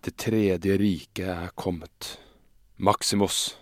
Det 0.00 0.16
tredje 0.16 0.76
riket 0.80 1.28
er 1.28 1.50
kommet. 1.60 2.14
Maximus. 2.80 3.58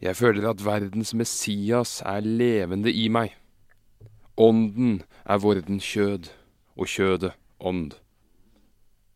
Jeg 0.00 0.16
føler 0.16 0.50
at 0.50 0.60
verdens 0.64 1.14
Messias 1.16 2.02
er 2.04 2.20
levende 2.20 2.92
i 2.92 3.06
meg. 3.08 3.32
Ånden 4.36 5.02
er 5.24 5.40
vorden 5.40 5.80
kjød, 5.80 6.28
og 6.76 6.88
kjødet 6.88 7.32
ånd. 7.60 7.96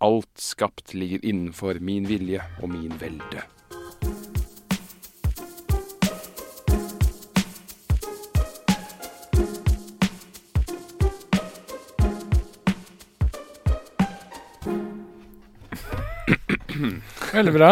Alt 0.00 0.40
skapt 0.40 0.94
ligger 0.96 1.20
innenfor 1.24 1.80
min 1.80 2.08
vilje 2.08 2.40
og 2.62 2.72
min 2.72 2.96
velde. 3.00 3.44
Veldig 17.34 17.52
bra. 17.54 17.68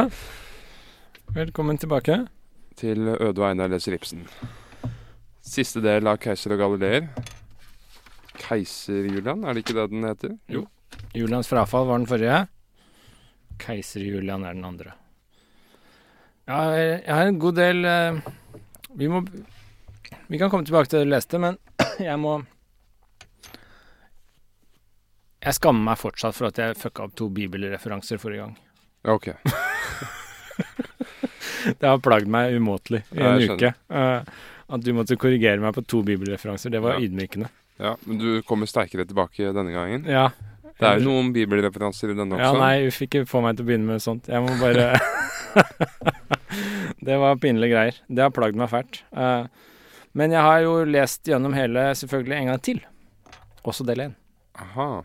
Velkommen 1.35 1.79
tilbake. 1.79 2.27
Til 2.79 3.09
Øde 3.09 3.41
og 3.41 3.49
Einar 3.49 3.71
leser 3.73 3.97
Ibsen. 3.97 4.23
Siste 5.43 5.83
del 5.83 6.07
av 6.07 6.21
'Keiser 6.23 6.55
og 6.55 6.61
Galileer'. 6.63 7.09
Keiser-Julian, 8.39 9.43
er 9.45 9.55
det 9.55 9.65
ikke 9.65 9.75
det 9.75 9.89
den 9.91 10.07
heter? 10.07 10.39
Jo. 10.49 10.67
Julians 11.15 11.51
frafall 11.51 11.87
var 11.89 11.99
den 11.99 12.07
forrige. 12.07 12.47
Keiser-Julian 13.59 14.47
er 14.47 14.55
den 14.55 14.65
andre. 14.65 14.95
Ja, 16.47 16.63
jeg 16.71 17.15
har 17.15 17.27
en 17.27 17.39
god 17.39 17.55
del 17.55 17.85
eh, 17.85 18.19
Vi 18.99 19.07
må 19.07 19.23
Vi 20.29 20.39
kan 20.39 20.51
komme 20.51 20.67
tilbake 20.67 20.91
til 20.91 20.99
det 20.99 21.07
du 21.07 21.15
leste, 21.15 21.39
men 21.39 21.59
jeg 21.99 22.19
må 22.19 22.43
Jeg 25.43 25.55
skammer 25.55 25.91
meg 25.91 25.99
fortsatt 25.99 26.35
for 26.35 26.51
at 26.51 26.59
jeg 26.59 26.79
fucka 26.79 27.03
opp 27.03 27.17
to 27.17 27.29
bibelreferanser 27.29 28.19
forrige 28.19 28.47
gang. 28.47 28.59
Ja, 29.03 29.13
ok. 29.17 29.29
Det 31.81 31.87
har 31.87 31.99
plagd 32.03 32.27
meg 32.31 32.57
umåtelig 32.59 33.03
i 33.15 33.21
en 33.23 33.43
uke. 33.55 33.73
Uh, 33.93 34.23
at 34.73 34.83
du 34.83 34.93
måtte 34.97 35.17
korrigere 35.21 35.61
meg 35.63 35.75
på 35.77 35.85
to 35.87 36.01
bibelreferanser. 36.07 36.71
Det 36.75 36.81
var 36.83 36.97
Ja. 36.97 37.05
ydmykende. 37.07 37.49
Ja, 37.79 37.97
Men 38.07 38.19
du 38.19 38.43
kommer 38.43 38.67
sterkere 38.67 39.05
tilbake 39.07 39.53
denne 39.55 39.73
gangen. 39.75 40.05
Ja. 40.07 40.31
Det 40.79 40.89
er 40.89 40.99
jo 40.99 41.07
noen 41.11 41.33
bibelreferanser 41.35 42.11
i 42.11 42.15
denne 42.19 42.39
Ja, 42.39 42.51
også. 42.51 42.59
nei, 42.59 42.87
uff, 42.89 42.99
ikke 43.05 43.25
få 43.29 43.43
meg 43.43 43.57
til 43.57 43.65
å 43.65 43.69
begynne 43.69 43.87
med 43.87 44.03
sånt. 44.03 44.27
Jeg 44.27 44.43
må 44.43 44.55
bare 44.59 44.99
Det 47.07 47.19
var 47.19 47.37
pinlige 47.43 47.71
greier. 47.75 47.95
Det 48.09 48.23
har 48.23 48.31
plagd 48.35 48.57
meg 48.59 48.71
fælt. 48.71 49.03
Uh, 49.15 49.47
men 50.15 50.31
jeg 50.35 50.43
har 50.43 50.61
jo 50.65 50.85
lest 50.85 51.25
gjennom 51.29 51.55
hele 51.57 51.91
selvfølgelig 51.99 52.37
en 52.39 52.51
gang 52.53 52.61
til. 52.63 52.81
Også 53.65 53.87
del 53.87 54.09
én. 54.09 54.15
Aha. 54.59 55.03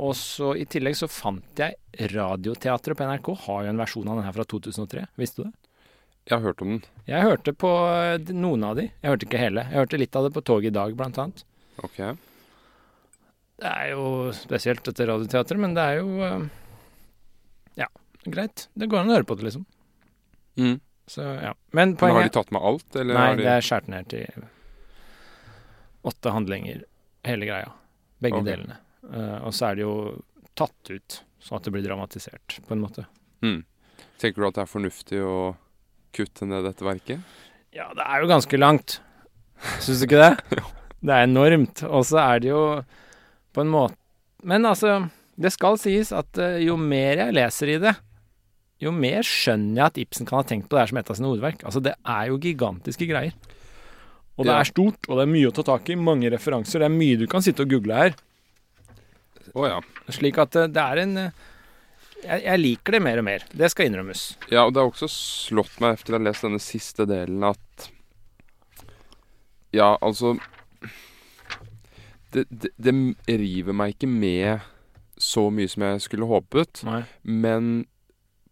Og 0.00 0.14
så 0.16 0.54
i 0.56 0.64
tillegg 0.68 0.96
så 0.96 1.08
fant 1.10 1.60
jeg 1.60 2.08
Radioteatret 2.14 2.96
på 2.96 3.06
NRK 3.08 3.28
har 3.44 3.66
jo 3.66 3.72
en 3.72 3.82
versjon 3.82 4.08
av 4.08 4.18
den 4.18 4.26
her 4.26 4.34
fra 4.36 4.46
2003. 4.48 5.04
Visste 5.20 5.42
du 5.42 5.48
det? 5.50 5.54
Jeg 6.22 6.36
har 6.38 6.44
hørt 6.46 6.62
om 6.62 6.70
den. 6.70 6.82
Jeg 7.08 7.26
hørte 7.26 7.52
på 7.58 7.70
eh, 7.90 8.32
noen 8.32 8.64
av 8.64 8.76
de. 8.78 8.86
Jeg 9.02 9.10
hørte 9.10 9.26
ikke 9.26 9.40
hele. 9.42 9.64
Jeg 9.66 9.80
hørte 9.82 9.98
litt 9.98 10.16
av 10.18 10.28
det 10.28 10.32
på 10.36 10.44
toget 10.46 10.70
i 10.70 10.76
dag, 10.76 10.94
blant 10.98 11.18
annet. 11.18 11.42
Ok. 11.82 11.98
Det 13.62 13.72
er 13.72 13.90
jo 13.92 14.04
spesielt 14.36 14.84
dette 14.86 15.08
Radioteatret, 15.10 15.60
men 15.60 15.74
det 15.76 15.82
er 15.82 15.98
jo 15.98 16.22
eh, 16.22 16.46
Ja, 17.82 17.90
greit. 18.24 18.68
Det 18.78 18.88
går 18.90 19.02
an 19.02 19.10
å 19.10 19.18
høre 19.18 19.28
på 19.28 19.36
det, 19.40 19.48
liksom. 19.50 19.66
Mm. 20.60 20.78
Så 21.10 21.26
ja. 21.26 21.52
Men 21.74 21.96
Men 21.98 22.14
har 22.16 22.28
de 22.28 22.34
tatt 22.38 22.54
med 22.54 22.62
alt, 22.70 22.88
eller 22.96 23.18
Nei, 23.18 23.28
de 23.34 23.42
det 23.42 23.56
er 23.56 23.66
skåret 23.66 23.90
ned 23.90 24.08
til 24.14 24.46
åtte 26.06 26.30
handlinger, 26.34 26.84
hele 27.26 27.50
greia. 27.50 27.74
Begge 28.22 28.40
okay. 28.40 28.52
delene. 28.52 28.78
Eh, 29.10 29.38
og 29.42 29.54
så 29.56 29.70
er 29.70 29.78
det 29.78 29.84
jo 29.86 29.94
tatt 30.58 30.92
ut, 30.92 31.18
sånn 31.42 31.58
at 31.58 31.66
det 31.66 31.72
blir 31.74 31.84
dramatisert, 31.86 32.58
på 32.66 32.76
en 32.76 32.84
måte. 32.84 33.06
mm. 33.44 33.60
Tenker 34.22 34.42
du 34.42 34.46
at 34.46 34.54
det 34.54 34.62
er 34.62 34.70
fornuftig 34.70 35.18
å 35.26 35.36
kutte 36.14 36.46
ned 36.46 36.62
dette 36.62 36.84
verket? 36.86 37.22
Ja, 37.74 37.88
det 37.96 38.04
er 38.04 38.22
jo 38.22 38.28
ganske 38.30 38.58
langt. 38.60 39.00
Syns 39.82 40.02
du 40.02 40.06
ikke 40.06 40.20
det? 40.22 40.60
Det 41.02 41.10
er 41.10 41.24
enormt. 41.26 41.80
Og 41.88 42.04
så 42.06 42.20
er 42.22 42.42
det 42.44 42.52
jo 42.52 42.60
på 43.50 43.64
en 43.64 43.70
måte 43.72 43.96
Men 44.46 44.62
altså, 44.68 45.08
det 45.34 45.50
skal 45.50 45.74
sies 45.82 46.12
at 46.14 46.38
eh, 46.38 46.60
jo 46.62 46.76
mer 46.78 47.18
jeg 47.24 47.34
leser 47.34 47.72
i 47.72 47.80
det, 47.82 47.96
jo 48.82 48.92
mer 48.94 49.26
skjønner 49.26 49.80
jeg 49.80 49.86
at 49.88 49.98
Ibsen 50.04 50.28
kan 50.28 50.38
ha 50.40 50.46
tenkt 50.46 50.68
på 50.68 50.76
det 50.78 50.84
her 50.84 50.92
som 50.92 51.00
et 51.00 51.10
av 51.10 51.18
sine 51.18 51.30
hovedverk. 51.30 51.64
Altså, 51.66 51.82
det 51.82 51.96
er 51.98 52.30
jo 52.30 52.38
gigantiske 52.42 53.06
greier. 53.10 53.34
Og 54.38 54.46
det 54.46 54.54
er 54.54 54.70
stort, 54.70 54.98
og 55.08 55.18
det 55.18 55.26
er 55.26 55.32
mye 55.34 55.50
å 55.50 55.54
ta 55.54 55.62
tak 55.66 55.90
i. 55.90 55.98
Mange 55.98 56.30
referanser. 56.32 56.82
Det 56.82 56.88
er 56.88 56.94
mye 56.94 57.18
du 57.20 57.26
kan 57.30 57.42
sitte 57.44 57.66
og 57.66 57.74
google 57.74 57.98
her. 57.98 58.14
Å 59.54 59.66
ja. 59.68 59.80
Slik 60.12 60.38
at 60.40 60.56
eh, 60.56 60.68
det 60.72 60.82
er 60.82 61.00
en 61.02 61.16
eh, 61.26 61.32
jeg, 62.22 62.58
liker 62.62 62.96
det 62.96 63.02
mer 63.02 63.18
og 63.18 63.26
mer. 63.26 63.44
Det 63.52 63.68
skal 63.72 63.88
innrømmes. 63.90 64.22
Ja, 64.52 64.62
og 64.68 64.72
det 64.74 64.80
har 64.82 64.88
også 64.92 65.08
slått 65.10 65.80
meg 65.82 65.96
efter 65.98 66.14
å 66.14 66.20
ha 66.20 66.26
lest 66.28 66.44
denne 66.46 66.60
siste 66.62 67.06
delen 67.10 67.42
at 67.48 67.88
Ja, 69.74 69.94
altså 70.04 70.36
det, 72.32 72.46
det, 72.48 72.70
det 72.80 72.94
river 73.40 73.76
meg 73.76 73.94
ikke 73.96 74.08
med 74.08 74.62
så 75.22 75.48
mye 75.52 75.68
som 75.68 75.84
jeg 75.84 76.00
skulle 76.06 76.26
håpet, 76.30 76.80
Nei. 76.88 77.02
men 77.28 77.84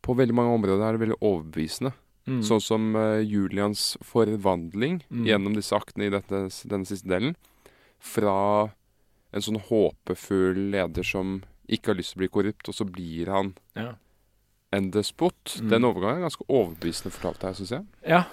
på 0.05 0.15
veldig 0.19 0.37
mange 0.37 0.53
områder 0.59 0.85
er 0.87 0.97
det 0.97 1.03
veldig 1.03 1.17
overbevisende. 1.25 1.95
Mm. 2.29 2.43
Sånn 2.47 2.61
som 2.63 2.91
uh, 2.95 3.19
Julians 3.25 3.95
forvandling 4.07 5.01
Mm. 5.11 5.25
gjennom 5.27 5.57
disse 5.57 5.75
aktene 5.75 6.07
i 6.07 6.13
dette, 6.13 6.43
denne 6.71 6.87
siste 6.89 7.09
delen. 7.11 7.35
Fra 8.01 8.71
en 9.33 9.45
sånn 9.45 9.61
håpefull 9.69 10.71
leder 10.75 11.07
som 11.07 11.41
ikke 11.71 11.93
har 11.93 11.99
lyst 12.01 12.15
til 12.15 12.21
å 12.21 12.23
bli 12.25 12.31
korrupt, 12.35 12.69
og 12.69 12.75
så 12.75 12.85
blir 12.89 13.31
han 13.31 13.55
Ja. 13.77 13.95
en 14.73 14.91
despot. 14.91 15.61
Mm. 15.61 15.69
Den 15.71 15.85
overgangen 15.85 16.19
er 16.19 16.29
ganske 16.29 16.47
overbevisende 16.49 17.13
fortalt 17.15 17.43
her, 17.43 17.53
syns 17.55 17.71
jeg. 17.71 17.87
Ja, 18.07 18.25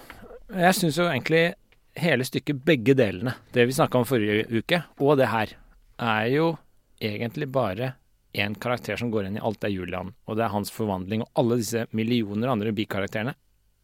jeg 0.49 0.73
syns 0.75 0.97
jo 0.97 1.05
egentlig 1.05 1.53
hele 1.97 2.23
stykket, 2.23 2.63
begge 2.65 2.95
delene, 2.95 3.35
det 3.53 3.65
vi 3.67 3.73
snakka 3.73 3.97
om 3.97 4.05
forrige 4.05 4.45
uke, 4.49 4.83
og 4.99 5.17
det 5.17 5.27
her, 5.29 5.53
er 5.99 6.25
jo 6.29 6.57
egentlig 7.01 7.51
bare 7.51 7.95
én 8.37 8.55
karakter 8.59 8.97
som 8.97 9.09
går 9.11 9.25
inn 9.27 9.37
i 9.37 9.41
alt, 9.41 9.59
det 9.59 9.71
er 9.71 9.75
Julian. 9.75 10.13
Og 10.27 10.37
det 10.37 10.45
er 10.45 10.53
hans 10.53 10.69
forvandling. 10.69 11.21
Og 11.21 11.29
alle 11.41 11.57
disse 11.57 11.87
millioner 11.91 12.51
andre 12.51 12.71
bikarakterene 12.71 13.33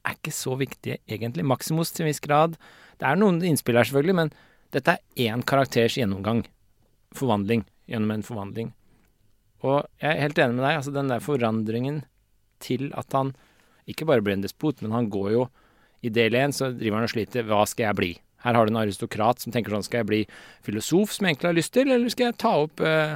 er 0.05 0.13
ikke 0.17 0.33
så 0.35 0.53
viktige, 0.59 0.99
egentlig. 1.09 1.45
Maximus 1.47 1.91
til 1.91 2.05
en 2.05 2.11
viss 2.11 2.21
grad. 2.21 2.57
Det 2.99 3.07
er 3.07 3.15
noen 3.15 3.41
innspill 3.41 3.79
her, 3.79 3.87
selvfølgelig, 3.87 4.15
men 4.15 4.31
dette 4.71 4.97
er 4.97 5.29
én 5.31 5.43
karakters 5.43 5.97
gjennomgang. 5.97 6.43
Forvandling. 7.17 7.65
Gjennom 7.89 8.13
en 8.15 8.25
forvandling. 8.25 8.71
Og 9.63 9.83
jeg 10.01 10.09
er 10.11 10.21
helt 10.25 10.39
enig 10.39 10.57
med 10.57 10.65
deg. 10.65 10.77
altså 10.77 10.93
Den 10.95 11.11
der 11.11 11.23
forandringen 11.23 12.03
til 12.63 12.91
at 12.99 13.11
han 13.15 13.33
ikke 13.89 14.07
bare 14.07 14.23
blir 14.23 14.37
en 14.37 14.43
despot, 14.45 14.81
men 14.81 14.95
han 14.95 15.09
går 15.11 15.31
jo 15.35 15.47
I 16.03 16.11
del 16.11 16.35
én 16.35 16.51
så 16.51 16.67
driver 16.75 16.99
han 16.99 17.07
og 17.07 17.13
sliter. 17.13 17.45
Hva 17.47 17.63
skal 17.67 17.85
jeg 17.87 17.95
bli? 17.95 18.11
Her 18.43 18.57
har 18.57 18.67
du 18.67 18.73
en 18.73 18.81
aristokrat 18.81 19.39
som 19.39 19.53
tenker 19.55 19.71
sånn 19.71 19.85
Skal 19.87 20.01
jeg 20.01 20.09
bli 20.09 20.21
filosof, 20.65 21.13
som 21.15 21.25
jeg 21.25 21.35
egentlig 21.35 21.49
har 21.49 21.59
lyst 21.59 21.73
til, 21.75 21.91
eller 21.91 22.11
skal 22.11 22.27
jeg 22.27 22.39
ta 22.43 22.51
opp 22.65 22.83
eh, 22.83 23.15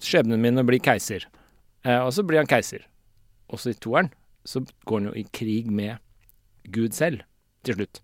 skjebnen 0.00 0.40
min 0.40 0.60
og 0.62 0.70
bli 0.70 0.80
keiser? 0.80 1.28
Eh, 1.84 2.00
og 2.00 2.12
så 2.16 2.24
blir 2.24 2.40
han 2.40 2.48
keiser. 2.48 2.86
Også 3.52 3.74
i 3.74 3.76
toeren 3.76 4.08
så 4.48 4.64
går 4.88 5.02
han 5.02 5.10
jo 5.10 5.18
i 5.20 5.26
krig 5.36 5.68
med 5.70 6.00
Gud 6.72 6.96
selv, 6.96 7.26
til 7.66 7.76
slutt. 7.76 8.00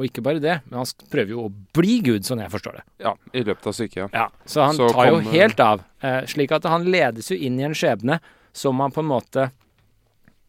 Og 0.00 0.06
ikke 0.08 0.22
bare 0.24 0.40
det, 0.40 0.54
men 0.70 0.78
han 0.80 1.08
prøver 1.12 1.34
jo 1.34 1.42
å 1.46 1.50
bli 1.76 1.98
Gud, 2.04 2.24
sånn 2.24 2.40
jeg 2.40 2.52
forstår 2.52 2.78
det. 2.78 2.84
Ja, 3.04 3.12
i 3.36 3.42
løpet 3.44 3.66
av 3.68 3.74
stykket. 3.76 3.98
ja. 4.00 4.08
Ja, 4.12 4.28
Så 4.48 4.62
han 4.64 4.78
Så 4.78 4.88
tar 4.92 5.10
jo 5.10 5.18
helt 5.34 5.60
av. 5.60 5.82
Eh, 6.00 6.22
slik 6.26 6.52
at 6.56 6.64
han 6.64 6.86
ledes 6.88 7.28
jo 7.30 7.36
inn 7.36 7.60
i 7.60 7.66
en 7.68 7.76
skjebne 7.76 8.20
som 8.52 8.80
han 8.80 8.90
på 8.94 9.00
en 9.04 9.10
måte 9.10 9.50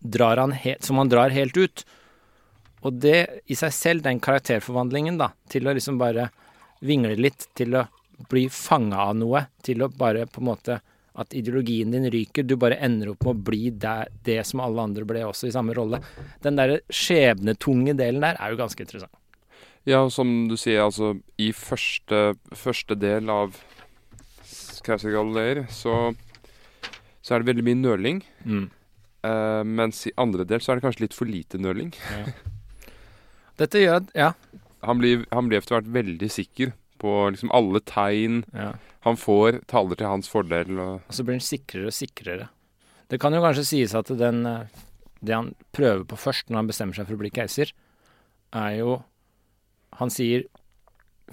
drar 0.04 0.38
han 0.38 0.52
he 0.52 0.78
som 0.80 0.98
han 0.98 1.10
drar 1.12 1.30
helt 1.36 1.58
ut. 1.58 1.84
Og 2.84 3.00
det 3.00 3.44
i 3.48 3.56
seg 3.56 3.72
selv, 3.76 4.04
den 4.04 4.20
karakterforvandlingen, 4.24 5.18
da, 5.20 5.32
til 5.50 5.68
å 5.68 5.76
liksom 5.76 6.00
bare 6.00 6.30
vingle 6.84 7.16
litt, 7.16 7.48
til 7.56 7.76
å 7.80 7.86
bli 8.30 8.48
fanga 8.52 9.10
av 9.10 9.16
noe, 9.20 9.46
til 9.64 9.84
å 9.84 9.90
bare 9.92 10.26
på 10.28 10.42
en 10.44 10.50
måte 10.52 10.80
at 11.16 11.36
ideologien 11.38 11.92
din 11.94 12.08
ryker, 12.12 12.44
du 12.44 12.56
bare 12.58 12.80
ender 12.82 13.12
opp 13.12 13.24
med 13.24 13.36
å 13.36 13.44
bli 13.52 13.70
det, 13.70 14.08
det 14.26 14.40
som 14.50 14.64
alle 14.66 14.82
andre 14.82 15.06
ble 15.06 15.22
også 15.28 15.48
i 15.48 15.54
samme 15.54 15.76
rolle. 15.78 16.00
Den 16.42 16.58
derre 16.58 16.80
skjebnetunge 16.90 17.94
delen 18.00 18.24
der 18.26 18.40
er 18.40 18.54
jo 18.54 18.60
ganske 18.64 18.82
interessant. 18.84 19.14
Ja, 19.90 20.06
som 20.10 20.48
du 20.48 20.56
sier, 20.60 20.86
altså 20.86 21.18
i 21.42 21.50
første, 21.56 22.38
første 22.56 22.96
del 22.96 23.28
av 23.32 23.58
Keiser 24.84 25.12
Galileer 25.12 25.66
så, 25.72 26.14
så 27.24 27.36
er 27.36 27.44
det 27.44 27.50
veldig 27.52 27.66
mye 27.68 27.80
nøling. 27.82 28.22
Mm. 28.48 28.70
Uh, 29.24 29.64
mens 29.64 30.02
i 30.08 30.16
andre 30.20 30.46
del 30.48 30.64
så 30.64 30.74
er 30.74 30.80
det 30.80 30.86
kanskje 30.86 31.06
litt 31.06 31.18
for 31.18 31.30
lite 31.30 31.60
nøling. 31.60 31.94
Dette 33.62 33.84
gjør 33.84 34.08
Ja. 34.18 34.34
Han 34.84 35.00
blir, 35.00 35.22
han 35.32 35.48
blir 35.48 35.62
etter 35.62 35.78
hvert 35.78 35.94
veldig 35.96 36.28
sikker 36.28 36.74
på 37.00 37.12
liksom 37.32 37.52
alle 37.56 37.80
tegn 37.88 38.42
ja. 38.52 38.74
han 39.06 39.16
får, 39.20 39.62
taler 39.72 40.00
til 40.00 40.10
hans 40.10 40.28
fordel. 40.28 40.74
Og, 40.76 40.98
Og 41.08 41.16
så 41.16 41.24
blir 41.24 41.40
han 41.40 41.46
sikrere 41.46 41.88
og 41.88 41.96
sikrere. 41.96 42.50
Det 43.12 43.20
kan 43.24 43.36
jo 43.36 43.40
kanskje 43.44 43.64
sies 43.68 43.96
at 43.96 44.12
den, 44.20 44.44
eh, 44.48 44.84
det 45.24 45.36
han 45.36 45.54
prøver 45.76 46.04
på 46.10 46.20
først 46.20 46.52
når 46.52 46.60
han 46.60 46.72
bestemmer 46.72 47.00
seg 47.00 47.08
for 47.08 47.16
å 47.16 47.22
bli 47.22 47.32
keiser, 47.32 47.72
er 48.52 48.76
jo 48.82 48.98
Han 50.00 50.12
sier 50.14 50.46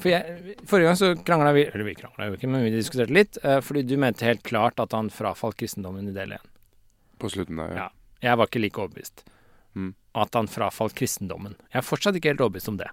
for 0.00 0.08
jeg, 0.12 0.54
Forrige 0.70 0.86
gang 0.86 0.96
så 0.96 1.08
krangla 1.26 1.50
vi 1.52 1.64
Eller 1.66 1.84
vi 1.84 1.96
krangla 1.98 2.28
jo 2.28 2.36
ikke, 2.36 2.48
men 2.48 2.62
vi 2.64 2.70
diskuterte 2.72 3.12
litt. 3.12 3.38
eh, 3.42 3.58
fordi 3.60 3.82
du 3.88 3.96
mente 3.98 4.24
helt 4.24 4.42
klart 4.46 4.78
at 4.80 4.94
han 4.96 5.10
frafalt 5.10 5.58
kristendommen 5.58 6.08
i 6.08 6.14
del 6.14 6.36
én. 6.38 6.46
på 7.20 7.28
slutten 7.28 7.58
der. 7.58 7.74
Ja. 7.76 7.88
Jeg 8.22 8.38
var 8.38 8.46
ikke 8.48 8.60
like 8.62 8.80
overbevist. 8.80 9.24
Mm. 9.74 9.94
At 10.14 10.34
han 10.34 10.46
frafalt 10.48 10.94
kristendommen. 10.96 11.56
Jeg 11.72 11.82
er 11.82 11.84
fortsatt 11.84 12.16
ikke 12.16 12.30
helt 12.32 12.40
overbevist 12.40 12.68
om 12.68 12.78
det. 12.78 12.88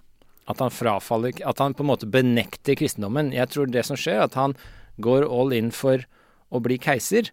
At 0.48 0.58
han 0.60 0.70
frafaller 0.70 1.32
At 1.46 1.58
han 1.58 1.72
på 1.74 1.80
en 1.84 1.90
måte 1.94 2.10
benekter 2.10 2.76
kristendommen. 2.76 3.32
Jeg 3.32 3.48
tror 3.48 3.66
det 3.72 3.86
som 3.86 3.96
skjer, 3.96 4.18
er 4.20 4.28
at 4.28 4.34
han 4.34 4.54
går 5.00 5.24
all 5.24 5.52
in 5.52 5.70
for 5.70 6.04
å 6.50 6.60
bli 6.60 6.76
keiser, 6.78 7.30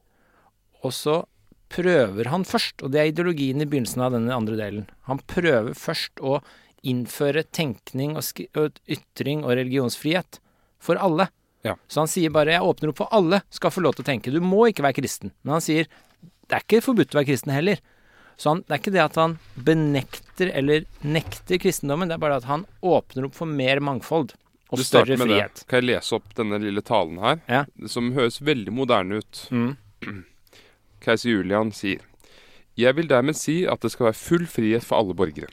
og 0.83 0.93
så 0.93 1.25
prøver 1.69 2.29
han 2.29 2.43
først, 2.45 2.83
og 2.83 2.91
det 2.93 2.99
er 3.01 3.09
ideologien 3.11 3.59
i 3.59 3.65
begynnelsen 3.65 4.03
av 4.05 4.13
denne 4.13 4.35
andre 4.35 4.55
delen. 4.55 4.87
Han 5.09 5.19
prøver 5.25 5.73
først 5.73 6.21
å 6.21 6.39
innføre 6.85 7.43
tenkning 7.51 8.15
og, 8.19 8.23
og 8.55 8.79
ytring 8.87 9.43
og 9.43 9.55
religionsfrihet 9.57 10.39
for 10.79 10.95
alle. 11.01 11.27
Ja. 11.65 11.75
Så 11.89 12.03
han 12.03 12.07
sier 12.11 12.29
bare 12.29 12.51
'jeg 12.53 12.61
åpner 12.61 12.89
opp 12.93 12.97
for 13.01 13.09
alle 13.11 13.41
skal 13.49 13.71
få 13.73 13.81
lov 13.81 13.95
til 13.95 14.05
å 14.05 14.09
tenke'. 14.11 14.31
Du 14.31 14.39
må 14.41 14.67
ikke 14.69 14.83
være 14.85 15.01
kristen. 15.01 15.31
Men 15.43 15.53
han 15.57 15.61
sier 15.65 15.87
det 16.47 16.53
er 16.53 16.61
ikke 16.61 16.83
forbudt 16.85 17.15
å 17.15 17.17
være 17.19 17.25
kristen 17.31 17.51
heller. 17.53 17.79
Så 18.37 18.49
han, 18.51 18.61
det 18.67 18.71
er 18.75 18.77
ikke 18.83 18.91
det 18.93 19.01
at 19.01 19.15
han 19.15 19.39
benekter 19.57 20.51
eller 20.53 20.85
nekter 21.01 21.57
kristendommen, 21.57 22.07
det 22.09 22.15
er 22.15 22.21
bare 22.21 22.35
at 22.37 22.43
han 22.43 22.65
åpner 22.83 23.25
opp 23.25 23.33
for 23.33 23.45
mer 23.47 23.79
mangfold 23.79 24.33
og 24.69 24.77
Du 24.77 24.83
starter 24.83 25.15
større 25.15 25.17
med 25.17 25.27
frihet. 25.27 25.55
det. 25.55 25.67
Kan 25.67 25.81
jeg 25.81 25.87
lese 25.95 26.13
opp 26.17 26.33
denne 26.35 26.59
lille 26.59 26.81
talen 26.81 27.17
her, 27.19 27.39
Ja. 27.47 27.65
som 27.87 28.11
høres 28.13 28.41
veldig 28.41 28.71
moderne 28.73 29.17
ut? 29.23 29.47
Mm. 29.51 29.77
Keiser 31.01 31.29
Julian 31.29 31.71
sier 31.71 32.01
Jeg 32.77 32.93
vil 32.97 33.07
dermed 33.07 33.35
si 33.39 33.63
at 33.65 33.79
det 33.81 33.91
skal 33.93 34.07
være 34.11 34.19
full 34.19 34.45
frihet 34.45 34.83
for 34.83 34.97
alle 34.99 35.13
borgere. 35.15 35.47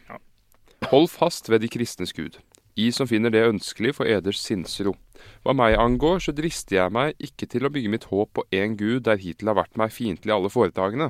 Hold 0.93 1.09
fast 1.09 1.47
ved 1.49 1.63
de 1.65 1.71
kristnes 1.73 2.11
Gud, 2.13 2.35
I 2.77 2.91
som 2.93 3.09
finner 3.09 3.33
det 3.33 3.47
ønskelig 3.49 3.95
for 3.97 4.05
eders 4.05 4.43
sinnsro. 4.45 4.93
Hva 5.41 5.55
meg 5.57 5.79
angår, 5.81 6.19
så 6.21 6.35
drister 6.37 6.77
jeg 6.77 6.93
meg 6.93 7.17
ikke 7.17 7.49
til 7.49 7.65
å 7.65 7.71
bygge 7.73 7.93
mitt 7.95 8.05
håp 8.11 8.35
på 8.37 8.45
én 8.53 8.75
Gud 8.77 9.07
der 9.07 9.17
hittil 9.23 9.49
har 9.49 9.57
vært 9.57 9.81
meg 9.81 9.95
fiendtlig 9.95 10.35
alle 10.37 10.51
foretagene. 10.53 11.09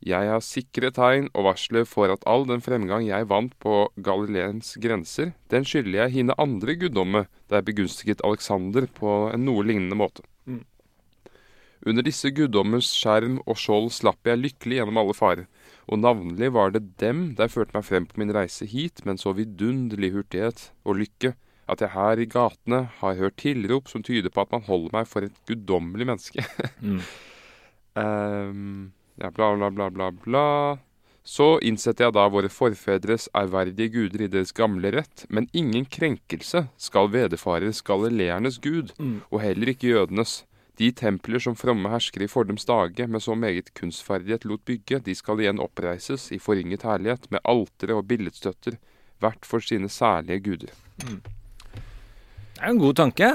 Jeg 0.00 0.32
har 0.32 0.40
sikre 0.40 0.88
tegn 0.96 1.28
og 1.36 1.44
varsler 1.50 1.84
for 1.84 2.08
at 2.14 2.24
all 2.24 2.48
den 2.48 2.64
fremgang 2.64 3.04
jeg 3.04 3.28
vant 3.28 3.52
på 3.60 3.84
Galileens 4.00 4.78
grenser, 4.80 5.34
den 5.52 5.68
skylder 5.68 6.06
jeg 6.06 6.16
hine 6.16 6.38
andre 6.40 6.78
guddomme, 6.80 7.26
der 7.52 7.60
jeg 7.60 7.68
begunstiget 7.68 8.24
Alexander 8.24 8.88
på 8.96 9.26
en 9.28 9.44
noe 9.44 9.68
lignende 9.68 10.00
måte. 10.00 10.24
Under 11.84 12.06
disse 12.06 12.32
guddommers 12.32 12.88
skjerm 12.96 13.42
og 13.44 13.60
skjold 13.60 13.92
slapp 13.92 14.24
jeg 14.24 14.40
lykkelig 14.40 14.80
gjennom 14.80 15.04
alle 15.04 15.18
farer, 15.18 15.46
og 15.90 15.98
navnlig 15.98 16.52
var 16.54 16.70
det 16.74 16.84
dem 17.02 17.34
der 17.38 17.50
førte 17.52 17.74
meg 17.74 17.84
frem 17.88 18.06
på 18.06 18.20
min 18.22 18.32
reise 18.34 18.66
hit 18.70 19.02
med 19.04 19.16
en 19.16 19.22
så 19.22 19.32
vidunderlig 19.34 20.12
hurtighet 20.14 20.68
og 20.84 21.00
lykke 21.02 21.34
at 21.72 21.80
jeg 21.80 21.92
her 21.94 22.20
i 22.20 22.26
gatene 22.26 22.80
har 23.00 23.14
hørt 23.18 23.36
tilrop 23.40 23.88
som 23.88 24.02
tyder 24.04 24.30
på 24.34 24.42
at 24.44 24.52
man 24.52 24.64
holder 24.66 24.92
meg 24.98 25.06
for 25.10 25.26
et 25.26 25.36
guddommelig 25.48 26.06
menneske. 26.12 26.44
Mm. 26.82 27.00
um, 27.94 28.92
ja, 29.20 29.30
bla, 29.30 29.54
bla, 29.56 29.70
bla, 29.70 29.90
bla, 29.90 30.10
bla. 30.10 30.78
Så 31.24 31.58
innsetter 31.62 32.08
jeg 32.08 32.14
da 32.16 32.24
våre 32.32 32.48
forfedres 32.50 33.28
ærverdige 33.38 33.92
guder 33.94 34.24
i 34.24 34.30
deres 34.32 34.50
gamle 34.56 34.90
rett, 34.90 35.22
men 35.30 35.46
ingen 35.54 35.84
krenkelse 35.86 36.64
skal 36.82 37.12
vederfare 37.12 37.70
galileernes 37.86 38.58
gud, 38.58 38.90
Mm. 38.98 39.20
og 39.30 39.40
heller 39.40 39.68
ikke 39.70 39.92
jødenes. 39.94 40.44
De 40.80 40.88
templer 40.96 41.42
som 41.42 41.56
fromme 41.58 41.90
herskere 41.92 42.24
i 42.26 42.30
fordums 42.32 42.64
dage 42.68 43.06
med 43.06 43.22
så 43.22 43.36
meget 43.36 43.72
kunstferdighet 43.76 44.46
lot 44.48 44.64
bygge, 44.68 45.02
de 45.04 45.14
skal 45.14 45.42
igjen 45.42 45.60
oppreises 45.60 46.30
i 46.32 46.40
forringet 46.40 46.86
herlighet 46.88 47.28
med 47.30 47.44
altere 47.44 47.98
og 47.98 48.06
billedstøtter, 48.08 48.78
hvert 49.20 49.46
for 49.46 49.62
sine 49.62 49.90
særlige 49.92 50.40
guder. 50.48 50.72
Det 51.02 52.62
er 52.62 52.70
en 52.72 52.80
god 52.80 52.96
tanke. 52.98 53.28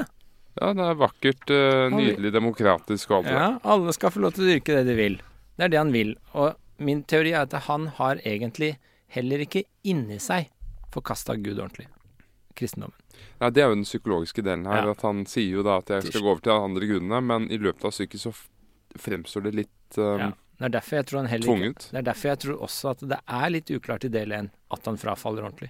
Ja, 0.57 0.74
det 0.74 0.86
er 0.89 0.98
vakkert, 0.98 1.50
eh, 1.54 1.88
nydelig, 1.94 2.34
demokratisk 2.34 3.12
og 3.12 3.19
alt 3.19 3.30
det. 3.30 3.38
Ja, 3.38 3.50
alle 3.63 3.94
skal 3.94 4.12
få 4.12 4.24
lov 4.24 4.34
til 4.34 4.48
å 4.48 4.51
dyrke 4.56 4.80
det 4.80 4.88
de 4.89 4.98
vil. 4.98 5.19
Det 5.57 5.68
er 5.68 5.74
det 5.74 5.81
han 5.84 5.94
vil. 5.94 6.16
Og 6.34 6.56
min 6.81 7.04
teori 7.04 7.36
er 7.36 7.45
at 7.45 7.54
han 7.69 7.88
har 8.00 8.22
egentlig 8.25 8.78
heller 9.13 9.45
ikke 9.45 9.68
inni 9.86 10.18
seg 10.19 10.50
forkasta 10.94 11.36
Gud 11.38 11.60
ordentlig. 11.60 11.88
Kristendommen. 12.57 12.98
Nei, 13.39 13.49
Det 13.53 13.63
er 13.63 13.69
jo 13.69 13.75
den 13.75 13.87
psykologiske 13.87 14.43
delen 14.45 14.65
her. 14.65 14.85
Ja. 14.87 14.91
At 14.95 15.01
Han 15.05 15.25
sier 15.29 15.59
jo 15.59 15.63
da 15.65 15.77
at 15.81 15.89
jeg 15.93 16.07
skal 16.09 16.21
gå 16.25 16.31
over 16.31 16.41
til 16.41 16.51
de 16.51 16.67
andre 16.69 16.89
gudene, 16.89 17.21
men 17.21 17.49
i 17.51 17.57
løpet 17.61 17.85
av 17.85 17.95
stykket 17.95 18.23
så 18.23 18.33
fremstår 18.97 19.47
det 19.49 19.55
litt 19.63 19.97
um, 19.97 20.19
Ja. 20.27 20.31
Det 20.57 20.65
er 20.65 20.73
derfor 20.73 20.97
jeg 20.97 21.05
tror 21.05 21.19
han 21.19 21.27
heller 21.29 21.45
tvunget. 21.45 21.83
Det 21.91 21.97
er 21.99 22.05
derfor 22.07 22.29
jeg 22.31 22.39
tror 22.41 22.61
også 22.65 22.89
at 22.89 23.01
det 23.11 23.17
er 23.29 23.49
litt 23.53 23.69
uklart 23.69 24.05
i 24.07 24.09
del 24.09 24.31
én 24.33 24.47
at 24.73 24.87
han 24.89 24.97
frafaller 24.97 25.45
ordentlig. 25.45 25.69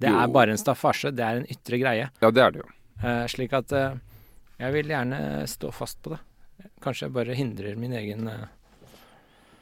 Det 0.00 0.08
Jo. 0.08 0.16
er 0.16 0.30
bare 0.32 0.54
en 0.54 0.58
staffasje. 0.58 1.10
Det 1.12 1.24
er 1.26 1.42
en 1.42 1.50
ytre 1.52 1.78
greie. 1.82 2.06
Ja, 2.22 2.30
det 2.30 2.40
er 2.40 2.54
det 2.54 2.62
jo. 2.62 2.68
Uh, 3.04 3.26
slik 3.28 3.52
at 3.52 3.72
uh, 3.76 3.98
jeg 4.56 4.72
vil 4.72 4.88
gjerne 4.88 5.20
stå 5.48 5.72
fast 5.76 6.00
på 6.00 6.14
det. 6.14 6.22
Kanskje 6.80 7.06
jeg 7.06 7.12
bare 7.12 7.36
hindrer 7.36 7.76
min 7.76 7.92
egen 7.92 8.28
uh... 8.32 8.48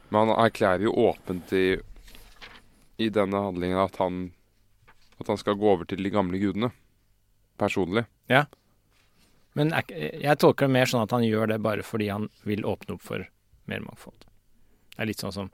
Men 0.09 0.29
han 0.31 0.45
erklærer 0.45 0.87
jo 0.87 0.95
åpent 0.95 1.51
i, 1.53 1.77
i 2.97 3.09
denne 3.13 3.43
handlingen 3.43 3.83
at 3.83 3.99
han, 3.99 4.31
at 5.19 5.31
han 5.31 5.39
skal 5.41 5.57
gå 5.59 5.67
over 5.71 5.87
til 5.89 6.03
de 6.03 6.11
gamle 6.13 6.39
gudene. 6.41 6.71
Personlig. 7.59 8.05
Ja. 8.31 8.45
Men 9.57 9.73
jeg 9.97 10.37
tolker 10.39 10.67
det 10.69 10.75
mer 10.77 10.87
sånn 10.89 11.03
at 11.03 11.11
han 11.15 11.25
gjør 11.25 11.51
det 11.51 11.59
bare 11.65 11.83
fordi 11.83 12.07
han 12.11 12.29
vil 12.47 12.63
åpne 12.69 12.95
opp 12.95 13.03
for 13.03 13.25
mer 13.69 13.83
mangfold. 13.83 14.25
Det 14.95 15.03
er 15.03 15.09
litt 15.11 15.23
sånn 15.23 15.35
som 15.35 15.49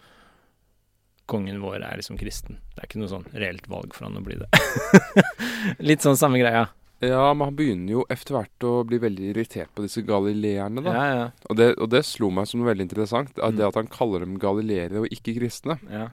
kongen 1.30 1.58
vår 1.64 1.82
er 1.82 1.98
liksom 1.98 2.20
kristen. 2.22 2.60
Det 2.76 2.84
er 2.84 2.90
ikke 2.90 3.02
noe 3.02 3.10
sånn 3.10 3.26
reelt 3.34 3.66
valg 3.72 3.96
for 3.98 4.06
han 4.06 4.20
å 4.20 4.26
bli 4.26 4.38
det. 4.38 4.50
litt 5.90 6.06
sånn 6.06 6.20
samme 6.20 6.38
greia. 6.42 6.68
Ja, 7.04 7.34
men 7.34 7.50
han 7.50 7.58
begynner 7.58 7.98
jo 7.98 8.04
etter 8.14 8.38
hvert 8.38 8.66
å 8.66 8.76
bli 8.88 9.00
veldig 9.04 9.32
irritert 9.34 9.72
på 9.76 9.84
disse 9.84 10.02
galileerne, 10.06 10.84
da. 10.86 10.94
Ja, 10.96 11.08
ja. 11.12 11.26
Og, 11.50 11.58
det, 11.60 11.72
og 11.82 11.90
det 11.92 12.06
slo 12.08 12.30
meg 12.34 12.48
som 12.50 12.64
veldig 12.66 12.86
interessant. 12.88 13.34
At 13.40 13.56
Mm. 13.56 13.58
Det 13.60 13.66
at 13.68 13.80
han 13.82 13.90
kaller 13.92 14.24
dem 14.24 14.38
galileere 14.42 15.02
og 15.04 15.12
ikke 15.14 15.36
kristne. 15.40 15.80
ja. 15.92 16.12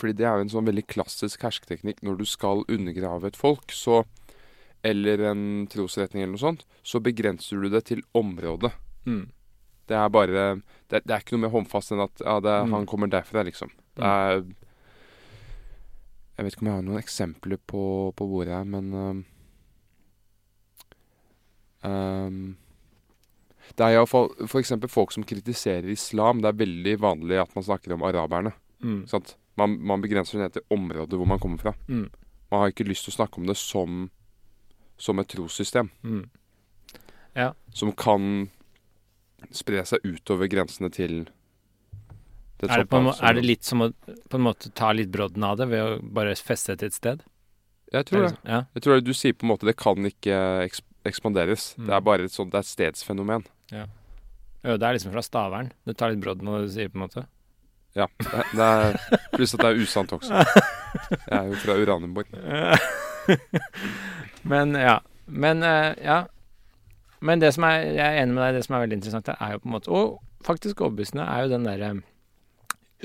Fordi 0.00 0.14
det 0.16 0.24
er 0.26 0.38
jo 0.40 0.46
en 0.46 0.52
sånn 0.54 0.64
veldig 0.70 0.86
klassisk 0.88 1.42
hersketeknikk 1.44 2.00
når 2.06 2.16
du 2.22 2.24
skal 2.28 2.64
undergrave 2.72 3.28
et 3.28 3.36
folk, 3.36 3.70
så 3.76 4.02
Eller 4.82 5.20
en 5.28 5.66
trosretning 5.68 6.22
eller 6.22 6.32
noe 6.38 6.40
sånt, 6.40 6.62
så 6.82 7.02
begrenser 7.04 7.60
du 7.60 7.68
det 7.68 7.82
til 7.90 8.00
området. 8.16 8.70
Mm. 9.04 9.26
Det 9.90 9.96
er 9.98 10.08
bare 10.08 10.62
Det, 10.88 11.02
det 11.04 11.10
er 11.12 11.20
ikke 11.20 11.36
noe 11.36 11.42
mer 11.44 11.52
håndfast 11.52 11.92
enn 11.92 12.00
at 12.00 12.22
ja, 12.24 12.38
det, 12.40 12.48
er- 12.50 12.64
Mm. 12.64 12.72
han 12.78 12.86
kommer 12.86 13.06
derfra, 13.12 13.44
liksom. 13.44 13.68
Det 13.94 14.04
er 14.04 14.40
Jeg 16.38 16.44
vet 16.46 16.54
ikke 16.54 16.62
om 16.62 16.68
jeg 16.70 16.74
har 16.78 16.82
noen 16.88 17.02
eksempler 17.02 17.58
på, 17.68 17.82
på 18.16 18.26
bordet 18.30 18.54
her, 18.56 18.64
men 18.64 18.94
um, 18.94 19.24
um, 21.84 22.56
Det 23.76 23.84
er 23.86 23.94
iallfall 23.98 24.30
f.eks. 24.48 24.72
folk 24.90 25.12
som 25.14 25.24
kritiserer 25.28 25.86
islam. 25.92 26.40
Det 26.42 26.48
er 26.50 26.58
veldig 26.64 26.96
vanlig 27.00 27.38
at 27.42 27.52
man 27.54 27.64
snakker 27.66 27.92
om 27.94 28.02
araberne. 28.08 28.52
Mm. 28.82 29.04
Sant? 29.06 29.36
Man, 29.60 29.76
man 29.92 30.02
begrenser 30.02 30.38
det 30.38 30.46
ned 30.46 30.56
til 30.56 30.76
området 30.76 31.18
hvor 31.20 31.28
man 31.28 31.40
kommer 31.42 31.60
fra. 31.60 31.74
Mm. 31.88 32.06
Man 32.50 32.64
har 32.64 32.72
ikke 32.72 32.88
lyst 32.88 33.06
til 33.06 33.14
å 33.14 33.18
snakke 33.20 33.40
om 33.40 33.48
det 33.50 33.58
som, 33.60 34.06
som 34.98 35.20
et 35.22 35.28
trossystem. 35.30 35.92
Mm. 36.02 36.24
Som 37.76 37.92
kan 37.96 38.48
spre 39.54 39.84
seg 39.88 40.02
utover 40.04 40.50
grensene 40.52 40.90
til 40.92 41.22
det 42.60 42.68
Er, 42.68 42.82
det 42.84 42.98
må, 43.00 43.12
er 43.24 43.36
det 43.38 43.44
litt 43.46 43.64
som 43.64 43.86
å 43.86 43.86
på 44.04 44.36
en 44.36 44.44
måte 44.44 44.68
ta 44.76 44.90
litt 44.92 45.08
brodden 45.08 45.44
av 45.48 45.56
det 45.56 45.70
ved 45.70 45.80
å 45.80 45.94
bare 46.12 46.34
feste 46.36 46.74
det 46.74 46.82
til 46.82 46.90
et 46.90 46.96
sted? 46.98 47.22
Jeg 47.90 48.06
tror 48.10 48.26
det. 48.26 48.34
Ja. 48.44 48.58
Jeg 48.76 48.84
tror 48.84 48.98
det 48.98 49.06
du 49.08 49.16
sier 49.16 49.32
på 49.32 49.46
en 49.46 49.52
måte 49.54 49.68
det 49.68 49.78
kan 49.80 50.04
ikke 50.06 50.36
eks 50.66 50.82
ekspanderes. 51.08 51.70
Mm. 51.78 51.86
Det 51.88 51.94
er 51.96 52.04
bare 52.04 52.28
et 52.28 52.34
sånt, 52.34 52.52
det 52.52 52.60
er 52.60 52.66
et 52.66 52.70
stedsfenomen. 52.70 53.46
Ja. 53.72 53.86
det 54.62 54.76
er 54.76 54.96
liksom 54.96 55.14
fra 55.14 55.24
Stavern. 55.24 55.70
Du 55.88 55.94
tar 55.94 56.12
litt 56.12 56.20
brodden 56.20 56.50
av 56.50 56.58
det 56.58 56.68
du 56.68 56.74
sier, 56.74 56.90
på 56.92 57.00
en 57.00 57.06
måte. 57.06 57.24
Ja. 57.98 58.06
Det, 58.22 58.42
det 58.54 58.66
er, 58.66 58.98
pluss 59.34 59.54
at 59.56 59.62
det 59.64 59.70
er 59.70 59.80
usant 59.82 60.12
også. 60.14 60.42
Jeg 61.10 61.38
er 61.38 61.48
jo 61.50 61.58
fra 61.62 61.76
Uranienborg. 61.78 62.34
Men 64.50 64.76
ja. 64.78 65.00
Men 65.30 65.62
eh, 65.66 65.94
ja. 66.04 66.20
Men 67.20 67.42
det 67.42 67.52
som 67.54 67.66
er, 67.68 67.82
jeg 67.92 68.04
er 68.04 68.22
enig 68.22 68.36
med 68.36 68.44
deg, 68.46 68.56
det 68.56 68.66
som 68.66 68.76
er 68.76 68.84
veldig 68.86 69.00
interessant 69.00 69.28
er 69.34 69.50
jo 69.52 69.60
på 69.60 69.68
en 69.68 69.74
måte 69.74 69.90
Og 69.92 70.14
faktisk 70.46 70.80
overbevisende 70.80 71.26
er 71.28 71.42
jo 71.44 71.50
den 71.52 71.66
derre 71.68 71.90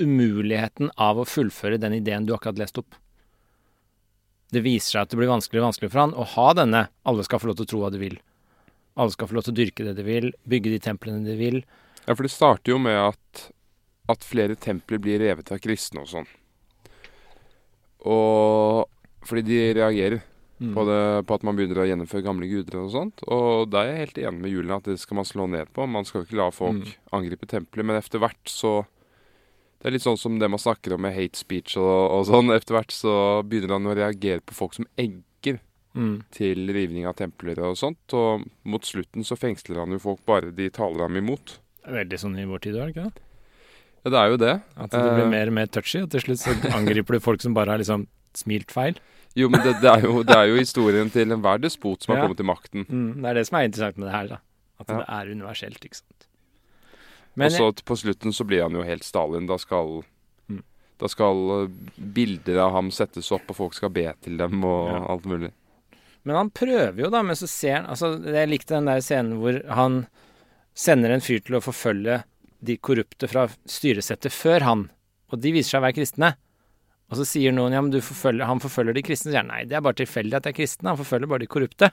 umuligheten 0.00 0.90
av 1.00 1.20
å 1.20 1.26
fullføre 1.28 1.80
den 1.80 1.96
ideen 1.96 2.26
du 2.28 2.34
akkurat 2.36 2.58
leste 2.60 2.82
opp. 2.82 2.96
Det 4.52 4.62
viser 4.64 4.92
seg 4.92 5.02
at 5.02 5.12
det 5.12 5.18
blir 5.20 5.30
vanskeligere 5.30 5.64
og 5.64 5.70
vanskeligere 5.70 5.94
for 5.94 6.02
han 6.04 6.14
å 6.16 6.26
ha 6.36 6.48
denne 6.56 6.82
'alle 7.02 7.24
skal 7.24 7.40
få 7.40 7.48
lov 7.50 7.56
til 7.56 7.66
å 7.66 7.70
tro 7.70 7.80
hva 7.80 7.90
de 7.92 8.00
vil'. 8.00 8.18
Alle 8.96 9.12
skal 9.12 9.28
få 9.28 9.36
lov 9.36 9.44
til 9.44 9.54
å 9.54 9.60
dyrke 9.60 9.84
det 9.84 9.96
de 9.96 10.04
vil, 10.04 10.32
bygge 10.48 10.72
de 10.72 10.80
templene 10.80 11.24
de 11.24 11.36
vil. 11.36 11.64
Ja, 12.06 12.14
for 12.14 12.22
det 12.22 12.32
starter 12.32 12.72
jo 12.72 12.78
med 12.78 12.96
at, 12.96 13.50
at 14.08 14.24
flere 14.24 14.54
templer 14.56 14.98
blir 15.02 15.18
revet 15.20 15.50
av 15.52 15.58
kristne 15.58 16.00
og 16.04 16.06
sånn. 16.08 16.26
Og 18.06 18.86
fordi 19.26 19.42
de 19.48 19.60
reagerer 19.80 20.22
Mm. 20.58 20.72
på, 20.72 20.84
det, 20.88 21.26
på 21.28 21.34
at 21.34 21.42
man 21.44 21.54
begynner 21.54 21.82
å 21.82 21.84
gjennomføre 21.84 22.24
gamle 22.24 22.46
guder 22.48 22.78
og 22.80 22.90
sånt. 22.90 23.20
Og 23.28 23.68
da 23.68 23.82
er 23.82 23.90
jeg 23.90 23.98
helt 24.06 24.18
enig 24.24 24.40
med 24.40 24.50
Julen 24.54 24.70
at 24.78 24.84
det 24.84 24.94
skal 24.98 25.16
man 25.16 25.26
slå 25.28 25.44
ned 25.52 25.68
på. 25.74 25.84
Man 25.86 26.04
skal 26.08 26.22
ikke 26.24 26.38
la 26.38 26.46
folk 26.50 26.80
Mm. 26.80 26.94
angripe 27.12 27.46
templer. 27.46 27.84
men 27.84 27.96
etter 28.00 28.18
hvert 28.18 28.44
så 28.46 28.86
Det 29.78 29.88
er 29.88 29.90
litt 29.92 30.02
sånn 30.02 30.16
som 30.18 30.38
det 30.38 30.48
man 30.48 30.58
snakker 30.58 30.94
om 30.94 31.02
med 31.02 31.14
hate 31.14 31.36
speech 31.36 31.76
og, 31.76 32.10
og 32.10 32.24
sånn. 32.26 32.48
Etter 32.56 32.74
hvert 32.74 32.88
så 32.90 33.42
begynner 33.46 33.74
han 33.76 33.84
å 33.84 33.94
reagere 33.94 34.40
på 34.40 34.54
folk 34.54 34.72
som 34.72 34.86
egger 34.96 35.60
Mm. 35.94 36.24
til 36.30 36.66
rivning 36.72 37.06
av 37.06 37.14
templer 37.16 37.58
og 37.58 37.76
sånt. 37.76 37.98
Og 38.14 38.42
mot 38.64 38.80
slutten 38.82 39.22
så 39.22 39.36
fengsler 39.36 39.76
han 39.76 39.90
jo 39.90 39.98
folk 39.98 40.24
bare 40.24 40.50
de 40.54 40.70
taler 40.70 41.00
ham 41.02 41.14
imot. 41.16 41.58
Veldig 41.86 42.18
sånn 42.18 42.38
i 42.38 42.46
vår 42.46 42.58
tid, 42.60 42.74
er 42.76 42.86
det 42.86 42.94
ikke 42.96 43.04
det? 43.04 43.12
Det 44.06 44.14
er 44.20 44.30
jo 44.30 44.36
det. 44.38 44.54
At 44.78 44.90
det 44.92 45.00
blir 45.02 45.24
Eh. 45.26 45.30
mer 45.32 45.48
og 45.50 45.54
mer 45.56 45.66
touchy, 45.66 46.02
og 46.04 46.10
til 46.12 46.20
slutt 46.22 46.38
så 46.38 46.54
angriper 46.76 47.16
du 47.16 47.20
folk 47.20 47.42
som 47.42 47.54
bare 47.56 47.70
har 47.74 47.78
liksom 47.82 48.06
smilt 48.38 48.70
feil. 48.70 48.98
Jo, 49.36 49.48
men 49.52 49.60
det, 49.64 49.74
det, 49.82 49.90
er 49.90 50.04
jo, 50.06 50.22
det 50.22 50.36
er 50.36 50.46
jo 50.48 50.56
historien 50.60 51.10
til 51.12 51.32
enhver 51.34 51.58
despot 51.60 52.02
som 52.04 52.14
har 52.14 52.22
Ja. 52.22 52.26
kommet 52.28 52.38
til 52.38 52.46
makten. 52.48 52.86
Mm, 52.88 53.20
det 53.22 53.30
er 53.30 53.34
det 53.34 53.46
som 53.48 53.58
er 53.58 53.64
interessant 53.68 53.98
med 53.98 54.06
det 54.08 54.14
her, 54.14 54.28
da. 54.28 54.38
At 54.80 54.88
Ja. 54.88 54.96
det 55.00 55.06
er 55.08 55.32
universelt, 55.34 55.80
ikke 55.84 55.96
sant. 55.98 56.26
Men 57.36 57.46
og 57.52 57.52
så 57.52 57.84
på 57.84 57.96
slutten 58.00 58.32
så 58.32 58.46
blir 58.48 58.62
han 58.62 58.72
jo 58.72 58.82
helt 58.82 59.04
Stalin. 59.04 59.46
Da 59.46 59.56
skal, 59.58 60.04
Mm. 60.48 60.62
da 60.98 61.06
skal 61.08 61.64
eh, 61.64 61.68
bilder 61.98 62.58
av 62.64 62.72
ham 62.72 62.90
settes 62.90 63.30
opp, 63.32 63.42
og 63.50 63.56
folk 63.56 63.74
skal 63.74 63.90
be 63.90 64.12
til 64.22 64.36
dem 64.38 64.64
og 64.64 64.88
Ja. 64.92 65.06
alt 65.12 65.24
mulig. 65.24 65.52
Men 66.24 66.36
han 66.36 66.50
prøver 66.50 66.96
jo, 66.96 67.10
da, 67.10 67.22
men 67.22 67.36
så 67.36 67.46
ser 67.48 67.74
han 67.76 67.86
Altså, 67.86 68.22
jeg 68.24 68.48
likte 68.48 68.74
den 68.74 68.86
der 68.86 68.98
scenen 69.00 69.38
hvor 69.38 69.60
han 69.68 70.06
sender 70.74 71.10
en 71.10 71.20
fyr 71.20 71.40
til 71.44 71.56
å 71.56 71.60
forfølge 71.62 72.24
de 72.66 72.76
korrupte 72.78 73.28
fra 73.30 73.46
styresettet 73.70 74.34
før 74.34 74.66
han, 74.66 74.88
og 75.32 75.40
de 75.42 75.54
viser 75.54 75.76
seg 75.76 75.82
å 75.82 75.86
være 75.86 75.98
kristne. 76.00 76.32
Og 77.06 77.20
så 77.20 77.26
sier 77.28 77.54
noen 77.54 77.74
ja, 77.74 77.82
men 77.84 77.92
du 77.94 78.00
forfølger, 78.02 78.48
han 78.48 78.62
forfølger 78.62 78.96
de 78.96 79.04
kristne. 79.06 79.30
Så 79.30 79.34
sier 79.34 79.44
han 79.44 79.52
nei, 79.52 79.62
det 79.68 79.78
er 79.78 79.84
bare 79.86 79.98
tilfeldig 80.00 80.38
at 80.38 80.48
jeg 80.48 80.56
er 80.56 80.58
kristne, 80.58 80.90
han 80.90 80.98
forfølger 80.98 81.30
bare 81.30 81.44
de 81.44 81.50
korrupte. 81.50 81.90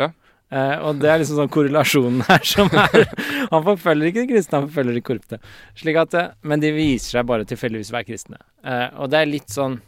Ja. 0.00 0.10
Eh, 0.52 0.74
og 0.84 1.00
det 1.00 1.08
er 1.08 1.22
liksom 1.22 1.38
sånn 1.40 1.52
korrelasjonen 1.52 2.20
her 2.28 2.42
som 2.52 2.68
er 2.68 3.06
Han 3.48 3.62
forfølger 3.64 4.10
ikke 4.10 4.26
de 4.26 4.34
kristne, 4.34 4.60
han 4.60 4.68
forfølger 4.68 4.98
de 4.98 5.04
korrupte. 5.06 5.40
Slik 5.80 5.98
at, 6.02 6.16
eh, 6.20 6.30
Men 6.44 6.60
de 6.62 6.74
viser 6.76 7.18
seg 7.18 7.28
bare 7.30 7.48
tilfeldigvis 7.48 7.92
å 7.92 7.96
være 7.96 8.08
kristne. 8.10 8.40
Eh, 8.62 8.88
og 9.00 9.10
det 9.12 9.22
er 9.22 9.32
litt 9.32 9.54
sånn 9.54 9.80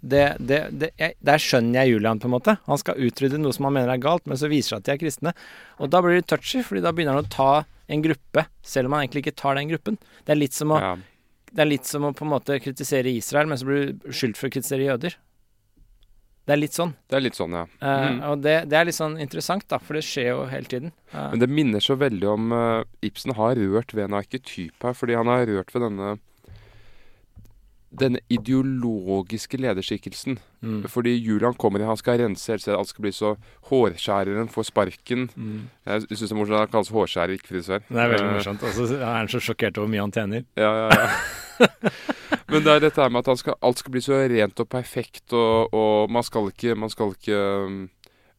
det, 0.00 0.36
det, 0.38 0.60
det, 0.78 0.90
jeg, 1.00 1.16
Der 1.24 1.42
skjønner 1.42 1.82
jeg 1.82 1.96
Julian, 1.96 2.20
på 2.22 2.28
en 2.28 2.36
måte. 2.36 2.54
Han 2.68 2.80
skal 2.80 3.00
utrydde 3.08 3.40
noe 3.40 3.54
som 3.56 3.66
han 3.68 3.74
mener 3.74 3.94
er 3.94 4.02
galt, 4.02 4.26
men 4.30 4.38
så 4.38 4.50
viser 4.50 4.76
det 4.76 4.78
seg 4.78 4.80
at 4.80 4.88
de 4.88 4.94
er 4.94 5.02
kristne. 5.02 5.34
Og 5.82 5.90
da 5.92 6.02
blir 6.04 6.18
det 6.18 6.28
touchy, 6.30 6.62
fordi 6.66 6.84
da 6.84 6.92
begynner 6.94 7.18
han 7.18 7.26
å 7.26 7.32
ta 7.32 7.52
en 7.88 8.04
gruppe, 8.04 8.44
selv 8.62 8.88
om 8.88 8.96
han 8.96 9.06
egentlig 9.06 9.24
ikke 9.26 9.38
tar 9.40 9.58
den 9.58 9.70
gruppen. 9.72 9.96
Det 10.26 10.34
er 10.34 10.42
litt 10.42 10.54
som 10.54 10.74
å, 10.74 10.80
Ja. 10.82 10.92
det 11.50 11.64
er 11.64 11.70
litt 11.72 11.88
som 11.88 12.04
å 12.04 12.12
på 12.14 12.26
en 12.26 12.34
måte 12.34 12.60
kritisere 12.62 13.10
Israel, 13.10 13.48
men 13.48 13.58
så 13.58 13.66
blir 13.66 13.92
du 13.92 14.12
skyldt 14.12 14.38
for 14.38 14.50
å 14.50 14.54
kritisere 14.54 14.86
jøder. 14.86 15.16
Det 16.48 16.54
er 16.54 16.60
litt 16.62 16.72
sånn. 16.72 16.94
Det 17.10 17.16
er 17.18 17.20
litt 17.20 17.36
sånn, 17.36 17.52
ja. 17.52 17.66
Mm. 17.84 18.22
Og 18.30 18.38
det, 18.40 18.54
det 18.72 18.76
er 18.78 18.86
litt 18.88 18.96
sånn 18.96 19.18
interessant, 19.20 19.66
da, 19.68 19.76
for 19.82 19.98
det 19.98 20.04
skjer 20.06 20.30
jo 20.30 20.46
hele 20.48 20.64
tiden. 20.64 20.94
Uh. 21.12 21.26
Men 21.34 21.42
det 21.42 21.48
minner 21.52 21.84
så 21.84 21.98
veldig 22.00 22.30
om 22.30 22.54
uh, 22.56 22.86
Ibsen 23.04 23.34
har 23.36 23.60
rørt 23.60 23.92
ved 23.92 24.06
en 24.06 24.16
arketyp 24.16 24.86
her, 24.86 24.96
fordi 24.96 25.18
han 25.18 25.28
har 25.28 25.44
rørt 25.50 25.74
ved 25.74 25.84
denne 25.84 26.14
denne 27.90 28.20
ideologiske 28.28 29.56
lederskikkelsen. 29.58 30.38
mm, 30.62 30.82
Fordi 30.88 31.14
Julian 31.16 31.54
kommer 31.54 31.80
inn, 31.80 31.86
han 31.88 31.96
skal 31.96 32.18
rense 32.20 32.58
stedet. 32.60 32.76
Alt 32.78 32.88
skal 32.88 33.02
bli 33.02 33.12
så 33.12 33.36
Hårskjæreren 33.70 34.48
får 34.52 34.64
sparken. 34.70 35.28
mm. 35.36 35.60
Jeg 35.86 36.02
syns 36.08 36.20
det 36.28 36.30
er 36.32 36.36
morsomt 36.40 36.54
at 36.58 36.64
han 36.66 36.72
kalles 36.74 36.90
hårskjærer, 36.92 37.34
ikke 37.38 37.52
frisør. 37.54 37.80
Det 37.88 37.96
er 37.96 38.08
veldig 38.12 38.28
Eh, 38.28 38.34
morsomt. 38.36 38.62
Og 38.62 38.72
så 38.76 38.94
er 39.00 39.04
han 39.16 39.28
så 39.28 39.40
sjokkert 39.40 39.78
over 39.78 39.86
hvor 39.86 39.92
mye 39.94 40.00
han 40.04 40.12
tjener. 40.12 40.44
Ja, 40.56 40.72
ja, 40.76 40.88
ja. 40.92 41.08
Men 42.50 42.62
det 42.64 42.72
er 42.72 42.80
dette 42.80 43.00
her 43.02 43.10
med 43.10 43.20
at 43.20 43.26
han 43.32 43.36
skal, 43.36 43.54
alt 43.62 43.78
skal 43.78 43.92
bli 43.92 44.00
så 44.00 44.18
rent 44.28 44.60
og 44.60 44.68
perfekt, 44.68 45.32
og, 45.32 45.72
og 45.74 46.10
man 46.10 46.22
skal 46.24 46.48
ikke, 46.52 46.74
man 46.78 46.88
skal 46.92 47.12
ikke 47.12 47.40
um, 47.66 47.88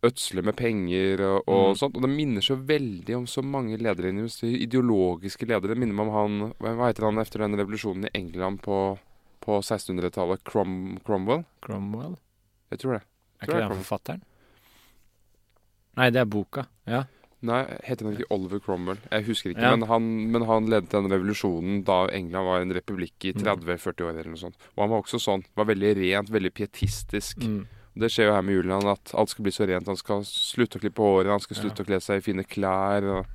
ødsle 0.03 0.41
med 0.41 0.55
penger 0.55 1.21
og, 1.25 1.43
og 1.49 1.67
Mm. 1.69 1.75
sånt. 1.77 1.95
Og 1.97 2.01
det 2.05 2.09
minner 2.09 2.41
så 2.41 2.55
veldig 2.55 3.15
om 3.17 3.27
så 3.27 3.41
mange 3.43 3.77
ledere. 3.77 4.13
Ideologiske 4.43 5.45
ledere. 5.45 5.73
Det 5.73 5.77
minner 5.77 5.93
meg 5.93 6.07
om 6.07 6.13
han 6.15 6.53
hva 6.59 6.87
heter 6.89 7.05
han 7.09 7.17
etter 7.21 7.39
den 7.43 7.57
revolusjonen 7.59 8.05
i 8.05 8.13
England 8.17 8.61
på, 8.61 8.97
på 9.49 9.59
1600-tallet? 9.65 10.43
Crom, 10.47 10.73
Cromwell? 11.05 11.43
Cromwell? 11.65 12.15
Jeg 12.71 12.83
tror 12.83 12.99
det. 12.99 13.03
Er 13.41 13.47
Tror 13.47 13.55
ikke 13.55 13.61
jeg 13.65 13.69
det 13.73 13.79
forfatteren? 13.83 14.25
Nei, 15.99 16.09
det 16.15 16.21
er 16.21 16.29
boka. 16.31 16.63
Ja. 16.87 17.05
Nei, 17.49 17.61
heter 17.87 18.03
han 18.07 18.15
ikke 18.17 18.27
Oliver 18.35 18.59
Cromwell? 18.63 18.99
Jeg 19.13 19.25
husker 19.29 19.53
ikke. 19.53 19.63
Ja. 19.63 19.71
Men, 19.75 19.85
han, 19.87 20.07
men 20.33 20.43
han 20.47 20.67
ledet 20.71 20.91
den 20.91 21.07
revolusjonen 21.11 21.81
da 21.87 22.01
England 22.15 22.47
var 22.49 22.63
en 22.65 22.73
republikk 22.75 23.29
i 23.29 23.33
Mm. 23.33 23.43
30-40 23.45 24.03
år 24.05 24.11
eller 24.17 24.31
noe 24.33 24.41
sånt. 24.41 24.57
Og 24.75 24.83
han 24.83 24.91
var 24.91 25.03
også 25.05 25.19
sånn. 25.23 25.45
Var 25.55 25.69
veldig 25.71 25.91
rent, 26.01 26.31
veldig 26.35 26.51
pietistisk. 26.59 27.39
Mm. 27.47 27.61
Det 27.99 28.09
skjer 28.11 28.29
jo 28.29 28.35
her 28.35 28.43
med 28.45 28.55
Julian, 28.59 28.85
at 28.91 29.11
alt 29.17 29.31
skal 29.31 29.43
bli 29.47 29.51
så 29.55 29.67
rent. 29.67 29.87
Han 29.87 29.99
skal 29.99 30.21
slutte 30.27 30.79
å 30.79 30.83
klippe 30.83 31.03
håret, 31.03 31.31
han 31.31 31.43
skal 31.43 31.57
slutte 31.61 31.79
Ja. 31.81 31.87
å 31.87 31.89
kle 31.89 31.99
seg 32.03 32.19
i 32.21 32.25
fine 32.27 32.43
klær. 32.47 33.07
Og, 33.17 33.25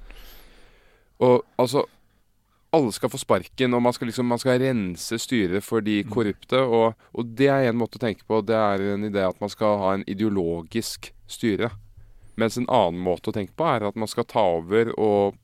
og 1.25 1.45
altså 1.61 1.85
Alle 2.75 2.91
skal 2.97 3.11
få 3.13 3.21
sparken, 3.21 3.75
og 3.77 3.83
man 3.85 3.95
skal 3.95 4.09
liksom 4.11 4.27
Man 4.33 4.41
skal 4.43 4.59
rense 4.63 5.19
styret 5.23 5.63
for 5.63 5.81
de 5.85 6.01
Mm. 6.03 6.11
korrupte. 6.11 6.59
Og, 6.65 6.95
og 7.15 7.35
det 7.39 7.49
er 7.53 7.69
en 7.71 7.79
måte 7.79 7.99
å 8.01 8.03
tenke 8.03 8.25
på. 8.27 8.41
Det 8.45 8.57
er 8.57 8.83
en 8.95 9.05
idé 9.07 9.23
at 9.29 9.41
man 9.41 9.53
skal 9.53 9.79
ha 9.79 9.93
en 9.95 10.05
ideologisk 10.11 11.13
styre. 11.31 11.71
Mens 12.37 12.57
en 12.59 12.67
annen 12.67 12.99
måte 13.01 13.31
å 13.31 13.35
tenke 13.37 13.55
på 13.55 13.65
er 13.77 13.87
at 13.87 13.95
man 13.97 14.09
skal 14.11 14.25
ta 14.27 14.43
over, 14.57 14.91
og 14.99 15.37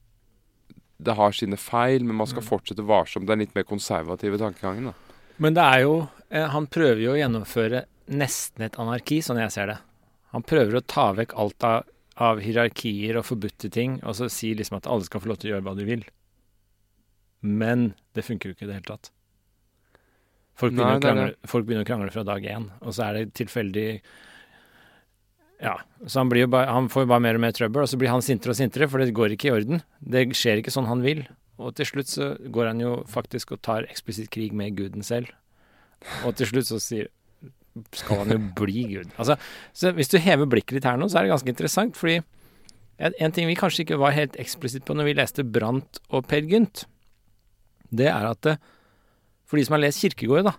det 1.01 1.15
har 1.17 1.33
sine 1.33 1.57
feil, 1.57 2.03
men 2.05 2.17
man 2.17 2.27
skal 2.27 2.43
Mm. 2.43 2.49
fortsette 2.49 2.85
varsomt. 2.85 3.27
Det 3.27 3.33
er 3.33 3.43
litt 3.45 3.55
mer 3.55 3.65
konservative 3.65 4.37
tankegangen. 4.39 4.85
da. 4.91 4.93
Men 5.39 5.55
det 5.55 5.63
er 5.63 5.81
jo 5.83 6.09
eh, 6.31 6.47
Han 6.49 6.67
prøver 6.67 7.01
jo 7.01 7.13
å 7.15 7.19
gjennomføre 7.19 7.85
nesten 8.09 8.63
et 8.65 8.77
anarki, 8.77 9.19
sånn 9.23 9.39
jeg 9.41 9.51
ser 9.53 9.67
det. 9.67 9.79
Han 10.33 10.43
prøver 10.43 10.77
å 10.79 10.87
ta 10.87 11.13
vekk 11.13 11.33
alt 11.37 11.65
av, 11.65 11.85
av 12.17 12.39
hierarkier 12.41 13.17
og 13.17 13.25
forbudte 13.25 13.71
ting, 13.71 14.01
og 14.05 14.15
så 14.15 14.29
si 14.31 14.55
liksom 14.55 14.77
at 14.77 14.87
alle 14.87 15.05
skal 15.05 15.21
få 15.21 15.27
lov 15.31 15.39
til 15.39 15.51
å 15.51 15.55
gjøre 15.57 15.65
hva 15.65 15.77
de 15.77 15.85
vil. 15.85 16.05
Men 17.41 17.93
det 18.17 18.27
funker 18.27 18.51
jo 18.51 18.57
ikke 18.57 18.67
i 18.67 18.71
det 18.71 18.79
hele 18.81 18.91
tatt. 18.91 19.13
Folk 20.61 20.75
begynner, 20.75 20.99
Nei, 20.99 21.05
krangle, 21.05 21.29
folk 21.49 21.69
begynner 21.69 21.87
å 21.87 21.89
krangle 21.89 22.13
fra 22.13 22.25
dag 22.27 22.45
én, 22.45 22.67
og 22.85 22.93
så 22.93 23.07
er 23.07 23.17
det 23.17 23.37
tilfeldig 23.39 23.87
Ja, 25.61 25.79
så 26.05 26.21
han, 26.21 26.33
bare, 26.33 26.67
han 26.69 26.89
får 26.93 27.07
jo 27.07 27.11
bare 27.15 27.25
mer 27.25 27.39
og 27.39 27.45
mer 27.47 27.55
trøbbel, 27.57 27.85
og 27.85 27.89
så 27.89 28.01
blir 28.01 28.13
han 28.13 28.25
sintere 28.25 28.53
og 28.53 28.59
sintere, 28.61 28.89
for 28.89 29.01
det 29.01 29.15
går 29.17 29.37
ikke 29.37 29.49
i 29.49 29.55
orden. 29.55 29.83
Det 30.01 30.27
skjer 30.37 30.61
ikke 30.61 30.73
sånn 30.75 30.89
han 30.89 31.05
vil. 31.05 31.23
Og 31.61 31.75
til 31.77 31.89
slutt 31.89 32.09
så 32.13 32.33
går 32.53 32.71
han 32.73 32.81
jo 32.81 32.93
faktisk 33.09 33.53
og 33.57 33.63
tar 33.65 33.89
eksplisitt 33.89 34.31
krig 34.33 34.53
med 34.57 34.77
guden 34.79 35.05
selv. 35.05 35.33
Og 36.25 36.37
til 36.37 36.49
slutt 36.49 36.69
så 36.69 36.81
sier 36.81 37.11
skal 37.95 38.25
han 38.25 38.33
jo 38.35 38.39
bli 38.59 38.85
Gud. 38.91 39.11
Altså, 39.21 39.37
så 39.77 39.93
hvis 39.95 40.11
du 40.11 40.19
hever 40.21 40.49
blikket 40.51 40.79
litt 40.79 40.89
her 40.89 40.99
nå, 40.99 41.09
så 41.09 41.21
er 41.21 41.27
det 41.27 41.35
ganske 41.35 41.53
interessant, 41.53 41.99
fordi 41.99 42.19
en, 43.01 43.15
en 43.15 43.35
ting 43.35 43.49
vi 43.49 43.59
kanskje 43.59 43.85
ikke 43.85 44.01
var 44.01 44.17
helt 44.17 44.37
eksplisitt 44.41 44.85
på 44.89 44.97
når 44.97 45.09
vi 45.09 45.19
leste 45.21 45.47
Brant 45.47 46.01
og 46.11 46.27
Per 46.29 46.49
Gynt, 46.51 46.85
det 47.93 48.09
er 48.09 48.27
at 48.31 48.41
det, 48.47 48.57
for 49.47 49.57
de 49.59 49.65
som 49.67 49.75
har 49.77 49.83
lest 49.85 50.01
Kirkegård, 50.05 50.45
da, 50.51 50.53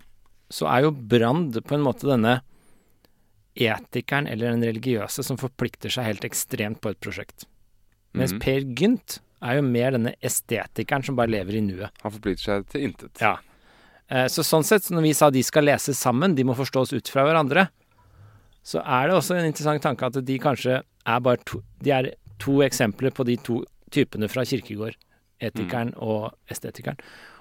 så 0.51 0.67
er 0.67 0.83
jo 0.85 0.91
Brand 0.91 1.55
på 1.63 1.75
en 1.77 1.83
måte 1.85 2.07
denne 2.09 2.41
etikeren 3.55 4.27
eller 4.31 4.53
den 4.53 4.63
religiøse 4.63 5.23
som 5.25 5.39
forplikter 5.39 5.91
seg 5.91 6.07
helt 6.07 6.25
ekstremt 6.27 6.79
på 6.83 6.91
et 6.93 6.99
prosjekt. 7.03 7.45
Mens 8.15 8.33
Mhm. 8.33 8.39
Per 8.43 8.61
Gynt 8.75 9.19
er 9.41 9.55
jo 9.55 9.61
mer 9.63 9.91
denne 9.91 10.13
estetikeren 10.21 11.03
som 11.05 11.15
bare 11.15 11.27
lever 11.31 11.55
i 11.57 11.61
nuet. 11.61 11.89
Han 12.03 12.11
forplikter 12.11 12.43
seg 12.43 12.67
til 12.69 12.81
intet. 12.89 13.19
Ja. 13.21 13.37
Eh, 14.09 14.25
Så 14.27 14.43
sånn 14.43 14.63
sett, 14.63 14.83
når 14.91 15.01
vi 15.01 15.13
sa 15.13 15.29
de 15.29 15.41
skal 15.43 15.63
lese 15.63 15.93
sammen, 15.95 16.35
de 16.35 16.43
må 16.43 16.55
forstås 16.55 16.93
ut 16.93 17.07
fra 17.07 17.23
hverandre, 17.23 17.69
så 18.63 18.79
er 18.85 19.07
det 19.07 19.15
også 19.15 19.37
en 19.37 19.45
interessant 19.45 19.81
tanke 19.81 20.03
at 20.05 20.25
de 20.25 20.37
kanskje 20.37 20.83
er 21.05 21.19
bare 21.19 21.37
to, 21.45 21.63
de 21.81 21.91
er 21.91 22.11
to 22.37 22.59
eksempler 22.61 23.11
på 23.11 23.25
de 23.25 23.37
to 23.37 23.63
typene 23.89 24.29
fra 24.29 24.43
Kirkegård. 24.43 24.95
Etikeren 25.41 25.93
og 25.97 26.31
estetikeren. 26.51 26.99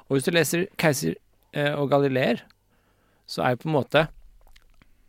Og 0.08 0.16
hvis 0.16 0.26
du 0.26 0.32
leser 0.34 0.66
Keiser 0.80 1.14
eh, 1.52 1.74
og 1.74 1.90
Galileer, 1.92 2.42
så 3.30 3.44
er 3.44 3.54
jo 3.54 3.62
på 3.62 3.70
en 3.70 3.76
måte 3.76 4.06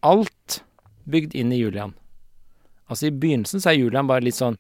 alt 0.06 0.62
bygd 1.10 1.34
inn 1.38 1.54
i 1.54 1.62
Julian. 1.62 1.96
Altså 2.92 3.08
I 3.08 3.16
begynnelsen 3.16 3.64
så 3.64 3.72
er 3.72 3.80
Julian 3.80 4.10
bare 4.10 4.26
litt 4.26 4.38
sånn 4.38 4.60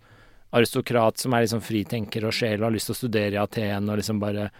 aristokrat 0.55 1.19
som 1.21 1.35
er 1.35 1.47
sånn 1.47 1.63
fritenker 1.63 2.25
og 2.27 2.35
sjel 2.35 2.59
og 2.59 2.69
har 2.69 2.75
lyst 2.75 2.89
til 2.89 2.95
å 2.95 3.01
studere 3.01 3.37
i 3.37 3.41
Aten 3.41 3.89
og 3.89 4.01
liksom 4.01 4.21
bare 4.23 4.51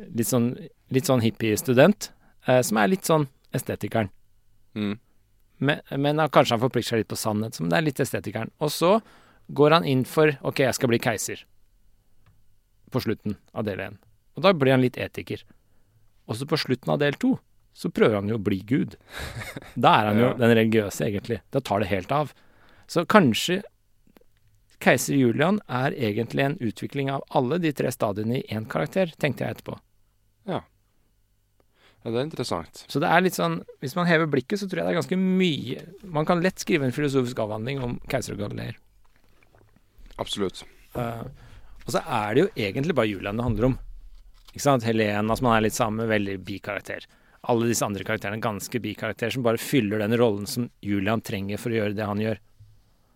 Litt 0.00 0.30
sånn, 0.30 0.54
litt 0.88 1.04
sånn 1.04 1.20
hippiestudent. 1.20 2.06
Eh, 2.48 2.62
som 2.64 2.78
er 2.80 2.88
litt 2.88 3.04
sånn 3.04 3.26
estetikeren. 3.52 4.08
Mm. 4.72 4.94
Men, 5.60 5.82
men 5.92 6.22
han, 6.22 6.30
kanskje 6.32 6.56
han 6.56 6.62
forplikter 6.62 6.94
seg 6.94 7.02
litt 7.02 7.10
på 7.10 7.18
sannhet, 7.20 7.58
som 7.58 7.68
det 7.68 7.76
er 7.76 7.84
litt 7.84 8.00
estetikeren. 8.00 8.48
Og 8.64 8.72
så 8.72 8.94
går 9.52 9.76
han 9.76 9.84
inn 9.84 10.06
for 10.08 10.32
OK, 10.46 10.62
jeg 10.64 10.78
skal 10.78 10.92
bli 10.92 11.00
keiser. 11.02 11.44
På 12.90 13.02
slutten 13.02 13.36
av 13.54 13.66
del 13.68 13.82
én. 13.84 13.98
Og 14.36 14.44
da 14.46 14.52
blir 14.56 14.74
han 14.74 14.82
litt 14.84 14.98
etiker. 14.98 15.42
Og 16.30 16.38
så 16.38 16.46
på 16.46 16.58
slutten 16.58 16.92
av 16.94 17.00
del 17.02 17.16
to 17.20 17.36
så 17.76 17.90
prøver 17.94 18.18
han 18.18 18.28
jo 18.30 18.36
å 18.38 18.42
bli 18.42 18.60
Gud. 18.66 18.96
Da 19.78 19.92
er 20.00 20.08
han 20.10 20.18
jo 20.18 20.30
den 20.40 20.54
religiøse, 20.58 21.06
egentlig. 21.06 21.40
Da 21.54 21.62
tar 21.62 21.82
det 21.84 21.90
helt 21.92 22.10
av. 22.14 22.32
Så 22.90 23.04
kanskje 23.06 23.60
keiser 24.82 25.14
Julian 25.14 25.60
er 25.68 25.94
egentlig 25.94 26.44
en 26.46 26.58
utvikling 26.64 27.10
av 27.12 27.22
alle 27.36 27.60
de 27.62 27.70
tre 27.76 27.92
stadiene 27.94 28.40
i 28.40 28.44
én 28.50 28.66
karakter, 28.70 29.12
tenkte 29.20 29.44
jeg 29.44 29.58
etterpå. 29.58 29.78
Ja, 30.50 30.62
Ja, 32.00 32.10
det 32.14 32.16
er 32.16 32.24
interessant. 32.24 32.86
Så 32.88 32.96
det 33.02 33.10
er 33.12 33.20
litt 33.20 33.36
sånn 33.36 33.58
Hvis 33.84 33.92
man 33.92 34.06
hever 34.08 34.24
blikket, 34.32 34.56
så 34.56 34.64
tror 34.64 34.80
jeg 34.80 34.86
det 34.86 34.92
er 34.94 35.00
ganske 35.02 35.18
mye 35.20 35.82
Man 36.16 36.24
kan 36.24 36.40
lett 36.40 36.62
skrive 36.62 36.86
en 36.88 36.94
filosofisk 36.96 37.42
avhandling 37.44 37.82
om 37.84 37.98
keiser 38.08 38.38
og 38.38 38.40
galileer. 38.40 38.78
Absolutt. 40.16 40.62
Eh, 40.96 41.26
og 41.86 41.94
så 41.94 42.02
er 42.06 42.34
det 42.34 42.42
jo 42.44 42.50
egentlig 42.68 42.94
bare 42.94 43.10
Julian 43.10 43.36
det 43.40 43.46
handler 43.46 43.70
om. 43.70 43.78
Ikke 44.50 44.64
sant? 44.64 44.84
Helena 44.86 45.36
som 45.38 45.46
han 45.46 45.58
er 45.60 45.66
litt 45.68 45.76
sammen 45.78 46.02
med, 46.02 46.10
veldig 46.10 46.38
bikarakter. 46.44 47.06
Alle 47.48 47.70
disse 47.70 47.86
andre 47.86 48.04
karakterene 48.04 48.36
er 48.36 48.44
ganske 48.44 48.80
bikarakterer 48.82 49.32
som 49.32 49.44
bare 49.46 49.60
fyller 49.62 50.02
den 50.02 50.16
rollen 50.20 50.46
som 50.50 50.68
Julian 50.84 51.22
trenger 51.24 51.60
for 51.60 51.72
å 51.72 51.78
gjøre 51.78 51.96
det 51.96 52.08
han 52.08 52.20
gjør. 52.20 52.40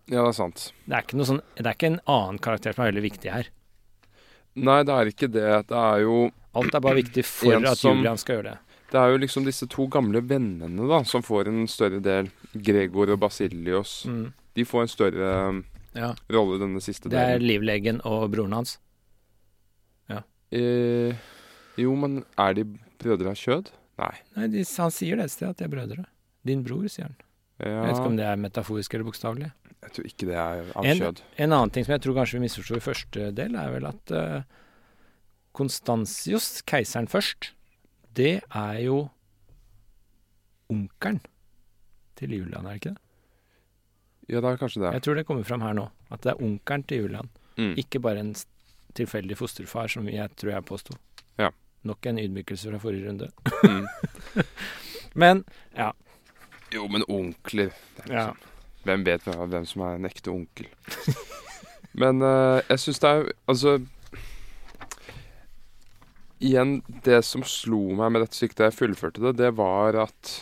Ja, 0.09 0.21
det 0.21 0.29
er 0.31 0.37
sant. 0.37 0.63
Det 0.85 0.95
er 0.97 1.05
ikke, 1.05 1.25
sånn, 1.25 1.41
det 1.57 1.65
er 1.65 1.77
ikke 1.77 1.91
en 1.91 2.01
annen 2.05 2.39
karakter 2.41 2.73
som 2.75 2.85
er 2.85 2.91
veldig 2.91 3.05
viktig 3.05 3.31
her. 3.33 3.49
Nei, 4.55 4.79
det 4.87 4.93
er 4.95 5.11
ikke 5.11 5.29
det. 5.31 5.47
Det 5.69 5.77
er 5.81 6.03
jo 6.05 6.19
Alt 6.55 6.77
er 6.77 6.79
bare 6.79 7.01
viktig 7.01 7.25
for 7.27 7.53
En 7.53 7.65
at 7.67 7.77
som- 7.77 7.97
Julian 7.97 8.17
skal 8.17 8.37
gjøre 8.37 8.51
det. 8.53 8.59
Det 8.91 9.01
er 9.01 9.11
jo 9.11 9.17
liksom 9.17 9.43
disse 9.43 9.67
to 9.67 9.87
gamle 9.87 10.21
vennene 10.21 10.87
da, 10.87 11.03
som 11.03 11.21
får 11.21 11.47
en 11.49 11.65
større 11.67 11.99
del. 12.01 12.29
Gregor 12.55 13.09
og 13.11 13.19
Basilios. 13.19 14.05
Mm. 14.07 14.31
De 14.55 14.63
får 14.63 14.81
en 14.81 14.87
større 14.87 15.63
Ja. 15.95 16.13
rolle 16.29 16.59
denne 16.59 16.81
siste 16.83 17.09
Det 17.09 17.17
er 17.17 17.37
delen. 17.39 17.47
livlegen 17.47 18.01
og 18.05 18.29
broren 18.33 18.51
hans. 18.53 18.77
Eh, 20.55 21.15
jo, 21.81 21.95
men 21.97 22.19
er 22.39 22.53
de 22.53 22.63
brødre 23.01 23.31
av 23.33 23.35
kjød? 23.35 23.71
Nei. 23.97 24.11
Nei, 24.37 24.45
de, 24.53 24.61
Han 24.77 24.91
sier 24.93 25.17
det 25.17 25.25
et 25.25 25.31
sted, 25.33 25.49
at 25.49 25.57
de 25.57 25.65
er 25.65 25.71
brødre. 25.73 26.05
Din 26.45 26.61
bror, 26.63 26.85
sier 26.87 27.07
han. 27.09 27.15
Ja, 27.59 27.67
Jeg 27.81 27.87
vet 27.89 27.95
ikke 27.97 28.11
om 28.11 28.15
det 28.19 28.25
er 28.29 28.35
metaforisk 28.39 28.93
eller 28.93 29.07
bokstavelig. 29.09 29.49
jeg 29.81 29.91
tror 29.95 30.05
ikke 30.05 30.27
det 30.29 30.35
er 30.35 30.71
av 30.77 30.85
En- 30.85 30.97
kjød. 31.01 31.21
En 31.39 31.51
annen 31.51 31.71
ting 31.71 31.83
som 31.83 31.93
jeg 31.93 32.01
tror 32.05 32.13
kanskje 32.15 32.37
vi 32.39 32.45
misforsto 32.45 32.75
i 32.77 32.79
første 32.85 33.33
del, 33.35 33.55
er 33.55 33.71
vel 33.73 33.85
at 33.89 34.11
uh, 34.11 34.41
Konstantius, 35.53 36.61
keiseren 36.61 37.07
først, 37.09 37.51
det 38.13 38.43
er 38.53 38.79
jo 38.85 39.09
onkelen 40.69 41.21
til 42.15 42.29
Julian, 42.37 42.65
er 42.65 42.77
det 42.77 42.81
ikke 42.81 42.93
det? 42.95 43.01
Ja, 44.27 44.41
det 44.41 44.49
er 44.49 44.57
kanskje 44.57 44.81
det. 44.81 44.93
Jeg 44.97 45.05
tror 45.05 45.17
det 45.19 45.25
kommer 45.27 45.43
fram 45.45 45.61
her 45.61 45.75
nå, 45.77 45.89
at 46.11 46.23
det 46.25 46.33
er 46.33 46.41
onkelen 46.43 46.83
til 46.89 47.03
Julian. 47.03 47.29
Mm. 47.57 47.73
Ikke 47.81 48.01
bare 48.01 48.23
en 48.23 48.33
tilfeldig 48.95 49.37
fosterfar, 49.37 49.91
som 49.91 50.07
jeg 50.09 50.31
tror 50.39 50.55
jeg 50.55 50.65
påsto. 50.65 50.95
Ja. 51.37 51.51
Nok 51.85 52.05
en 52.09 52.19
ydmykelse 52.19 52.71
fra 52.71 52.79
forrige 52.81 53.09
runde. 53.09 53.29
Mm. 53.63 53.85
Men 55.21 55.43
Jo, 56.73 56.87
men 56.91 57.03
onkler 57.07 57.69
er 57.71 58.09
ja, 58.09 58.25
liksom- 58.27 58.51
Hvem 58.83 59.05
vet 59.05 59.21
hvem 59.23 59.65
som 59.65 59.81
er 59.81 59.95
en 59.95 60.05
ekte 60.05 60.31
onkel? 60.31 60.67
Men 62.01 62.21
uh, 62.21 62.59
jeg 62.69 62.79
syns 62.79 62.99
det 62.99 63.09
er 63.09 63.29
Altså 63.47 63.79
Igjen, 66.43 66.81
det 67.05 67.21
som 67.25 67.43
slo 67.47 67.95
meg 67.95 68.11
med 68.11 68.25
dette 68.25 68.35
stykket 68.35 68.57
da 68.59 68.67
jeg 68.67 68.75
fullførte 68.75 69.23
det, 69.23 69.37
det 69.39 69.53
var 69.55 69.95
at 70.03 70.33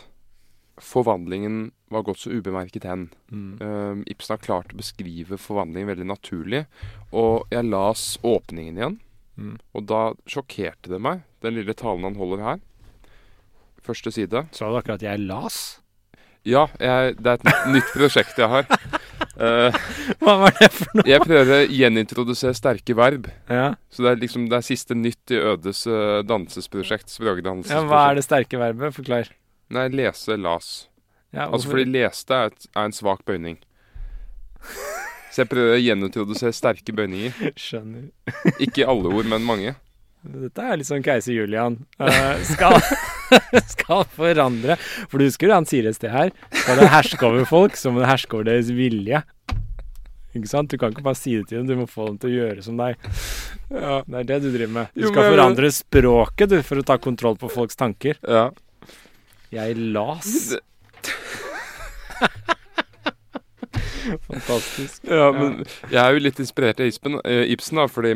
forvandlingen 0.82 1.72
var 1.94 2.02
gått 2.08 2.20
så 2.24 2.32
ubemerket 2.34 2.84
hen. 2.90 3.10
mm. 3.32 3.62
Um, 3.62 4.04
Ibsen 4.10 4.34
har 4.38 4.42
klart 4.42 4.74
å 4.74 4.78
beskrive 4.80 5.38
forvandlingen 5.38 5.92
veldig 5.92 6.08
naturlig. 6.10 6.66
Og 7.14 7.46
jeg 7.54 7.66
las 7.70 8.18
åpningen 8.24 8.78
igjen, 8.82 9.00
Mm. 9.38 9.58
og 9.74 9.86
da 9.90 10.14
sjokkerte 10.30 10.90
det 10.94 11.00
meg, 11.02 11.24
den 11.42 11.56
lille 11.56 11.74
talen 11.74 12.04
han 12.06 12.16
holder 12.16 12.44
her. 12.44 12.60
Første 13.84 14.12
side. 14.14 14.44
Sa 14.54 14.70
du 14.70 14.78
akkurat 14.78 15.02
at 15.02 15.08
jeg 15.08 15.24
las? 15.26 15.80
Ja, 16.46 16.68
jeg, 16.80 17.16
det 17.24 17.26
er 17.32 17.34
et 17.40 17.44
nytt- 17.48 17.68
nytt 17.74 17.90
prosjekt 17.96 18.38
jeg 18.38 18.50
har. 18.52 18.68
Uh, 19.34 19.72
Hva 20.22 20.36
var 20.44 20.54
det 20.60 20.70
for 20.76 21.00
noe? 21.00 21.06
jeg 21.08 21.24
prøver 21.24 21.54
å 21.64 21.68
gjenintrodusere 21.72 22.54
sterke 22.56 22.96
verb. 22.96 23.30
Ja. 23.50 23.74
Så 23.90 24.04
det 24.06 24.12
er 24.12 24.22
liksom 24.22 24.50
det 24.52 24.60
er 24.60 24.68
siste 24.68 24.94
nytt 24.96 25.32
i 25.34 25.40
Ødes 25.40 25.86
uh, 25.88 26.22
dansesprosjekt. 26.28 27.16
ja, 27.20 27.82
Hva 27.88 28.10
er 28.12 28.16
det 28.20 28.26
sterke 28.28 28.60
verbet? 28.62 28.94
Forklar. 28.94 29.32
Nei, 29.70 29.88
lese, 29.90 30.36
las. 30.38 30.88
Ja, 31.34 31.48
Altså 31.50 31.70
fordi 31.72 31.86
leste 31.90 32.34
er, 32.34 32.52
et, 32.52 32.68
er 32.76 32.86
en 32.86 32.92
svak 32.94 33.24
bøyning. 33.26 33.58
Så 35.34 35.42
jeg 35.42 35.50
prøver 35.50 35.74
å 35.76 35.82
gjenintrodusere 35.82 36.54
sterke 36.54 36.94
bøyninger. 36.96 37.54
Skjønner. 37.58 38.10
Ikke 38.64 38.86
alle 38.90 39.10
ord, 39.10 39.26
men 39.32 39.42
mange. 39.48 39.74
Dette 40.24 40.62
er 40.64 40.78
litt 40.80 40.88
sånn 40.88 41.04
keiser 41.04 41.34
Julian. 41.36 41.80
uh, 42.00 42.38
skal, 42.48 42.78
skal 43.74 44.06
forandre 44.14 44.78
For 45.12 45.20
du 45.20 45.26
husker 45.26 45.50
det 45.52 45.58
han 45.58 45.66
sier 45.68 45.90
et 45.90 45.98
sted 45.98 46.14
her? 46.14 46.30
Skal 46.54 46.80
det 46.80 46.92
herske 46.94 47.26
over 47.28 47.44
folk, 47.50 47.76
så 47.76 47.92
må 47.92 48.00
det 48.04 48.12
herske 48.14 48.38
over 48.38 48.48
deres 48.48 48.70
vilje. 48.72 49.20
Ikke 50.38 50.50
sant? 50.50 50.70
Du 50.72 50.80
kan 50.82 50.94
ikke 50.94 51.04
bare 51.06 51.18
si 51.20 51.34
det 51.36 51.50
til 51.50 51.60
dem, 51.60 51.68
du 51.68 51.76
må 51.82 51.90
få 51.90 52.08
dem 52.12 52.22
til 52.22 52.32
å 52.32 52.38
gjøre 52.38 52.64
som 52.66 52.78
deg. 52.80 52.96
Ja, 53.74 54.00
Det 54.06 54.22
er 54.22 54.30
det 54.32 54.38
du 54.46 54.48
driver 54.54 54.72
med. 54.78 54.94
Du 54.96 55.04
Jo, 55.04 55.12
skal 55.12 55.26
men- 55.28 55.34
forandre 55.36 55.74
språket 55.76 56.54
du, 56.54 56.60
for 56.66 56.80
å 56.82 56.86
ta 56.88 56.98
kontroll 57.02 57.36
på 57.42 57.50
folks 57.52 57.76
tanker. 57.78 58.16
Ja. 58.24 58.48
Jeg 59.54 59.76
las. 59.94 60.56
Fantastisk. 64.28 65.04
Ja, 65.08 65.30
men 65.36 65.62
jeg 65.92 66.00
er 66.02 66.16
jo 66.18 66.22
litt 66.24 66.40
inspirert 66.44 66.82
av 66.84 66.90
Ibsen, 66.90 67.20
eh, 67.26 67.46
Ibsen 67.54 67.80
da, 67.80 67.86
fordi 67.92 68.16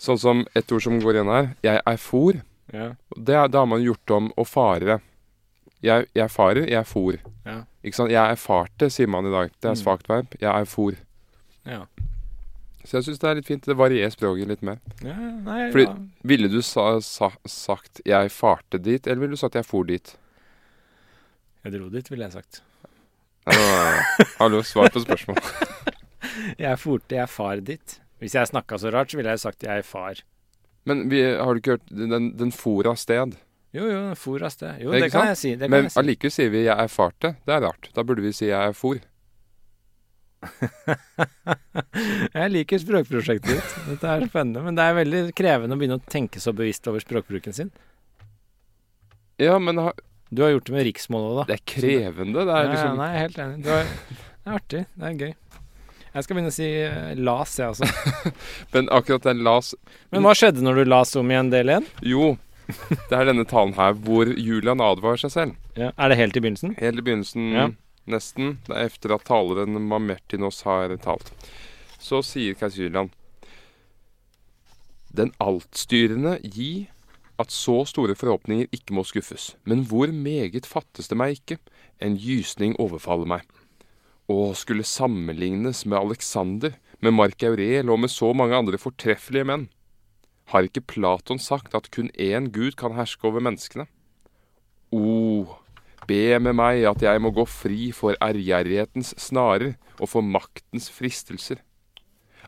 sånn 0.00 0.18
som 0.18 0.42
et 0.56 0.72
ord 0.72 0.82
som 0.82 0.98
går 1.02 1.18
igjen 1.20 1.30
her, 1.30 1.50
jeg 1.66 1.82
er 1.86 1.96
for, 2.00 2.40
Ja. 2.72 2.92
det, 3.16 3.34
er- 3.34 3.48
da 3.48 3.58
har 3.60 3.66
man 3.66 3.82
gjort 3.82 4.10
om 4.16 4.32
å 4.38 4.44
fare. 4.46 5.00
Jeg, 5.82 6.08
jeg 6.14 6.28
farer, 6.30 6.66
jeg 6.68 6.86
for. 6.86 7.12
Ja. 7.46 7.62
Ikke 7.84 7.94
sant? 7.94 8.10
Jeg 8.10 8.36
erfarte, 8.36 8.90
sier 8.90 9.08
man 9.08 9.26
i 9.26 9.30
dag. 9.30 9.50
Det 9.60 9.70
er 9.70 9.74
Mm. 9.74 9.82
svakt 9.82 10.06
verb. 10.08 10.26
Jeg 10.40 10.60
er 10.60 10.64
for. 10.66 10.92
Ja. 11.66 11.84
Så 12.84 12.98
jeg 12.98 13.04
syns 13.04 13.18
det 13.18 13.30
er 13.30 13.34
litt 13.36 13.46
fint. 13.46 13.62
Det 13.64 13.76
varierer 13.76 14.10
språket 14.10 14.46
litt 14.46 14.62
mer. 14.62 14.78
ja 15.02 15.14
nei, 15.14 15.70
Fordi- 15.70 15.86
ja. 15.86 15.96
Ville 16.24 16.48
du 16.48 16.60
sa, 16.62 16.98
sa, 17.00 17.30
sagt 17.46 18.00
'jeg 18.04 18.30
farte 18.30 18.78
dit', 18.82 19.06
eller 19.06 19.20
ville 19.20 19.30
du 19.30 19.36
sagt 19.36 19.54
'jeg 19.54 19.64
for 19.66 19.84
dit'? 19.84 20.16
Jeg 21.64 21.72
dro 21.74 21.88
dit, 21.92 22.06
ville 22.10 22.24
jeg 22.28 22.32
sagt. 22.38 22.62
Nei, 23.50 23.56
nei. 23.56 24.26
Hallo, 24.38 24.62
svar 24.64 24.90
på 24.94 25.02
spørsmål. 25.04 25.36
Jeg 26.60 26.78
forte, 26.80 27.14
jeg 27.16 27.28
far 27.28 27.60
dit. 27.64 27.94
Hvis 28.20 28.34
jeg 28.36 28.48
snakka 28.48 28.76
så 28.80 28.90
rart, 28.92 29.10
så 29.12 29.16
ville 29.18 29.32
jeg 29.32 29.40
sagt 29.42 29.62
jeg 29.64 29.80
er 29.80 29.84
far. 29.86 30.18
Men 30.88 31.02
vi, 31.10 31.20
har 31.36 31.52
du 31.52 31.60
ikke 31.60 31.74
hørt 31.76 31.88
den, 31.92 32.30
den 32.36 32.52
for 32.52 32.86
av 32.88 32.96
sted? 33.00 33.34
Jo, 33.76 33.84
jo, 33.88 34.00
for 34.18 34.42
av 34.44 34.52
sted. 34.52 34.80
Jo, 34.82 34.90
det, 34.92 35.00
det 35.04 35.10
kan 35.12 35.20
sant? 35.24 35.30
jeg 35.32 35.38
si. 35.40 35.50
Det 35.56 35.66
kan 35.68 35.74
Men 35.74 35.84
jeg 35.88 35.92
si. 35.94 35.98
allikevel 36.02 36.34
sier 36.34 36.50
vi 36.52 36.62
'jeg 36.64 36.76
erfarte'. 36.86 37.30
Det 37.46 37.54
er 37.56 37.60
rart. 37.66 37.90
Da 37.96 38.02
burde 38.04 38.22
vi 38.24 38.32
si 38.32 38.46
'jeg 38.48 38.60
er 38.68 38.72
for'. 38.76 39.00
Jeg 42.34 42.50
liker 42.54 42.78
språkprosjektet 42.80 43.50
ditt. 43.56 43.72
Dette 43.90 44.06
er 44.14 44.26
spennende. 44.28 44.62
Men 44.64 44.74
det 44.78 44.84
er 44.86 44.94
veldig 45.00 45.22
krevende 45.36 45.76
å 45.76 45.80
begynne 45.80 45.98
å 46.00 46.06
tenke 46.10 46.40
så 46.40 46.52
bevisst 46.56 46.86
over 46.90 47.00
språkbruken 47.02 47.52
sin. 47.56 47.70
Ja, 49.40 49.58
men 49.58 49.76
ha- 49.80 49.96
Du 50.30 50.42
har 50.44 50.52
gjort 50.54 50.66
det 50.68 50.74
med 50.76 50.84
riksmål 50.86 51.24
òg, 51.26 51.36
da. 51.40 51.44
det 51.50 51.56
er 51.58 51.62
krevende. 51.72 52.44
Det 52.46 52.54
er 52.56 52.68
liksom 52.70 53.00
nei, 53.00 53.08
jeg 53.10 53.16
er 53.18 53.24
helt 53.24 53.38
enig. 53.44 53.62
Det 53.66 53.78
er, 53.78 53.88
det 54.14 54.50
er 54.52 54.58
artig. 54.60 54.82
Det 54.94 55.08
er 55.08 55.16
gøy. 55.24 55.32
Jeg 56.10 56.26
skal 56.26 56.36
begynne 56.36 56.50
å 56.50 56.54
si 56.54 56.68
uh, 56.90 57.10
las, 57.18 57.56
jeg 57.58 57.70
også. 57.70 58.30
Men 58.74 58.88
akkurat 58.94 59.26
den 59.28 59.42
las 59.46 59.74
Men 60.10 60.24
hva 60.26 60.32
skjedde 60.38 60.62
når 60.66 60.80
du 60.80 60.88
las 60.90 61.14
om 61.18 61.30
igjen 61.30 61.50
del 61.52 61.70
én? 61.76 61.86
Jo, 62.02 62.32
det 63.10 63.14
er 63.18 63.28
denne 63.30 63.46
talen 63.50 63.74
her 63.78 63.94
hvor 64.06 64.30
Julian 64.34 64.82
advarer 64.82 65.22
seg 65.22 65.34
selv. 65.34 65.58
Ja. 65.78 65.92
Er 65.98 66.10
det 66.10 66.18
helt 66.18 66.38
i 66.38 66.42
begynnelsen? 66.42 66.74
Helt 66.78 67.02
i 67.02 67.06
begynnelsen, 67.06 67.50
Ja. 67.54 67.68
nesten, 68.10 68.56
det 68.66 68.74
er 68.76 68.90
etter 68.90 69.14
at 69.14 69.26
taleren 69.28 69.78
Mamertinos 69.86 70.62
har 70.66 70.94
talt. 71.02 71.30
Så 72.02 72.22
sier 72.26 72.54
keiser 72.58 72.86
Julian 72.86 73.10
Den 75.14 75.30
altstyrende 75.42 76.38
gi 76.42 76.88
at 77.40 77.52
så 77.54 77.80
store 77.88 78.16
forhåpninger 78.18 78.68
ikke 78.74 78.94
må 78.96 79.04
skuffes. 79.08 79.54
Men 79.64 79.86
hvor 79.88 80.12
meget 80.12 80.68
fattes 80.68 81.08
det 81.08 81.18
meg 81.18 81.38
ikke? 81.38 81.58
En 82.00 82.18
gysning 82.20 82.76
overfaller 82.80 83.28
meg. 83.28 83.46
Å 84.30 84.52
skulle 84.54 84.86
sammenlignes 84.86 85.82
med 85.88 85.98
Alexander, 85.98 86.76
med 87.00 87.16
Mark 87.16 87.42
Aurel 87.42 87.90
og 87.90 88.02
med 88.02 88.12
så 88.12 88.30
mange 88.36 88.54
andre 88.54 88.78
fortreffelige 88.78 89.48
menn. 89.48 89.70
Har 90.52 90.66
ikke 90.66 90.84
Platon 90.92 91.40
sagt 91.40 91.74
at 91.78 91.88
kun 91.94 92.10
én 92.18 92.50
gud 92.54 92.76
kan 92.78 92.94
herske 92.98 93.26
over 93.26 93.42
menneskene? 93.42 93.86
O, 94.90 95.46
be 96.06 96.38
med 96.42 96.56
meg 96.58 96.84
at 96.90 97.02
jeg 97.06 97.22
må 97.22 97.30
gå 97.34 97.46
fri 97.46 97.90
for 97.94 98.18
ærgjerrighetens 98.22 99.14
snarer 99.22 99.76
og 100.00 100.10
for 100.10 100.26
maktens 100.26 100.90
fristelser. 100.90 101.62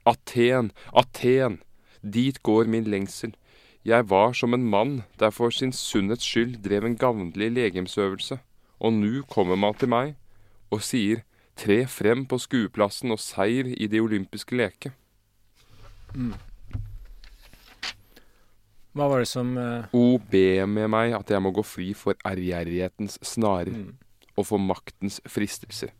Aten, 0.03 0.73
Aten, 0.91 1.61
dit 2.03 2.43
går 2.43 2.67
min 2.67 2.89
lengsel. 2.91 3.37
Jeg 3.83 4.07
var 4.07 4.31
som 4.39 4.55
en 4.55 4.63
mann 4.63 5.03
der 5.19 5.33
for 5.35 5.51
sin 5.51 5.73
sunnhets 5.75 6.23
skyld 6.23 6.61
drev 6.63 6.85
en 6.87 6.95
gavnlig 6.97 7.49
legemsøvelse, 7.51 8.39
og 8.79 8.93
nu 8.95 9.23
kommer 9.27 9.59
man 9.59 9.75
til 9.75 9.91
meg 9.91 10.15
og 10.71 10.85
sier, 10.87 11.25
tre 11.59 11.83
frem 11.91 12.23
på 12.27 12.39
skueplassen 12.41 13.11
og 13.13 13.21
seier 13.21 13.73
i 13.75 13.89
de 13.91 14.01
olympiske 14.01 14.57
leke. 14.57 14.93
Hva 18.93 19.09
var 19.09 19.25
det 19.25 19.29
som 19.29 19.51
uh... 19.59 19.91
O, 19.97 20.21
be 20.31 20.63
med 20.69 20.89
meg 20.93 21.17
at 21.19 21.35
jeg 21.35 21.43
må 21.43 21.51
gå 21.51 21.65
fri 21.67 21.91
for 21.97 22.15
ærgjerrighetens 22.29 23.19
snarer 23.25 23.75
mm. 23.75 23.93
og 24.37 24.47
for 24.47 24.63
maktens 24.63 25.19
fristelser. 25.27 25.91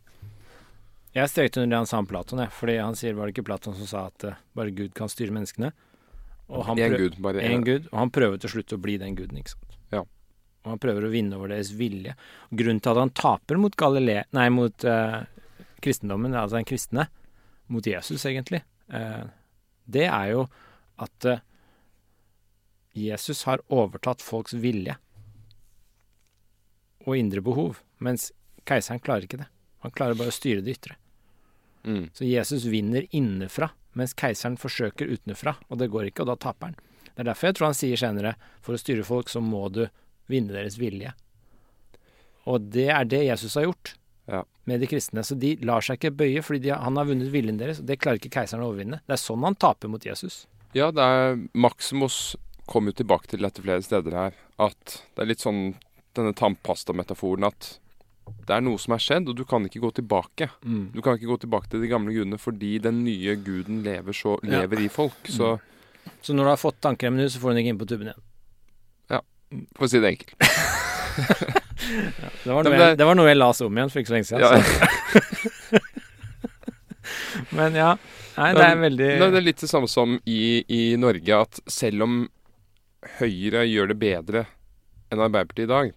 Jeg 1.13 1.29
strekte 1.29 1.61
under 1.61 1.75
det 1.75 1.81
han 1.83 1.89
sa 1.89 1.99
om 2.01 2.07
Platon, 2.09 2.41
jeg. 2.41 2.53
Fordi 2.55 2.79
han 2.79 2.95
sier, 2.97 3.17
var 3.17 3.27
det 3.27 3.35
ikke 3.35 3.49
Platon 3.51 3.75
som 3.77 3.89
sa 3.89 4.07
at 4.09 4.29
uh, 4.29 4.37
bare 4.57 4.73
Gud 4.73 4.95
kan 4.97 5.11
styre 5.11 5.35
menneskene? 5.35 5.73
Og 6.53 6.65
han 6.67 6.77
Én 6.77 6.91
prøv- 6.93 7.01
gud, 7.01 7.15
bare 7.25 7.41
En 7.41 7.59
én. 7.61 7.65
gud, 7.65 7.87
og 7.91 7.97
han 7.99 8.11
prøver 8.13 8.39
til 8.43 8.49
slutt 8.53 8.73
å 8.75 8.81
bli 8.81 8.97
den 9.01 9.15
guden, 9.17 9.37
ikke 9.41 9.53
sant. 9.55 9.77
Ja. 9.91 10.01
Og 10.63 10.69
han 10.75 10.79
prøver 10.79 11.07
å 11.07 11.11
vinne 11.11 11.35
over 11.39 11.49
deres 11.49 11.71
vilje. 11.75 12.13
Grunnen 12.53 12.79
til 12.81 12.91
at 12.93 12.97
han 13.01 13.09
taper 13.09 13.57
mot 13.57 13.75
Galilea, 13.75 14.23
Nei, 14.37 14.47
mot 14.53 14.85
eh, 14.85 15.23
kristendommen, 15.81 16.35
altså 16.37 16.59
den 16.59 16.67
kristne, 16.69 17.07
mot 17.73 17.83
Jesus, 17.89 18.23
egentlig, 18.29 18.61
eh, 18.93 19.23
det 19.89 20.05
er 20.07 20.29
jo 20.35 20.45
at 21.03 21.25
eh, 21.25 21.39
Jesus 22.93 23.43
har 23.49 23.63
overtatt 23.73 24.21
folks 24.21 24.53
vilje 24.53 24.95
og 27.07 27.17
indre 27.17 27.41
behov, 27.43 27.81
mens 27.99 28.29
keiseren 28.69 29.01
klarer 29.03 29.25
ikke 29.27 29.41
det. 29.41 29.47
Han 29.83 29.91
klarer 29.91 30.15
bare 30.19 30.31
å 30.31 30.35
styre 30.35 30.61
det 30.63 30.77
ytre. 30.77 30.95
Mm. 31.83 32.05
Så 32.15 32.23
Jesus 32.29 32.63
vinner 32.71 33.03
innenfra, 33.11 33.71
mens 33.99 34.13
keiseren 34.17 34.57
forsøker 34.57 35.09
utenfra, 35.13 35.55
og 35.69 35.77
det 35.81 35.89
går 35.93 36.09
ikke, 36.09 36.23
og 36.25 36.31
da 36.31 36.35
taper 36.47 36.71
han. 36.71 36.75
Det 37.13 37.21
er 37.21 37.29
derfor 37.29 37.47
jeg 37.51 37.55
tror 37.59 37.69
han 37.69 37.77
sier 37.77 37.99
senere 38.01 38.35
for 38.65 38.73
å 38.73 38.81
styre 38.81 39.03
folk, 39.05 39.29
så 39.29 39.41
må 39.43 39.67
du 39.73 39.83
vinne 40.31 40.53
deres 40.55 40.79
vilje. 40.81 41.11
Og 42.49 42.65
det 42.73 42.87
er 42.91 43.05
det 43.07 43.23
Jesus 43.27 43.55
har 43.59 43.67
gjort 43.69 43.93
Ja. 44.27 44.43
med 44.65 44.79
de 44.79 44.87
kristne. 44.87 45.19
Så 45.23 45.35
de 45.37 45.55
lar 45.61 45.81
seg 45.81 45.97
ikke 45.99 46.15
bøye, 46.15 46.41
fordi 46.41 46.61
de, 46.63 46.69
han 46.71 46.95
har 46.95 47.05
vunnet 47.05 47.31
viljen 47.31 47.57
deres, 47.59 47.79
og 47.79 47.85
det 47.85 47.99
klarer 47.99 48.19
ikke 48.21 48.31
keiseren 48.39 48.63
å 48.63 48.69
overvinne. 48.71 49.01
Det 49.05 49.13
er 49.17 49.19
sånn 49.21 49.43
han 49.43 49.55
taper 49.55 49.89
mot 49.91 50.03
Jesus. 50.05 50.45
Ja, 50.73 50.91
det 50.91 51.03
er 51.03 51.35
Maximus 51.53 52.35
kom 52.65 52.87
jo 52.87 52.93
tilbake 52.95 53.27
til 53.27 53.43
dette 53.43 53.61
flere 53.61 53.83
steder 53.83 54.11
her. 54.15 54.33
At 54.57 55.03
det 55.15 55.21
er 55.21 55.25
litt 55.27 55.43
sånn 55.43 55.75
denne 56.15 56.33
tannpastametaforen 56.33 57.43
at 57.43 57.79
det 58.47 58.55
er 58.57 58.61
noe 58.63 58.77
som 58.79 58.93
er 58.95 59.01
skjedd, 59.03 59.29
og 59.31 59.35
du 59.39 59.43
kan 59.47 59.63
ikke 59.67 59.79
gå 59.83 59.89
tilbake. 59.99 60.49
Du 60.93 61.01
kan 61.01 61.15
ikke 61.17 61.29
gå 61.31 61.37
tilbake 61.45 61.69
til 61.71 61.81
de 61.83 61.87
gamle 61.91 62.11
gudene 62.15 62.37
fordi 62.39 62.77
den 62.83 63.03
nye 63.05 63.35
guden 63.39 63.81
lever, 63.85 64.13
så, 64.15 64.37
Ja. 64.43 64.63
i 64.67 64.87
folk. 64.89 65.15
Så 65.27 65.59
Så 66.21 66.33
når 66.35 66.43
du 66.43 66.49
har 66.49 66.57
fått 66.59 66.81
tannkremen 66.81 67.19
ut, 67.23 67.31
så 67.31 67.39
får 67.39 67.49
du 67.51 67.55
den 67.55 67.63
ikke 67.63 67.69
inn 67.75 67.79
på 67.79 67.87
tuben 67.87 68.07
igjen. 68.11 68.21
Ja, 69.09 69.19
for 69.75 69.85
å 69.85 69.89
si 69.89 69.99
det 69.99 70.11
enkelt. 70.17 70.35
Det 72.43 72.49
var 72.49 72.63
Ja, 72.63 72.69
men 72.69 72.71
jeg, 72.71 72.79
det- 72.79 72.97
det 72.97 73.05
var 73.05 73.15
noe 73.15 73.27
jeg 73.27 73.37
las 73.37 73.61
om 73.61 73.75
igjen 73.77 73.89
for 73.91 73.99
ikke 73.99 74.07
så 74.11 74.15
lenge 74.15 74.25
siden. 74.25 74.41
Ja. 74.41 75.79
Men 77.53 77.75
ja. 77.77 77.97
Nei, 78.37 78.53
det 78.57 78.63
er 78.65 78.77
veldig 78.81 79.07
Nei, 79.19 79.27
det 79.29 79.37
er 79.39 79.45
litt 79.45 79.61
det 79.61 79.69
samme 79.69 79.89
som 79.91 80.15
i, 80.25 80.63
i 80.73 80.95
Norge, 80.97 81.35
at 81.45 81.59
selv 81.69 82.05
om 82.07 82.15
Høyre 83.19 83.65
gjør 83.67 83.91
det 83.91 83.97
bedre 84.01 84.45
enn 85.11 85.19
Arbeiderpartiet 85.21 85.67
i 85.67 85.71
dag, 85.73 85.91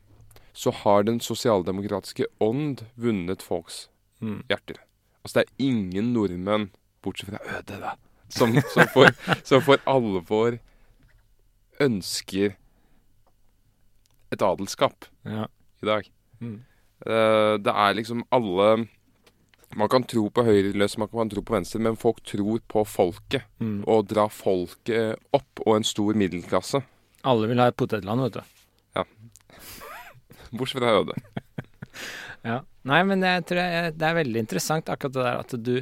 så 0.57 0.73
har 0.73 1.05
den 1.05 1.21
sosialdemokratiske 1.21 2.27
ånd 2.41 2.87
vunnet 2.97 3.45
folks 3.45 3.87
Mm. 4.23 4.43
hjerter. 4.49 4.79
Altså 5.21 5.35
det 5.37 5.43
er 5.45 5.65
ingen 5.67 6.15
nordmenn, 6.15 6.71
bortsett 7.05 7.29
fra 7.29 7.41
Øde, 7.59 7.81
da, 7.83 7.91
som, 8.33 8.55
som, 8.73 8.89
for, 8.95 9.11
som 9.45 9.61
for 9.61 9.83
alvor 9.87 10.57
ønsker 11.85 12.55
et 14.33 14.43
adelskap 14.43 15.05
ja. 15.29 15.45
i 15.83 15.87
dag. 15.91 16.09
Mm. 16.41 16.63
Eh, 17.05 17.55
det 17.61 17.75
er 17.75 17.99
liksom 17.99 18.25
alle 18.33 18.87
Man 19.77 19.91
kan 19.93 20.05
tro 20.09 20.29
på 20.31 20.45
høyreløs, 20.47 20.95
man 20.97 21.09
kan 21.11 21.29
tro 21.29 21.43
på 21.43 21.53
venstre, 21.53 21.81
men 21.83 21.97
folk 22.01 22.23
tror 22.25 22.61
på 22.71 22.85
folket. 22.87 23.43
Mm. 23.59 23.83
Og 23.85 24.07
dra 24.09 24.29
folket 24.33 25.19
opp, 25.35 25.61
og 25.67 25.77
en 25.77 25.85
stor 25.85 26.15
middelklasse. 26.17 26.81
Alle 27.27 27.51
vil 27.51 27.61
ha 27.61 27.67
et 27.69 27.77
potetland, 27.77 28.23
vet 28.23 28.39
du. 28.39 28.57
Bortsett 30.53 30.83
fra 30.83 30.99
Øde. 31.01 31.17
Ja. 32.47 32.61
Nei, 32.87 33.01
men 33.09 33.25
jeg 33.25 33.43
tror 33.49 33.59
jeg, 33.59 33.95
det 33.99 34.07
er 34.07 34.19
veldig 34.21 34.43
interessant 34.45 34.91
akkurat 34.93 35.15
det 35.17 35.23
der 35.25 35.41
at 35.41 35.55
du 35.67 35.73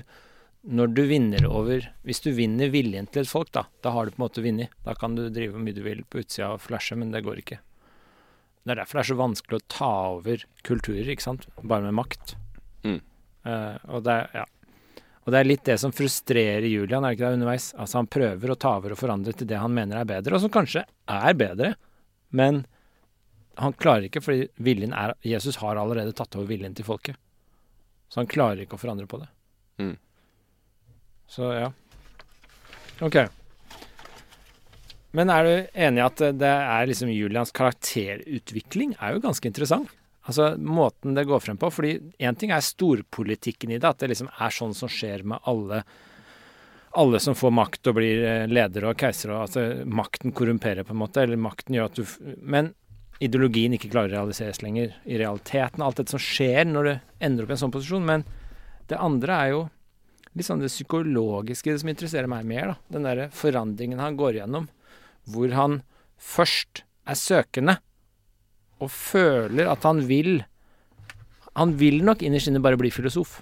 Når 0.65 0.93
du 0.97 1.03
vinner 1.11 1.45
over 1.45 1.91
Hvis 2.07 2.23
du 2.25 2.31
vinner 2.33 2.71
viljen 2.73 3.09
til 3.13 3.25
et 3.25 3.29
folk, 3.29 3.51
da, 3.53 3.67
da 3.85 3.93
har 3.93 4.07
du 4.07 4.15
på 4.15 4.21
en 4.21 4.25
måte 4.25 4.45
vunnet. 4.45 4.73
Da 4.87 4.95
kan 4.97 5.19
du 5.19 5.27
drive 5.29 5.53
hvor 5.53 5.65
mye 5.67 5.77
du 5.77 5.83
vil 5.85 6.01
på 6.09 6.23
utsida 6.23 6.55
og 6.55 6.63
flashe, 6.65 6.97
men 6.97 7.11
det 7.13 7.25
går 7.27 7.43
ikke. 7.43 7.59
Det 8.65 8.73
er 8.73 8.81
derfor 8.81 8.97
det 8.97 9.03
er 9.03 9.11
så 9.11 9.19
vanskelig 9.19 9.59
å 9.59 9.67
ta 9.69 9.93
over 10.15 10.47
kulturer, 10.65 11.11
ikke 11.13 11.27
sant. 11.27 11.45
Bare 11.61 11.85
med 11.85 11.99
makt. 11.99 12.37
Mm. 12.87 13.01
Uh, 13.45 13.77
og 13.93 14.07
det 14.07 14.15
er 14.23 14.39
ja. 14.41 14.47
Og 15.25 15.33
det 15.33 15.41
er 15.41 15.49
litt 15.49 15.65
det 15.65 15.77
som 15.81 15.93
frustrerer 15.93 16.67
Julian, 16.69 17.05
er 17.05 17.13
det 17.13 17.19
ikke 17.19 17.29
det, 17.29 17.39
underveis? 17.39 17.71
Altså 17.81 18.01
Han 18.01 18.09
prøver 18.13 18.53
å 18.53 18.59
ta 18.61 18.75
over 18.79 18.93
og 18.93 19.01
forandre 19.01 19.33
til 19.37 19.49
det 19.49 19.61
han 19.61 19.73
mener 19.73 20.01
er 20.01 20.09
bedre, 20.09 20.37
og 20.37 20.45
som 20.45 20.53
kanskje 20.53 20.85
er 20.85 21.37
bedre, 21.41 21.71
men 22.37 22.65
han 23.57 23.77
klarer 23.79 24.09
ikke 24.09 24.23
fordi 24.25 24.49
viljen 24.63 24.95
er 24.97 25.15
Jesus 25.27 25.61
har 25.63 25.79
allerede 25.81 26.15
tatt 26.17 26.35
over 26.39 26.49
viljen 26.51 26.75
til 26.77 26.87
folket. 26.87 27.19
Så 28.09 28.23
han 28.23 28.31
klarer 28.31 28.65
ikke 28.65 28.79
å 28.79 28.83
forandre 28.83 29.09
på 29.11 29.21
det. 29.23 29.31
Mm. 29.83 29.97
Så 31.31 31.51
ja. 31.55 31.71
OK. 33.03 33.19
Men 35.15 35.31
er 35.31 35.47
du 35.47 35.53
enig 35.87 36.03
i 36.03 36.05
at 36.05 36.23
det 36.39 36.51
er 36.51 36.89
liksom 36.91 37.11
Julians 37.15 37.55
karakterutvikling 37.55 38.97
er 38.99 39.15
jo 39.15 39.23
ganske 39.25 39.51
interessant? 39.51 39.93
Altså 40.25 40.55
måten 40.57 41.15
det 41.15 41.27
går 41.29 41.43
frem 41.45 41.59
på. 41.61 41.71
fordi 41.71 41.99
én 42.19 42.39
ting 42.39 42.51
er 42.51 42.65
storpolitikken 42.65 43.75
i 43.75 43.79
det, 43.79 43.89
at 43.89 44.01
det 44.01 44.11
liksom 44.15 44.31
er 44.33 44.55
sånn 44.55 44.75
som 44.75 44.91
skjer 44.91 45.23
med 45.23 45.43
alle 45.45 45.85
alle 46.95 47.19
som 47.19 47.35
får 47.35 47.51
makt 47.51 47.89
og 47.91 47.97
blir 47.97 48.21
eh, 48.23 48.47
ledere 48.47 48.93
og 48.93 48.99
keisere. 48.99 49.35
Altså, 49.35 49.65
makten 49.83 50.31
korrumperer, 50.31 50.87
på 50.87 50.95
en 50.95 51.01
måte. 51.01 51.25
Eller 51.25 51.41
makten 51.41 51.75
gjør 51.75 51.89
at 51.91 51.99
du 51.99 52.37
Men 52.39 52.71
ideologien 53.23 53.75
ikke 53.77 53.91
klarer 53.93 54.13
å 54.13 54.23
realiseres 54.23 54.63
lenger 54.65 54.95
i 55.07 55.19
realiteten. 55.21 55.83
Alt 55.85 56.01
dette 56.01 56.15
som 56.15 56.23
skjer 56.23 56.67
når 56.69 56.89
du 56.89 56.93
ender 57.29 57.45
opp 57.45 57.53
i 57.53 57.57
en 57.57 57.63
sånn 57.63 57.75
posisjon. 57.75 58.07
Men 58.07 58.25
det 58.91 59.01
andre 59.01 59.39
er 59.39 59.53
jo 59.53 59.63
litt 60.35 60.49
sånn 60.49 60.63
det 60.63 60.73
psykologiske 60.73 61.77
som 61.81 61.91
interesserer 61.93 62.31
meg 62.31 62.47
mer. 62.49 62.75
da. 62.75 62.77
Den 62.97 63.07
derre 63.07 63.29
forandringen 63.35 64.03
han 64.03 64.19
går 64.19 64.41
gjennom, 64.41 64.69
hvor 65.31 65.55
han 65.55 65.83
først 66.19 66.85
er 67.07 67.21
søkende 67.21 67.79
og 68.83 68.91
føler 68.91 69.71
at 69.71 69.87
han 69.87 70.03
vil 70.09 70.43
Han 71.55 71.77
vil 71.79 72.01
nok 72.03 72.19
innerst 72.27 72.49
inne 72.51 72.59
bare 72.59 72.75
bli 72.75 72.89
filosof. 72.91 73.37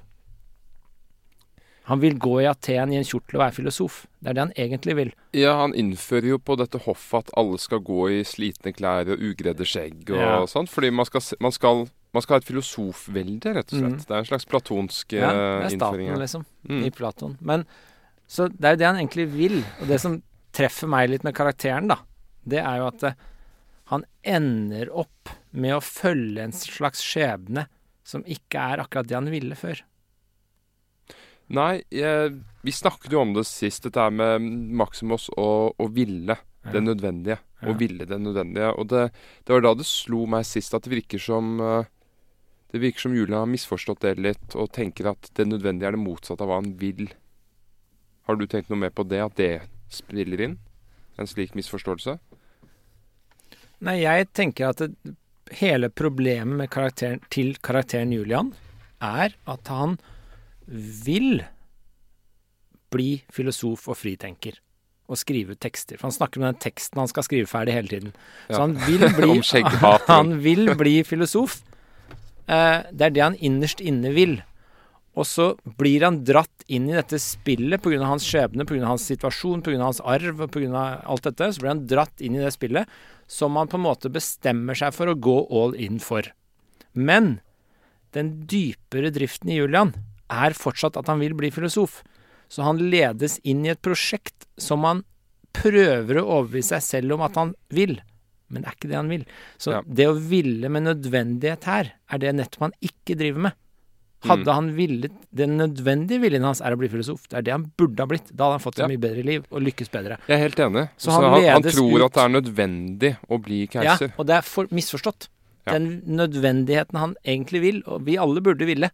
Han 1.90 1.98
vil 1.98 2.14
gå 2.22 2.36
i 2.42 2.46
Aten 2.46 2.92
i 2.94 2.96
en 3.00 3.04
kjortel 3.06 3.40
og 3.40 3.42
være 3.42 3.54
filosof. 3.56 3.94
Det 4.22 4.30
er 4.30 4.36
det 4.38 4.42
han 4.44 4.52
egentlig 4.54 4.94
vil. 4.96 5.08
Ja, 5.34 5.56
han 5.64 5.72
innfører 5.74 6.28
jo 6.30 6.38
på 6.38 6.54
dette 6.60 6.78
hoffet 6.84 7.24
at 7.26 7.32
alle 7.40 7.58
skal 7.58 7.80
gå 7.82 8.04
i 8.14 8.20
slitne 8.28 8.70
klær 8.76 9.10
og 9.10 9.18
ugredde 9.18 9.66
skjegg 9.66 10.04
og 10.14 10.20
Ja. 10.20 10.36
sånt. 10.46 10.70
Fordi 10.70 10.90
man 10.94 11.04
skal, 11.08 11.20
man, 11.42 11.50
skal, 11.52 11.88
man 12.14 12.22
skal 12.22 12.34
ha 12.36 12.38
et 12.38 12.46
filosofvelde, 12.46 13.54
rett 13.58 13.72
og 13.74 13.80
slett. 13.80 13.98
Mm. 13.98 14.04
Det 14.06 14.14
er 14.14 14.18
en 14.22 14.30
slags 14.30 14.46
platonsk 14.46 15.12
Ja, 15.18 15.30
eh, 15.32 15.58
det 15.66 15.72
er 15.72 15.76
staten, 15.78 16.18
liksom, 16.22 16.46
Mm. 16.68 16.84
i 16.86 16.90
Platon. 16.90 17.36
Men 17.40 17.66
så 18.28 18.46
det 18.48 18.64
er 18.64 18.70
jo 18.76 18.78
det 18.84 18.86
han 18.86 18.96
egentlig 19.02 19.26
vil. 19.34 19.58
Og 19.80 19.88
det 19.88 20.00
som 20.00 20.22
treffer 20.52 20.86
meg 20.88 21.10
litt 21.10 21.24
med 21.24 21.34
karakteren, 21.34 21.88
da, 21.88 21.98
det 22.46 22.58
er 22.62 22.78
jo 22.78 22.86
at 22.86 23.02
eh, 23.02 23.14
han 23.90 24.04
ender 24.24 24.88
opp 24.94 25.28
med 25.52 25.74
å 25.74 25.80
følge 25.82 26.38
en 26.46 26.52
slags 26.52 27.02
skjebne 27.02 27.66
som 28.04 28.22
ikke 28.22 28.54
er 28.72 28.78
akkurat 28.78 29.08
det 29.08 29.14
han 29.18 29.30
ville 29.30 29.54
før. 29.58 29.82
Nei, 31.52 31.82
jeg, 31.92 32.36
vi 32.62 32.72
snakket 32.72 33.12
jo 33.12 33.20
om 33.22 33.32
det 33.36 33.44
sist, 33.48 33.84
dette 33.84 34.00
her 34.00 34.12
med 34.14 34.44
Maximus 34.78 35.28
og, 35.36 35.74
og 35.80 35.94
ville 35.96 36.38
det 36.70 36.82
nødvendige. 36.84 37.38
Ja. 37.62 37.68
Og 37.70 37.80
ville 37.80 38.06
det 38.06 38.20
nødvendige. 38.20 38.70
Og 38.78 38.88
det, 38.88 39.08
det 39.46 39.54
var 39.54 39.64
da 39.64 39.74
det 39.78 39.86
slo 39.86 40.24
meg 40.30 40.46
sist 40.46 40.74
at 40.74 40.86
det 40.86 40.94
virker 40.94 41.20
som 41.22 41.60
eh, 41.60 41.90
Det 42.72 42.80
virker 42.80 43.04
som 43.04 43.14
Julie 43.14 43.36
har 43.36 43.50
misforstått 43.50 44.00
det 44.00 44.14
litt, 44.16 44.54
og 44.56 44.70
tenker 44.72 45.10
at 45.10 45.28
det 45.36 45.44
nødvendige 45.44 45.90
er 45.90 45.92
det 45.92 46.00
motsatte 46.00 46.40
av 46.40 46.48
hva 46.48 46.56
han 46.62 46.70
vil. 46.80 47.10
Har 48.24 48.38
du 48.40 48.46
tenkt 48.46 48.70
noe 48.72 48.80
mer 48.80 48.94
på 48.96 49.04
det, 49.04 49.18
at 49.20 49.36
det 49.36 49.50
spiller 49.92 50.40
inn? 50.40 50.54
En 51.20 51.28
slik 51.28 51.52
misforståelse? 51.52 52.16
Nei, 53.84 53.98
jeg 54.00 54.30
tenker 54.32 54.70
at 54.70 54.80
det, 54.80 55.12
hele 55.58 55.90
problemet 55.90 56.56
med 56.62 56.70
karakteren, 56.72 57.20
til 57.28 57.56
karakteren 57.60 58.12
Julian 58.14 58.54
er 59.02 59.34
at 59.44 59.68
han 59.68 59.98
vil 60.66 61.42
bli 62.92 63.22
filosof 63.32 63.88
og 63.88 63.96
fritenker. 63.98 64.58
Og 65.12 65.18
skrive 65.20 65.56
ut 65.56 65.60
tekster. 65.60 65.98
For 65.98 66.08
han 66.08 66.14
snakker 66.14 66.40
om 66.40 66.46
den 66.46 66.60
teksten 66.62 67.00
han 67.02 67.10
skal 67.10 67.24
skrive 67.26 67.48
ferdig 67.50 67.74
hele 67.76 67.88
tiden. 67.90 68.12
Så 68.48 68.56
Ja. 68.56 68.60
han 68.66 68.74
vil 68.86 69.04
bli, 69.18 69.40
han 70.08 70.38
vil 70.44 70.74
bli 70.78 71.02
filosof. 71.04 71.60
Eh, 72.48 72.82
det 72.92 73.06
er 73.08 73.10
det 73.16 73.22
han 73.22 73.36
innerst 73.40 73.80
inne 73.80 74.12
vil. 74.14 74.38
Og 75.12 75.26
så 75.28 75.50
blir 75.76 76.04
han 76.06 76.22
dratt 76.24 76.64
inn 76.72 76.86
i 76.88 76.94
dette 76.96 77.18
spillet 77.20 77.82
pga. 77.84 77.98
hans 78.08 78.24
skjebne, 78.24 78.64
pga. 78.64 78.86
hans 78.86 79.04
situasjon, 79.10 79.60
pga. 79.62 79.76
hans 79.82 80.00
arv 80.00 80.46
pga. 80.48 81.02
alt 81.04 81.22
dette. 81.28 81.50
Så 81.52 81.60
blir 81.60 81.68
han 81.74 81.86
dratt 81.86 82.20
inn 82.20 82.36
i 82.36 82.44
det 82.44 82.52
spillet 82.54 82.88
som 83.28 83.56
han 83.56 83.68
på 83.68 83.76
en 83.76 83.84
måte 83.84 84.08
bestemmer 84.12 84.74
seg 84.76 84.92
for 84.94 85.06
å 85.08 85.14
gå 85.18 85.36
all 85.50 85.74
in 85.74 85.98
for. 85.98 86.22
Men 86.94 87.40
den 88.12 88.46
dypere 88.46 89.10
driften 89.12 89.48
i 89.52 89.56
Julian 89.56 89.92
er 90.32 90.56
fortsatt 90.58 90.96
at 91.00 91.06
han 91.12 91.20
vil 91.22 91.34
bli 91.38 91.50
filosof. 91.54 92.02
Så 92.52 92.64
han 92.66 92.78
ledes 92.92 93.38
inn 93.48 93.64
i 93.64 93.70
et 93.72 93.80
prosjekt 93.84 94.46
som 94.60 94.84
han 94.84 95.04
prøver 95.56 96.20
å 96.20 96.26
overbevise 96.40 96.76
seg 96.78 96.82
selv 96.82 97.16
om 97.16 97.24
at 97.26 97.36
han 97.40 97.54
vil. 97.72 97.98
Men 98.52 98.62
det 98.64 98.68
er 98.68 98.76
ikke 98.76 98.90
det 98.92 98.98
han 98.98 99.08
vil. 99.12 99.24
Så 99.58 99.72
Ja. 99.72 99.80
det 99.88 100.06
å 100.08 100.14
ville 100.18 100.68
med 100.68 100.82
nødvendighet 100.84 101.64
her, 101.64 101.92
er 102.10 102.18
det 102.18 102.34
nettopp 102.36 102.60
han 102.68 102.72
ikke 102.82 103.16
driver 103.16 103.40
med. 103.48 103.52
Hadde 104.22 104.44
Mm. 104.46 104.54
han 104.54 104.76
villet 104.76 105.12
Den 105.34 105.56
nødvendige 105.58 106.20
viljen 106.20 106.44
hans 106.44 106.60
er 106.60 106.70
å 106.70 106.78
bli 106.78 106.86
filosof. 106.88 107.26
Det 107.28 107.38
er 107.38 107.42
det 107.42 107.50
han 107.52 107.72
burde 107.76 107.98
ha 107.98 108.06
blitt. 108.06 108.28
Da 108.36 108.44
hadde 108.44 108.60
han 108.60 108.60
fått 108.60 108.78
et 108.78 108.82
Ja. 108.84 108.86
mye 108.88 109.00
bedre 109.00 109.24
liv 109.24 109.44
og 109.50 109.62
lykkes 109.62 109.88
bedre. 109.90 110.18
Jeg 110.28 110.36
er 110.38 110.48
helt 110.48 110.56
enig. 110.60 110.90
Så 110.96 111.10
Så, 111.10 111.12
han 111.12 111.24
han, 111.32 111.42
han, 111.42 111.62
tror 111.62 111.98
ut- 111.98 112.04
at 112.04 112.12
det 112.12 112.22
er 112.22 112.40
nødvendig 112.40 113.16
å 113.28 113.42
bli 113.42 113.66
keiser. 113.66 114.08
Ja, 114.08 114.14
og 114.18 114.26
det 114.26 114.36
er 114.36 114.42
for, 114.42 114.66
misforstått. 114.68 115.28
Ja. 115.66 115.72
Den 115.72 116.02
nødvendigheten 116.06 116.96
han 116.98 117.16
egentlig 117.24 117.60
vil, 117.62 117.82
og 117.86 118.04
vi 118.04 118.16
alle 118.16 118.40
burde 118.40 118.64
ville, 118.64 118.90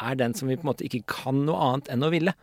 er 0.00 0.16
den 0.18 0.34
som 0.38 0.48
vi 0.50 0.56
på 0.56 0.66
en 0.66 0.72
måte 0.72 0.86
ikke 0.86 1.04
kan 1.10 1.44
noe 1.46 1.58
annet 1.68 1.92
enn 1.92 2.06
å 2.06 2.10
ville. 2.12 2.34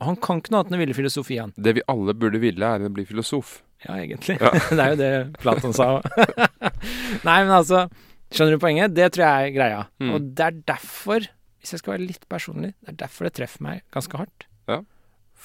Og 0.00 0.10
han 0.10 0.18
kan 0.20 0.40
ikke 0.40 0.52
noe 0.52 0.62
annet 0.62 0.72
enn 0.72 0.78
å 0.78 0.82
ville 0.82 0.96
filosofi, 0.96 1.38
han. 1.40 1.54
Det 1.56 1.76
vi 1.78 1.84
alle 1.92 2.14
burde 2.16 2.40
ville, 2.42 2.68
er 2.68 2.84
å 2.84 2.92
bli 2.92 3.06
filosof. 3.08 3.60
Ja, 3.84 3.96
egentlig. 4.00 4.38
det 4.76 4.82
er 4.82 4.92
jo 4.94 4.98
det 5.00 5.12
Platon 5.40 5.76
sa 5.76 5.98
òg. 5.98 6.10
Nei, 7.28 7.40
men 7.44 7.54
altså 7.60 7.86
Skjønner 8.26 8.56
du 8.56 8.62
poenget? 8.62 8.94
Det 8.96 9.06
tror 9.14 9.22
jeg 9.22 9.48
er 9.48 9.54
greia. 9.54 9.82
Mm. 10.02 10.08
Og 10.16 10.30
det 10.36 10.46
er 10.46 10.56
derfor, 10.66 11.26
hvis 11.62 11.74
jeg 11.76 11.82
skal 11.82 11.92
være 11.94 12.08
litt 12.08 12.24
personlig, 12.30 12.72
det 12.82 12.90
er 12.90 12.96
derfor 13.04 13.28
det 13.28 13.36
treffer 13.38 13.62
meg 13.62 13.84
ganske 13.94 14.18
hardt. 14.18 14.46
Ja. 14.66 14.80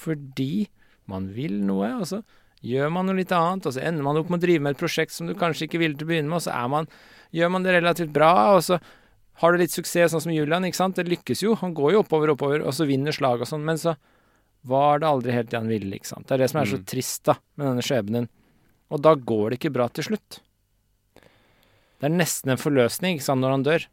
Fordi 0.02 0.66
man 1.10 1.28
vil 1.36 1.60
noe, 1.62 1.92
og 2.00 2.08
så 2.10 2.18
gjør 2.66 2.90
man 2.94 3.06
noe 3.08 3.18
litt 3.18 3.34
annet, 3.34 3.68
og 3.68 3.76
så 3.76 3.84
ender 3.86 4.06
man 4.06 4.18
opp 4.18 4.32
med 4.32 4.40
å 4.40 4.44
drive 4.46 4.64
med 4.66 4.74
et 4.74 4.82
prosjekt 4.82 5.14
som 5.14 5.30
du 5.30 5.34
kanskje 5.38 5.68
ikke 5.68 5.80
ville 5.82 5.98
til 5.98 6.08
å 6.08 6.10
begynne 6.10 6.30
med, 6.30 6.40
og 6.40 6.44
så 6.46 6.54
er 6.56 6.74
man, 6.74 6.90
gjør 7.34 7.54
man 7.54 7.66
det 7.66 7.76
relativt 7.76 8.12
bra, 8.14 8.32
og 8.56 8.66
så 8.66 8.80
har 9.42 9.52
du 9.52 9.58
litt 9.60 9.74
suksess, 9.74 10.12
sånn 10.14 10.22
som 10.24 10.32
Julian, 10.34 10.64
ikke 10.68 10.78
sant? 10.78 10.96
Det 10.96 11.04
lykkes 11.10 11.42
jo. 11.42 11.56
Han 11.60 11.74
går 11.74 11.96
jo 11.96 12.02
oppover, 12.04 12.30
oppover, 12.32 12.62
og 12.64 12.72
så 12.76 12.86
vinner 12.88 13.12
slag 13.14 13.42
og 13.42 13.48
sånn, 13.50 13.64
men 13.66 13.76
så 13.80 13.96
var 14.64 15.00
det 15.02 15.08
aldri 15.10 15.32
helt 15.34 15.50
det 15.50 15.58
han 15.58 15.68
ville, 15.70 15.96
ikke 15.98 16.06
sant. 16.12 16.28
Det 16.28 16.36
er 16.36 16.44
det 16.44 16.50
som 16.52 16.60
er 16.62 16.70
så 16.70 16.78
Mm. 16.78 16.84
trist, 16.86 17.22
da, 17.26 17.34
med 17.58 17.66
denne 17.66 17.82
skjebnen. 17.82 18.28
Og 18.92 19.02
da 19.02 19.14
går 19.16 19.50
det 19.50 19.58
ikke 19.58 19.72
bra 19.74 19.88
til 19.88 20.04
slutt. 20.04 20.38
Det 21.14 22.06
er 22.10 22.14
nesten 22.14 22.50
en 22.52 22.60
forløsning, 22.60 23.16
ikke 23.18 23.26
sant, 23.26 23.40
når 23.42 23.50
han 23.56 23.64
dør. 23.66 23.86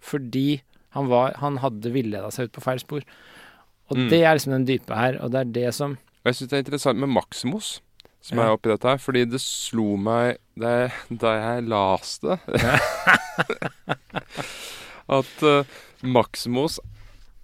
Fordi 0.00 0.60
han 0.90 1.08
var 1.08 1.32
Han 1.40 1.58
hadde 1.58 1.92
villeda 1.92 2.30
seg 2.32 2.44
ut 2.48 2.52
på 2.52 2.62
feil 2.62 2.78
spor. 2.80 3.02
Og 3.90 3.96
Mm. 3.96 4.08
det 4.10 4.22
er 4.22 4.34
liksom 4.34 4.52
den 4.52 4.66
dype 4.66 4.94
her, 4.94 5.16
og 5.22 5.30
det 5.32 5.40
er 5.40 5.52
det 5.52 5.74
som 5.74 5.92
Og 6.24 6.24
jeg 6.24 6.34
syns 6.34 6.48
det 6.50 6.56
er 6.58 6.62
interessant 6.64 6.98
med 6.98 7.08
Maximus, 7.08 7.80
som 8.26 8.38
Ja. 8.40 8.48
er 8.48 8.56
oppi 8.56 8.70
dette 8.72 8.88
her, 8.90 8.98
fordi 8.98 9.22
det 9.30 9.38
slo 9.42 9.94
meg 10.00 10.38
da 10.58 10.72
jeg, 10.80 11.18
da 11.22 11.32
jeg 11.38 11.66
las 11.70 12.16
det 12.24 12.38
At 15.06 15.42
uh, 15.46 15.62
Maximus 16.02 16.80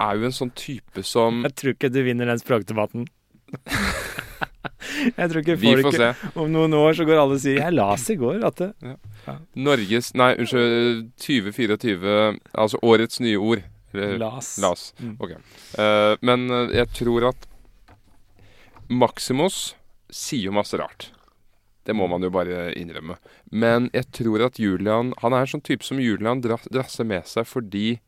er 0.02 0.18
jo 0.18 0.26
en 0.26 0.34
sånn 0.34 0.50
type 0.58 1.04
som 1.06 1.42
Jeg 1.46 1.54
tror 1.60 1.74
ikke 1.76 1.90
du 1.94 2.00
vinner 2.02 2.26
den 2.26 2.40
språkdebatten. 2.40 3.04
jeg 5.18 5.28
tror 5.30 5.40
ikke 5.42 5.56
Vi 5.60 5.74
får 5.84 5.94
se. 6.00 6.08
Om 6.34 6.50
noen 6.50 6.74
år 6.74 6.96
så 6.98 7.06
går 7.06 7.20
alle 7.20 7.36
og 7.36 7.42
sier 7.44 7.60
'Jeg 7.60 7.76
las 7.76 8.08
i 8.10 8.16
går 8.18 8.42
at 8.48 8.56
det 8.62 8.96
Norges 9.54 10.10
Nei, 10.18 10.32
unnskyld. 10.40 11.12
2024 11.20 12.40
Altså 12.58 12.80
årets 12.82 13.20
nye 13.22 13.38
ord. 13.38 13.62
Las. 13.94 14.56
Las. 14.58 14.82
Mm. 14.98 15.16
Ok. 15.20 15.36
Uh, 15.78 16.16
men 16.24 16.48
eh, 16.50 16.70
jeg 16.80 16.88
tror 16.96 17.28
at 17.28 17.46
Maximus 18.88 19.76
sier 20.12 20.46
jo 20.48 20.52
masse 20.56 20.78
rart. 20.78 21.10
Det 21.84 21.96
må 21.98 22.06
man 22.06 22.22
jo 22.22 22.30
bare 22.30 22.70
innrømme. 22.78 23.16
Men 23.50 23.88
jeg 23.92 24.06
tror 24.14 24.44
at 24.46 24.58
Julian 24.62 25.08
Han 25.18 25.32
er 25.34 25.42
en 25.42 25.50
sånn 25.50 25.64
type 25.66 25.82
som 25.82 25.98
Julian 25.98 26.40
drasser 26.44 27.04
med 27.08 27.26
seg 27.26 27.48
fordi 27.50 27.98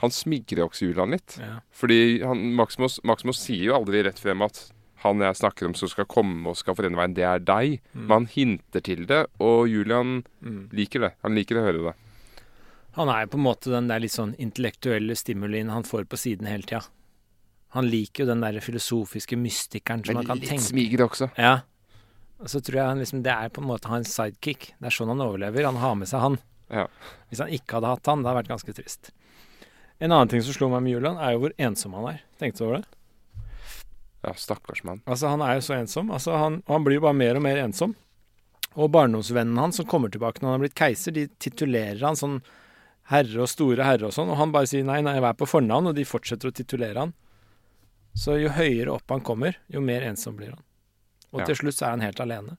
han 0.00 0.10
smigrer 0.10 0.64
også 0.64 0.88
Julian 0.88 1.12
litt. 1.12 1.36
Ja. 1.38 1.58
Fordi 1.76 2.22
han, 2.24 2.54
Maximus, 2.56 2.98
Maximus 3.04 3.38
sier 3.44 3.66
jo 3.68 3.74
aldri 3.76 4.00
rett 4.06 4.18
frem 4.18 4.40
at 4.42 4.70
han 5.04 5.20
jeg 5.20 5.36
snakker 5.36 5.68
om 5.68 5.74
som 5.76 5.88
skal 5.92 6.08
komme 6.08 6.48
og 6.48 6.56
skal 6.56 6.74
forene 6.76 6.96
veien, 6.96 7.14
det 7.16 7.24
er 7.28 7.38
deg. 7.44 7.78
Mm. 7.92 8.00
Men 8.06 8.14
han 8.16 8.26
hinter 8.32 8.80
til 8.84 9.04
det, 9.08 9.26
og 9.40 9.68
Julian 9.68 10.22
Mm. 10.40 10.70
liker 10.72 11.00
det. 11.04 11.12
Han 11.22 11.34
liker 11.36 11.60
å 11.60 11.64
høre 11.68 11.84
det. 11.90 11.94
Han 12.96 13.08
er 13.12 13.22
jo 13.26 13.30
på 13.34 13.38
en 13.38 13.44
måte 13.44 13.70
den 13.70 13.88
der 13.88 14.00
litt 14.00 14.12
sånn 14.16 14.34
intellektuelle 14.40 15.14
stimulien 15.16 15.68
han 15.70 15.84
får 15.84 16.08
på 16.08 16.16
siden 16.18 16.48
hele 16.48 16.64
tida. 16.64 16.82
Han 17.76 17.86
liker 17.86 18.24
jo 18.24 18.30
den 18.32 18.42
der 18.42 18.58
filosofiske 18.64 19.38
mystikeren 19.38 20.02
som 20.06 20.18
han 20.18 20.26
kan 20.26 20.40
tenke 20.40 20.58
Litt 20.58 20.66
smiger 20.66 21.04
også. 21.06 21.30
Ja. 21.38 21.60
Og 22.40 22.50
så 22.50 22.62
tror 22.64 22.80
jeg 22.80 22.88
han 22.88 23.02
liksom 23.02 23.22
Det 23.22 23.32
er 23.32 23.52
på 23.52 23.62
en 23.62 23.68
måte 23.68 23.90
hans 23.92 24.12
sidekick. 24.16 24.72
Det 24.80 24.90
er 24.90 24.96
sånn 24.96 25.12
han 25.12 25.22
overlever. 25.22 25.68
Han 25.68 25.78
har 25.82 25.98
med 25.98 26.10
seg 26.10 26.24
han. 26.24 26.38
Ja. 26.70 26.86
Hvis 27.30 27.42
han 27.42 27.52
ikke 27.54 27.78
hadde 27.78 27.92
hatt 27.94 28.10
han, 28.10 28.22
det 28.22 28.30
hadde 28.30 28.40
vært 28.42 28.54
ganske 28.54 28.74
trist. 28.74 29.12
En 30.00 30.14
annen 30.14 30.30
ting 30.32 30.42
som 30.42 30.56
slo 30.56 30.70
meg 30.72 30.82
med 30.86 30.94
Julian, 30.94 31.18
er 31.20 31.34
jo 31.34 31.44
hvor 31.44 31.54
ensom 31.60 31.94
han 31.98 32.08
er. 32.14 32.22
Tenkte 32.40 32.62
du 32.62 32.68
over 32.70 32.80
det? 32.80 32.86
Ja, 34.24 34.32
stakkars 34.36 34.82
mann. 34.84 35.02
Altså, 35.06 35.28
han 35.32 35.42
er 35.44 35.58
jo 35.58 35.64
så 35.64 35.76
ensom. 35.76 36.10
Altså, 36.14 36.36
han, 36.40 36.60
og 36.66 36.74
han 36.76 36.86
blir 36.86 36.98
jo 36.98 37.04
bare 37.04 37.16
mer 37.16 37.38
og 37.38 37.44
mer 37.44 37.60
ensom. 37.60 37.94
Og 38.78 38.90
barndomsvennen 38.94 39.58
hans 39.58 39.80
som 39.80 39.88
kommer 39.88 40.12
tilbake 40.12 40.40
når 40.40 40.48
han 40.48 40.56
har 40.58 40.64
blitt 40.64 40.78
keiser, 40.78 41.14
de 41.16 41.26
titulerer 41.42 42.02
han 42.04 42.18
sånn 42.18 42.38
herre 43.10 43.42
og 43.42 43.50
store 43.50 43.86
herre 43.86 44.08
og 44.08 44.14
sånn, 44.14 44.30
og 44.30 44.38
han 44.38 44.52
bare 44.54 44.68
sier 44.70 44.86
nei, 44.86 45.00
nei, 45.02 45.16
vær 45.22 45.34
på 45.38 45.48
fornavn, 45.50 45.90
og 45.90 45.96
de 45.96 46.06
fortsetter 46.06 46.50
å 46.50 46.54
titulere 46.54 47.02
han. 47.02 47.14
Så 48.16 48.36
jo 48.40 48.50
høyere 48.52 48.92
opp 48.96 49.10
han 49.12 49.22
kommer, 49.24 49.56
jo 49.70 49.80
mer 49.84 50.02
ensom 50.08 50.36
blir 50.36 50.50
han. 50.54 50.62
Og 51.32 51.40
Ja. 51.40 51.46
til 51.46 51.56
slutt 51.60 51.76
så 51.78 51.86
er 51.86 51.90
han 51.94 52.00
helt 52.04 52.20
alene. 52.20 52.56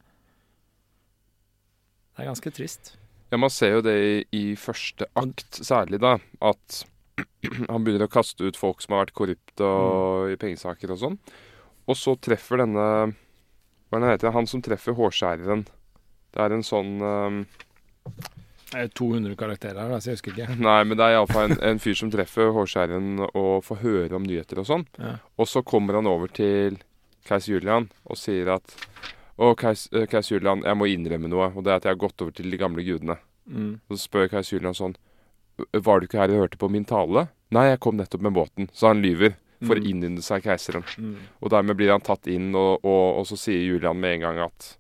Det 2.16 2.24
er 2.24 2.30
ganske 2.32 2.52
trist. 2.54 2.96
Ja, 3.32 3.38
man 3.38 3.50
ser 3.50 3.78
jo 3.78 3.82
det 3.82 3.96
i, 3.96 4.16
i 4.36 4.56
første 4.60 5.06
akt 5.16 5.60
særlig, 5.64 6.00
da. 6.04 6.18
At 6.42 6.84
han 7.70 7.84
begynner 7.84 8.08
å 8.08 8.12
kaste 8.12 8.44
ut 8.48 8.58
folk 8.60 8.82
som 8.84 8.96
har 8.96 9.06
vært 9.06 9.16
korrupte 9.18 9.64
og 9.68 10.32
i 10.34 10.40
pengesaker 10.40 10.92
og 10.92 11.00
sånn. 11.00 11.20
Og 11.88 11.98
så 11.98 12.16
treffer 12.20 12.62
denne 12.64 12.86
Hva 13.92 13.98
er 13.98 14.00
det 14.00 14.06
han 14.06 14.12
heter 14.14 14.36
Han 14.36 14.48
som 14.48 14.62
treffer 14.64 14.96
hårskjæreren. 14.96 15.66
Det 16.32 16.40
er 16.40 16.54
en 16.56 16.64
sånn 16.64 16.92
jo 17.02 18.41
200 18.72 19.36
karakterer 19.36 19.82
her, 19.84 20.00
så 20.00 20.12
jeg 20.12 20.18
husker 20.20 20.32
ikke. 20.36 20.56
Nei, 20.68 20.78
men 20.88 20.98
det 20.98 21.06
er 21.08 21.18
iallfall 21.18 21.52
en, 21.52 21.58
en 21.72 21.80
fyr 21.84 21.98
som 22.00 22.12
treffer 22.14 22.52
hårskjæreren 22.56 23.26
og 23.34 23.64
får 23.68 23.82
høre 23.84 24.16
om 24.16 24.24
nyheter 24.24 24.62
og 24.64 24.68
sånn. 24.70 24.86
Ja. 25.00 25.18
Og 25.38 25.50
så 25.52 25.64
kommer 25.68 26.00
han 26.00 26.08
over 26.08 26.32
til 26.32 26.78
keiser 27.28 27.58
Julian 27.58 27.90
og 28.06 28.18
sier 28.18 28.54
at 28.56 28.76
Å, 29.42 29.56
keis- 29.58 29.88
eh, 29.96 30.04
keiser 30.06 30.36
Julian, 30.38 30.62
jeg 30.68 30.78
må 30.78 30.86
innrømme 30.92 31.30
noe, 31.32 31.48
og 31.56 31.64
det 31.66 31.72
er 31.72 31.80
at 31.80 31.86
jeg 31.88 31.96
har 31.96 32.02
gått 32.04 32.22
over 32.22 32.32
til 32.38 32.52
de 32.52 32.58
gamle 32.62 32.84
gudene. 32.86 33.16
Mm. 33.50 33.72
Og 33.90 33.96
så 33.98 34.04
spør 34.04 34.28
keiser 34.30 34.58
Julian 34.60 34.76
sånn 34.78 34.94
Var 35.74 36.00
du 36.00 36.06
ikke 36.06 36.20
her 36.22 36.34
og 36.36 36.44
hørte 36.44 36.60
på 36.62 36.70
min 36.70 36.86
tale? 36.86 37.24
Nei, 37.52 37.64
jeg 37.72 37.80
kom 37.84 37.98
nettopp 37.98 38.22
med 38.28 38.34
båten. 38.36 38.70
Så 38.74 38.88
han 38.92 39.02
lyver 39.02 39.34
for 39.62 39.76
å 39.78 39.82
Mm. 39.82 39.88
innynde 39.92 40.22
seg 40.26 40.42
keiseren. 40.46 40.82
Mm. 40.98 41.18
Og 41.42 41.50
dermed 41.54 41.78
blir 41.78 41.92
han 41.94 42.02
tatt 42.02 42.26
inn, 42.32 42.48
og, 42.56 42.80
og, 42.86 43.20
og 43.22 43.26
så 43.30 43.38
sier 43.38 43.62
Julian 43.62 44.00
med 44.02 44.16
en 44.16 44.24
gang 44.28 44.40
at 44.48 44.72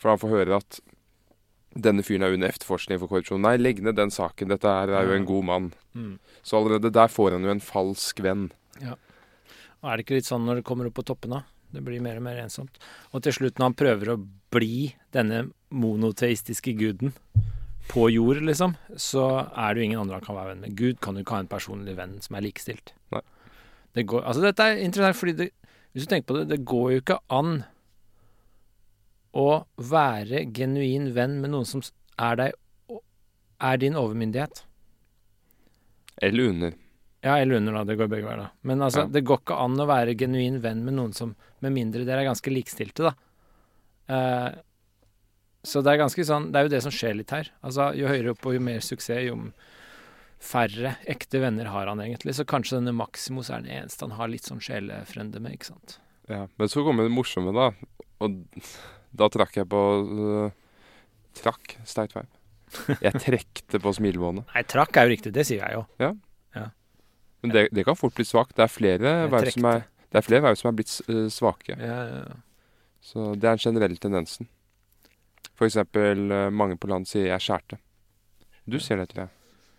For 0.00 0.10
han 0.10 0.18
får 0.22 0.32
høre 0.34 0.56
at 0.56 0.80
denne 1.74 2.02
fyren 2.02 2.26
er 2.26 2.34
under 2.34 2.50
efterforskning 2.50 2.98
for 2.98 3.10
korrupsjon. 3.10 3.42
Nei, 3.44 3.54
legg 3.60 3.82
ned 3.84 3.98
den 3.98 4.10
saken. 4.10 4.50
Dette 4.50 4.70
er, 4.70 4.90
er 4.90 5.06
jo 5.06 5.14
en 5.14 5.28
god 5.28 5.46
mann. 5.46 5.70
Mm. 5.94 6.16
Så 6.42 6.58
allerede 6.58 6.90
der 6.94 7.12
får 7.12 7.36
han 7.36 7.46
jo 7.46 7.52
en 7.52 7.62
falsk 7.62 8.22
venn. 8.24 8.48
Og 8.80 9.88
er 9.88 9.96
det 9.96 10.04
ikke 10.04 10.18
litt 10.18 10.28
sånn 10.28 10.44
når 10.48 10.60
det 10.60 10.66
kommer 10.68 10.90
opp 10.90 10.98
på 10.98 11.06
toppene? 11.06 11.44
Det 11.70 11.82
blir 11.86 12.02
mer 12.02 12.18
og 12.18 12.26
mer 12.26 12.40
ensomt. 12.42 12.80
Og 13.14 13.22
til 13.22 13.36
slutt, 13.36 13.58
når 13.58 13.70
han 13.70 13.78
prøver 13.78 14.12
å 14.12 14.20
bli 14.50 14.90
denne 15.14 15.44
monoteistiske 15.70 16.74
guden 16.78 17.14
på 17.90 18.08
jord, 18.10 18.42
liksom, 18.46 18.74
så 18.98 19.26
er 19.54 19.74
det 19.74 19.82
jo 19.82 19.86
ingen 19.88 20.02
andre 20.02 20.18
han 20.18 20.26
kan 20.26 20.38
være 20.38 20.52
venn 20.52 20.64
med. 20.66 20.74
Gud 20.78 20.98
kan 21.02 21.16
jo 21.16 21.24
ikke 21.24 21.38
ha 21.38 21.44
en 21.44 21.50
personlig 21.50 21.94
venn 21.98 22.18
som 22.22 22.36
er 22.38 22.46
likestilt. 22.46 22.94
Nei. 23.14 23.22
Det 23.94 24.04
går, 24.10 24.22
altså 24.22 24.42
dette 24.44 24.66
er 24.66 24.82
interessant, 24.82 25.18
fordi 25.18 25.36
det, 25.38 25.48
hvis 25.90 26.06
du 26.06 26.10
tenker 26.10 26.28
på 26.28 26.36
det, 26.38 26.48
det 26.52 26.60
går 26.66 26.90
jo 26.92 27.02
ikke 27.02 27.18
an 27.34 27.62
å 29.36 29.64
være 29.76 30.44
genuin 30.56 31.12
venn 31.14 31.40
med 31.42 31.52
noen 31.54 31.68
som 31.68 31.82
er 32.18 32.38
deg 32.40 32.56
er 33.60 33.76
din 33.76 33.96
overmyndighet. 33.98 34.62
Eller 36.22 36.48
under. 36.48 36.72
Ja, 37.20 37.36
eller 37.38 37.54
under, 37.60 37.72
da. 37.76 37.84
Det 37.84 37.98
går 38.00 38.08
begge 38.08 38.24
veier, 38.24 38.40
da. 38.46 38.50
Men 38.64 38.80
altså, 38.80 39.04
Ja. 39.04 39.06
det 39.12 39.24
går 39.28 39.42
ikke 39.42 39.58
an 39.60 39.76
å 39.76 39.86
være 39.86 40.16
genuin 40.16 40.60
venn 40.60 40.84
med 40.84 40.94
noen 40.94 41.12
som 41.14 41.36
Med 41.60 41.74
mindre 41.74 42.06
dere 42.08 42.22
er 42.22 42.30
ganske 42.30 42.48
likestilte, 42.48 43.10
da. 43.10 43.12
Uh, 44.08 44.50
så 45.62 45.82
det 45.84 45.92
er 45.92 46.00
ganske 46.00 46.24
sånn 46.24 46.50
Det 46.50 46.56
er 46.56 46.62
jo 46.64 46.72
det 46.72 46.82
som 46.82 46.90
skjer 46.90 47.18
litt 47.18 47.30
her. 47.30 47.50
Altså, 47.62 47.90
jo 47.94 48.08
høyere 48.08 48.30
opp 48.32 48.46
og 48.46 48.54
jo 48.54 48.60
mer 48.64 48.80
suksess, 48.80 49.26
jo 49.28 49.52
færre 50.40 50.94
ekte 51.04 51.38
venner 51.42 51.68
har 51.68 51.86
han 51.86 52.00
egentlig. 52.00 52.32
Så 52.34 52.46
kanskje 52.48 52.78
denne 52.78 52.96
Maximus 52.96 53.50
er 53.50 53.60
den 53.60 53.82
eneste 53.82 54.08
han 54.08 54.16
har 54.16 54.32
litt 54.32 54.48
sånn 54.48 54.62
sjelefrende 54.64 55.38
med, 55.38 55.58
ikke 55.58 55.68
sant. 55.74 55.98
Ja. 56.32 56.46
Men 56.56 56.72
så 56.72 56.80
kommer 56.86 57.04
det 57.04 57.12
morsomme, 57.12 57.52
da. 57.52 57.68
Og 58.24 58.40
da 59.10 59.28
trakk 59.32 59.56
jeg 59.58 59.68
på 59.70 59.80
uh, 60.06 60.50
Trakk 61.38 61.76
Steit 61.88 62.14
Veip. 62.16 62.30
Jeg 63.02 63.18
trekte 63.18 63.80
på 63.82 63.92
smilebåndet. 63.96 64.46
Nei, 64.54 64.62
trakk 64.70 64.96
er 64.96 65.08
jo 65.08 65.14
riktig. 65.16 65.32
Det 65.34 65.46
sier 65.48 65.64
jeg 65.64 65.80
jo. 65.80 65.86
Ja. 66.02 66.12
Men 67.40 67.54
det, 67.54 67.68
det 67.72 67.84
kan 67.88 67.96
fort 67.96 68.14
bli 68.16 68.24
svakt. 68.28 68.54
Det 68.56 68.66
er 68.66 68.72
flere 68.72 69.26
verv 69.32 69.50
som 69.50 69.68
som 70.60 70.70
er 70.70 70.76
blitt 70.76 70.94
uh, 71.08 71.26
svake. 71.32 71.76
Ja, 71.78 71.98
ja, 72.04 72.22
ja. 72.28 72.40
Så 73.00 73.32
det 73.34 73.48
er 73.48 73.56
den 73.56 73.64
generelle 73.64 73.96
tendensen. 73.96 74.48
For 75.56 75.68
eksempel 75.68 76.26
uh, 76.30 76.48
mange 76.52 76.76
på 76.76 76.90
land 76.90 77.08
sier 77.08 77.30
'jeg 77.30 77.40
skjærte'. 77.46 77.78
Du 78.68 78.78
sier 78.78 79.00
det, 79.00 79.08
tror 79.08 79.22
jeg. 79.24 79.30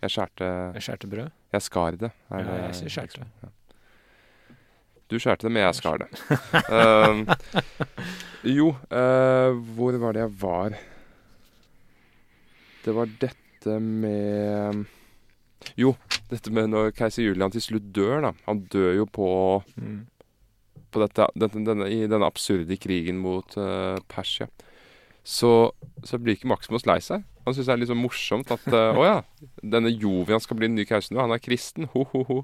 Jeg 0.02 0.10
skjærte 0.10 0.46
Jeg 0.74 0.82
skjærte 0.82 1.06
brød. 1.06 1.30
Jeg 1.52 1.62
skar 1.62 1.96
det. 1.96 2.10
er 2.30 2.38
Ja, 2.38 2.56
jeg 2.66 2.74
sier 2.74 2.88
skjærte. 2.88 3.26
Ja. 3.42 3.48
Du 5.10 5.18
skjærte 5.20 5.46
det, 5.48 5.52
men 5.52 5.62
jeg 5.66 5.78
skar 5.80 5.98
det. 6.02 6.08
Uh, 6.72 7.26
jo, 8.48 8.68
uh, 8.90 9.52
hvor 9.76 9.96
var 10.02 10.16
det 10.16 10.22
jeg 10.24 10.34
var? 10.40 10.76
Det 12.84 12.94
var 12.96 13.10
dette 13.22 13.76
med 13.78 14.84
Jo, 15.78 15.92
dette 16.32 16.50
med 16.50 16.72
når 16.72 16.90
keiser 16.98 17.22
Julian 17.28 17.52
til 17.54 17.62
slutt 17.62 17.90
dør, 17.94 18.16
da. 18.24 18.32
Han 18.48 18.64
dør 18.72 18.96
jo 19.02 19.06
på 19.06 19.28
Mm. 19.76 20.00
på 20.92 21.00
dette, 21.00 21.24
denne, 21.38 21.62
denne, 21.64 21.86
i 21.88 22.02
denne 22.10 22.26
absurde 22.28 22.76
krigen 22.76 23.16
mot 23.22 23.54
uh, 23.56 23.96
Persia, 24.12 24.48
så, 25.24 25.70
så 26.04 26.18
blir 26.18 26.34
ikke 26.36 26.50
Maximus 26.50 26.84
lei 26.84 26.98
seg. 27.00 27.22
Han 27.46 27.54
syns 27.54 27.68
det 27.70 27.72
er 27.72 27.80
litt 27.80 27.88
sånn 27.92 28.02
morsomt 28.02 28.50
at 28.52 28.66
eh, 28.70 28.96
Å 29.00 29.04
ja, 29.06 29.14
denne 29.62 29.90
Jovian 29.90 30.42
skal 30.42 30.58
bli 30.58 30.68
den 30.68 30.76
nye 30.78 30.86
keiser 30.86 31.14
nå. 31.14 31.22
Han 31.24 31.32
er 31.34 31.40
kristen. 31.42 31.88
Ho, 31.94 32.04
ho, 32.12 32.20
ho. 32.28 32.36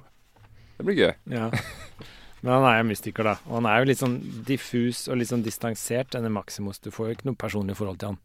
Det 0.79 0.87
blir 0.87 0.97
gøy. 0.99 1.13
Ja. 1.35 1.51
Men 2.41 2.53
han 2.55 2.67
er 2.71 2.79
jo 2.79 2.87
mystiker, 2.93 3.27
da. 3.27 3.35
Og 3.49 3.59
han 3.59 3.69
er 3.71 3.81
jo 3.81 3.89
litt 3.91 4.01
sånn 4.01 4.17
diffus 4.47 5.07
og 5.11 5.19
litt 5.19 5.31
sånn 5.31 5.43
distansert, 5.47 6.13
denne 6.15 6.31
Maximus. 6.31 6.79
Du 6.79 6.93
får 6.95 7.09
jo 7.09 7.17
ikke 7.17 7.31
noe 7.31 7.39
personlig 7.39 7.79
forhold 7.79 7.99
til 8.03 8.13
han. 8.13 8.21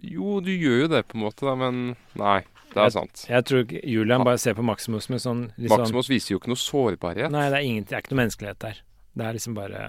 Jo, 0.00 0.40
du 0.44 0.52
gjør 0.52 0.84
jo 0.84 0.90
det 0.92 1.02
på 1.08 1.18
en 1.18 1.24
måte, 1.26 1.44
da, 1.48 1.54
men 1.58 1.94
nei. 2.20 2.42
Det 2.72 2.80
er 2.80 2.92
sant. 2.94 3.24
Jeg 3.28 3.44
tror 3.44 3.64
ikke 3.66 3.80
Julian 3.84 4.24
bare 4.24 4.40
ser 4.40 4.54
på 4.56 4.64
Maximus 4.64 5.10
med 5.12 5.20
sånn 5.20 5.42
sånn 5.58 5.72
Maximus 5.74 6.08
viser 6.08 6.34
jo 6.34 6.40
ikke 6.40 6.52
noe 6.54 6.60
sårbarhet. 6.60 7.32
Nei, 7.32 7.48
det 7.52 7.58
er, 7.58 7.66
ingen, 7.68 7.84
det 7.88 7.96
er 7.96 8.04
ikke 8.04 8.14
noe 8.14 8.22
menneskelighet 8.22 8.62
der. 8.64 8.78
Det 9.12 9.26
er 9.26 9.36
liksom 9.36 9.56
bare 9.58 9.82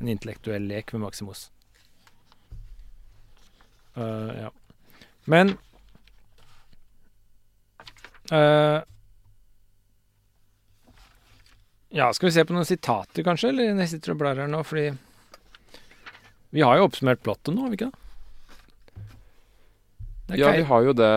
en 0.00 0.08
intellektuell 0.08 0.64
lek 0.70 0.94
med 0.96 1.04
Maximus. 1.04 1.50
Øh, 4.00 4.32
ja. 4.46 4.48
Men 5.28 5.52
øh, 8.32 8.80
Ja, 11.90 12.12
skal 12.14 12.28
vi 12.28 12.34
se 12.36 12.44
på 12.46 12.54
noen 12.54 12.68
sitater, 12.68 13.24
kanskje? 13.26 13.50
Eller 13.50 13.72
jeg 13.82 13.90
sitter 13.96 14.14
og 14.14 14.20
blar 14.20 14.38
her 14.38 14.50
nå, 14.50 14.62
fordi 14.66 14.92
Vi 16.54 16.62
har 16.62 16.78
jo 16.78 16.86
oppsummert 16.86 17.22
plottet 17.22 17.54
nå, 17.54 17.64
har 17.64 17.72
vi 17.72 17.78
ikke 17.80 17.90
det? 17.90 17.98
Ja, 20.38 20.52
vi 20.54 20.62
har 20.66 20.84
jo 20.86 20.92
det. 20.94 21.14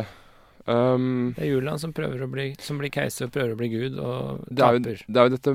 Um, 0.66 1.34
det 1.36 1.44
er 1.44 1.50
Julian 1.52 1.78
som, 1.82 1.92
bli, 1.94 2.48
som 2.64 2.80
blir 2.80 2.90
keiser 2.94 3.28
og 3.28 3.34
prøver 3.36 3.54
å 3.54 3.60
bli 3.60 3.70
gud, 3.70 4.00
og 4.00 4.46
det, 4.48 4.64
er 4.64 4.78
jo, 4.78 4.82
det 4.82 5.20
er 5.20 5.28
jo 5.28 5.34
dette, 5.36 5.54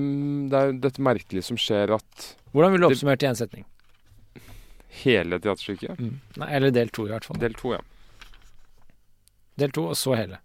det 0.53 0.61
er 0.61 0.77
dette 0.85 1.03
merkelige 1.03 1.47
som 1.49 1.59
skjer 1.59 1.95
at 1.97 2.29
Hvordan 2.53 2.75
vil 2.75 2.85
du 2.85 2.89
oppsummere 2.91 3.19
til 3.19 3.31
én 3.31 3.39
setning? 3.39 3.65
hele 5.05 5.39
teaterstykket 5.39 6.01
Nei, 6.01 6.49
eller 6.49 6.73
del 6.75 6.91
to, 6.95 7.07
i 7.07 7.13
hvert 7.13 7.27
fall. 7.29 7.39
Del 7.41 7.57
to, 7.59 7.75
ja. 7.77 7.81
Del 9.59 9.75
to, 9.75 9.89
og 9.93 9.99
så 9.99 10.15
hele. 10.19 10.41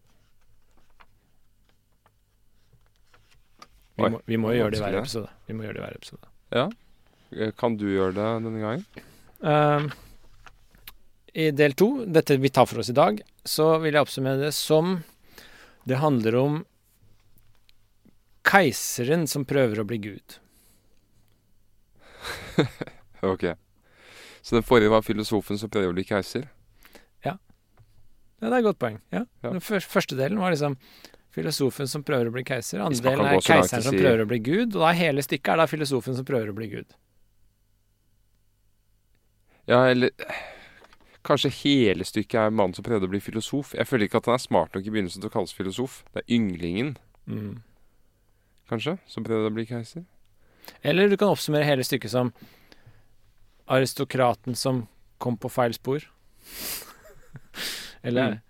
Vi 3.97 4.03
Oi, 4.03 4.09
må, 4.09 4.21
vi 4.25 4.37
må 4.41 4.51
jo 4.53 4.63
gjøre 4.63 4.73
det 4.73 4.79
i 4.79 4.83
hver 4.87 4.95
episode. 5.03 5.29
Vi 5.47 5.53
må 5.57 5.65
gjøre 5.67 5.75
det 5.77 5.81
i 5.81 5.85
hver 5.85 5.97
episode. 5.99 6.31
ja. 6.55 6.65
Eh, 7.33 7.51
Kan 7.57 7.75
du 7.77 7.85
gjøre 7.89 8.13
det 8.17 8.25
denne 8.45 8.61
gangen? 8.61 8.85
Uh, 9.43 9.89
I 11.33 11.49
del 11.51 11.73
to, 11.77 11.87
dette 12.05 12.37
vi 12.41 12.49
tar 12.53 12.65
for 12.69 12.81
oss 12.83 12.89
i 12.93 12.95
dag, 12.97 13.21
så 13.45 13.73
vil 13.83 13.93
jeg 13.97 14.05
oppsummere 14.05 14.39
det 14.45 14.53
som 14.53 14.99
Det 15.85 15.97
handler 15.99 16.35
om 16.39 16.59
keiseren 18.47 19.25
som 19.27 19.43
prøver 19.45 19.81
å 19.81 19.87
bli 19.87 19.97
gud. 20.09 20.37
Ok. 23.23 23.45
Så 24.43 24.55
den 24.57 24.65
forrige 24.67 24.91
var 24.91 25.01
filosofen 25.05 25.55
som 25.59 25.69
prøver 25.71 25.93
å 25.93 25.95
bli 25.95 26.03
keiser? 26.03 26.49
Ja, 27.23 27.37
det 28.43 28.49
er 28.49 28.57
et 28.57 28.65
godt 28.65 28.79
poeng. 28.81 28.97
Ja. 29.15 29.21
Ja. 29.39 29.53
Den 29.53 29.61
første 29.63 30.17
delen 30.19 30.41
var 30.43 30.51
liksom 30.51 30.75
filosofen 31.33 31.87
som 31.89 32.03
prøver 32.05 32.29
å 32.29 32.33
bli 32.35 32.43
keiser. 32.45 32.81
Andre 32.85 33.01
delen 33.09 33.25
er 33.25 33.41
keiseren 33.41 33.83
som 33.85 33.95
prøver 33.97 34.21
å 34.23 34.29
bli 34.29 34.39
gud. 34.45 34.75
Og 34.75 34.83
da 34.85 34.91
hele 34.97 35.23
stykket 35.25 35.53
er 35.55 35.61
da 35.63 35.65
filosofen 35.69 36.15
som 36.17 36.25
prøver 36.27 36.51
å 36.53 36.57
bli 36.57 36.67
gud. 36.75 36.93
Ja, 39.67 39.85
eller 39.89 40.11
Kanskje 41.23 41.47
hele 41.55 42.03
stykket 42.03 42.35
er 42.35 42.49
mannen 42.51 42.75
som 42.75 42.83
prøvde 42.83 43.07
å 43.07 43.11
bli 43.13 43.21
filosof. 43.23 43.69
Jeg 43.77 43.87
føler 43.87 44.09
ikke 44.09 44.19
at 44.19 44.25
han 44.27 44.35
er 44.35 44.41
smart 44.43 44.73
nok 44.75 44.83
i 44.83 44.91
begynnelsen 44.91 45.21
til 45.23 45.29
å 45.29 45.31
kalles 45.31 45.53
filosof. 45.55 46.01
Det 46.11 46.19
er 46.25 46.33
ynglingen, 46.35 46.97
Mm. 47.25 47.61
kanskje, 48.67 48.97
som 49.07 49.23
prøvde 49.23 49.47
å 49.47 49.53
bli 49.55 49.63
keiser. 49.65 50.03
Eller 50.83 51.07
du 51.07 51.15
kan 51.15 51.29
oppsummere 51.31 51.63
hele 51.63 51.83
stykket 51.87 52.11
som 52.11 52.33
aristokraten 53.69 54.53
som 54.57 54.87
kom 55.17 55.37
på 55.37 55.47
feil 55.49 55.71
spor. 55.73 56.03
Eller 58.03 58.31
Mm. 58.33 58.41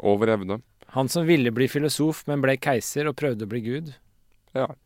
Over 0.00 0.26
evne. 0.32 0.62
Han 0.92 1.08
som 1.08 1.26
ville 1.26 1.52
bli 1.54 1.68
filosof, 1.72 2.26
men 2.28 2.42
ble 2.44 2.58
keiser 2.60 3.08
og 3.08 3.16
prøvde 3.16 3.48
å 3.48 3.52
bli 3.52 3.62
gud. 3.64 3.94
Ja. 4.56 4.70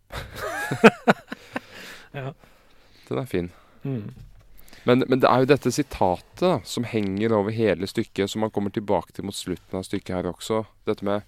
Ja. 2.17 2.31
Den 3.09 3.19
er 3.19 3.27
fin. 3.29 3.51
Mm. 3.83 4.15
Men, 4.85 5.03
men 5.09 5.21
det 5.21 5.29
er 5.29 5.43
jo 5.43 5.49
dette 5.51 5.73
sitatet 5.75 6.41
da, 6.41 6.53
som 6.65 6.87
henger 6.89 7.35
over 7.37 7.53
hele 7.53 7.89
stykket, 7.91 8.31
som 8.31 8.41
man 8.45 8.53
kommer 8.55 8.73
tilbake 8.73 9.13
til 9.13 9.27
mot 9.29 9.37
slutten 9.37 9.81
av 9.81 9.85
stykket 9.85 10.15
her 10.15 10.31
også. 10.31 10.63
Dette 10.89 11.05
med 11.07 11.27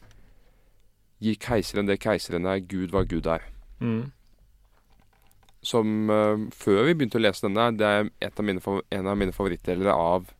Gi 1.18 1.34
keiseren 1.42 1.88
det 1.88 1.98
keiseren 1.98 2.46
er, 2.46 2.60
Gud 2.62 2.92
hva 2.94 3.02
Gud 3.10 3.26
er. 3.26 3.42
Mm. 3.82 4.12
Som 5.66 6.06
uh, 6.06 6.46
før 6.54 6.84
vi 6.86 6.94
begynte 6.94 7.18
å 7.18 7.24
lese 7.24 7.42
denne, 7.48 7.72
det 7.74 7.88
er 7.88 8.30
av 8.30 8.44
mine, 8.46 8.62
en 8.94 9.10
av 9.10 9.18
mine 9.18 9.34
favorittdeler 9.34 9.90
av 9.90 10.30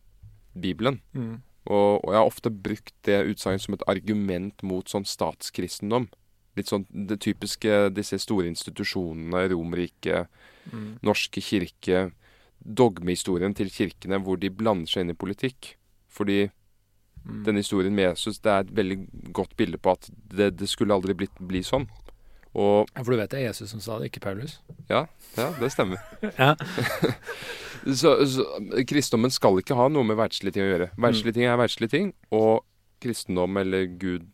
Bibelen. 0.55 1.01
Mm. 1.11 1.41
Og, 1.69 1.99
og 2.03 2.13
jeg 2.13 2.17
har 2.17 2.25
ofte 2.29 2.49
brukt 2.49 2.93
det 3.05 3.19
utsagnet 3.29 3.61
som 3.61 3.75
et 3.77 3.83
argument 3.87 4.63
mot 4.65 4.89
sånn 4.89 5.05
statskristendom. 5.05 6.07
Litt 6.57 6.67
sånn 6.71 6.87
det 6.89 7.19
typiske 7.21 7.89
disse 7.93 8.17
store 8.19 8.49
institusjonene, 8.49 9.47
Romerriket, 9.53 10.27
Mm. 10.69 10.99
norske 11.01 11.41
kirke, 11.41 12.11
dogmehistorien 12.61 13.55
til 13.55 13.69
kirkene 13.73 14.19
hvor 14.21 14.37
de 14.37 14.49
blander 14.53 14.85
seg 14.91 15.01
inn 15.05 15.13
i 15.15 15.17
politikk. 15.17 15.75
Fordi 16.09 16.51
Mm. 17.25 17.43
denne 17.43 17.59
historien 17.59 17.93
med 17.95 18.15
Jesus 18.15 18.39
det 18.39 18.49
er 18.51 18.59
et 18.59 18.75
veldig 18.75 19.33
godt 19.33 19.55
bilde 19.57 19.77
på 19.77 19.91
at 19.91 20.09
det, 20.29 20.57
det 20.57 20.69
skulle 20.69 20.93
aldri 20.93 21.13
blitt, 21.13 21.35
bli 21.39 21.59
sånn. 21.59 21.87
Og 22.57 22.89
For 22.97 23.13
du 23.13 23.17
vet 23.19 23.29
det 23.31 23.39
er 23.43 23.47
Jesus 23.51 23.69
som 23.69 23.81
sa 23.83 23.99
det, 23.99 24.09
ikke 24.09 24.23
Paulus? 24.25 24.57
ja, 24.89 25.05
ja 25.37 25.51
det 25.59 25.71
stemmer. 25.73 25.97
Ja. 26.39 26.55
Så, 27.95 28.11
så 28.27 28.43
kristendommen 28.89 29.31
skal 29.31 29.55
ikke 29.61 29.75
ha 29.77 29.85
noe 29.87 30.03
med 30.03 30.17
verdslige 30.19 30.51
ting 30.57 30.65
å 30.65 30.67
gjøre. 30.67 30.87
Verdslige 30.99 31.31
ting 31.37 31.45
er 31.47 31.55
verdslige 31.55 31.93
ting, 31.93 32.09
og 32.35 32.65
kristendom 32.99 33.55
eller 33.61 33.85
Gud 34.01 34.25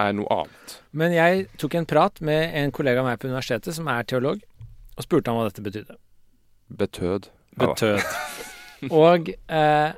er 0.00 0.14
noe 0.16 0.24
annet. 0.32 0.76
Men 0.96 1.12
jeg 1.12 1.44
tok 1.60 1.74
en 1.76 1.84
prat 1.90 2.16
med 2.24 2.56
en 2.56 2.72
kollega 2.72 3.02
av 3.02 3.06
meg 3.10 3.20
på 3.20 3.28
universitetet 3.28 3.76
som 3.76 3.90
er 3.92 4.08
teolog, 4.08 4.40
og 4.96 5.04
spurte 5.04 5.28
han 5.28 5.36
hva 5.36 5.50
dette 5.50 5.60
betydde. 5.66 5.98
Betød. 6.80 7.28
Ja 7.60 8.00
Og 8.88 9.28
eh, 9.52 9.90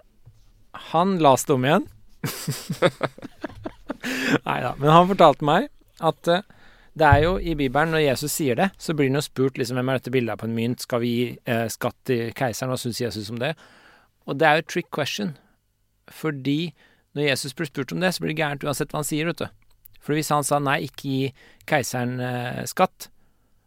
han 0.91 1.15
leste 1.23 1.55
om 1.55 1.63
igjen. 1.65 1.87
Nei 4.47 4.59
da. 4.63 4.75
Men 4.79 4.93
han 4.93 5.09
fortalte 5.11 5.47
meg 5.47 5.69
at 6.05 6.31
eh, 6.33 6.45
det 6.97 7.07
er 7.07 7.23
jo 7.27 7.33
i 7.37 7.53
Bibelen, 7.59 7.93
når 7.93 8.07
Jesus 8.07 8.33
sier 8.33 8.57
det, 8.57 8.71
så 8.81 8.95
blir 8.97 9.11
han 9.11 9.19
jo 9.19 9.25
spurt 9.27 9.59
liksom, 9.61 9.77
hvem 9.77 9.91
er 9.93 9.99
dette 9.99 10.13
bildet 10.15 10.41
på 10.41 10.49
en 10.49 10.55
mynt, 10.57 10.81
skal 10.81 11.03
vi 11.03 11.11
gi 11.13 11.27
eh, 11.45 11.67
skatt 11.73 11.97
til 12.09 12.31
keiseren, 12.37 12.73
hva 12.73 12.79
syns 12.81 13.03
Jesus 13.03 13.29
om 13.33 13.41
det? 13.43 13.53
Og 14.27 14.39
det 14.41 14.49
er 14.49 14.61
jo 14.61 14.69
trick 14.73 14.89
question. 14.95 15.35
Fordi 16.09 16.73
når 17.17 17.31
Jesus 17.31 17.55
blir 17.57 17.69
spurt 17.69 17.93
om 17.93 18.01
det, 18.01 18.15
så 18.15 18.23
blir 18.23 18.33
det 18.33 18.41
gærent 18.41 18.65
uansett 18.65 18.93
hva 18.93 19.03
han 19.03 19.09
sier, 19.09 19.29
vet 19.29 19.45
du. 19.45 19.47
For 20.01 20.17
hvis 20.17 20.31
han 20.33 20.47
sa 20.47 20.59
nei, 20.63 20.83
ikke 20.87 21.11
gi 21.11 21.31
keiseren 21.69 22.21
eh, 22.23 22.65
skatt, 22.71 23.09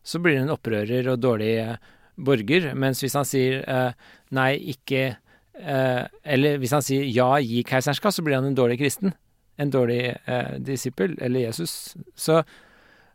så 0.01 0.21
blir 0.23 0.37
det 0.37 0.45
en 0.45 0.53
opprører 0.55 1.09
og 1.11 1.21
dårlig 1.21 1.51
eh, 1.61 1.75
borger. 2.17 2.71
Mens 2.79 3.03
hvis 3.03 3.17
han 3.19 3.27
sier 3.27 3.61
eh, 3.61 3.91
nei, 4.35 4.51
ikke 4.73 5.03
eh, 5.09 6.03
Eller 6.23 6.57
hvis 6.61 6.73
han 6.75 6.85
sier 6.85 7.05
ja, 7.05 7.33
gi 7.43 7.61
keiseren 7.67 7.97
skatt, 7.97 8.17
så 8.17 8.25
blir 8.25 8.39
han 8.39 8.47
en 8.49 8.57
dårlig 8.57 8.79
kristen. 8.81 9.13
En 9.59 9.73
dårlig 9.73 10.01
eh, 10.15 10.55
disippel, 10.63 11.17
eller 11.21 11.49
Jesus. 11.49 11.95
Så, 12.15 12.41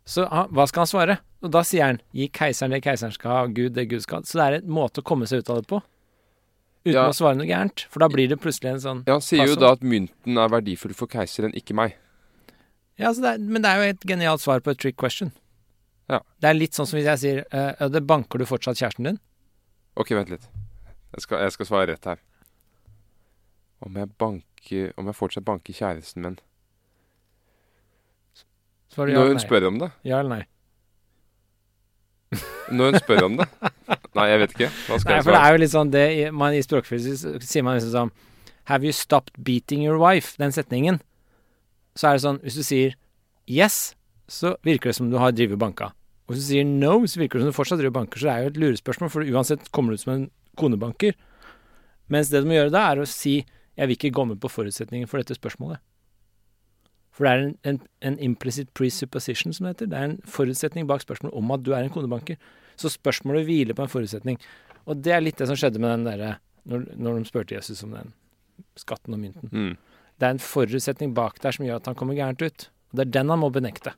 så 0.05 0.27
ah, 0.29 0.45
hva 0.53 0.67
skal 0.69 0.85
han 0.85 0.89
svare? 0.91 1.17
Og 1.45 1.51
da 1.53 1.63
sier 1.65 1.87
han 1.89 1.99
gi 2.13 2.27
keiseren 2.33 2.73
det 2.75 2.83
keiseren 2.85 3.13
skal 3.13 3.31
ha, 3.31 3.43
Gud 3.49 3.73
det 3.73 3.87
Gud 3.89 4.03
skal 4.05 4.21
ha. 4.21 4.27
Så 4.29 4.37
det 4.39 4.45
er 4.45 4.57
en 4.59 4.73
måte 4.77 5.01
å 5.01 5.05
komme 5.05 5.27
seg 5.29 5.41
ut 5.41 5.51
av 5.53 5.61
det 5.61 5.69
på. 5.71 5.81
Uten 6.85 6.93
Ja. 6.93 7.07
å 7.09 7.17
svare 7.17 7.37
noe 7.39 7.49
gærent. 7.49 7.87
For 7.89 7.99
da 7.99 8.07
blir 8.13 8.29
det 8.29 8.37
plutselig 8.37 8.75
en 8.75 8.81
sånn 8.83 9.03
Ja, 9.07 9.13
Han 9.17 9.21
sier 9.25 9.47
jo 9.49 9.55
da 9.57 9.71
at 9.73 9.81
mynten 9.81 10.37
er 10.37 10.49
verdifull 10.53 10.93
for 10.93 11.09
keiseren, 11.09 11.53
ikke 11.57 11.73
meg. 11.73 11.95
Ja, 12.97 13.11
det 13.11 13.25
er, 13.25 13.39
men 13.39 13.61
det 13.61 13.71
er 13.71 13.81
jo 13.81 13.89
et 13.95 14.05
genialt 14.05 14.41
svar 14.41 14.61
på 14.61 14.71
et 14.71 14.79
trick 14.79 14.95
question. 14.95 15.31
Ja. 16.07 16.21
Det 16.39 16.49
er 16.49 16.53
litt 16.53 16.77
sånn 16.77 16.85
som 16.85 16.99
hvis 16.99 17.09
jeg 17.09 17.19
sier 17.19 17.45
uh, 17.51 17.89
det 17.89 18.05
banker 18.05 18.37
du 18.39 18.45
fortsatt 18.45 18.77
kjæresten 18.77 19.09
din? 19.09 19.19
Ok, 19.97 20.13
vent 20.13 20.29
litt. 20.29 20.45
Jeg 21.15 21.25
skal, 21.25 21.41
jeg 21.41 21.51
skal 21.55 21.65
svare 21.65 21.87
rett 21.89 22.05
her. 22.05 22.21
Om 23.81 23.97
jeg 23.99 24.09
banker 24.17 24.93
Om 24.97 25.09
jeg 25.09 25.15
fortsatt 25.17 25.45
banker 25.47 25.73
kjæresten 25.73 26.21
min. 26.21 26.37
Svarer 28.95 29.11
ja 29.11 29.19
Når 29.19 29.25
eller 29.25 29.33
hun 29.35 29.39
nei? 29.41 29.45
spør 29.45 29.67
om 29.69 29.79
det. 29.81 29.89
Ja 30.07 30.19
eller 30.23 30.33
nei? 30.37 30.43
Når 32.75 32.91
hun 32.91 32.99
spør 32.99 33.25
om 33.27 33.35
det. 33.39 33.45
Nei, 34.15 34.25
jeg 34.31 34.39
vet 34.41 34.53
ikke. 34.55 34.69
Hva 34.87 34.97
skal 34.99 35.11
Nei, 35.11 35.17
jeg 35.19 35.25
for 35.25 35.31
det 35.31 35.37
svare? 35.37 35.41
er 35.49 35.55
jo 35.57 35.61
litt 35.61 35.73
sånn 35.75 35.91
det, 35.93 36.05
man, 36.33 36.55
I 36.57 36.61
språkfysisk 36.65 37.43
sier 37.45 37.65
man 37.67 37.77
liksom 37.77 37.91
sånn 37.93 38.13
Have 38.71 38.87
you 38.87 38.95
stopped 38.97 39.35
beating 39.45 39.83
your 39.85 39.99
wife? 40.01 40.33
Den 40.41 40.55
setningen. 40.55 40.97
Så 41.95 42.09
er 42.09 42.17
det 42.17 42.23
sånn 42.25 42.39
Hvis 42.41 42.57
du 42.57 42.63
sier 42.65 42.95
yes, 43.45 43.93
så 44.25 44.55
virker 44.65 44.89
det 44.89 44.97
som 44.97 45.11
du 45.11 45.19
har 45.21 45.35
drevet 45.37 45.59
banka. 45.61 45.91
Og 46.25 46.33
hvis 46.33 46.47
du 46.47 46.49
sier 46.55 46.65
no, 46.65 46.95
så 47.05 47.19
virker 47.21 47.37
det 47.37 47.45
som 47.45 47.51
du 47.53 47.57
fortsatt 47.59 47.77
driver 47.77 47.99
banker. 47.99 48.17
Så 48.17 48.25
det 48.25 48.33
er 48.33 48.47
jo 48.47 48.53
et 48.55 48.57
lurespørsmål, 48.63 49.11
for 49.13 49.21
uansett 49.29 49.67
kommer 49.75 49.93
du 49.93 49.99
ut 49.99 50.01
som 50.01 50.15
en 50.15 50.23
konebanker. 50.57 51.13
Mens 52.09 52.31
det 52.33 52.41
du 52.41 52.49
må 52.49 52.55
gjøre 52.57 52.73
da, 52.73 52.87
er 52.95 53.03
å 53.03 53.05
si 53.05 53.35
jeg 53.75 53.85
vil 53.91 53.93
ikke 53.99 54.09
gå 54.17 54.25
med 54.31 54.39
på 54.41 54.49
forutsetningen 54.49 55.05
for 55.11 55.21
dette 55.21 55.37
spørsmålet. 55.37 55.77
For 57.15 57.25
det 57.25 57.31
er 57.31 57.43
en, 57.45 57.53
en, 57.63 57.79
en 58.09 58.19
implicit 58.19 58.67
presupposition, 58.75 59.53
som 59.55 59.65
det 59.67 59.75
heter. 59.75 59.91
Det 59.91 59.97
er 59.99 60.09
en 60.09 60.17
forutsetning 60.27 60.87
bak 60.89 61.03
spørsmålet 61.05 61.37
om 61.39 61.53
at 61.55 61.63
du 61.63 61.71
er 61.71 61.85
en 61.85 61.93
konebanker. 61.93 62.35
Så 62.75 62.91
spørsmålet 62.91 63.47
hviler 63.47 63.77
på 63.77 63.85
en 63.85 63.91
forutsetning. 63.91 64.39
Og 64.85 64.99
det 65.01 65.13
er 65.15 65.23
litt 65.23 65.39
det 65.39 65.47
som 65.47 65.57
skjedde 65.57 65.79
med 65.79 65.93
den 65.93 66.07
derre 66.09 66.33
når, 66.67 66.89
når 66.99 67.21
de 67.21 67.29
spurte 67.29 67.55
Jesus 67.55 67.83
om 67.85 67.93
den 67.95 68.11
skatten 68.79 69.15
og 69.15 69.21
mynten. 69.21 69.51
Mm. 69.51 70.01
Det 70.19 70.27
er 70.27 70.35
en 70.35 70.43
forutsetning 70.43 71.13
bak 71.15 71.39
der 71.43 71.55
som 71.55 71.65
gjør 71.67 71.79
at 71.79 71.87
han 71.89 71.95
kommer 71.99 72.17
gærent 72.17 72.43
ut. 72.43 72.67
Og 72.91 72.99
det 72.99 73.05
er 73.07 73.13
den 73.17 73.31
han 73.31 73.41
må 73.41 73.51
benekte. 73.53 73.95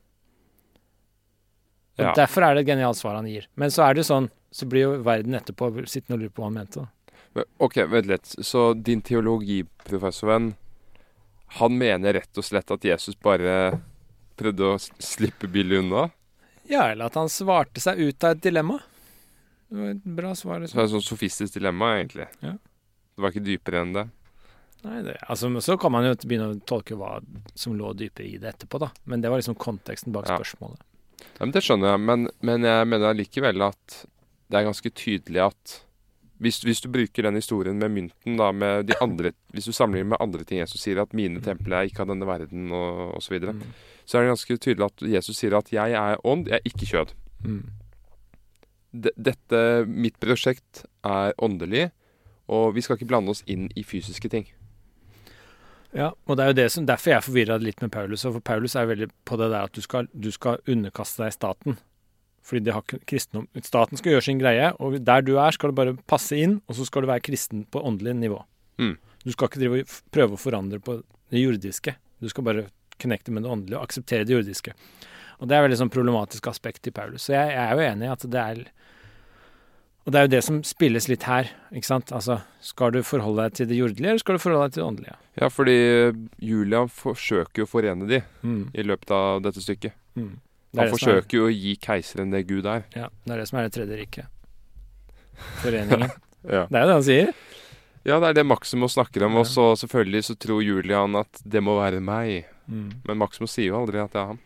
Og 1.98 2.04
Ja. 2.04 2.12
Derfor 2.14 2.46
er 2.46 2.54
det 2.54 2.62
et 2.62 2.70
genialt 2.70 2.96
svar 2.96 3.16
han 3.18 3.26
gir. 3.26 3.48
Men 3.56 3.70
så 3.74 3.82
er 3.82 3.94
det 3.94 4.04
jo 4.04 4.14
sånn, 4.14 4.30
så 4.54 4.66
blir 4.70 4.84
jo 4.84 5.02
verden 5.02 5.34
etterpå 5.34 5.72
sittende 5.90 6.14
og 6.14 6.22
lure 6.22 6.30
på 6.30 6.42
hva 6.42 6.50
han 6.52 6.58
mente. 6.60 6.86
Men, 7.34 7.44
Ok, 7.58 7.76
vent 7.90 8.06
litt. 8.06 8.26
Så 8.46 8.74
din 8.74 9.02
teologiprofessorvenn, 9.02 10.52
han 11.56 11.78
mener 11.78 12.12
rett 12.18 12.38
og 12.38 12.44
slett 12.44 12.70
at 12.70 12.84
Jesus 12.84 13.16
bare 13.24 13.80
prøvde 14.38 14.68
å 14.74 14.78
slippe 15.02 15.48
billig 15.50 15.80
unna? 15.82 16.10
Ja, 16.68 16.90
eller 16.92 17.06
at 17.08 17.14
han 17.16 17.28
svarte 17.32 17.80
seg 17.80 17.98
ut 17.98 18.24
av 18.24 18.36
et 18.36 18.42
dilemma. 18.44 18.78
Det 19.68 19.76
var 19.80 19.90
et 19.94 20.04
bra 20.04 20.34
svar. 20.36 20.60
Så 20.60 20.60
Liksom. 20.66 20.76
det 20.76 20.82
er 20.82 20.88
et 20.88 20.94
sånt 20.96 21.08
sofistisk 21.08 21.54
dilemma, 21.54 21.88
egentlig. 21.98 22.26
Ja. 22.44 22.52
Det 23.16 23.22
var 23.24 23.32
ikke 23.32 23.44
dypere 23.48 23.80
enn 23.82 23.92
det. 23.96 24.06
Nei, 24.84 25.00
det, 25.02 25.16
altså, 25.28 25.48
så 25.60 25.74
kan 25.80 25.90
man 25.92 26.04
jo 26.06 26.12
begynne 26.22 26.52
å 26.52 26.60
tolke 26.68 26.94
hva 26.94 27.16
som 27.58 27.74
lå 27.74 27.90
dypere 27.98 28.28
i 28.28 28.36
det 28.38 28.52
etterpå, 28.54 28.78
da. 28.78 28.90
Men 29.10 29.20
det 29.24 29.32
var 29.32 29.40
liksom 29.40 29.56
konteksten 29.58 30.12
bak 30.14 30.28
Ja. 30.28 30.36
spørsmålet. 30.38 30.78
Ja, 31.38 31.40
men 31.46 31.50
Det 31.52 31.62
skjønner 31.64 31.90
jeg, 31.96 32.00
men, 32.00 32.28
men 32.42 32.62
jeg 32.62 32.86
mener 32.86 33.08
allikevel 33.10 33.62
at 33.66 34.04
det 34.48 34.60
er 34.60 34.68
ganske 34.68 34.90
tydelig 34.94 35.42
at 35.48 35.80
hvis, 36.38 36.60
hvis 36.62 36.80
du 36.80 36.88
bruker 36.92 37.26
den 37.26 37.34
historien 37.34 37.78
med 37.78 37.90
mynten, 37.90 38.36
da, 38.38 38.52
med 38.52 38.86
de 38.86 38.94
andre 39.02 39.32
Hvis 39.52 39.64
du 39.66 39.72
sammenligner 39.72 40.12
med 40.12 40.20
andre 40.20 40.44
ting 40.44 40.60
Jesus 40.60 40.80
sier, 40.82 41.00
at 41.02 41.14
mine 41.14 41.40
templer 41.42 41.76
er 41.80 41.88
ikke 41.88 42.04
av 42.04 42.12
denne 42.12 42.26
verden, 42.28 42.70
og 42.70 43.16
osv., 43.16 43.26
så, 43.26 43.34
videre, 43.34 43.52
Mm. 43.52 43.72
så 44.06 44.18
er 44.18 44.22
det 44.22 44.30
ganske 44.32 44.58
tydelig 44.58 44.84
at 44.86 45.02
Jesus 45.14 45.36
sier 45.36 45.56
at 45.58 45.72
'jeg 45.72 45.92
er 45.92 46.16
ånd, 46.24 46.46
jeg 46.48 46.54
er 46.54 46.64
ikke 46.64 46.86
kjød'. 46.86 47.14
Mm. 47.44 47.64
Dette, 48.94 49.86
mitt 49.86 50.18
prosjekt 50.20 50.84
er 51.04 51.32
åndelig, 51.38 51.90
og 52.48 52.74
vi 52.74 52.80
skal 52.80 52.96
ikke 52.96 53.08
blande 53.10 53.30
oss 53.30 53.42
inn 53.46 53.68
i 53.76 53.82
fysiske 53.82 54.28
ting. 54.28 54.46
Ja, 55.94 56.10
og 56.26 56.36
det 56.36 56.44
er 56.44 56.48
jo 56.48 56.56
det 56.58 56.70
som, 56.72 56.86
derfor 56.86 57.10
jeg 57.10 57.16
er 57.16 57.24
forvirra 57.24 57.58
litt 57.60 57.80
med 57.80 57.90
Paulus. 57.90 58.22
For 58.22 58.40
Paulus 58.44 58.74
er 58.76 58.86
veldig 58.86 59.08
på 59.24 59.36
det 59.40 59.50
der 59.50 59.62
at 59.64 59.72
du 59.72 59.80
skal, 59.80 60.08
du 60.12 60.30
skal 60.30 60.58
underkaste 60.68 61.24
deg 61.24 61.32
staten. 61.32 61.78
Fordi 62.46 62.62
det 62.64 62.72
har 62.72 62.82
kristendom 63.06 63.46
Staten 63.62 63.98
skal 64.00 64.14
gjøre 64.14 64.24
sin 64.24 64.38
greie, 64.40 64.70
og 64.80 64.96
der 65.04 65.22
du 65.26 65.34
er, 65.36 65.52
skal 65.52 65.70
du 65.70 65.76
bare 65.76 65.96
passe 66.08 66.36
inn, 66.38 66.60
og 66.68 66.78
så 66.78 66.86
skal 66.88 67.04
du 67.04 67.10
være 67.10 67.24
kristen 67.26 67.66
på 67.68 67.82
åndelig 67.84 68.14
nivå. 68.16 68.40
Mm. 68.78 68.96
Du 69.24 69.32
skal 69.34 69.50
ikke 69.50 69.84
prøve 70.14 70.38
å 70.38 70.40
forandre 70.40 70.78
på 70.80 71.00
det 71.30 71.42
jordiske. 71.42 71.96
Du 72.22 72.28
skal 72.32 72.44
bare 72.46 72.66
connecte 72.98 73.30
med 73.34 73.44
det 73.44 73.50
åndelige 73.52 73.76
og 73.78 73.84
akseptere 73.84 74.24
det 74.24 74.32
jordiske. 74.38 74.72
Og 75.38 75.46
det 75.46 75.54
er 75.54 75.62
veldig 75.66 75.76
sånn 75.82 75.92
problematisk 75.92 76.48
aspekt 76.50 76.88
i 76.88 76.94
Paulus. 76.94 77.28
Så 77.28 77.34
jeg, 77.36 77.52
jeg 77.52 77.62
er 77.62 77.76
jo 77.76 77.84
enig 77.92 78.08
i 78.08 78.12
at 78.14 78.24
det 78.32 78.40
er 78.42 78.64
Og 80.08 80.12
det 80.14 80.18
er 80.18 80.24
jo 80.24 80.30
det 80.32 80.40
som 80.46 80.62
spilles 80.64 81.04
litt 81.10 81.26
her, 81.28 81.50
ikke 81.70 81.84
sant. 81.84 82.10
Altså, 82.16 82.38
skal 82.64 82.94
du 82.94 83.02
forholde 83.04 83.44
deg 83.44 83.52
til 83.58 83.66
det 83.68 83.76
jordelige, 83.76 84.08
eller 84.08 84.22
skal 84.22 84.38
du 84.38 84.40
forholde 84.40 84.64
deg 84.70 84.72
til 84.72 84.80
det 84.80 84.86
åndelige? 84.88 85.16
Ja, 85.36 85.48
fordi 85.52 85.74
Julian 86.48 86.88
forsøker 86.88 87.60
jo 87.60 87.66
å 87.66 87.68
forene 87.68 88.08
de 88.08 88.22
Mm. 88.42 88.70
i 88.72 88.82
løpet 88.88 89.10
av 89.12 89.42
dette 89.44 89.60
stykket. 89.60 89.92
Mm. 90.16 90.38
Han 90.76 90.84
er- 90.86 90.92
forsøker 90.92 91.38
jo 91.38 91.46
å 91.48 91.52
gi 91.54 91.76
keiseren 91.80 92.30
det 92.34 92.46
Gud 92.48 92.66
er. 92.66 92.84
Ja, 92.94 93.08
det 93.24 93.32
er 93.34 93.38
det 93.42 93.48
som 93.48 93.58
er 93.58 93.68
det 93.68 93.72
tredje 93.78 94.00
riket. 94.02 94.26
Foreningen. 95.62 96.10
Ja. 96.48 96.62
Det 96.70 96.78
er 96.78 96.84
jo 96.84 96.88
det 96.88 96.94
han 96.94 97.02
sier. 97.02 97.30
Ja, 98.06 98.16
det 98.22 98.28
er 98.28 98.34
det 98.38 98.44
Maximus 98.46 98.94
snakker 98.94 99.24
om. 99.26 99.34
Ja. 99.34 99.40
Og 99.42 99.46
så 99.50 99.64
selvfølgelig 99.76 100.20
så 100.28 100.36
tror 100.38 100.62
Julian 100.62 101.16
at 101.18 101.40
det 101.44 101.60
må 101.66 101.74
være 101.80 101.98
meg. 102.00 102.46
Mm. 102.70 102.92
Men 103.04 103.18
Maximus 103.18 103.50
sier 103.52 103.72
jo 103.72 103.80
aldri 103.80 103.98
at 104.00 104.12
det 104.14 104.20
er 104.22 104.28
han. 104.30 104.38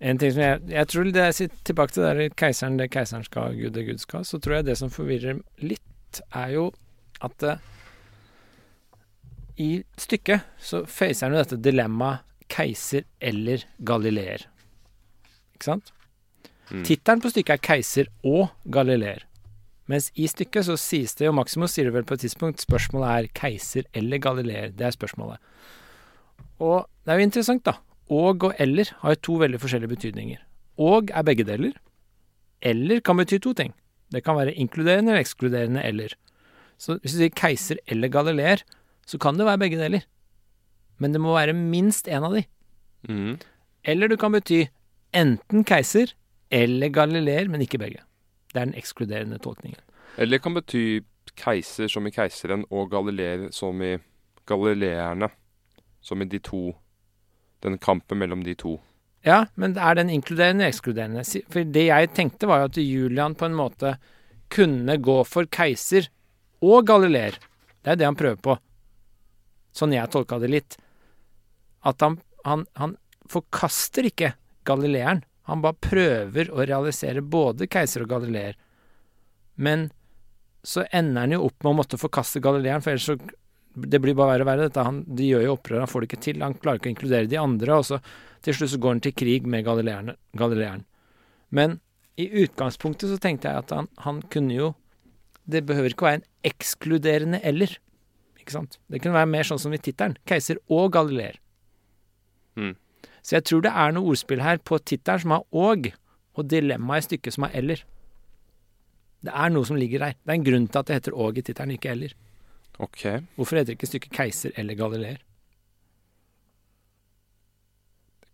En 0.00 0.18
ting 0.18 0.32
som 0.32 0.42
jeg, 0.42 0.62
jeg 0.72 0.88
tror 0.90 1.10
det 1.14 1.22
er 1.22 1.52
tilbake 1.68 1.94
til 1.94 2.02
det 2.02 2.14
der 2.16 2.34
keiseren 2.40 2.80
det 2.80 2.88
keiseren 2.90 3.26
skal, 3.28 3.54
Gud 3.60 3.76
det 3.76 3.84
Gud 3.86 4.00
skal, 4.02 4.24
så 4.26 4.40
tror 4.42 4.56
jeg 4.56 4.66
det 4.70 4.78
som 4.80 4.90
forvirrer 4.90 5.38
litt, 5.62 6.20
er 6.34 6.56
jo 6.56 6.64
at 7.22 7.36
det, 7.44 7.54
i 9.60 9.68
stykket 10.00 10.48
så 10.58 10.82
facer 10.90 11.28
han 11.28 11.36
jo 11.36 11.44
dette 11.44 11.60
dilemmaet 11.62 12.24
keiser 12.50 13.04
eller 13.22 13.62
galileer. 13.86 14.48
Ikke 15.54 15.70
sant? 15.70 15.92
Mm. 16.70 16.82
Tittelen 16.86 17.22
på 17.22 17.30
stykket 17.30 17.54
er 17.54 17.62
'Keiser 17.62 18.10
og 18.24 18.48
Galileer'. 18.70 19.24
Mens 19.86 20.10
i 20.16 20.26
stykket 20.26 20.64
så 20.64 20.78
sies 20.80 21.14
det, 21.14 21.26
jo 21.26 21.32
Maximus 21.36 21.74
sier 21.74 21.84
det 21.84 21.92
vel 21.92 22.06
på 22.08 22.16
et 22.16 22.24
tidspunkt, 22.24 22.64
spørsmålet 22.64 23.08
er 23.08 23.28
'keiser 23.28 23.84
eller 23.92 24.18
Galileer'. 24.18 24.72
Det 24.76 24.86
er 24.86 24.90
spørsmålet. 24.96 25.38
Og 26.58 26.88
det 27.04 27.12
er 27.12 27.18
jo 27.18 27.28
interessant, 27.28 27.64
da. 27.64 27.72
Og 28.08 28.44
og 28.44 28.54
eller 28.58 28.90
har 29.00 29.10
jo 29.10 29.20
to 29.22 29.32
veldig 29.32 29.60
forskjellige 29.60 29.88
betydninger. 29.96 30.38
Og 30.78 31.10
er 31.10 31.22
begge 31.22 31.44
deler. 31.44 31.72
Eller 32.62 33.00
kan 33.00 33.16
bety 33.16 33.38
to 33.38 33.52
ting. 33.52 33.74
Det 34.12 34.24
kan 34.24 34.36
være 34.36 34.54
inkluderende 34.54 35.12
eller 35.12 35.20
ekskluderende 35.20 35.82
eller. 35.84 36.14
Så 36.78 36.98
hvis 37.00 37.12
du 37.12 37.18
sier 37.18 37.30
keiser 37.30 37.76
eller 37.86 38.08
galileer, 38.08 38.62
så 39.06 39.18
kan 39.18 39.36
det 39.36 39.46
være 39.46 39.58
begge 39.58 39.78
deler. 39.78 40.04
Men 40.98 41.12
det 41.12 41.20
må 41.20 41.34
være 41.34 41.52
minst 41.52 42.08
én 42.08 42.24
av 42.24 42.32
de. 42.32 42.44
Mm. 43.08 43.38
Eller 43.84 44.08
du 44.08 44.16
kan 44.16 44.32
bety 44.32 44.64
enten 45.14 45.64
keiser 45.66 46.12
eller 46.54 46.92
galileer, 46.94 47.48
men 47.50 47.64
ikke 47.64 47.80
begge. 47.82 48.04
Det 48.52 48.60
er 48.60 48.68
den 48.68 48.78
ekskluderende 48.78 49.40
tolkningen. 49.42 49.80
Eller 50.20 50.38
kan 50.38 50.54
bety 50.54 51.02
keiser 51.38 51.90
som 51.90 52.06
i 52.06 52.12
keiseren, 52.14 52.66
og 52.70 52.92
galileer 52.92 53.48
som 53.54 53.80
i 53.82 53.96
galileerne. 54.46 55.30
Som 56.04 56.20
i 56.22 56.28
de 56.28 56.38
to 56.38 56.74
Den 57.64 57.78
kampen 57.80 58.18
mellom 58.20 58.42
de 58.44 58.52
to. 58.60 58.74
Ja, 59.24 59.46
men 59.56 59.72
det 59.72 59.80
er 59.80 59.94
den 59.96 60.10
inkluderende 60.12 60.66
eller 60.66 60.74
ekskluderende? 60.74 61.22
For 61.48 61.64
det 61.64 61.84
jeg 61.86 62.10
tenkte 62.12 62.48
var 62.50 62.60
jo 62.60 62.66
at 62.68 62.76
Julian 62.76 63.34
på 63.40 63.46
en 63.48 63.56
måte 63.56 63.94
kunne 64.52 64.98
gå 65.00 65.14
for 65.24 65.48
keiser 65.48 66.10
og 66.60 66.84
galileer. 66.84 67.38
Det 67.80 67.94
er 67.94 67.96
det 67.96 68.04
han 68.04 68.18
prøver 68.20 68.36
på. 68.36 68.58
Sånn 69.72 69.96
jeg 69.96 70.12
tolka 70.12 70.36
det 70.42 70.52
litt. 70.52 70.76
At 71.88 72.04
han, 72.04 72.18
han, 72.44 72.66
han 72.76 72.98
forkaster 73.32 74.10
ikke 74.10 74.34
galileeren. 74.66 75.22
Han 75.50 75.62
bare 75.64 75.76
prøver 75.84 76.50
å 76.52 76.64
realisere 76.64 77.20
både 77.20 77.68
keiser 77.68 78.04
og 78.04 78.12
galileer. 78.14 78.56
Men 79.54 79.90
så 80.64 80.86
ender 80.90 81.26
han 81.26 81.34
jo 81.36 81.42
opp 81.46 81.58
med 81.60 81.74
å 81.74 81.78
måtte 81.82 82.00
forkaste 82.00 82.40
galileeren, 82.44 82.84
for 82.84 82.94
ellers 82.94 83.10
så 83.12 83.18
Det 83.74 83.98
blir 83.98 84.14
bare 84.14 84.36
verre 84.36 84.44
og 84.44 84.46
verre. 84.46 84.66
Dette. 84.68 84.82
Han, 84.86 85.00
de 85.02 85.24
gjør 85.26 85.40
jo 85.42 85.54
opprør, 85.56 85.80
han 85.82 85.90
får 85.90 86.00
det 86.00 86.06
ikke 86.06 86.22
til. 86.22 86.42
Han 86.46 86.54
klarer 86.54 86.78
ikke 86.78 86.86
å 86.86 86.92
inkludere 86.92 87.26
de 87.26 87.38
andre. 87.40 87.74
og 87.74 87.84
så 87.88 87.98
til 88.44 88.54
slutt 88.54 88.70
så 88.70 88.78
går 88.78 88.92
han 88.92 89.00
til 89.02 89.14
krig 89.18 89.46
med 89.50 89.64
galileeren. 89.64 90.84
Men 91.50 91.80
i 92.14 92.28
utgangspunktet 92.44 93.10
så 93.10 93.18
tenkte 93.18 93.50
jeg 93.50 93.64
at 93.64 93.72
han, 93.74 93.88
han 94.04 94.22
kunne 94.30 94.54
jo 94.54 94.74
Det 95.44 95.66
behøver 95.66 95.92
ikke 95.92 96.06
være 96.06 96.20
en 96.22 96.28
ekskluderende 96.48 97.40
eller. 97.44 97.74
Ikke 98.40 98.54
sant? 98.54 98.78
Det 98.88 99.02
kunne 99.02 99.18
være 99.18 99.28
mer 99.28 99.44
sånn 99.44 99.58
som 99.60 99.74
i 99.76 99.80
tittelen. 99.82 100.14
Keiser 100.24 100.56
og 100.72 100.94
galileer. 100.94 101.36
Mm. 102.56 102.76
Så 103.24 103.38
jeg 103.38 103.46
tror 103.48 103.64
det 103.64 103.72
er 103.72 103.94
noe 103.96 104.10
ordspill 104.12 104.42
her 104.44 104.58
på 104.60 104.78
tittelen 104.84 105.22
som 105.24 105.32
har 105.38 105.44
og, 105.56 105.88
og 106.36 106.48
dilemmaet 106.50 107.04
i 107.04 107.08
stykket 107.08 107.36
som 107.36 107.46
har 107.46 107.54
eller. 107.56 107.80
Det 109.24 109.32
er 109.32 109.52
noe 109.54 109.64
som 109.64 109.78
ligger 109.80 110.02
der. 110.04 110.16
Det 110.20 110.32
er 110.34 110.36
en 110.38 110.44
grunn 110.44 110.66
til 110.68 110.78
at 110.82 110.90
det 110.90 110.98
heter 110.98 111.16
og 111.16 111.38
i 111.40 111.44
tittelen, 111.46 111.72
ikke 111.78 111.94
eller. 111.94 112.12
Ok. 112.84 113.04
Hvorfor 113.38 113.56
heter 113.60 113.76
ikke 113.78 113.88
stykket 113.88 114.12
keiser 114.12 114.52
eller 114.60 114.76
galileer? 114.76 115.22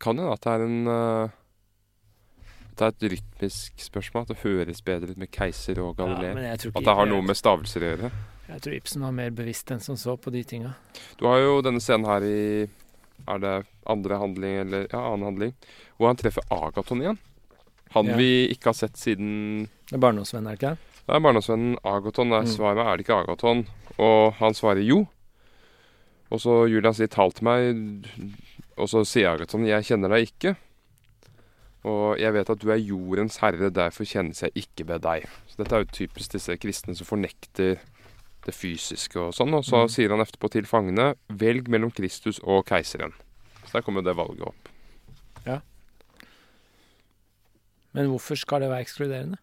Kan 0.00 0.16
hende 0.18 0.32
at 0.32 0.42
det 0.46 0.54
er 0.56 0.64
en 0.66 0.80
uh 0.88 1.36
Det 2.80 2.86
er 2.86 2.92
et 2.94 3.12
rytmisk 3.12 3.82
spørsmål. 3.84 4.22
At 4.22 4.28
det 4.28 4.36
høres 4.42 4.78
bedre 4.82 5.10
ut 5.12 5.18
med 5.20 5.28
keiser 5.30 5.78
og 5.82 5.94
Ja, 5.98 6.04
galileer. 6.06 6.54
ikke 6.56 6.78
at 6.78 6.84
det 6.86 6.94
har 6.96 7.06
noe 7.10 7.22
med 7.22 7.36
stavelser 7.36 7.80
å 7.84 7.90
gjøre. 7.90 8.10
Jeg 8.48 8.62
tror 8.62 8.74
Ibsen 8.74 9.02
var 9.04 9.10
mer 9.12 9.30
bevisst 9.30 9.70
enn 9.70 9.80
som 9.84 9.96
så 10.00 10.16
på 10.16 10.32
de 10.32 10.40
tinga. 10.42 10.72
Du 11.20 11.26
har 11.26 11.38
jo 11.38 11.60
denne 11.60 11.78
scenen 11.80 12.06
her 12.08 12.24
i 12.24 12.68
Er 13.30 13.38
det 13.42 13.66
andre 13.86 14.18
handling, 14.18 14.56
eller 14.64 14.86
ja, 14.90 14.98
annen 15.12 15.24
handling, 15.30 15.54
hvor 15.98 16.10
han 16.10 16.16
treffer 16.20 16.42
Agaton 16.50 17.00
igjen. 17.04 17.18
Han 17.94 18.06
Ja. 18.06 18.16
vi 18.16 18.48
ikke 18.52 18.70
har 18.70 18.74
sett 18.78 18.96
siden 18.96 19.68
Det 19.88 19.96
er 19.96 19.98
barndomsvennen, 19.98 20.46
er 20.46 20.56
det 20.56 20.60
ikke 20.60 20.70
det? 20.76 20.78
Er 21.08 21.20
barndomsvennen 21.20 21.76
Agaton. 21.84 22.32
Er 22.32 22.42
Mm. 22.42 22.46
svaret 22.54 22.86
er 22.86 22.96
det 22.96 23.06
ikke 23.06 23.20
Agaton. 23.24 23.66
Og 23.98 24.34
han 24.34 24.52
svarer 24.54 24.82
jo. 24.86 25.08
Og 26.30 26.38
så 26.38 26.68
Julian 26.70 26.94
sier 26.94 27.08
'tal 27.08 27.32
til 27.32 27.44
meg', 27.44 28.06
og 28.78 28.86
så 28.88 29.04
sier 29.04 29.34
Agaton 29.34 29.64
'jeg 29.66 29.82
kjenner 29.84 30.08
deg 30.08 30.28
ikke'. 30.30 30.56
Og 31.84 32.18
jeg 32.18 32.32
vet 32.32 32.50
at 32.50 32.58
du 32.60 32.70
er 32.70 32.76
jordens 32.76 33.38
herre, 33.38 33.70
derfor 33.70 34.04
kjennes 34.04 34.40
jeg 34.42 34.52
ikke 34.54 34.86
ved 34.86 35.00
deg. 35.02 35.24
Så 35.48 35.56
dette 35.56 35.72
er 35.74 35.84
jo 35.84 35.90
typisk 36.06 36.30
disse 36.32 36.56
kristne 36.60 36.94
som 36.94 37.06
fornekter 37.08 37.78
det 38.46 38.54
fysiske 38.54 39.16
og 39.20 39.34
sånn. 39.34 39.54
Og 39.54 39.64
så 39.64 39.82
Mm. 39.84 39.88
sier 39.88 40.08
han 40.10 40.20
etterpå 40.20 40.50
til 40.50 40.64
fangene 40.64 41.14
'velg 41.28 41.68
mellom 41.68 41.90
Kristus 41.90 42.38
og 42.42 42.66
keiseren'. 42.66 43.12
Så 43.66 43.72
der 43.72 43.82
kommer 43.82 44.02
jo 44.02 44.08
det 44.08 44.16
valget 44.16 44.42
opp. 44.46 44.68
Ja. 45.46 45.60
Men 47.92 48.06
hvorfor 48.08 48.36
skal 48.36 48.60
det 48.60 48.70
være 48.70 48.84
ekskluderende? 48.84 49.36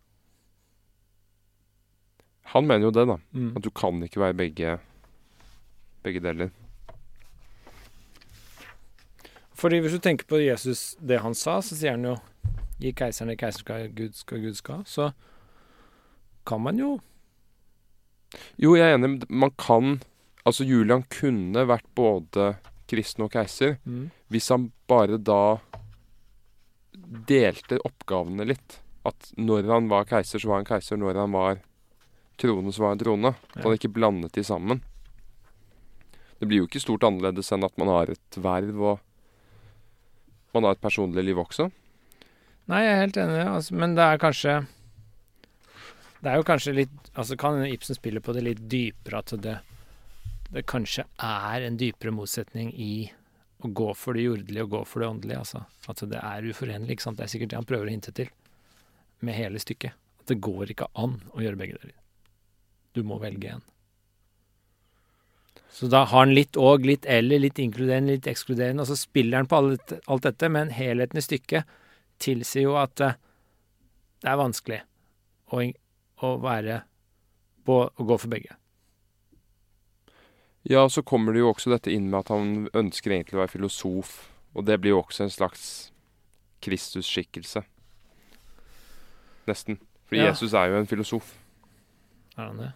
Han 2.44 2.68
mener 2.68 2.86
jo 2.86 2.92
det, 2.92 3.08
da. 3.08 3.18
Mm. 3.34 3.58
At 3.58 3.64
du 3.64 3.70
kan 3.70 4.02
ikke 4.04 4.20
være 4.20 4.34
begge, 4.34 4.80
begge 6.04 6.20
deler. 6.20 6.50
Fordi 9.58 9.80
hvis 9.80 9.92
du 9.92 10.00
tenker 10.00 10.26
på 10.30 10.38
Jesus, 10.38 10.96
det 11.02 11.20
han 11.22 11.34
sa, 11.36 11.60
så 11.62 11.76
sier 11.76 11.92
han 11.92 12.04
jo 12.06 12.18
Gi 12.80 12.92
keiseren 12.94 13.32
det 13.32 13.40
keiseren 13.42 13.64
skal, 13.66 13.88
Gud 13.90 14.14
skal 14.14 14.42
Gud 14.44 14.54
skal. 14.54 14.84
Så 14.86 15.08
kan 16.46 16.62
man 16.62 16.78
jo 16.78 17.00
Jo, 18.60 18.76
jeg 18.76 18.92
er 18.92 18.98
enig. 18.98 19.26
Man 19.30 19.54
kan 19.60 20.00
Altså, 20.48 20.64
Julian 20.64 21.02
kunne 21.12 21.66
vært 21.68 21.84
både 21.92 22.54
kristen 22.88 23.26
og 23.26 23.34
keiser 23.34 23.74
mm. 23.84 24.06
hvis 24.32 24.46
han 24.54 24.70
bare 24.88 25.18
da 25.20 25.58
delte 27.28 27.82
oppgavene 27.84 28.46
litt. 28.48 28.78
At 29.08 29.34
når 29.36 29.68
han 29.68 29.90
var 29.92 30.08
keiser, 30.08 30.40
så 30.40 30.48
var 30.48 30.62
han 30.62 30.70
keiser. 30.70 31.00
Når 31.00 31.20
han 31.20 31.36
var 31.36 31.60
trone, 32.40 32.72
så 32.72 32.86
var 32.86 32.96
han 32.96 33.02
trone. 33.02 33.34
At 33.58 33.66
han 33.66 33.76
ikke 33.76 33.92
blandet 33.92 34.40
de 34.40 34.46
sammen. 34.48 34.80
Det 36.40 36.48
blir 36.48 36.62
jo 36.62 36.70
ikke 36.70 36.84
stort 36.84 37.04
annerledes 37.08 37.52
enn 37.52 37.66
at 37.68 37.76
man 37.82 37.92
har 37.92 38.14
et 38.14 38.40
verv 38.40 38.82
og 38.94 39.04
man 40.56 40.70
har 40.70 40.78
et 40.78 40.84
personlig 40.84 41.26
liv 41.26 41.40
også. 41.42 41.68
Nei, 42.68 42.82
jeg 42.84 42.94
er 42.94 43.04
helt 43.04 43.20
enig, 43.20 43.44
altså, 43.48 43.76
men 43.80 43.96
det 43.98 44.06
er 44.06 44.22
kanskje 44.22 44.58
Det 46.22 46.32
er 46.32 46.40
jo 46.40 46.48
kanskje 46.48 46.74
litt 46.80 47.12
Altså 47.18 47.38
kan 47.40 47.60
Ibsen 47.66 47.98
spille 47.98 48.22
på 48.24 48.34
det 48.36 48.44
litt 48.46 48.64
dypere, 48.70 49.22
at 49.22 49.34
det, 49.42 49.56
det 50.54 50.66
kanskje 50.70 51.08
er 51.24 51.66
en 51.66 51.78
dypere 51.80 52.14
motsetning 52.14 52.70
i 52.74 53.08
å 53.66 53.72
gå 53.74 53.88
for 53.98 54.14
det 54.14 54.28
jordelige 54.28 54.66
og 54.68 54.74
gå 54.76 54.82
for 54.86 55.02
det 55.02 55.08
åndelige, 55.10 55.40
altså. 55.42 55.64
At 55.90 56.04
det 56.12 56.20
er 56.22 56.46
uforenlig, 56.46 56.94
ikke 56.94 57.08
sant. 57.08 57.18
Det 57.18 57.26
er 57.26 57.32
sikkert 57.32 57.54
det 57.54 57.58
han 57.58 57.66
prøver 57.70 57.90
å 57.90 57.94
hinte 57.96 58.14
til 58.14 58.30
med 59.26 59.34
hele 59.34 59.62
stykket. 59.62 59.98
At 60.22 60.30
det 60.30 60.38
går 60.46 60.74
ikke 60.74 60.92
an 60.94 61.18
å 61.34 61.42
gjøre 61.42 61.58
begge 61.58 61.80
deler. 61.82 61.96
Du 62.94 63.02
må 63.08 63.18
velge 63.22 63.56
en. 63.56 63.66
Så 65.74 65.90
da 65.92 66.04
har 66.06 66.24
han 66.26 66.34
litt 66.34 66.58
og, 66.58 66.86
litt 66.86 67.06
eller, 67.10 67.42
litt 67.44 67.60
inkluderende, 67.62 68.16
litt 68.18 68.30
ekskluderende, 68.30 68.82
og 68.86 68.90
så 68.90 68.98
spiller 68.98 69.42
han 69.42 69.50
på 69.50 69.58
alt, 69.58 69.98
alt 70.06 70.30
dette, 70.30 70.50
men 70.54 70.72
helheten 70.74 71.20
i 71.20 71.26
stykket 71.26 71.76
tilsier 72.24 72.66
jo 72.66 72.78
at 72.82 73.02
eh, 73.04 73.18
det 74.24 74.32
er 74.32 74.40
vanskelig 74.40 74.80
å, 75.54 75.62
å 76.24 76.36
være 76.42 76.82
på, 77.68 77.82
å 77.92 78.06
gå 78.08 78.18
for 78.20 78.32
begge. 78.32 78.56
Ja, 80.68 80.84
så 80.92 81.04
kommer 81.06 81.32
det 81.36 81.40
jo 81.44 81.52
også 81.54 81.72
dette 81.72 81.92
inn 81.94 82.10
med 82.12 82.26
at 82.26 82.32
han 82.34 82.68
ønsker 82.76 83.14
egentlig 83.16 83.38
å 83.38 83.44
være 83.44 83.54
filosof. 83.56 84.16
Og 84.58 84.66
det 84.68 84.80
blir 84.82 84.96
jo 84.96 85.02
også 85.04 85.24
en 85.28 85.32
slags 85.32 85.64
Kristus-skikkelse. 86.66 87.62
Nesten. 89.48 89.78
Fordi 90.08 90.22
Ja. 90.24 90.32
Jesus 90.32 90.54
er 90.54 90.72
jo 90.72 90.80
en 90.82 90.88
filosof. 90.90 91.34
Er 92.38 92.48
han 92.50 92.58
det? 92.58 92.72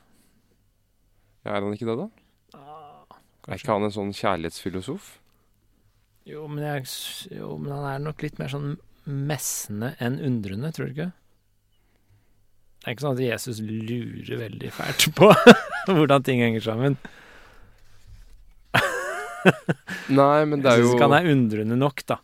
Ja, 1.45 1.55
er 1.57 1.61
han 1.61 1.73
ikke 1.73 1.87
det, 1.89 1.97
da? 1.97 2.09
Ah, 2.57 3.17
Er 3.47 3.57
ikke 3.57 3.73
han 3.73 3.83
en 3.83 3.91
sånn 3.91 4.13
kjærlighetsfilosof? 4.13 5.17
Jo 6.25 6.47
men, 6.47 6.63
jeg, 6.63 6.85
jo, 7.39 7.57
men 7.57 7.71
han 7.73 7.85
er 7.95 7.99
nok 7.99 8.21
litt 8.21 8.37
mer 8.37 8.47
sånn 8.47 8.75
messende 9.05 9.95
enn 9.99 10.19
undrende, 10.21 10.69
tror 10.71 10.85
du 10.85 10.91
ikke? 10.93 11.11
Det 12.81 12.87
er 12.89 12.95
ikke 12.95 13.03
sånn 13.05 13.17
at 13.19 13.21
Jesus 13.21 13.59
lurer 13.61 14.39
veldig 14.41 14.71
fælt 14.73 15.03
på 15.13 15.27
hvordan 15.93 16.23
ting 16.25 16.41
henger 16.41 16.63
sammen. 16.65 16.95
Nei, 20.11 20.41
men 20.45 20.61
det 20.61 20.69
Jeg 20.69 20.73
er 20.73 20.81
syns 20.83 20.91
jo 20.91 20.97
ikke 20.97 21.07
han 21.07 21.17
er 21.17 21.29
undrende 21.31 21.77
nok, 21.77 22.03
da. 22.09 22.17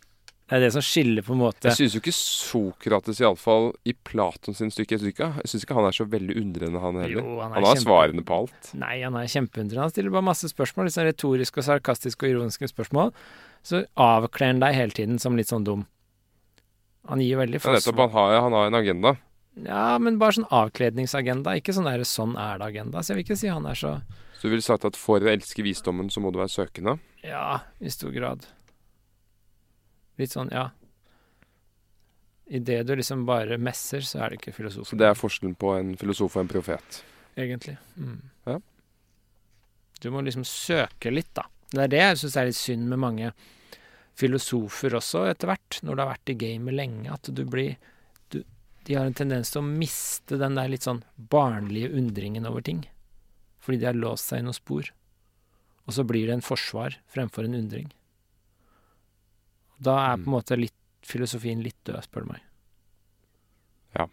Det 0.48 0.56
er 0.56 0.62
det 0.64 0.70
som 0.72 0.80
skiller 0.84 1.20
på 1.26 1.34
en 1.34 1.40
måte 1.42 1.68
Jeg 1.68 1.76
syns 1.76 1.94
jo 1.94 2.00
ikke 2.00 2.14
Sokrates, 2.16 3.18
iallfall 3.20 3.66
i 3.84 3.92
Platon 3.92 4.56
sin 4.56 4.70
stykke 4.72 4.96
Jeg 4.96 5.02
syns 5.50 5.66
ikke, 5.66 5.76
han 5.76 5.84
er 5.90 5.92
så 5.96 6.06
veldig 6.08 6.38
undrende, 6.40 6.80
han 6.80 6.96
heller. 7.02 7.20
Jo, 7.20 7.34
han 7.42 7.52
er 7.52 7.58
han 7.58 7.66
har 7.66 7.76
kjempe- 7.76 7.84
svarene 7.84 8.24
på 8.24 8.38
alt. 8.38 8.70
Nei, 8.80 8.94
han 9.02 9.18
er 9.20 9.28
kjempeundrende. 9.28 9.82
Han 9.84 9.92
stiller 9.92 10.14
bare 10.14 10.28
masse 10.30 10.48
spørsmål, 10.48 10.88
litt 10.88 10.96
sånn 10.96 11.08
retoriske 11.10 11.60
og 11.60 11.68
sarkastiske 11.68 12.24
og 12.24 12.32
ironiske 12.32 12.70
spørsmål. 12.72 13.12
Så 13.66 13.82
avkler 14.00 14.54
han 14.54 14.64
deg 14.64 14.78
hele 14.78 14.96
tiden 14.96 15.20
som 15.20 15.36
litt 15.36 15.52
sånn 15.52 15.66
dum. 15.68 15.84
Han 17.12 17.20
gir 17.24 17.38
veldig 17.40 17.60
få 17.60 17.76
han 17.76 18.10
har, 18.16 18.40
han 18.40 18.56
har 18.56 18.70
en 18.72 18.78
agenda. 18.78 19.16
Ja, 19.64 19.98
men 19.98 20.18
bare 20.20 20.36
sånn 20.36 20.48
avkledningsagenda, 20.54 21.56
ikke 21.58 21.74
sånn 21.74 21.88
der 21.88 22.04
'sånn 22.06 22.36
er 22.38 22.58
det'-agenda. 22.58 23.02
Så 23.02 23.12
jeg 23.12 23.16
vil 23.16 23.24
ikke 23.24 23.38
si 23.38 23.48
han 23.48 23.66
er 23.66 23.74
så 23.74 24.02
Så 24.38 24.42
du 24.42 24.50
ville 24.50 24.62
sagt 24.62 24.84
at 24.84 24.94
for 24.96 25.18
å 25.18 25.26
elske 25.26 25.62
visdommen, 25.64 26.08
så 26.10 26.20
må 26.20 26.32
du 26.32 26.38
være 26.38 26.48
søkende? 26.48 27.00
Ja, 27.24 27.60
i 27.80 27.88
stor 27.90 28.12
grad. 28.12 28.46
Litt 30.16 30.30
sånn, 30.30 30.50
ja. 30.52 30.70
Idet 32.48 32.86
du 32.86 32.94
liksom 32.96 33.26
bare 33.26 33.58
messer, 33.58 34.00
så 34.00 34.22
er 34.22 34.30
det 34.30 34.40
ikke 34.40 34.54
filosof. 34.54 34.88
Så 34.88 34.96
det 34.96 35.06
er 35.06 35.14
forskjellen 35.14 35.56
på 35.56 35.74
en 35.78 35.96
filosof 35.96 36.36
og 36.36 36.42
en 36.42 36.48
profet. 36.48 37.02
Egentlig. 37.36 37.76
Mm. 37.98 38.22
Ja. 38.46 38.58
Du 40.00 40.10
må 40.10 40.22
liksom 40.22 40.44
søke 40.44 41.12
litt, 41.12 41.34
da. 41.34 41.42
Det 41.70 41.84
er 41.84 41.88
det 41.88 41.98
jeg 41.98 42.16
syns 42.22 42.36
er 42.36 42.48
litt 42.48 42.56
synd 42.56 42.88
med 42.88 42.98
mange 42.98 43.32
filosofer 44.18 44.96
også, 44.98 45.26
etter 45.30 45.50
hvert, 45.50 45.80
når 45.82 45.94
du 45.94 46.02
har 46.02 46.12
vært 46.14 46.32
i 46.32 46.38
gamet 46.40 46.74
lenge, 46.74 47.12
at 47.12 47.28
du 47.34 47.44
blir 47.44 47.76
De 48.88 48.96
har 48.96 49.04
en 49.04 49.16
tendens 49.16 49.50
til 49.52 49.60
å 49.60 49.68
miste 49.68 50.38
den 50.40 50.54
der 50.56 50.70
litt 50.72 50.86
sånn 50.86 51.02
barnlige 51.28 51.90
undringen 51.92 52.48
over 52.48 52.64
ting. 52.64 52.86
Fordi 53.60 53.82
de 53.82 53.88
har 53.90 53.98
låst 53.98 54.30
seg 54.30 54.40
i 54.40 54.46
noen 54.46 54.56
spor. 54.56 54.88
Og 55.84 55.92
så 55.92 56.04
blir 56.08 56.24
det 56.28 56.38
en 56.38 56.44
forsvar 56.44 56.96
fremfor 57.12 57.44
en 57.44 57.58
undring. 57.58 57.90
Da 59.76 59.98
er 60.06 60.22
på 60.22 60.30
en 60.30 60.36
måte 60.38 60.56
litt, 60.56 60.74
filosofien 61.04 61.60
litt 61.64 61.76
død, 61.84 62.00
spør 62.06 62.24
du 62.24 62.30
meg. 62.32 62.40
Ja. 63.98 64.08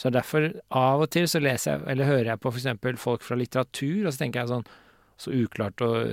Så 0.00 0.10
derfor, 0.16 0.48
av 0.72 1.04
og 1.04 1.12
til 1.12 1.28
så 1.30 1.44
leser 1.44 1.74
jeg, 1.74 1.84
eller 1.92 2.08
hører 2.08 2.32
jeg 2.32 2.42
på 2.42 2.54
f.eks. 2.54 2.98
folk 3.04 3.24
fra 3.24 3.38
litteratur, 3.38 4.00
og 4.06 4.10
så 4.14 4.24
tenker 4.24 4.42
jeg 4.42 4.52
sånn 4.54 4.66
Så 5.20 5.30
uklart 5.30 5.78
og, 5.86 6.08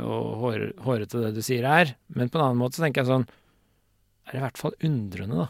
og 0.00 0.28
hår, 0.40 0.62
hårete 0.80 1.26
det 1.26 1.34
du 1.36 1.42
sier 1.44 1.66
er. 1.68 1.90
Men 2.08 2.30
på 2.30 2.38
en 2.38 2.46
annen 2.46 2.62
måte 2.62 2.78
så 2.78 2.86
tenker 2.86 3.02
jeg 3.02 3.10
sånn 3.10 3.26
Er 4.24 4.30
det 4.30 4.38
i 4.38 4.44
hvert 4.46 4.62
fall 4.62 4.78
undrende, 4.86 5.42
da. 5.42 5.48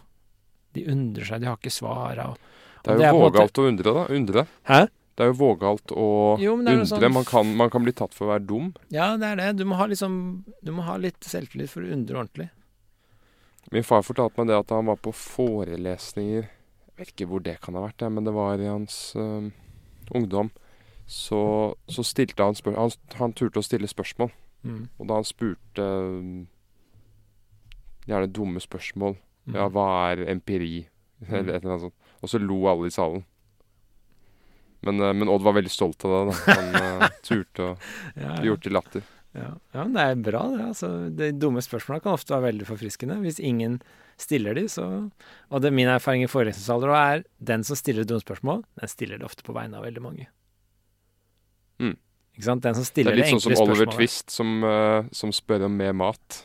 De 0.76 0.84
undrer 0.92 1.24
seg, 1.28 1.40
de 1.42 1.48
har 1.50 1.56
ikke 1.58 1.72
svara. 1.74 2.28
Og, 2.34 2.38
Det 2.84 2.92
er 2.92 2.96
det 3.00 3.02
jo 3.02 3.08
er 3.08 3.16
måte- 3.16 3.32
vågalt 3.40 3.58
å 3.62 3.66
undre, 3.72 3.94
da. 3.96 4.06
Undre. 4.14 4.46
Hæ? 4.68 4.80
Det 5.16 5.24
er 5.24 5.30
jo 5.32 5.36
vågalt 5.40 5.92
å 5.96 6.06
Jo, 6.38 6.56
det 6.60 6.68
er 6.68 6.76
undre. 6.76 6.86
sånn- 6.90 7.12
Man, 7.12 7.24
kan, 7.24 7.54
man 7.56 7.70
kan 7.72 7.82
bli 7.86 7.92
tatt 7.96 8.12
for 8.12 8.26
å 8.26 8.34
være 8.34 8.46
dum. 8.46 8.74
Ja, 8.92 9.16
det 9.16 9.24
er 9.32 9.36
det. 9.40 9.56
Du 9.56 9.64
må 9.64 9.76
ha 9.80 9.86
liksom 9.88 10.44
Du 10.62 10.72
må 10.76 10.82
ha 10.84 10.96
litt 11.00 11.20
selvtillit 11.24 11.70
for 11.72 11.80
å 11.80 11.90
undre 11.92 12.20
ordentlig. 12.20 12.50
Min 13.72 13.82
far 13.82 14.02
fortalte 14.02 14.36
meg 14.38 14.46
det 14.52 14.58
at 14.60 14.68
han 14.70 14.86
var 14.86 14.96
på 15.02 15.10
forelesninger 15.12 16.42
Jeg 16.44 16.96
vet 16.98 17.08
ikke 17.16 17.26
hvor 17.28 17.42
det 17.42 17.60
kan 17.60 17.74
ha 17.74 17.80
vært, 17.88 18.04
men 18.12 18.24
det 18.24 18.32
var 18.34 18.60
i 18.60 18.66
hans 18.68 19.12
øh, 19.16 19.50
ungdom. 20.14 20.50
Så, 21.06 21.74
så 21.88 22.04
stilte 22.04 22.42
han 22.44 22.54
spørsmål 22.54 22.76
han, 22.76 23.18
han 23.18 23.32
turte 23.32 23.58
å 23.60 23.64
stille 23.64 23.88
spørsmål. 23.88 24.30
Mm. 24.64 24.88
Og 25.00 25.06
da 25.08 25.14
han 25.14 25.24
spurte 25.24 25.82
øh, 25.82 26.46
gjerne 28.06 28.30
dumme 28.32 28.60
spørsmål. 28.62 29.16
Ja, 29.54 29.68
hva 29.72 29.86
er 30.10 30.26
empiri? 30.32 30.86
Eller 31.28 31.54
et 31.56 31.62
eller 31.62 31.76
annet 31.76 31.88
sånt. 31.88 32.12
Og 32.22 32.32
så 32.32 32.40
lo 32.42 32.62
alle 32.70 32.90
i 32.90 32.94
salen. 32.94 33.24
Men, 34.86 35.00
øh, 35.00 35.12
men 35.16 35.28
Odd 35.32 35.44
var 35.44 35.56
veldig 35.56 35.72
stolt 35.72 36.04
av 36.06 36.14
det. 36.14 36.22
da 36.30 36.56
Han 36.56 37.02
uh, 37.02 37.06
turte 37.26 37.70
å 37.70 37.76
Ja, 38.14 38.38
bli 38.40 38.50
gjort 38.50 38.66
til 38.66 38.76
latter. 38.76 39.12
Ja. 39.36 39.50
ja, 39.74 39.82
men 39.82 39.92
det 39.92 40.02
er 40.02 40.20
bra, 40.30 40.42
det. 40.54 40.64
Altså, 40.70 40.88
de 41.12 41.28
dumme 41.36 41.60
spørsmåla 41.64 42.00
kan 42.00 42.16
ofte 42.16 42.32
være 42.32 42.46
veldig 42.48 42.68
forfriskende. 42.70 43.18
Hvis 43.20 43.40
ingen 43.42 43.80
stiller 44.16 44.56
de, 44.56 44.64
så 44.72 44.86
Og 45.50 45.60
det 45.60 45.68
er 45.68 45.76
min 45.76 45.90
erfaring 45.92 46.24
i 46.24 46.30
forelesningsalder 46.30 46.94
er 46.96 47.24
den 47.36 47.66
som 47.66 47.76
stiller 47.76 48.08
dumme 48.08 48.24
spørsmål, 48.24 48.64
den 48.80 48.88
stiller 48.88 49.20
det 49.20 49.28
ofte 49.28 49.44
på 49.44 49.52
vegne 49.56 49.76
av 49.76 49.84
veldig 49.84 50.02
mange. 50.04 50.28
Mm. 51.82 51.96
Ikke 52.36 52.48
sant? 52.48 52.64
Den 52.64 52.78
som 52.78 52.86
stiller 52.88 53.16
Det 53.16 53.26
enkle 53.26 53.40
spørsmålet. 53.44 53.52
det, 53.52 53.60
er 53.60 53.60
litt 53.60 53.60
sånn 53.60 53.60
som 53.60 53.76
Oliver. 53.76 53.92
Twist, 53.98 54.32
som, 54.32 54.56
uh, 54.64 55.12
som 55.12 55.34
spør 55.36 55.66
om 55.68 55.76
mer 55.76 55.92
mat. 55.92 56.40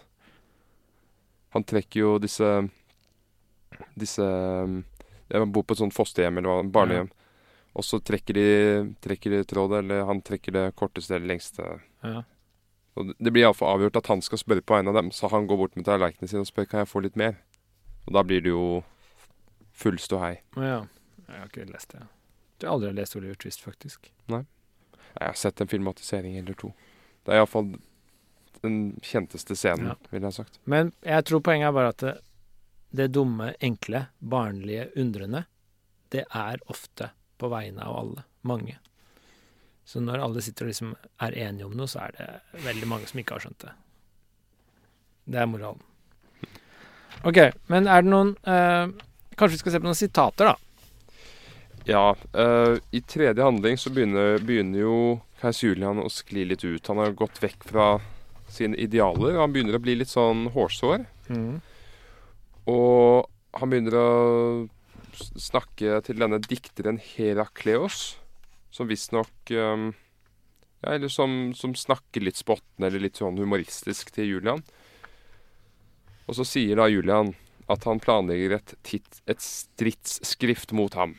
Han 1.55 1.63
trekker 1.67 1.99
jo 2.03 2.17
disse 2.19 2.51
Disse 3.97 4.21
øh, 4.21 4.83
Jeg 5.31 5.51
bor 5.53 5.63
på 5.63 5.71
et 5.73 5.77
sånt 5.79 5.93
fosterhjem 5.95 6.37
eller 6.37 6.49
barnehjem. 6.63 6.71
barnehjem. 6.71 7.09
Og 7.73 7.83
så 7.87 8.01
trekker 8.03 8.33
de, 8.35 8.95
trekker 9.01 9.31
de 9.31 9.43
trådet, 9.47 9.79
eller 9.83 10.03
han 10.05 10.21
trekker 10.21 10.51
det 10.51 10.75
korteste 10.75 11.15
eller 11.15 11.27
lengste. 11.27 11.79
Ja. 12.03 12.23
Og 12.97 13.07
det- 13.07 13.15
det 13.23 13.31
blir 13.31 13.43
iallfall 13.45 13.77
avgjort 13.77 13.95
at 13.95 14.07
han 14.07 14.21
skal 14.21 14.37
spørre 14.37 14.61
på 14.61 14.75
vegne 14.75 14.89
av 14.89 14.95
dem, 14.95 15.09
så 15.11 15.29
han 15.31 15.47
går 15.47 15.57
bort 15.57 15.75
med 15.77 15.85
tallerkenene 15.85 16.27
sine 16.27 16.41
og 16.41 16.47
spør 16.47 16.67
kan 16.67 16.79
jeg 16.83 16.87
få 16.91 17.01
litt 17.01 17.15
mer. 17.15 17.37
Og 18.07 18.13
da 18.13 18.23
blir 18.23 18.41
det 18.43 18.49
jo 18.51 18.83
full 19.71 19.95
ståhei. 19.97 20.39
Å 20.57 20.61
ja. 20.61 20.81
Jeg 21.29 21.39
har 21.39 21.47
ikke 21.47 21.71
lest 21.71 21.89
det. 21.95 22.01
Jeg 22.59 22.67
har 22.67 22.75
aldri 22.75 22.91
lest 22.93 23.15
Oliver 23.15 23.35
Twist, 23.35 23.61
faktisk. 23.63 24.11
Nei. 24.27 24.43
Jeg 25.19 25.27
har 25.27 25.33
sett 25.33 25.61
en 25.61 25.67
filmatisering 25.67 26.35
eller 26.37 26.53
to. 26.53 26.73
Det 27.23 27.31
er 27.33 27.39
iallfall 27.39 27.79
den 28.61 28.99
kjenteste 29.01 29.55
scenen, 29.55 29.87
Ja. 29.87 29.95
ville 30.11 30.27
jeg 30.27 30.33
sagt. 30.33 30.59
Men 30.65 30.91
jeg 31.03 31.23
tror 31.25 31.39
poenget 31.39 31.67
er 31.69 31.71
bare 31.71 31.87
at 31.89 31.97
det, 31.97 32.17
det 32.91 33.07
dumme, 33.15 33.53
enkle, 33.63 34.05
barnlige, 34.19 34.89
undrende, 34.99 35.45
det 36.11 36.25
er 36.27 36.63
ofte 36.71 37.11
på 37.39 37.49
vegne 37.51 37.85
av 37.87 37.99
alle. 38.01 38.25
Mange. 38.41 38.77
Så 39.85 40.01
når 40.01 40.23
alle 40.23 40.41
sitter 40.43 40.67
og 40.67 40.71
liksom 40.71 40.91
er 41.23 41.37
enige 41.47 41.67
om 41.67 41.77
noe, 41.77 41.89
så 41.89 42.05
er 42.05 42.17
det 42.17 42.65
veldig 42.65 42.89
mange 42.89 43.07
som 43.09 43.21
ikke 43.21 43.37
har 43.37 43.45
skjønt 43.45 43.63
det. 43.63 43.73
Det 45.31 45.39
er 45.41 45.49
moralen. 45.49 45.83
OK, 47.27 47.39
men 47.69 47.87
er 47.91 48.01
det 48.01 48.09
noen 48.09 48.31
eh, 48.49 48.89
Kanskje 49.37 49.55
vi 49.55 49.59
skal 49.61 49.73
se 49.73 49.81
på 49.81 49.87
noen 49.87 49.97
sitater, 49.97 50.51
da? 50.51 50.55
Ja, 51.87 52.15
eh, 52.33 52.77
i 52.91 53.01
tredje 53.01 53.45
handling 53.45 53.77
så 53.79 53.91
begynner, 53.93 54.41
begynner 54.45 54.83
jo 54.83 54.95
Kais 55.41 55.61
Julian 55.63 56.01
å 56.01 56.09
skli 56.13 56.43
litt 56.49 56.65
ut. 56.65 56.87
Han 56.91 57.01
har 57.01 57.15
gått 57.17 57.39
vekk 57.41 57.65
fra 57.71 57.87
sine 58.51 58.77
idealer, 58.77 59.35
og 59.35 59.45
han 59.45 59.53
begynner 59.55 59.77
å 59.77 59.81
bli 59.81 59.95
litt 60.01 60.11
sånn 60.11 60.49
hårsår. 60.53 61.05
Og 62.69 63.29
han 63.57 63.71
begynner 63.71 63.97
å 63.97 64.09
snakke 65.39 65.99
til 66.05 66.21
denne 66.21 66.39
dikteren 66.43 66.99
Herakleos, 67.01 68.15
som 68.71 68.89
visstnok 68.89 69.51
um, 69.51 69.91
Ja, 70.81 70.95
eller 70.95 71.11
som, 71.13 71.51
som 71.53 71.75
snakker 71.77 72.23
litt 72.25 72.39
spottende 72.39 72.87
eller 72.87 73.03
litt 73.03 73.19
sånn 73.19 73.37
humoristisk 73.37 74.09
til 74.15 74.31
Julian. 74.31 74.63
Og 76.25 76.37
så 76.39 76.45
sier 76.47 76.79
da 76.79 76.87
Julian 76.89 77.35
at 77.69 77.85
han 77.85 78.01
planlegger 78.01 78.55
et, 78.57 78.73
tit, 78.87 79.19
et 79.29 79.43
stridsskrift 79.43 80.73
mot 80.73 80.95
ham. 80.97 81.13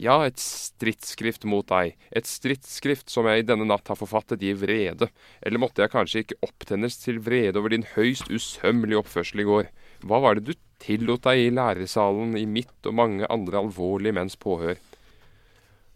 Ja, 0.00 0.22
et 0.24 0.40
stridsskrift 0.40 1.44
mot 1.48 1.66
deg. 1.68 1.96
Et 2.16 2.28
stridsskrift 2.28 3.12
som 3.12 3.26
jeg 3.28 3.42
i 3.42 3.48
denne 3.48 3.66
natt 3.68 3.88
har 3.90 3.98
forfattet 4.00 4.44
i 4.46 4.54
vrede. 4.56 5.10
Eller 5.44 5.60
måtte 5.60 5.84
jeg 5.84 5.92
kanskje 5.92 6.22
ikke 6.24 6.38
opptennes 6.46 6.96
til 7.02 7.20
vrede 7.24 7.60
over 7.60 7.74
din 7.74 7.84
høyst 7.94 8.30
usømmelige 8.32 9.02
oppførsel 9.02 9.44
i 9.44 9.48
går? 9.48 9.68
Hva 10.08 10.22
var 10.24 10.38
det 10.38 10.48
du 10.48 10.54
tillot 10.82 11.24
deg 11.26 11.44
i 11.44 11.50
læresalen 11.54 12.36
i 12.38 12.46
mitt 12.46 12.86
og 12.86 12.96
mange 12.98 13.28
andre 13.30 13.62
alvorlige 13.62 14.16
menns 14.16 14.38
påhør? 14.40 14.78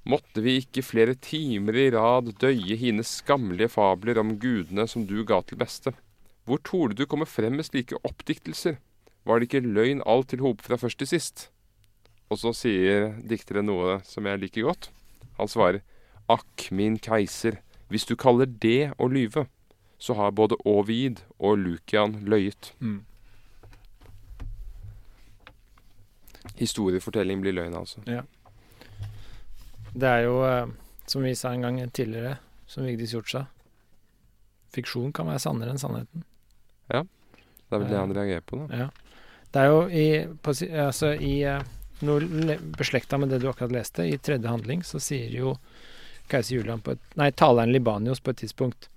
Måtte 0.02 0.42
vi 0.42 0.56
ikke 0.58 0.82
flere 0.82 1.14
timer 1.14 1.76
i 1.78 1.90
rad 1.94 2.32
døye 2.42 2.76
hine 2.78 3.04
skammelige 3.06 3.70
fabler 3.70 4.18
om 4.18 4.34
gudene 4.42 4.88
som 4.90 5.04
du 5.06 5.20
ga 5.24 5.38
til 5.46 5.60
beste? 5.60 5.92
Hvor 6.44 6.58
torde 6.66 6.98
du 6.98 7.06
komme 7.06 7.28
frem 7.30 7.54
med 7.60 7.68
slike 7.68 8.00
oppdiktelser? 8.02 8.80
Var 9.22 9.38
det 9.38 9.46
ikke 9.46 9.62
løgn 9.62 10.02
alt 10.02 10.32
til 10.32 10.42
hop 10.42 10.64
fra 10.66 10.78
først 10.80 10.98
til 10.98 11.12
sist? 11.12 11.46
Og 12.32 12.40
så 12.42 12.50
sier 12.56 13.12
dikteren 13.22 13.68
noe 13.70 14.00
som 14.08 14.26
jeg 14.26 14.42
liker 14.42 14.66
godt. 14.66 14.90
Han 15.38 15.50
svarer 15.50 15.84
Akk, 16.30 16.70
min 16.70 16.96
keiser, 17.02 17.60
hvis 17.90 18.06
du 18.08 18.16
kaller 18.16 18.48
det 18.48 18.94
å 18.98 19.06
lyve, 19.10 19.46
så 20.02 20.16
har 20.18 20.34
både 20.34 20.56
Ovid 20.66 21.20
og 21.38 21.58
Lukian 21.60 22.22
løyet. 22.26 22.72
Mm. 22.80 23.02
Historiefortelling 26.58 27.42
blir 27.42 27.54
løgn, 27.56 27.76
altså. 27.78 28.02
Det 29.92 30.08
er 30.08 30.24
jo, 30.26 30.38
eh, 30.46 30.66
som 31.06 31.22
vi 31.22 31.34
sa 31.38 31.52
en 31.52 31.66
gang 31.66 31.80
tidligere, 31.90 32.36
som 32.66 32.86
Vigdis 32.88 33.12
Hjort 33.12 33.30
sa 33.30 33.44
Fiksjon 34.72 35.12
kan 35.12 35.28
være 35.28 35.42
sannere 35.44 35.74
enn 35.74 35.80
sannheten. 35.80 36.24
Ja. 36.88 37.02
Det 37.02 37.76
er 37.76 37.82
vel 37.82 37.90
det 37.90 37.98
han 37.98 38.14
reagerer 38.16 38.44
på, 38.44 38.62
da. 38.62 38.84
Ja. 38.84 39.18
Det 39.52 39.60
er 39.60 39.68
jo 39.68 39.80
i, 39.88 40.06
på, 40.40 40.54
altså 40.80 41.12
i 41.12 41.34
eh, 41.44 41.64
noe 42.08 42.56
beslekta 42.78 43.18
med 43.20 43.32
det 43.32 43.42
du 43.42 43.50
akkurat 43.50 43.74
leste, 43.74 44.06
i 44.08 44.16
tredje 44.16 44.48
handling, 44.48 44.80
så 44.84 45.00
sier 45.00 45.32
jo 45.36 45.56
keiser 46.32 46.56
Julian 46.56 46.80
på 46.80 46.96
et 46.96 47.18
Nei, 47.20 47.28
taleren 47.36 47.72
Libanios 47.72 48.22
på 48.24 48.32
et 48.32 48.40
tidspunkt 48.44 48.88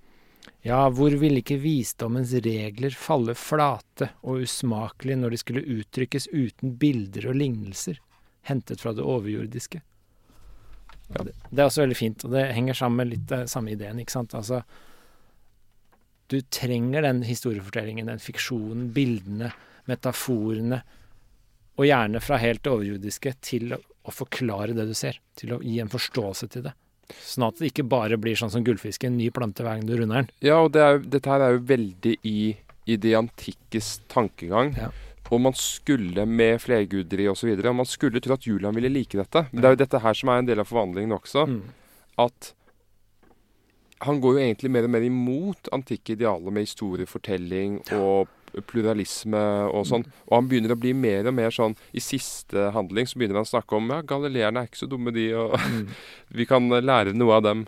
Ja, 0.66 0.80
hvor 0.90 1.14
ville 1.20 1.42
ikke 1.42 1.60
visdommens 1.62 2.32
regler 2.42 2.94
falle 2.98 3.36
flate 3.38 4.10
og 4.26 4.42
usmakelige 4.46 5.20
når 5.20 5.34
de 5.34 5.38
skulle 5.42 5.66
uttrykkes 5.76 6.26
uten 6.32 6.74
bilder 6.80 7.28
og 7.30 7.38
lignelser, 7.38 8.00
hentet 8.48 8.82
fra 8.82 8.94
det 8.96 9.06
overjordiske? 9.06 9.82
Ja. 11.14 11.22
Det, 11.22 11.36
det 11.50 11.60
er 11.62 11.68
også 11.68 11.84
veldig 11.84 11.98
fint, 11.98 12.26
og 12.26 12.34
det 12.34 12.48
henger 12.56 12.78
sammen 12.78 13.02
med 13.02 13.12
litt 13.12 13.28
den 13.30 13.50
samme 13.50 13.76
ideen, 13.76 14.00
ikke 14.02 14.16
sant? 14.16 14.34
Altså, 14.34 14.64
du 16.26 16.40
trenger 16.50 17.06
den 17.06 17.22
historiefortellingen, 17.26 18.10
den 18.10 18.22
fiksjonen, 18.22 18.88
bildene, 18.94 19.52
metaforene, 19.86 20.80
og 21.76 21.86
gjerne 21.86 22.22
fra 22.24 22.40
helt 22.40 22.66
overjordiske 22.66 23.36
til 23.44 23.76
å, 23.76 23.78
å 23.78 24.14
forklare 24.14 24.74
det 24.74 24.88
du 24.88 24.94
ser, 24.98 25.20
til 25.38 25.54
å 25.54 25.60
gi 25.62 25.78
en 25.82 25.92
forståelse 25.92 26.50
til 26.50 26.66
det. 26.66 26.74
Sånn 27.22 27.46
at 27.48 27.60
det 27.60 27.70
ikke 27.70 27.86
bare 27.88 28.18
blir 28.20 28.38
sånn 28.38 28.52
som 28.52 28.64
gullfisken, 28.66 29.16
ny 29.18 29.30
plante 29.34 29.64
hver 29.64 29.78
gang 29.78 29.88
du 29.88 29.96
runder 29.96 30.22
den. 30.22 30.30
Ja, 30.44 30.60
og 30.62 30.72
det 30.76 30.84
er, 30.84 31.02
dette 31.16 31.32
her 31.32 31.44
er 31.44 31.56
jo 31.56 31.64
veldig 31.68 32.14
i, 32.26 32.38
i 32.86 32.98
det 33.00 33.16
antikkes 33.18 33.96
tankegang. 34.12 34.74
Ja. 34.78 34.92
Og 35.34 35.42
man 35.42 35.56
skulle 35.58 36.26
med 36.28 36.60
flerguderi 36.62 37.26
osv. 37.30 37.50
Man 37.66 37.88
skulle 37.88 38.22
tro 38.22 38.36
at 38.36 38.46
Julian 38.46 38.76
ville 38.76 38.92
like 38.92 39.18
dette. 39.18 39.46
Men 39.50 39.62
det 39.62 39.68
er 39.68 39.74
jo 39.74 39.82
dette 39.82 40.02
her 40.04 40.18
som 40.18 40.30
er 40.30 40.42
en 40.42 40.50
del 40.50 40.62
av 40.62 40.68
forvandlingen 40.70 41.16
også. 41.16 41.46
Mm. 41.50 41.64
At 42.22 42.52
han 44.06 44.20
går 44.20 44.36
jo 44.36 44.44
egentlig 44.44 44.70
mer 44.70 44.86
og 44.86 44.92
mer 44.92 45.06
imot 45.06 45.70
antikke 45.74 46.14
idealer 46.14 46.52
med 46.52 46.66
historiefortelling 46.68 47.78
og 47.96 48.28
pluralisme 48.64 49.40
og 49.68 49.86
sånn. 49.88 50.04
Og 50.28 50.36
han 50.38 50.48
begynner 50.50 50.72
å 50.72 50.80
bli 50.80 50.94
mer 50.96 51.28
og 51.28 51.34
mer 51.36 51.52
sånn 51.54 51.74
I 51.92 52.00
siste 52.00 52.70
handling 52.74 53.08
så 53.08 53.18
begynner 53.18 53.40
han 53.40 53.48
å 53.48 53.50
snakke 53.50 53.76
om 53.76 53.90
ja, 53.92 54.00
galileerne 54.06 54.62
er 54.62 54.70
ikke 54.70 54.84
så 54.84 54.90
dumme, 54.90 55.12
de, 55.14 55.30
og 55.34 55.56
Mm. 55.66 55.88
vi 56.38 56.46
kan 56.46 56.68
lære 56.68 57.12
noe 57.16 57.34
av 57.36 57.42
dem. 57.42 57.66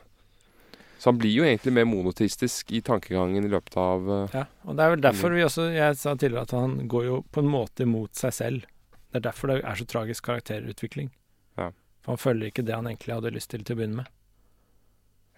Så 0.99 1.11
han 1.11 1.19
blir 1.19 1.31
jo 1.31 1.45
egentlig 1.47 1.73
mer 1.77 1.87
monotistisk 1.87 2.73
i 2.75 2.81
tankegangen 2.83 3.45
i 3.45 3.51
løpet 3.51 3.77
av 3.79 4.09
uh, 4.09 4.35
Ja, 4.35 4.45
og 4.67 4.77
det 4.77 4.85
er 4.85 4.91
vel 4.95 5.05
derfor 5.05 5.31
vi 5.31 5.45
også 5.47 5.69
Jeg 5.71 5.95
sa 5.97 6.15
tidligere 6.15 6.43
at 6.49 6.55
han 6.57 6.89
går 6.91 7.05
jo 7.07 7.21
på 7.31 7.45
en 7.45 7.51
måte 7.53 7.87
mot 7.87 8.11
seg 8.19 8.35
selv. 8.35 8.67
Det 9.13 9.21
er 9.21 9.27
derfor 9.29 9.53
det 9.53 9.61
er 9.63 9.79
så 9.79 9.87
tragisk 9.89 10.27
karakterutvikling. 10.27 11.13
Ja. 11.59 11.71
For 12.03 12.17
han 12.17 12.23
følger 12.23 12.51
ikke 12.51 12.67
det 12.67 12.75
han 12.75 12.91
egentlig 12.91 13.15
hadde 13.15 13.35
lyst 13.37 13.51
til 13.55 13.63
til 13.63 13.77
å 13.77 13.81
begynne 13.81 14.03
med. 14.03 14.11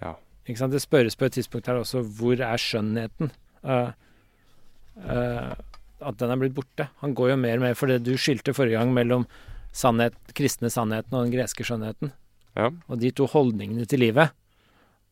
Ja. 0.01 0.14
Ikke 0.46 0.62
sant? 0.62 0.72
Det 0.72 0.82
spørres 0.82 1.16
på 1.16 1.28
et 1.28 1.36
tidspunkt 1.36 1.68
her 1.68 1.80
også 1.82 2.03
hvor 2.03 2.40
er 2.40 2.61
skjønnheten? 2.61 3.30
Eh, 3.62 3.92
eh, 4.99 5.53
at 6.01 6.18
den 6.20 6.32
er 6.32 6.41
blitt 6.41 6.57
borte. 6.57 6.88
Han 7.05 7.14
går 7.16 7.34
jo 7.34 7.38
mer 7.41 7.61
og 7.61 7.64
mer 7.66 7.78
for 7.78 7.91
det 7.91 8.01
du 8.07 8.14
skilte 8.20 8.55
forrige 8.57 8.80
gang 8.80 8.93
mellom 8.97 9.26
sannhet, 9.76 10.16
kristne 10.36 10.70
sannheten 10.72 11.14
og 11.14 11.26
den 11.26 11.34
greske 11.34 11.66
skjønnheten. 11.66 12.12
Ja. 12.59 12.70
Og 12.91 13.01
de 13.03 13.12
to 13.14 13.28
holdningene 13.30 13.86
til 13.88 14.03
livet. 14.03 14.34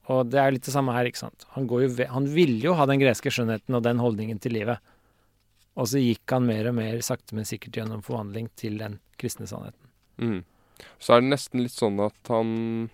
Og 0.08 0.30
det 0.32 0.40
er 0.40 0.54
litt 0.54 0.64
det 0.64 0.72
samme 0.72 0.94
her, 0.96 1.06
ikke 1.08 1.20
sant. 1.20 1.44
Han, 1.54 1.68
går 1.68 1.84
jo 1.84 1.90
han 2.10 2.28
ville 2.32 2.62
jo 2.64 2.76
ha 2.78 2.86
den 2.88 3.00
greske 3.02 3.32
skjønnheten 3.32 3.76
og 3.76 3.84
den 3.84 4.00
holdningen 4.02 4.40
til 4.42 4.56
livet. 4.56 4.80
Og 5.78 5.90
så 5.90 6.00
gikk 6.02 6.32
han 6.34 6.48
mer 6.48 6.70
og 6.70 6.78
mer 6.80 6.98
sakte, 7.06 7.36
men 7.36 7.46
sikkert 7.46 7.76
gjennom 7.78 8.00
forvandling 8.02 8.48
til 8.58 8.80
den 8.80 8.98
kristne 9.20 9.46
sannheten. 9.46 9.92
Mm. 10.18 10.40
Så 10.98 11.14
er 11.14 11.22
det 11.22 11.32
nesten 11.34 11.62
litt 11.62 11.76
sånn 11.76 12.00
at 12.02 12.32
han 12.32 12.88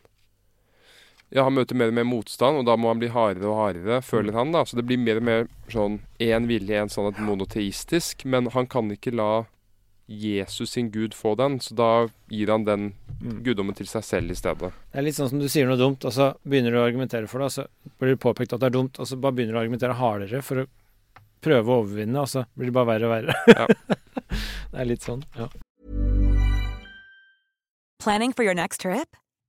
Ja, 1.31 1.45
han 1.45 1.55
møter 1.57 1.75
mer 1.75 1.89
og 1.89 1.95
mer 1.97 2.05
motstand, 2.05 2.59
og 2.61 2.67
da 2.69 2.77
må 2.77 2.89
han 2.93 3.01
bli 3.01 3.09
hardere 3.09 3.49
og 3.51 3.57
hardere, 3.59 4.03
føler 4.03 4.33
han, 4.37 4.53
da. 4.53 4.65
Så 4.65 4.77
det 4.77 4.85
blir 4.87 4.99
mer 5.01 5.17
og 5.19 5.23
mer 5.27 5.49
sånn 5.73 6.01
én 6.23 6.47
vilje, 6.47 6.77
én 6.83 6.93
sannhet, 6.93 7.19
monoteistisk. 7.19 8.25
Men 8.25 8.51
han 8.55 8.67
kan 8.71 8.91
ikke 8.93 9.15
la 9.15 9.47
Jesus 10.07 10.75
sin 10.77 10.91
gud 10.93 11.15
få 11.17 11.33
den, 11.41 11.57
så 11.65 11.75
da 11.75 11.91
gir 12.29 12.51
han 12.53 12.65
den 12.69 12.93
Mm. 13.25 13.39
guddommen 13.43 13.75
til 13.75 13.87
seg 13.87 14.05
selv 14.05 14.31
i 14.31 14.35
stedet. 14.37 14.69
Det 14.93 14.99
er 15.01 15.03
litt 15.07 15.17
sånn 15.17 15.31
som 15.31 15.39
du 15.41 15.49
sier 15.49 15.65
noe 15.67 15.79
dumt, 15.81 16.05
og 16.05 16.13
så 16.13 16.35
begynner 16.45 16.75
du 16.75 16.77
å 16.77 16.85
argumentere 16.85 17.27
for 17.31 17.41
det, 17.41 17.47
og 17.47 17.53
så 17.53 17.65
blir 17.99 18.11
det 18.13 18.21
påpekt 18.21 18.53
at 18.53 18.61
det 18.61 18.67
er 18.67 18.75
dumt, 18.77 18.99
og 19.01 19.07
så 19.09 19.17
bare 19.17 19.33
begynner 19.33 19.55
du 19.55 19.59
å 19.59 19.63
argumentere 19.63 19.97
hardere 19.97 20.43
for 20.45 20.61
å 20.61 20.67
prøve 21.41 21.65
å 21.73 21.79
overvinne, 21.85 22.21
og 22.21 22.29
så 22.29 22.45
blir 22.55 22.69
det 22.69 22.75
bare 22.77 22.91
verre 22.91 23.09
og 23.09 23.15
verre. 23.15 23.35
Ja. 23.49 23.67
det 24.75 24.83
er 24.83 24.85
litt 24.91 25.07
sånn. 25.07 25.25
Ja. 25.39 25.49
Planning 28.03 28.35
for 28.35 28.45
your 28.45 28.53
next 28.55 28.83
trip? 28.83 29.17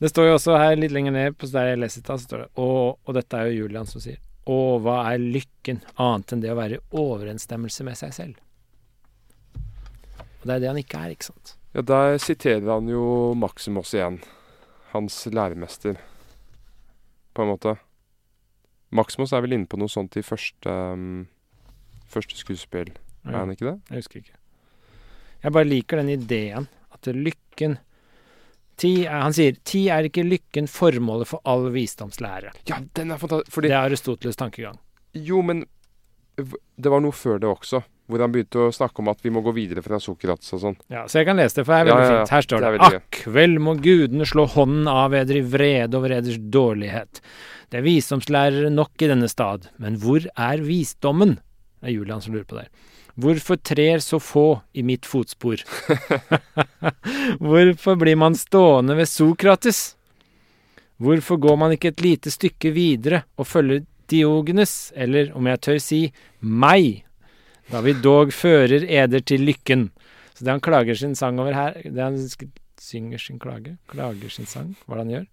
Det 0.00 0.08
står 0.08 0.30
jo 0.30 0.36
også 0.38 0.56
her 0.56 0.78
litt 0.80 0.94
lenger 0.96 1.12
ned 1.12 1.36
på 1.36 1.48
der 1.52 1.74
jeg 1.74 1.80
leser 1.82 2.00
det, 2.00 2.16
så 2.16 2.24
står 2.24 2.44
det 2.44 2.50
og, 2.62 2.98
og 3.04 3.16
dette 3.16 3.36
er 3.36 3.50
jo 3.50 3.64
Julian 3.66 3.88
som 3.88 4.00
sier 4.00 4.16
Å, 4.48 4.56
hva 4.80 5.02
er 5.10 5.20
lykken 5.20 5.82
annet 6.00 6.32
enn 6.32 6.44
det 6.44 6.52
å 6.54 6.56
være 6.56 6.78
i 6.78 6.84
overensstemmelse 6.96 7.84
med 7.86 7.98
seg 8.00 8.14
selv? 8.16 8.38
Og 10.40 10.46
det 10.48 10.54
er 10.54 10.62
det 10.62 10.70
han 10.70 10.80
ikke 10.80 11.02
er, 11.04 11.12
ikke 11.12 11.28
sant? 11.28 11.52
Ja, 11.76 11.84
der 11.84 12.16
siterer 12.18 12.64
han 12.72 12.88
jo 12.90 13.02
Maximus 13.38 13.92
igjen. 13.94 14.16
Hans 14.94 15.20
læremester, 15.30 16.00
på 17.36 17.44
en 17.44 17.52
måte. 17.52 17.76
Maximus 18.96 19.34
er 19.36 19.44
vel 19.44 19.54
inne 19.54 19.68
på 19.70 19.78
noe 19.78 19.92
sånt 19.92 20.16
i 20.18 20.24
første, 20.26 20.72
um, 20.72 21.28
første 22.10 22.40
skuespill, 22.40 22.90
er 23.28 23.36
han 23.36 23.52
ikke 23.52 23.68
det? 23.68 23.76
Jeg 23.92 24.02
husker 24.02 24.24
ikke. 24.24 24.40
Jeg 25.44 25.54
bare 25.54 25.68
liker 25.68 26.00
den 26.00 26.10
ideen 26.16 26.66
at 26.90 27.12
lykken 27.14 27.78
er, 29.04 29.20
Han 29.22 29.32
sier 29.36 29.56
ti 29.64 29.84
er 29.92 30.08
ikke 30.08 30.24
lykken 30.26 30.66
formålet 30.70 31.28
for 31.28 31.40
all 31.44 31.68
visdomslære. 31.74 32.50
Ja, 32.70 32.78
den 32.96 33.10
er 33.14 33.18
fantastisk. 33.20 33.52
Fordi 33.52 33.68
Det 33.68 33.76
er 33.76 33.88
Aristoteles' 33.90 34.36
tankegang. 34.40 34.78
Jo, 35.14 35.42
men 35.42 35.64
det 36.40 36.88
var 36.90 37.00
noe 37.04 37.12
før 37.12 37.40
det 37.42 37.48
også, 37.50 37.82
hvor 38.10 38.22
han 38.24 38.32
begynte 38.32 38.62
å 38.64 38.72
snakke 38.72 39.02
om 39.02 39.10
at 39.12 39.18
vi 39.22 39.30
må 39.34 39.42
gå 39.44 39.52
videre 39.54 39.82
fra 39.84 39.98
Sokrates 40.00 40.52
og 40.56 40.60
sånn. 40.62 40.76
Ja, 40.90 41.04
Så 41.06 41.20
jeg 41.20 41.26
kan 41.28 41.36
lese 41.36 41.60
det, 41.60 41.66
for 41.66 41.74
det 41.74 41.80
er 41.80 41.88
veldig 41.90 42.00
Ja, 42.00 42.06
ja, 42.06 42.14
ja. 42.14 42.24
fint. 42.24 42.30
Her 42.34 42.46
står 42.46 42.60
Det 42.64 42.70
det. 42.78 43.00
Akk, 43.02 43.20
vel 43.34 43.58
må 43.58 43.74
gudene 43.82 44.26
slå 44.26 44.46
hånden 44.48 44.88
av 44.88 45.12
eder 45.14 45.36
i 45.36 45.44
vrede 45.44 45.94
over 45.98 46.10
eders 46.16 46.38
dårlighet. 46.38 47.20
Det 47.70 47.78
er 47.78 47.82
visdomslærere 47.86 48.70
nok 48.72 49.02
i 49.02 49.10
denne 49.12 49.28
stad, 49.28 49.68
men 49.78 49.96
hvor 50.00 50.24
er 50.36 50.64
visdommen? 50.64 51.36
Det 51.80 51.90
er 51.90 51.94
Julian 51.98 52.20
som 52.24 52.34
lurer 52.34 52.48
på 52.48 52.56
det. 52.58 52.68
Hvorfor 53.14 53.56
trer 53.56 54.02
så 54.04 54.20
få 54.22 54.60
i 54.72 54.82
mitt 54.86 55.06
fotspor? 55.06 55.62
Hvorfor 57.50 57.98
blir 57.98 58.18
man 58.20 58.36
stående 58.38 58.96
ved 58.98 59.08
Sokrates? 59.08 59.96
Hvorfor 61.00 61.40
går 61.40 61.56
man 61.56 61.74
ikke 61.74 61.94
et 61.94 62.02
lite 62.04 62.30
stykke 62.32 62.74
videre 62.76 63.22
og 63.40 63.48
følger 63.48 63.86
Diogenes, 64.10 64.92
eller 64.98 65.30
om 65.38 65.46
jeg 65.46 65.60
tør 65.62 65.78
si 65.80 66.00
meg, 66.42 67.04
da 67.70 67.80
vi 67.84 67.94
dog 67.94 68.34
fører 68.34 68.84
eder 68.84 69.22
til 69.24 69.46
lykken? 69.46 69.88
Så 70.34 70.44
det 70.44 70.52
han 70.54 70.64
klager 70.64 70.98
sin 70.98 71.14
sang 71.14 71.38
over 71.40 71.52
her 71.52 71.76
Det 71.84 72.00
han 72.00 72.16
synger 72.80 73.20
sin 73.20 73.38
klage, 73.38 73.76
klager 73.92 74.32
sin 74.32 74.48
sang, 74.48 74.74
hva 74.86 74.96
er 74.96 75.00
det 75.00 75.04
han 75.04 75.14
gjør? 75.14 75.26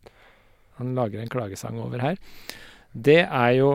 Han 0.77 0.95
lager 0.97 1.21
en 1.23 1.31
klagesang 1.31 1.79
over 1.81 2.01
her. 2.03 2.17
Det 2.93 3.23
er 3.25 3.51
jo 3.57 3.69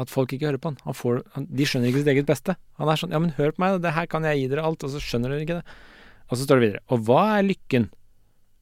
at 0.00 0.12
folk 0.12 0.32
ikke 0.32 0.48
hører 0.48 0.60
på 0.62 0.72
han. 0.72 0.78
han, 0.86 0.96
får, 0.96 1.18
han 1.34 1.46
de 1.52 1.64
skjønner 1.68 1.90
ikke 1.90 2.02
sitt 2.02 2.12
eget 2.14 2.28
beste. 2.28 2.54
Han 2.80 2.88
er 2.88 3.00
sånn 3.00 3.12
Ja, 3.12 3.20
men 3.20 3.34
hør 3.36 3.52
på 3.52 3.64
meg, 3.64 3.80
det 3.84 3.92
her 3.96 4.06
kan 4.10 4.24
jeg 4.24 4.40
gi 4.40 4.46
dere 4.52 4.64
alt. 4.64 4.84
Og 4.86 4.92
så 4.94 5.02
skjønner 5.02 5.34
dere 5.34 5.44
ikke 5.44 5.58
det. 5.60 5.74
Og 6.30 6.38
så 6.38 6.46
står 6.46 6.60
det 6.60 6.66
videre. 6.66 6.84
Og 6.94 7.02
hva 7.08 7.24
er 7.36 7.44
lykken? 7.44 7.90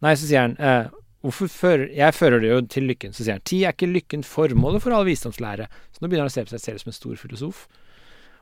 Nei, 0.02 0.16
så 0.16 0.26
sier 0.26 0.48
han 0.48 0.56
eh, 0.58 0.88
Hvorfor 1.20 1.50
fører 1.52 1.90
Jeg 1.92 2.16
fører 2.16 2.40
det 2.42 2.50
jo 2.50 2.60
til 2.72 2.88
lykken. 2.90 3.14
Så 3.14 3.22
sier 3.22 3.38
han 3.38 3.46
Ti 3.46 3.62
er 3.62 3.76
ikke 3.76 3.90
lykken 3.90 4.24
formålet 4.26 4.82
for 4.82 4.96
all 4.96 5.06
visdomslære. 5.06 5.68
Så 5.92 6.02
nå 6.02 6.08
begynner 6.08 6.26
han 6.26 6.32
å 6.32 6.36
se 6.36 6.46
på 6.46 6.54
seg 6.54 6.64
selv 6.64 6.82
som 6.82 6.92
en 6.92 6.98
stor 6.98 7.20
filosof. 7.20 7.66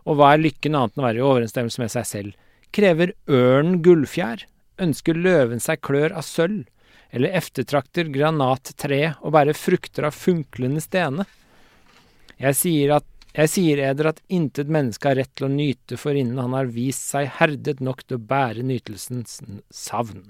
Og 0.09 0.17
hva 0.17 0.33
er 0.33 0.45
lykken 0.45 0.79
annet 0.79 0.95
enn 0.95 1.03
å 1.03 1.09
være 1.09 1.21
i 1.21 1.27
overensstemmelse 1.27 1.83
med 1.83 1.93
seg 1.93 2.09
selv? 2.09 2.39
Krever 2.73 3.13
ørnen 3.29 3.83
gullfjær? 3.85 4.47
Ønsker 4.81 5.19
løven 5.19 5.61
seg 5.61 5.83
klør 5.85 6.15
av 6.17 6.25
sølv? 6.25 6.65
Eller 7.13 7.35
eftertrakter 7.37 8.09
granattreet 8.13 9.21
og 9.25 9.35
bærer 9.35 9.57
frukter 9.57 10.07
av 10.09 10.17
funklende 10.17 10.81
stene? 10.85 11.27
Jeg 12.39 12.55
sier, 12.55 12.95
at, 13.01 13.07
jeg 13.35 13.51
sier 13.51 13.83
eder 13.83 14.13
at 14.13 14.23
intet 14.31 14.71
menneske 14.71 15.11
har 15.11 15.19
rett 15.19 15.33
til 15.39 15.49
å 15.49 15.53
nyte 15.53 15.99
for 16.01 16.19
innen 16.19 16.39
han 16.39 16.55
har 16.55 16.71
vist 16.71 17.09
seg 17.11 17.31
herdet 17.41 17.83
nok 17.85 18.05
til 18.07 18.19
å 18.19 18.27
bære 18.31 18.67
nytelsens 18.67 19.41
savn. 19.75 20.29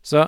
Så 0.00 0.24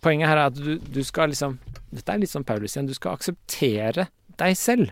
poenget 0.00 0.30
her 0.30 0.40
er 0.40 0.48
at 0.48 0.56
du, 0.56 0.78
du 0.78 1.02
skal 1.04 1.32
liksom 1.34 1.58
Dette 1.88 2.12
er 2.12 2.20
litt 2.20 2.32
som 2.32 2.44
Paulus 2.44 2.74
igjen. 2.76 2.88
Du 2.88 2.96
skal 2.96 3.16
akseptere 3.16 4.10
deg 4.38 4.56
selv, 4.60 4.90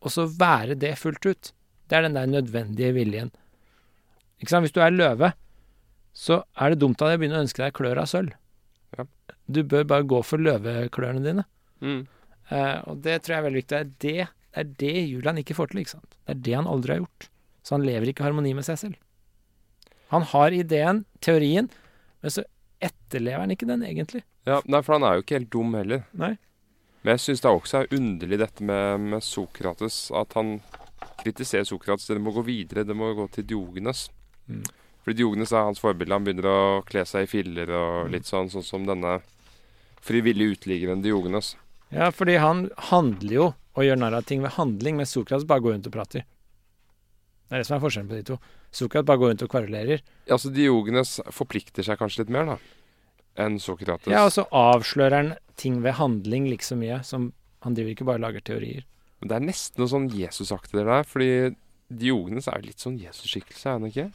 og 0.00 0.12
så 0.14 0.24
være 0.24 0.76
det 0.80 0.94
fullt 0.96 1.26
ut. 1.28 1.50
Det 1.90 1.98
er 1.98 2.06
den 2.06 2.16
der 2.16 2.30
nødvendige 2.30 2.94
viljen. 2.96 3.28
Ikke 4.40 4.54
sant? 4.54 4.64
Hvis 4.64 4.72
du 4.72 4.80
er 4.80 4.94
løve, 4.94 5.34
så 6.16 6.40
er 6.56 6.72
det 6.72 6.80
dumt 6.80 7.02
av 7.02 7.10
deg 7.10 7.18
å 7.18 7.20
begynne 7.20 7.42
å 7.42 7.44
ønske 7.44 7.60
deg 7.60 7.74
klør 7.76 8.00
av 8.00 8.08
sølv. 8.08 8.32
Ja. 8.96 9.04
Du 9.52 9.60
bør 9.68 9.84
bare 9.90 10.08
gå 10.08 10.22
for 10.24 10.40
løveklørne 10.40 11.20
dine. 11.26 11.44
Mm. 11.84 12.06
Eh, 12.50 12.78
og 12.90 13.02
det 13.04 13.20
tror 13.22 13.36
jeg 13.36 13.42
er 13.42 13.46
veldig 13.48 13.62
viktig. 13.62 13.76
Det 13.76 13.80
er 13.80 13.92
det, 14.06 14.28
det 14.50 14.62
er 14.62 14.72
det 14.82 15.04
Julian 15.12 15.40
ikke 15.42 15.56
får 15.58 15.70
til. 15.70 15.82
ikke 15.82 15.96
sant? 15.96 16.16
Det 16.26 16.34
er 16.34 16.42
det 16.48 16.56
han 16.58 16.70
aldri 16.70 16.96
har 16.96 17.04
gjort. 17.04 17.30
Så 17.62 17.76
han 17.76 17.86
lever 17.86 18.10
ikke 18.10 18.24
i 18.24 18.28
harmoni 18.28 18.54
med 18.56 18.66
seg 18.66 18.80
selv. 18.80 18.98
Han 20.10 20.26
har 20.26 20.54
ideen, 20.56 21.04
teorien, 21.22 21.68
men 22.20 22.34
så 22.34 22.42
etterlever 22.82 23.44
han 23.44 23.54
ikke 23.54 23.68
den 23.68 23.84
egentlig. 23.86 24.24
Ja, 24.48 24.58
nei, 24.66 24.80
for 24.82 24.96
han 24.96 25.06
er 25.06 25.18
jo 25.18 25.24
ikke 25.24 25.36
helt 25.38 25.52
dum 25.52 25.76
heller. 25.78 26.02
Nei. 26.18 26.32
Men 27.04 27.14
jeg 27.14 27.22
syns 27.24 27.44
det 27.44 27.52
også 27.52 27.78
er 27.78 27.94
underlig 27.96 28.40
dette 28.42 28.64
med, 28.66 29.06
med 29.12 29.24
Sokrates, 29.24 30.02
at 30.16 30.34
han 30.36 30.58
kritiserer 31.22 31.68
Sokrates. 31.68 32.08
Det 32.10 32.20
må 32.20 32.34
gå 32.34 32.42
videre, 32.48 32.84
det 32.88 32.96
må 32.96 33.12
gå 33.16 33.28
til 33.32 33.46
Diogenes. 33.52 34.08
Mm. 34.50 34.64
Fordi 35.04 35.16
Diogenes 35.20 35.52
er 35.54 35.68
hans 35.68 35.80
forbilde. 35.80 36.16
Han 36.16 36.26
begynner 36.26 36.50
å 36.50 36.60
kle 36.88 37.06
seg 37.08 37.24
i 37.24 37.30
filler 37.30 37.72
og 37.76 38.10
litt 38.12 38.28
sånn, 38.28 38.50
sånn 38.52 38.66
som 38.66 38.88
denne 38.88 39.20
frivillige 40.04 40.58
uteliggeren 40.58 41.04
Diogenes. 41.04 41.54
Ja, 41.90 42.10
fordi 42.14 42.36
han 42.38 42.68
handler 42.90 43.34
jo 43.34 43.46
og 43.78 43.86
gjør 43.86 43.98
narr 43.98 44.18
av 44.18 44.26
ting 44.28 44.42
ved 44.44 44.54
handling, 44.56 44.98
mens 44.98 45.14
Sokrates 45.14 45.46
bare 45.48 45.62
går 45.64 45.76
rundt 45.76 45.88
og 45.90 45.94
prater. 45.94 46.26
Det 47.50 47.56
er 47.56 47.62
det 47.62 47.66
som 47.66 47.76
er 47.78 47.82
forskjellen 47.82 48.10
på 48.10 48.18
de 48.18 48.26
to. 48.28 48.36
Sokrates 48.70 49.08
bare 49.08 49.18
går 49.18 49.32
rundt 49.32 49.44
og 49.46 49.50
kverulerer. 49.50 50.04
Altså 50.30 50.52
Diogenes 50.54 51.16
forplikter 51.34 51.86
seg 51.86 51.98
kanskje 51.98 52.22
litt 52.22 52.32
mer, 52.34 52.52
da, 52.52 52.58
enn 53.42 53.58
Sokrates. 53.62 54.10
Ja, 54.10 54.26
og 54.28 54.34
så 54.34 54.46
avslører 54.54 55.16
han 55.16 55.32
ting 55.58 55.80
ved 55.82 55.98
handling 55.98 56.46
like 56.50 56.66
så 56.66 56.78
mye 56.78 57.02
som 57.06 57.32
Han 57.60 57.74
driver 57.76 57.92
ikke 57.92 58.04
bare 58.08 58.16
og 58.16 58.22
lager 58.24 58.40
teorier. 58.40 58.84
Men 59.20 59.28
det 59.28 59.34
er 59.36 59.42
nesten 59.44 59.82
noe 59.82 59.90
sånn 59.92 60.06
Jesus-aktig 60.16 60.78
det 60.78 60.86
der, 60.88 61.02
fordi 61.04 61.26
Diogenes 61.92 62.46
er 62.48 62.56
jo 62.56 62.70
litt 62.70 62.80
sånn 62.80 62.94
Jesus-skikkelse, 62.96 63.66
er 63.68 63.74
han 63.76 63.84
ikke? 63.90 64.06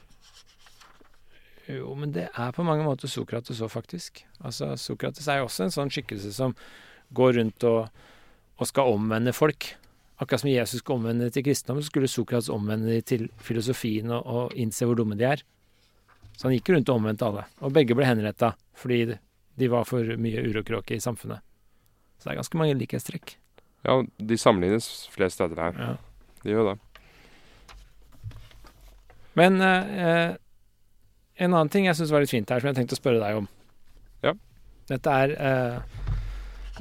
Jo, 1.69 1.91
men 1.93 2.15
det 2.15 2.23
er 2.31 2.55
på 2.57 2.65
mange 2.65 2.81
måter 2.87 3.05
Sokrates 3.11 3.61
òg, 3.61 3.69
faktisk. 3.69 4.23
Altså, 4.41 4.71
Sokrates 4.81 5.29
er 5.29 5.43
jo 5.43 5.45
også 5.45 5.67
en 5.67 5.75
sånn 5.75 5.93
skikkelse 5.93 6.33
som 6.33 6.57
går 7.13 7.33
rundt 7.39 7.63
og, 7.63 7.89
og 8.57 8.67
skal 8.69 8.93
omvende 8.95 9.33
folk. 9.33 9.73
Akkurat 10.17 10.39
som 10.45 10.49
Jesus 10.49 10.79
skulle 10.79 11.01
omvende 11.01 11.29
til 11.29 11.43
kristendom, 11.43 11.81
så 11.83 11.89
skulle 11.91 12.07
Sokrates 12.07 12.49
omvende 12.49 12.87
de 12.93 13.01
til 13.01 13.27
filosofien 13.43 14.09
og, 14.15 14.25
og 14.25 14.53
innse 14.55 14.85
hvor 14.87 14.95
dumme 14.95 15.17
de 15.19 15.25
er. 15.27 15.43
Så 16.37 16.47
han 16.47 16.55
gikk 16.57 16.69
rundt 16.75 16.89
og 16.91 16.95
omvendte 17.01 17.25
alle. 17.27 17.43
Og 17.63 17.73
begge 17.75 17.95
ble 17.95 18.05
henretta 18.07 18.53
fordi 18.75 19.05
de- 19.11 19.19
de 19.57 19.67
var 19.71 19.85
for 19.87 20.03
mye 20.19 20.41
urokråke 20.49 20.95
i 20.95 20.99
samfunnet. 20.99 21.39
Så 22.19 22.23
det 22.27 22.31
er 22.33 22.39
ganske 22.41 22.57
mange 22.59 22.75
likhetstrekk. 22.75 23.35
Ja, 23.85 24.01
de 24.19 24.37
sammenlignes 24.37 25.07
flere 25.13 25.29
steder 25.31 25.55
her. 25.61 25.77
Ja. 25.79 25.93
De 26.43 26.49
gjør 26.51 26.73
det. 26.73 26.79
Men 29.35 29.59
eh, 29.61 30.35
en 31.43 31.53
annen 31.53 31.69
ting 31.71 31.85
jeg 31.89 31.95
syns 31.99 32.11
var 32.11 32.23
litt 32.23 32.31
fint 32.31 32.49
her, 32.51 32.59
som 32.63 32.71
jeg 32.71 32.77
tenkte 32.79 32.95
å 32.95 32.99
spørre 33.01 33.19
deg 33.23 33.39
om. 33.41 33.47
Ja. 34.23 34.33
Dette 34.91 35.15
er 35.23 35.33
eh, 35.35 36.04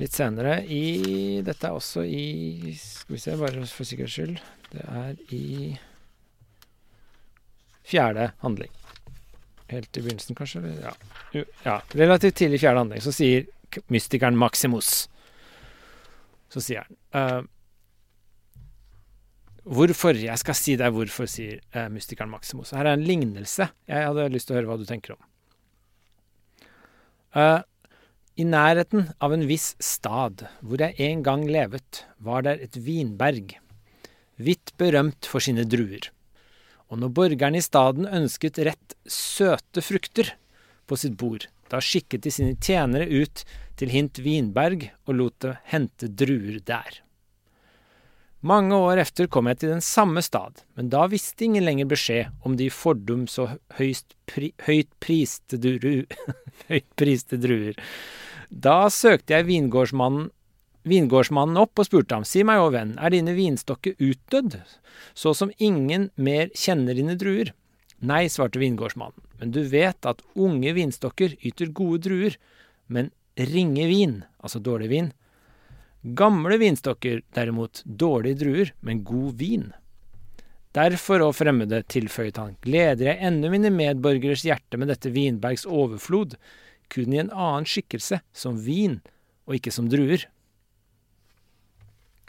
litt 0.01 0.15
senere 0.15 0.59
i 0.67 1.41
Dette 1.47 1.69
er 1.69 1.77
også 1.77 2.05
i 2.07 2.75
Skal 2.79 3.17
vi 3.17 3.21
se, 3.23 3.37
bare 3.39 3.67
for 3.71 3.89
sikkerhets 3.89 4.17
skyld. 4.17 4.39
Det 4.73 4.85
er 4.85 5.35
i 5.35 5.45
fjerde 7.85 8.31
handling. 8.43 8.73
Helt 9.71 9.97
i 9.97 10.03
begynnelsen, 10.03 10.37
kanskje? 10.37 10.63
Ja. 10.83 10.95
Ja. 11.65 11.81
Relativt 11.95 12.39
tidlig 12.41 12.61
i 12.61 12.65
fjerde 12.65 12.85
handling 12.85 13.05
så 13.05 13.13
sier 13.15 13.47
mystikeren 13.91 14.37
Maximus 14.39 15.09
Så 16.53 16.63
sier 16.63 16.85
han 16.85 16.97
uh, 17.17 17.51
Hvorfor? 19.65 20.15
Jeg 20.21 20.39
skal 20.39 20.59
si 20.59 20.75
deg 20.77 20.93
hvorfor, 20.93 21.27
sier 21.31 21.63
uh, 21.73 21.87
mystikeren 21.93 22.29
Maximus. 22.31 22.75
Her 22.77 22.85
er 22.85 22.99
en 22.99 23.07
lignelse. 23.07 23.71
Jeg 23.89 24.11
hadde 24.11 24.27
lyst 24.35 24.51
til 24.51 24.55
å 24.55 24.59
høre 24.59 24.69
hva 24.69 24.77
du 24.77 24.85
tenker 24.85 25.15
om. 25.15 25.23
Eh, 27.35 27.61
I 28.35 28.43
nærheten 28.43 29.13
av 29.23 29.31
en 29.31 29.45
viss 29.47 29.77
stad, 29.79 30.41
hvor 30.59 30.81
jeg 30.83 30.99
en 30.99 31.21
gang 31.23 31.45
levet, 31.47 32.01
var 32.19 32.43
der 32.43 32.59
et 32.65 32.75
vinberg, 32.83 33.53
vidt 34.43 34.73
berømt 34.81 35.29
for 35.31 35.45
sine 35.45 35.63
druer. 35.63 36.09
Og 36.91 36.99
når 36.99 37.13
borgerne 37.15 37.61
i 37.61 37.63
staden 37.63 38.09
ønsket 38.11 38.59
rett 38.67 38.97
søte 39.07 39.85
frukter 39.87 40.33
på 40.91 40.99
sitt 40.99 41.15
bord, 41.21 41.47
da 41.71 41.79
skikket 41.79 42.27
de 42.27 42.33
sine 42.35 42.59
tjenere 42.59 43.07
ut 43.07 43.45
til 43.79 43.95
Hint 43.95 44.19
vinberg 44.19 44.89
og 45.07 45.15
lot 45.21 45.39
det 45.47 45.55
hente 45.71 46.11
druer 46.11 46.59
der. 46.67 47.05
Mange 48.45 48.75
år 48.75 48.99
efter 49.01 49.31
kom 49.31 49.47
jeg 49.49 49.63
til 49.63 49.77
den 49.77 49.81
samme 49.81 50.21
stad, 50.27 50.59
men 50.75 50.91
da 50.91 51.07
visste 51.09 51.47
ingen 51.47 51.65
lenger 51.65 51.87
beskjed 51.95 52.35
om 52.45 52.59
de 52.59 52.67
fordums 52.67 53.39
og 53.39 53.55
pri, 53.79 54.51
høyt 54.67 54.91
dru, 55.55 55.97
høyt 56.69 56.91
priste 56.99 57.39
druer. 57.41 57.79
Da 58.55 58.87
søkte 58.93 59.35
jeg 59.35 59.49
vingårdsmannen, 59.49 60.29
vingårdsmannen 60.87 61.59
opp 61.59 61.81
og 61.81 61.89
spurte 61.89 62.15
ham, 62.15 62.27
si 62.29 62.45
meg, 62.47 62.61
å 62.63 62.71
venn, 62.71 62.93
er 63.03 63.11
dine 63.11 63.35
vinstokker 63.35 63.97
utdødd, 63.99 64.61
så 65.19 65.33
som 65.35 65.51
ingen 65.59 66.11
mer 66.15 66.53
kjenner 66.55 66.95
dine 66.95 67.17
druer? 67.19 67.51
Nei, 68.05 68.29
svarte 68.31 68.61
vingårdsmannen, 68.63 69.27
men 69.41 69.55
du 69.55 69.65
vet 69.67 70.07
at 70.07 70.23
unge 70.39 70.75
vinstokker 70.77 71.35
yter 71.43 71.73
gode 71.75 72.05
druer, 72.07 72.39
men 72.87 73.11
ringe 73.35 73.89
vin, 73.91 74.19
altså 74.39 74.63
dårlig 74.63 74.91
vin. 74.93 75.13
Gamle 76.15 76.61
vinstokker, 76.61 77.25
derimot, 77.35 77.83
dårlige 77.85 78.39
druer, 78.45 78.75
men 78.87 79.03
god 79.09 79.41
vin. 79.41 79.73
Derfor, 80.75 81.23
å 81.25 81.35
fremmede, 81.35 81.83
tilføyet 81.91 82.39
han, 82.39 82.55
gleder 82.63 83.13
jeg 83.13 83.23
ennå 83.31 83.51
mine 83.51 83.73
medborgeres 83.75 84.45
hjerte 84.47 84.79
med 84.79 84.93
dette 84.93 85.11
vinbergs 85.15 85.67
overflod, 85.67 86.37
kun 86.93 87.15
i 87.15 87.21
en 87.23 87.33
annen 87.33 87.67
skikkelse, 87.69 88.21
som 88.33 88.61
vin, 88.65 89.01
og 89.49 89.59
ikke 89.59 89.73
som 89.75 89.89
druer. 89.93 90.27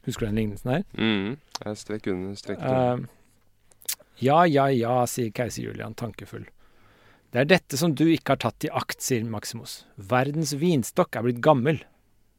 Husker 0.06 0.26
du 0.26 0.32
den 0.32 0.42
lignelsen 0.42 0.72
her? 0.72 0.84
Mm. 1.00 1.38
Jeg 1.62 1.80
strekk 1.82 2.12
under 2.14 2.36
strekk 2.40 2.62
Uh, 2.62 3.06
ja, 4.22 4.46
ja, 4.48 4.70
ja, 4.72 5.02
sier 5.10 5.34
keiser 5.36 5.66
Julian 5.66 5.96
tankefull. 5.98 6.46
Det 7.34 7.42
er 7.42 7.50
dette 7.50 7.76
som 7.76 7.92
du 7.92 8.06
ikke 8.08 8.36
har 8.36 8.40
tatt 8.46 8.64
i 8.64 8.72
akt, 8.72 9.02
sier 9.04 9.26
Maximus. 9.28 9.82
Verdens 9.98 10.54
vinstokk 10.56 11.18
er 11.18 11.26
blitt 11.26 11.42
gammel, 11.44 11.82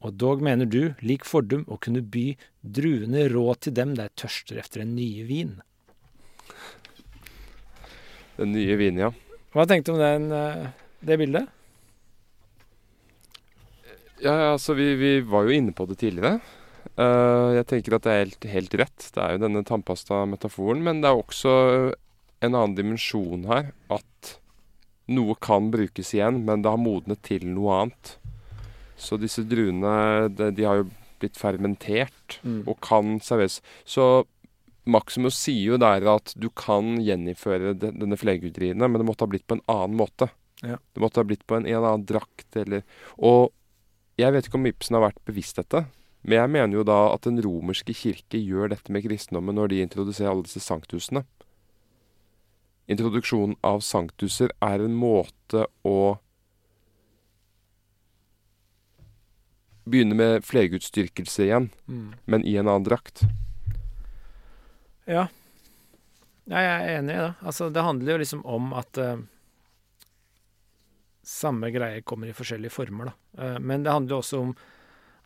og 0.01 0.15
dog 0.17 0.41
mener 0.45 0.65
du, 0.65 0.95
lik 1.05 1.25
fordum, 1.27 1.67
å 1.69 1.77
kunne 1.81 2.01
by 2.01 2.31
druene 2.61 3.27
råd 3.29 3.67
til 3.67 3.75
dem 3.77 3.93
der 3.99 4.09
tørster 4.17 4.57
efter 4.61 4.81
en 4.81 4.95
nye 4.97 5.27
vin. 5.27 5.57
Den 8.37 8.53
nye 8.53 8.77
vinen, 8.79 9.03
ja. 9.05 9.11
Hva 9.53 9.65
tenkte 9.69 9.93
du 9.93 9.97
om 9.97 10.01
den, 10.01 10.31
eh, 10.33 10.67
det 11.05 11.17
bildet? 11.21 11.53
Ja, 14.23 14.53
altså 14.53 14.73
vi, 14.77 14.91
vi 14.97 15.11
var 15.29 15.45
jo 15.47 15.53
inne 15.53 15.73
på 15.77 15.85
det 15.89 15.99
tidligere. 16.01 16.39
Uh, 16.97 17.53
jeg 17.57 17.67
tenker 17.69 17.97
at 17.97 18.05
det 18.07 18.13
er 18.13 18.23
helt, 18.23 18.47
helt 18.49 18.77
rett. 18.81 19.07
Det 19.13 19.23
er 19.23 19.35
jo 19.35 19.43
denne 19.45 19.63
tannpasta-metaforen. 19.67 20.81
Men 20.85 21.01
det 21.03 21.11
er 21.11 21.19
også 21.21 21.53
en 22.41 22.53
annen 22.53 22.77
dimensjon 22.77 23.45
her. 23.49 23.71
At 23.93 24.37
noe 25.07 25.37
kan 25.39 25.69
brukes 25.71 26.13
igjen, 26.15 26.41
men 26.47 26.63
det 26.65 26.71
har 26.73 26.81
modnet 26.81 27.21
til 27.25 27.45
noe 27.47 27.83
annet. 27.83 28.15
Så 28.97 29.19
disse 29.21 29.43
druene 29.45 30.27
de, 30.33 30.49
de 30.57 30.65
har 30.65 30.81
jo 30.81 30.89
blitt 31.21 31.37
fermentert 31.39 32.13
Mm. 32.43 32.63
og 32.67 32.75
kan 32.83 33.15
serveres. 33.23 33.61
Så 33.87 34.25
Maximus 34.87 35.37
sier 35.39 35.73
jo 35.73 35.77
der 35.81 36.03
at 36.11 36.33
du 36.37 36.49
kan 36.53 36.97
gjeninnføre 37.01 37.71
de, 37.79 37.89
denne 37.95 38.17
flerguderiene, 38.19 38.87
men 38.87 38.99
det 39.01 39.07
måtte 39.07 39.25
ha 39.25 39.31
blitt 39.31 39.47
på 39.47 39.57
en 39.57 39.63
annen 39.71 39.95
måte. 39.97 40.27
Ja. 40.61 40.75
Det 40.93 41.01
måtte 41.01 41.21
ha 41.21 41.27
blitt 41.27 41.45
på 41.47 41.57
en, 41.57 41.65
en 41.69 41.79
annen 41.85 42.05
drakt 42.09 42.55
eller 42.59 42.83
Og 43.17 43.53
jeg 44.17 44.33
vet 44.33 44.47
ikke 44.49 44.57
om 44.59 44.65
Ibsen 44.69 44.97
har 44.97 45.03
vært 45.09 45.21
bevisst 45.27 45.59
dette, 45.59 45.85
men 46.27 46.39
jeg 46.39 46.49
mener 46.51 46.79
jo 46.79 46.83
da 46.87 46.99
at 47.13 47.21
den 47.27 47.37
romerske 47.43 47.93
kirke 47.95 48.39
gjør 48.41 48.71
dette 48.73 48.91
med 48.91 49.05
kristendommen 49.05 49.55
når 49.55 49.69
de 49.71 49.81
introduserer 49.85 50.31
alle 50.33 50.47
disse 50.47 50.63
sanktusene. 50.65 51.23
Introduksjonen 52.89 53.57
av 53.67 53.81
sanktuser 53.83 54.51
er 54.63 54.83
en 54.83 54.95
måte 54.97 55.65
å 55.87 56.17
begynne 59.87 60.17
med 60.19 60.43
flergudsdyrkelse 60.43 61.45
igjen, 61.47 61.69
Mm. 61.87 62.13
men 62.25 62.43
i 62.45 62.57
en 62.57 62.67
annen 62.67 62.83
drakt. 62.83 63.23
Ja. 65.07 65.27
ja, 66.47 66.57
jeg 66.59 66.81
er 66.81 66.97
enig 66.99 67.13
i 67.15 67.21
det. 67.21 67.33
Altså, 67.41 67.69
det 67.71 67.83
handler 67.83 68.11
jo 68.13 68.17
liksom 68.19 68.41
om 68.45 68.73
at 68.73 68.97
eh, 68.97 69.17
samme 71.27 71.69
greie 71.75 72.01
kommer 72.07 72.29
i 72.31 72.35
forskjellige 72.35 72.71
former, 72.71 73.11
da. 73.11 73.43
Eh, 73.43 73.59
men 73.59 73.83
det 73.83 73.91
handler 73.91 74.21
også 74.21 74.41
om 74.45 74.55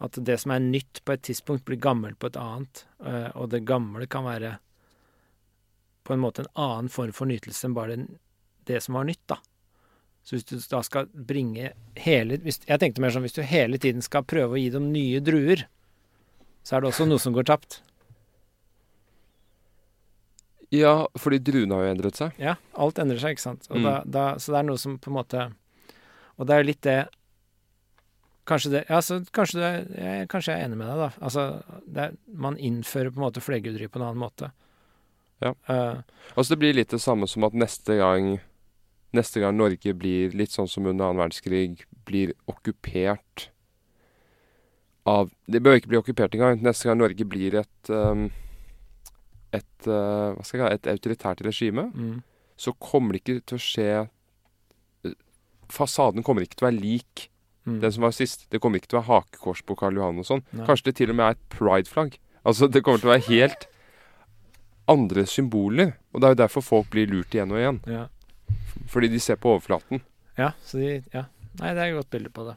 at 0.01 0.17
det 0.17 0.39
som 0.41 0.53
er 0.55 0.63
nytt 0.63 1.03
på 1.05 1.13
et 1.13 1.21
tidspunkt, 1.27 1.65
blir 1.67 1.77
gammelt 1.81 2.17
på 2.19 2.31
et 2.31 2.39
annet. 2.41 2.85
Eh, 3.05 3.29
og 3.37 3.51
det 3.53 3.65
gamle 3.69 4.07
kan 4.09 4.25
være 4.25 4.55
på 6.07 6.15
en 6.15 6.23
måte 6.23 6.41
en 6.41 6.53
annen 6.57 6.89
form 6.89 7.13
for 7.13 7.29
nytelse 7.29 7.67
enn 7.67 7.77
bare 7.77 7.99
det 8.65 8.81
som 8.81 8.97
var 8.97 9.05
nytt, 9.05 9.21
da. 9.29 9.37
Så 10.25 10.35
hvis 10.35 10.47
du 10.49 10.57
da 10.69 10.81
skal 10.85 11.07
bringe 11.09 11.71
hele 11.97 12.35
Jeg 12.45 12.77
tenkte 12.77 13.01
mer 13.01 13.09
sånn 13.09 13.23
hvis 13.25 13.33
du 13.33 13.41
hele 13.41 13.79
tiden 13.81 14.03
skal 14.05 14.21
prøve 14.21 14.53
å 14.53 14.59
gi 14.59 14.67
dem 14.73 14.91
nye 14.93 15.21
druer, 15.21 15.65
så 16.61 16.77
er 16.77 16.83
det 16.83 16.91
også 16.91 17.07
noe 17.09 17.21
som 17.21 17.33
går 17.33 17.47
tapt. 17.49 17.79
Ja, 20.71 21.07
fordi 21.19 21.41
druene 21.43 21.75
har 21.75 21.87
jo 21.87 21.93
endret 21.95 22.19
seg. 22.19 22.37
Ja, 22.39 22.55
alt 22.79 23.01
endrer 23.01 23.19
seg, 23.19 23.35
ikke 23.35 23.43
sant. 23.43 23.65
Mm. 23.69 23.81
da, 23.83 23.95
da, 24.05 24.27
så 24.39 24.53
det 24.53 24.61
er 24.61 24.69
noe 24.69 24.79
som 24.81 24.99
på 25.01 25.11
en 25.11 25.17
måte 25.17 25.49
Og 26.41 26.47
det 26.49 26.55
er 26.55 26.63
jo 26.63 26.69
litt 26.71 26.85
det 26.87 27.01
Kanskje 28.49 28.71
det 28.73 28.79
altså, 28.89 29.19
så 29.21 29.33
kanskje, 29.37 29.59
det, 29.61 29.99
jeg, 30.01 30.27
kanskje 30.31 30.55
jeg 30.55 30.63
er 30.63 30.65
enig 30.65 30.77
med 30.79 30.87
deg, 30.89 30.97
da. 30.97 31.09
Altså, 31.21 31.43
er, 32.01 32.15
man 32.33 32.55
innfører 32.57 33.13
på 33.13 33.21
en 33.21 33.25
måte 33.27 33.43
flerguderi 33.45 33.85
på 33.85 33.99
en 33.99 34.05
annen 34.07 34.19
måte. 34.19 34.49
Ja. 35.45 35.53
Uh, 35.69 36.01
Altså 36.33 36.55
Det 36.55 36.59
blir 36.63 36.73
litt 36.73 36.89
det 36.89 36.99
samme 37.01 37.29
som 37.29 37.45
at 37.45 37.55
neste 37.57 37.99
gang 38.01 38.35
Neste 39.13 39.41
gang 39.43 39.57
Norge 39.59 39.93
blir 39.97 40.33
litt 40.37 40.53
sånn 40.53 40.69
som 40.71 40.85
under 40.87 41.09
annen 41.09 41.19
verdenskrig, 41.19 41.85
blir 42.07 42.33
okkupert 42.49 43.49
av 45.09 45.33
Det 45.45 45.61
bør 45.61 45.77
ikke 45.77 45.91
bli 45.91 45.99
okkupert 45.99 46.37
engang. 46.37 46.61
Neste 46.63 46.87
gang 46.87 46.99
Norge 47.01 47.25
blir 47.27 47.57
et 47.61 47.91
um, 47.91 48.29
et, 49.51 49.87
uh, 49.87 50.31
hva 50.31 50.45
skal 50.45 50.57
jeg 50.57 50.63
kalle 50.63 50.77
et 50.77 50.89
autoritært 50.93 51.41
regime, 51.43 51.89
mm, 51.91 52.19
så 52.55 52.71
kommer 52.79 53.17
det 53.17 53.23
ikke 53.23 53.41
til 53.51 53.57
å 53.57 53.63
skje 53.65 53.89
Fasaden 55.73 56.25
kommer 56.25 56.45
ikke 56.45 56.59
til 56.59 56.67
å 56.67 56.69
være 56.69 56.81
lik 56.81 57.27
mm. 57.65 57.79
den 57.83 57.93
som 57.95 58.05
var 58.05 58.15
sist. 58.15 58.47
Det 58.51 58.61
kommer 58.61 58.81
ikke 58.81 58.93
til 58.93 58.99
å 58.99 59.01
være 59.01 59.11
hakekors 59.11 59.63
på 59.65 59.77
Karl 59.79 59.99
Johan 59.99 60.21
og 60.21 60.27
sånn. 60.27 60.45
Kanskje 60.67 60.91
det 60.91 60.97
til 61.01 61.13
og 61.13 61.19
med 61.19 61.27
er 61.27 61.37
et 61.37 61.45
pride-flagg. 61.53 62.17
Altså, 62.41 62.67
det 62.71 62.81
kommer 62.85 63.01
til 63.01 63.11
å 63.11 63.13
være 63.13 63.27
helt 63.29 63.67
andre 64.91 65.25
symboler. 65.29 65.93
Og 66.11 66.21
det 66.21 66.27
er 66.27 66.35
jo 66.35 66.41
derfor 66.43 66.65
folk 66.65 66.89
blir 66.93 67.09
lurt 67.11 67.35
igjen 67.35 67.53
og 67.53 67.61
igjen. 67.61 67.79
Ja. 67.89 68.07
Fordi 68.91 69.11
de 69.11 69.21
ser 69.21 69.39
på 69.41 69.55
overflaten. 69.55 70.03
ja, 70.37 70.53
så 70.65 70.77
de 70.81 71.03
Ja. 71.13 71.27
Nei, 71.59 71.73
det 71.75 71.81
er 71.83 71.89
et 71.91 71.97
godt 71.97 72.09
bilde 72.09 72.29
på 72.31 72.45
det. 72.47 72.55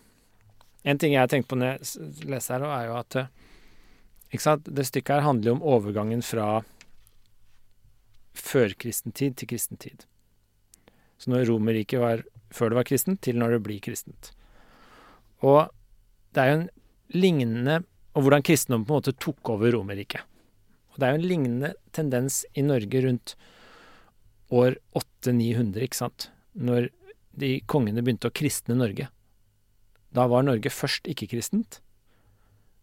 En 0.84 0.98
ting 0.98 1.12
jeg 1.12 1.20
har 1.20 1.28
tenkt 1.28 1.48
på 1.48 1.56
når 1.58 1.72
jeg 1.74 2.28
leser 2.30 2.60
her, 2.60 2.66
er 2.70 2.86
jo 2.86 2.94
at 2.94 3.16
eh, 3.16 3.26
ikke 4.30 4.44
sant? 4.44 4.68
Det 4.68 4.84
stykket 4.86 5.16
her 5.16 5.24
handler 5.26 5.50
jo 5.50 5.54
om 5.56 5.64
overgangen 5.74 6.22
fra 6.22 6.62
førkristentid 8.38 9.34
til 9.40 9.50
kristentid. 9.50 10.04
Så 11.18 11.30
når 11.30 11.48
Romerriket 11.50 12.02
var 12.02 12.22
før 12.52 12.72
det 12.72 12.78
var 12.80 12.88
kristent, 12.88 13.20
til 13.24 13.38
når 13.40 13.56
det 13.56 13.64
blir 13.64 13.80
kristent. 13.84 14.32
Og 15.44 15.70
det 16.34 16.42
er 16.42 16.50
jo 16.50 16.60
en 16.62 16.70
lignende 17.14 17.82
Og 18.14 18.22
hvordan 18.22 18.44
kristendommen 18.46 18.86
på 18.86 18.94
en 18.94 19.00
måte 19.00 19.12
tok 19.18 19.48
over 19.50 19.72
Romerriket. 19.74 20.22
Og 20.94 21.00
det 21.00 21.06
er 21.06 21.16
jo 21.16 21.18
en 21.18 21.26
lignende 21.26 21.70
tendens 21.90 22.44
i 22.54 22.62
Norge 22.62 23.00
rundt 23.02 23.32
år 24.54 24.76
800-900, 24.94 25.80
ikke 25.82 25.98
sant? 25.98 26.28
Når 26.54 26.92
de 27.34 27.56
kongene 27.66 28.04
begynte 28.06 28.30
å 28.30 28.34
kristne 28.34 28.76
Norge. 28.78 29.08
Da 30.14 30.28
var 30.30 30.46
Norge 30.46 30.70
først 30.70 31.08
ikke-kristent, 31.10 31.80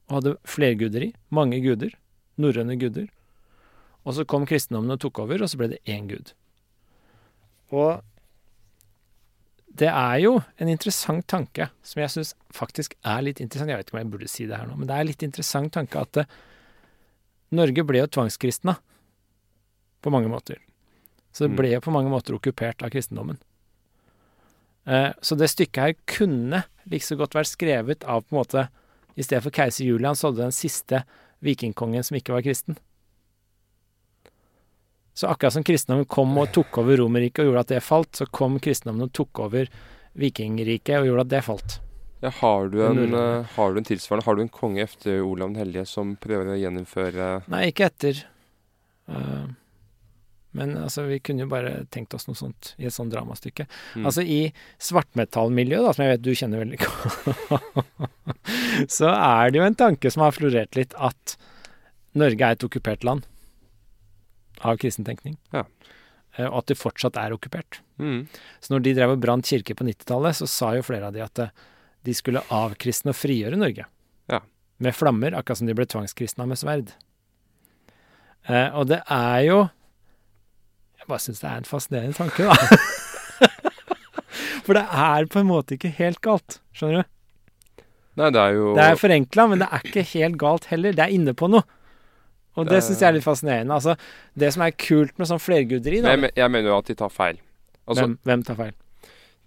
og 0.09 0.17
hadde 0.17 0.35
flerguderi, 0.43 1.13
mange 1.31 1.61
guder, 1.63 1.95
norrøne 2.35 2.75
guder. 2.75 3.07
Og 4.03 4.17
så 4.17 4.27
kom 4.27 4.43
kristendommen 4.49 4.91
og 4.91 4.99
tok 4.99 5.23
over, 5.23 5.39
og 5.39 5.47
så 5.47 5.59
ble 5.61 5.71
det 5.71 5.83
én 5.87 6.09
gud. 6.11 6.33
Og 7.71 8.03
det 9.77 9.87
er 9.87 10.17
jo 10.19 10.33
en 10.59 10.67
interessant 10.71 11.23
tanke, 11.31 11.69
som 11.83 12.01
jeg 12.01 12.11
syns 12.11 12.33
faktisk 12.53 12.95
er 13.07 13.21
litt 13.23 13.39
interessant. 13.39 13.71
Jeg 13.71 13.79
vet 13.79 13.87
ikke 13.87 13.95
om 13.97 14.01
jeg 14.03 14.11
burde 14.11 14.27
si 14.31 14.45
det 14.49 14.57
her 14.57 14.67
nå, 14.67 14.75
men 14.77 14.89
det 14.89 14.95
er 14.95 15.05
en 15.05 15.09
litt 15.11 15.23
interessant 15.23 15.71
tanke 15.73 16.01
at 16.01 16.17
eh, 16.23 16.33
Norge 17.55 17.83
ble 17.87 18.01
jo 18.01 18.09
tvangskristna 18.11 18.77
på 20.01 20.11
mange 20.13 20.29
måter. 20.31 20.59
Så 21.31 21.45
det 21.45 21.51
Mm. 21.51 21.57
ble 21.57 21.71
jo 21.71 21.79
på 21.83 21.91
mange 21.95 22.11
måter 22.11 22.35
okkupert 22.35 22.83
av 22.83 22.91
kristendommen. 22.91 23.37
Eh, 24.87 25.13
så 25.21 25.37
det 25.37 25.49
stykket 25.51 25.81
her 25.83 25.93
kunne 26.09 26.63
like 26.89 27.05
så 27.05 27.15
godt 27.15 27.35
vært 27.37 27.51
skrevet 27.51 28.03
av 28.03 28.23
på 28.25 28.35
en 28.35 28.39
måte 28.43 28.67
I 29.17 29.23
stedet 29.23 29.43
for 29.43 29.51
keiser 29.51 29.83
Julian 29.85 30.15
så 30.15 30.29
hadde 30.29 30.45
den 30.45 30.55
siste 30.55 31.03
vikingkongen 31.43 32.03
som 32.03 32.15
ikke 32.15 32.31
var 32.33 32.41
kristen. 32.45 32.77
Så 35.13 35.27
akkurat 35.27 35.53
som 35.53 35.63
kristendommen 35.67 36.07
kom 36.09 36.33
og 36.39 36.51
tok 36.55 36.81
over 36.81 37.01
Romerriket 37.01 37.43
og 37.43 37.51
gjorde 37.51 37.63
at 37.65 37.73
det 37.73 37.83
falt, 37.83 38.13
så 38.15 38.27
kom 38.31 38.59
kristendommen 38.63 39.09
og 39.09 39.15
tok 39.15 39.43
over 39.43 39.71
vikingriket 40.19 41.01
og 41.01 41.09
gjorde 41.09 41.25
at 41.27 41.31
det 41.33 41.41
falt. 41.47 41.79
Ja, 42.21 42.29
har, 42.37 42.67
du 42.69 42.77
en, 42.85 43.01
eh, 43.17 43.47
har 43.55 43.71
du 43.73 43.79
en 43.79 43.87
tilsvarende 43.87 44.25
Har 44.27 44.35
du 44.37 44.43
en 44.43 44.51
konge 44.53 44.83
etter 44.83 45.23
Olav 45.25 45.49
den 45.49 45.57
hellige 45.57 45.87
som 45.89 46.11
prøver 46.21 46.51
å 46.53 46.57
gjeninnføre 46.59 47.29
Nei, 47.49 47.63
ikke 47.71 47.87
etter. 47.87 48.19
Uh, 49.09 49.49
men 50.53 50.75
altså, 50.77 51.07
vi 51.09 51.17
kunne 51.23 51.47
jo 51.47 51.49
bare 51.49 51.87
tenkt 51.89 52.13
oss 52.13 52.27
noe 52.27 52.37
sånt 52.37 52.73
i 52.77 52.85
et 52.85 52.93
sånt 52.93 53.09
dramastykke. 53.13 53.65
Mm. 53.95 54.05
Altså 54.05 54.21
i 54.21 54.39
svartmetallmiljøet, 54.83 55.95
som 55.95 56.05
jeg 56.05 56.13
vet 56.13 56.25
du 56.27 56.31
kjenner 56.37 56.61
veldig 56.61 56.79
godt, 56.83 58.05
så 58.99 59.09
er 59.15 59.49
det 59.49 59.61
jo 59.61 59.65
en 59.65 59.79
tanke 59.79 60.11
som 60.13 60.25
har 60.27 60.35
florert 60.35 60.77
litt, 60.77 60.93
at 60.99 61.37
Norge 62.19 62.43
er 62.45 62.59
et 62.59 62.67
okkupert 62.67 63.07
land 63.07 63.25
av 64.63 64.77
kristen 64.81 65.05
tenkning. 65.07 65.37
Ja. 65.55 65.65
Eh, 66.37 66.47
Og 66.47 66.61
at 66.61 66.67
det 66.71 66.77
fortsatt 66.79 67.17
er 67.19 67.33
okkupert. 67.35 67.81
mm. 67.99 68.27
Så 68.61 68.73
når 68.73 68.83
de 68.85 68.93
drev 68.97 69.09
og 69.15 69.21
brant 69.23 69.45
kirker 69.45 69.75
på 69.75 69.83
90-tallet, 69.87 70.35
så 70.39 70.47
sa 70.47 70.73
jo 70.77 70.81
flere 70.87 71.07
av 71.09 71.13
de 71.13 71.21
at 71.25 71.39
eh, 71.39 71.49
de 72.03 72.13
skulle 72.17 72.41
avkristne 72.49 73.11
og 73.13 73.19
frigjøre 73.19 73.57
Norge. 73.59 73.85
Ja. 74.31 74.39
Med 74.81 74.95
flammer, 74.97 75.35
akkurat 75.37 75.57
som 75.59 75.67
de 75.69 75.75
ble 75.77 75.85
tvangskristna 75.85 76.47
med 76.49 76.57
sverd. 76.57 76.95
Eh, 78.49 78.69
og 78.73 78.87
det 78.89 79.03
er 79.05 79.39
jo 79.45 79.59
Jeg 81.01 81.07
bare 81.09 81.19
syns 81.21 81.39
det 81.41 81.49
er 81.49 81.57
en 81.61 81.65
fascinerende 81.69 82.17
tanke, 82.17 82.45
da. 82.45 82.55
For 84.65 84.77
det 84.77 84.83
er 84.85 85.25
på 85.33 85.39
en 85.41 85.47
måte 85.49 85.73
ikke 85.75 85.89
helt 85.97 86.19
galt, 86.21 86.59
skjønner 86.77 87.01
du? 87.03 87.09
Nei, 88.21 88.27
det 88.35 88.41
er 88.41 88.53
jo 88.57 88.73
Det 88.77 88.83
er 88.85 88.99
forenkla, 88.99 89.45
men 89.49 89.61
det 89.63 89.67
er 89.71 89.85
ikke 89.87 90.03
helt 90.13 90.37
galt 90.41 90.67
heller. 90.69 90.93
Det 90.93 91.03
er 91.05 91.13
inne 91.15 91.33
på 91.37 91.47
noe. 91.49 91.63
Og 92.57 92.65
det 92.67 92.73
Det- 92.79 92.83
syns 92.83 92.99
jeg 92.99 93.07
er 93.09 93.13
litt 93.13 93.23
fascinerende. 93.23 93.73
Altså, 93.73 93.97
det 94.37 94.53
som 94.53 94.63
er 94.63 94.71
kult 94.71 95.17
med 95.17 95.27
sånn 95.27 95.39
flerguderi, 95.39 96.01
da 96.01 96.15
jeg, 96.15 96.31
jeg 96.35 96.51
mener 96.51 96.69
jo 96.69 96.77
at 96.77 96.85
de 96.85 96.95
tar 96.95 97.09
feil. 97.09 97.37
Altså, 97.87 98.03
hvem, 98.03 98.17
hvem 98.25 98.43
tar 98.45 98.55
feil? 98.55 98.73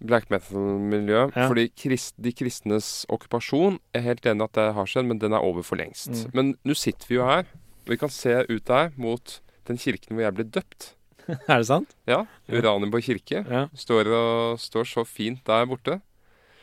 black 0.05 0.29
metal-miljø. 0.29 1.31
Ja. 1.35 1.47
Fordi 1.47 1.69
krist, 1.75 2.15
de 2.21 2.31
kristnes 2.35 3.05
okkupasjon 3.09 3.79
Jeg 3.93 4.01
er 4.01 4.07
helt 4.09 4.25
enig 4.25 4.43
at 4.43 4.53
det 4.53 4.73
har 4.75 4.85
skjedd, 4.85 5.05
men 5.07 5.19
den 5.19 5.33
er 5.33 5.39
over 5.45 5.63
for 5.63 5.77
lengst. 5.79 6.09
Mm. 6.11 6.33
Men 6.33 6.51
nå 6.65 6.75
sitter 6.75 7.07
vi 7.07 7.15
jo 7.15 7.25
her, 7.25 7.45
og 7.85 7.93
vi 7.93 7.97
kan 7.97 8.09
se 8.09 8.45
ut 8.49 8.65
der 8.65 8.91
mot 8.97 9.39
den 9.65 9.77
kirken 9.77 10.15
hvor 10.17 10.25
jeg 10.27 10.35
ble 10.35 10.43
døpt. 10.43 10.91
er 11.49 11.57
det 11.57 11.65
sant? 11.67 11.95
Ja, 12.05 12.25
Ja. 12.47 12.59
Uranienborg 12.59 13.03
kirke. 13.07 13.45
Ja. 13.49 13.67
Står, 13.73 14.05
og, 14.13 14.59
står 14.61 14.85
så 14.85 15.05
fint 15.07 15.41
der 15.47 15.65
borte. 15.65 16.01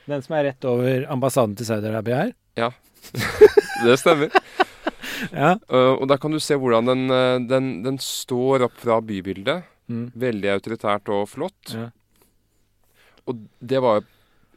Den 0.07 0.23
som 0.23 0.37
er 0.37 0.45
rett 0.51 0.65
over 0.67 1.07
ambassaden 1.11 1.57
til 1.57 1.67
Saudi-Arabia 1.67 2.27
her? 2.27 2.33
Det 3.83 3.99
stemmer. 3.99 4.31
Ja. 5.31 5.55
Uh, 5.71 5.95
og 6.01 6.07
der 6.11 6.19
kan 6.23 6.35
du 6.35 6.41
se 6.43 6.59
hvordan 6.59 6.89
den, 6.91 7.05
uh, 7.13 7.39
den, 7.49 7.71
den 7.87 7.99
står 8.03 8.67
opp 8.69 8.79
fra 8.83 9.01
bybildet. 9.05 9.69
Mm. 9.93 10.07
Veldig 10.17 10.51
autoritært 10.57 11.11
og 11.13 11.29
flott. 11.31 11.75
ja. 11.77 11.91
Og 13.31 13.39
det 13.63 13.79
var 13.79 14.03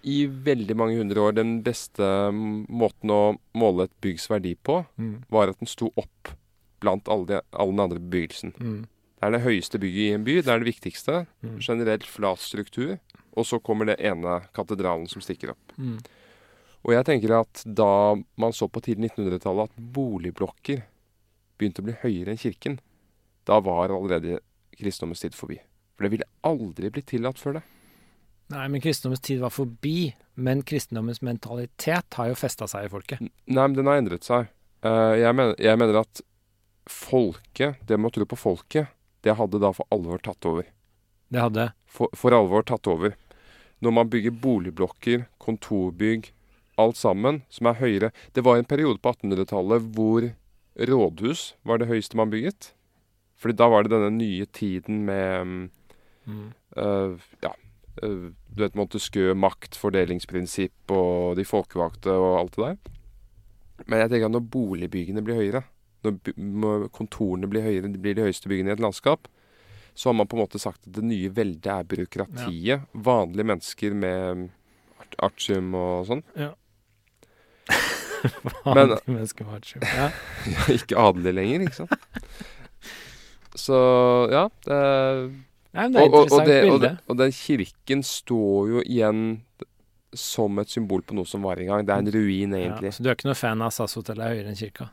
i 0.05 0.23
veldig 0.25 0.75
mange 0.77 0.97
hundre 0.97 1.21
år 1.21 1.35
den 1.37 1.59
beste 1.65 2.01
mm, 2.33 2.65
måten 2.69 3.11
å 3.13 3.19
måle 3.57 3.85
et 3.85 3.93
byggs 4.01 4.25
verdi 4.29 4.55
på, 4.57 4.79
Mm. 4.97 5.23
var 5.29 5.49
at 5.49 5.59
den 5.59 5.69
sto 5.69 5.91
opp 5.95 6.31
blant 6.81 7.07
alle, 7.09 7.25
de, 7.29 7.39
alle 7.53 7.71
den 7.73 7.83
andre 7.85 8.01
bebyggelsen. 8.01 8.53
Mm. 8.57 8.79
Det 8.85 9.27
er 9.27 9.31
det 9.35 9.43
høyeste 9.45 9.79
bygget 9.81 10.01
i 10.05 10.13
en 10.17 10.25
by. 10.25 10.35
Det 10.41 10.51
er 10.53 10.61
det 10.61 10.69
viktigste. 10.69 11.19
Mm. 11.45 11.59
Generelt 11.61 12.05
flat 12.05 12.41
struktur. 12.41 12.97
Og 13.35 13.45
så 13.49 13.59
kommer 13.59 13.85
det 13.89 13.97
ene 14.05 14.41
katedralen 14.53 15.07
som 15.09 15.21
stikker 15.21 15.53
opp. 15.55 15.73
Og 16.85 16.93
jeg 16.93 17.05
tenker 17.07 17.33
at 17.39 17.63
da 17.65 18.15
man 18.37 18.53
så 18.53 18.67
på 18.69 18.83
tidlig 18.85 19.11
1900-tallet 19.15 19.71
at 19.71 19.85
boligblokker 19.95 20.83
begynte 21.57 21.81
å 21.81 21.87
bli 21.87 21.95
høyere 22.03 22.35
enn 22.35 22.41
kirken, 22.41 22.77
da 23.47 23.57
var 23.63 23.93
allerede 23.93 24.39
kristendommens 24.75 25.23
tid 25.23 25.37
forbi. 25.37 25.57
For 25.95 26.05
det 26.05 26.11
ville 26.13 26.29
aldri 26.45 26.91
blitt 26.93 27.09
tillatt 27.09 27.39
før 27.41 27.57
det. 27.57 27.63
Nei, 28.53 28.67
men 28.69 28.83
kristendommens 28.83 29.23
tid 29.25 29.41
var 29.41 29.53
forbi. 29.53 30.13
Men 30.35 30.61
kristendommens 30.67 31.23
mentalitet 31.25 32.19
har 32.19 32.29
jo 32.29 32.37
festa 32.37 32.67
seg 32.69 32.85
i 32.85 32.91
folket. 32.91 33.23
Nei, 33.23 33.63
men 33.63 33.77
den 33.77 33.89
har 33.89 34.01
endret 34.01 34.27
seg. 34.27 34.51
Eh, 34.85 35.15
jeg, 35.23 35.33
mener, 35.33 35.55
jeg 35.61 35.81
mener 35.81 36.01
at 36.03 36.21
folket, 36.91 37.79
det 37.87 37.97
med 37.97 38.11
å 38.11 38.15
tro 38.19 38.29
på 38.29 38.37
folket, 38.37 38.91
det 39.25 39.37
hadde 39.39 39.61
da 39.63 39.71
for 39.73 39.89
alvor 39.95 40.21
tatt 40.21 40.45
over. 40.45 40.67
Det 41.33 41.41
hadde 41.41 41.71
For, 41.89 42.11
for 42.13 42.35
alvor 42.37 42.67
tatt 42.67 42.85
over. 42.91 43.15
Når 43.81 43.95
man 43.95 44.11
bygger 44.11 44.35
boligblokker, 44.43 45.25
kontorbygg, 45.41 46.29
alt 46.81 46.97
sammen, 46.99 47.43
som 47.49 47.69
er 47.69 47.79
høyere 47.79 48.11
Det 48.35 48.43
var 48.45 48.59
en 48.59 48.67
periode 48.67 48.99
på 48.99 49.13
1800-tallet 49.13 49.91
hvor 49.95 50.29
rådhus 50.75 51.55
var 51.63 51.79
det 51.79 51.87
høyeste 51.87 52.17
man 52.19 52.31
bygget. 52.33 52.73
Fordi 53.39 53.55
da 53.55 53.67
var 53.71 53.83
det 53.83 53.93
denne 53.93 54.11
nye 54.17 54.45
tiden 54.45 55.05
med 55.07 55.45
mm, 55.45 55.69
mm. 56.25 56.49
øh, 56.77 57.19
Ja, 57.43 57.53
uh, 58.03 58.31
du 58.31 58.63
vet 58.63 58.75
Montesquieu, 58.75 59.33
makt, 59.35 59.77
fordelingsprinsipp 59.79 60.91
og 60.91 61.37
de 61.39 61.45
folkevalgte 61.47 62.11
og 62.11 62.39
alt 62.39 62.57
det 62.57 62.65
der. 62.65 62.77
Men 63.85 63.99
jeg 63.99 64.11
tenker 64.11 64.27
at 64.29 64.35
når 64.35 64.51
boligbyggene 64.51 65.23
blir 65.23 65.39
høyere, 65.39 65.63
når 66.03 66.87
kontorene 66.95 67.49
blir 67.49 67.65
høyere, 67.65 67.91
de 67.91 67.99
blir 68.01 68.15
de 68.15 68.27
høyeste 68.27 68.49
byggene 68.51 68.71
i 68.71 68.75
et 68.75 68.83
landskap, 68.83 69.27
så 69.95 70.09
har 70.09 70.17
man 70.19 70.27
på 70.27 70.37
en 70.37 70.43
måte 70.43 70.59
sagt 70.59 70.83
at 70.87 70.95
det 70.97 71.03
nye 71.07 71.31
veldet 71.31 71.71
er 71.71 71.87
byråkratiet. 71.87 72.87
Vanlige 72.93 73.47
mennesker 73.47 73.95
med 73.95 74.45
art- 74.99 75.17
artium 75.29 75.73
og 75.79 76.07
sånn. 76.09 76.23
Men- 78.65 78.95
ja. 79.95 80.09
ikke 80.75 80.99
adelig 80.99 81.33
lenger, 81.37 81.65
ikke 81.67 81.79
sant. 81.83 81.95
Så 83.55 83.77
ja. 84.31 84.47
Det, 84.67 84.79
Nei, 85.75 85.87
det 85.91 86.01
er 86.01 86.07
og, 86.07 86.13
og, 86.15 86.31
og, 86.31 86.81
det, 86.81 86.91
og, 87.07 87.17
den 87.19 87.31
kirken 87.35 88.03
står 88.03 88.69
jo 88.73 88.83
igjen 88.83 89.23
som 90.15 90.59
et 90.61 90.71
symbol 90.71 91.03
på 91.03 91.15
noe 91.17 91.27
som 91.27 91.43
var 91.43 91.59
en 91.59 91.71
gang. 91.71 91.87
Det 91.87 91.95
er 91.95 92.03
en 92.03 92.13
ruin, 92.15 92.53
Ja, 92.55 92.61
egentlig. 92.61 92.93
så 92.95 93.03
du 93.03 93.09
er 93.09 93.17
ikke 93.17 93.27
noe 93.27 93.39
fan 93.39 93.63
av 93.63 93.73
SAS-hotellet 93.75 94.23
er 94.23 94.37
høyere 94.37 94.53
enn 94.53 94.59
kirka? 94.59 94.87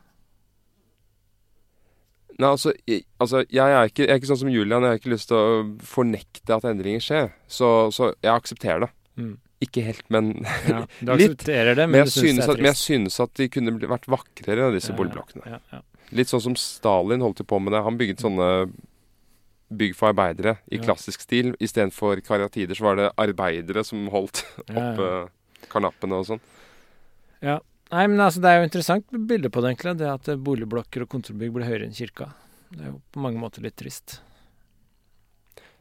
Nei, 2.33 2.49
altså, 2.49 2.73
jeg, 2.89 3.05
altså 3.21 3.43
jeg, 3.45 3.61
er 3.61 3.87
ikke, 3.87 4.07
jeg 4.07 4.11
er 4.11 4.19
ikke 4.19 4.31
sånn 4.31 4.41
som 4.41 4.51
Julian. 4.51 4.83
Jeg 4.83 4.95
har 4.95 4.99
ikke 4.99 5.13
lyst 5.13 5.29
til 5.29 5.37
å 5.37 5.63
fornekte 5.85 6.55
at 6.57 6.67
endringer 6.67 7.03
skjer. 7.05 7.31
Så, 7.47 7.69
så 7.93 8.11
jeg 8.15 8.33
aksepterer 8.33 8.87
det. 8.87 8.91
Mm. 9.21 9.35
Ikke 9.63 9.83
helt, 9.85 10.05
men 10.13 10.31
Ja, 10.69 10.83
Litt. 11.19 11.45
det, 11.47 11.75
men, 11.77 11.91
Men 11.93 12.01
jeg, 12.03 12.13
synes 12.15 12.47
at, 12.47 12.57
men 12.59 12.69
jeg 12.71 12.79
synes 12.81 13.19
at 13.23 13.35
de 13.39 13.49
kunne 13.51 13.75
vært 13.81 14.07
vakrere, 14.11 14.71
disse 14.75 14.91
Ja, 14.91 14.97
boligblokkene. 14.99 15.59
Ja. 15.71 15.83
Litt 16.13 16.29
sånn 16.29 16.43
som 16.51 16.57
Stalin 16.59 17.23
holdt 17.25 17.41
på 17.47 17.59
med 17.63 17.73
det. 17.73 17.83
Han 17.85 17.97
bygget 17.97 18.21
sånne 18.21 18.49
bygg 19.73 19.95
for 19.97 20.11
arbeidere 20.11 20.57
i 20.69 20.77
klassisk 20.81 21.23
stil. 21.25 21.53
Istedenfor 21.63 22.21
karyatider 22.25 22.77
så 22.77 22.85
var 22.89 22.99
det 22.99 23.11
arbeidere 23.17 23.83
som 23.87 24.05
holdt 24.13 24.43
oppe 24.69 25.07
eh, 25.07 25.31
karnappene 25.71 26.19
og 26.19 26.27
sånn. 26.29 26.43
Ja. 27.43 27.59
Nei, 27.93 28.07
men 28.09 28.21
altså, 28.25 28.41
det 28.41 28.49
er 28.49 28.61
jo 28.61 28.67
interessant 28.69 29.17
bilde 29.29 29.51
på 29.53 29.61
det, 29.61 29.73
egentlig. 29.73 29.95
Det 29.99 30.09
at 30.09 30.29
boligblokker 30.41 31.05
og 31.05 31.11
kontorbygg 31.11 31.51
blir 31.53 31.67
høyere 31.67 31.85
enn 31.85 31.93
kirka. 31.97 32.31
Det 32.73 32.81
er 32.81 32.89
jo 32.89 32.99
på 33.13 33.21
mange 33.21 33.41
måter 33.41 33.65
litt 33.65 33.75
trist. 33.77 34.19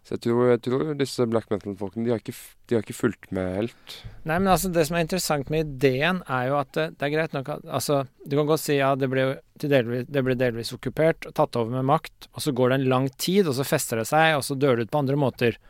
Så 0.02 0.16
jeg 0.16 0.22
tror, 0.24 0.40
jeg 0.50 0.60
tror 0.66 0.88
disse 0.98 1.24
black 1.30 1.46
metal-folkene 1.52 2.08
de, 2.08 2.32
de 2.34 2.74
har 2.74 2.82
ikke 2.82 2.96
fulgt 2.96 3.28
med 3.34 3.52
helt. 3.54 3.92
Nei, 4.26 4.34
men 4.40 4.50
altså, 4.50 4.72
det 4.74 4.88
som 4.88 4.96
er 4.98 5.04
interessant 5.04 5.52
med 5.52 5.68
ideen, 5.76 6.18
er 6.26 6.48
jo 6.48 6.56
at 6.58 6.72
det, 6.74 6.86
det 6.98 7.06
er 7.06 7.12
greit 7.14 7.36
nok 7.36 7.52
at 7.54 7.68
Altså, 7.78 8.00
du 8.26 8.34
kan 8.34 8.48
godt 8.48 8.64
si 8.64 8.80
ja, 8.80 8.96
det 8.98 9.06
ble, 9.12 9.28
delvis, 9.62 10.08
det 10.10 10.24
ble 10.26 10.34
delvis 10.40 10.74
okkupert 10.74 11.30
tatt 11.38 11.58
over 11.60 11.70
med 11.76 11.86
makt, 11.92 12.26
og 12.34 12.42
så 12.42 12.54
går 12.58 12.72
det 12.72 12.80
en 12.80 12.88
lang 12.90 13.06
tid, 13.14 13.46
og 13.46 13.54
så 13.54 13.66
fester 13.68 14.02
det 14.02 14.08
seg, 14.10 14.34
og 14.40 14.42
så 14.48 14.58
dør 14.58 14.80
det 14.80 14.88
ut 14.88 14.92
på 14.96 15.04
andre 15.04 15.20
måter. 15.22 15.60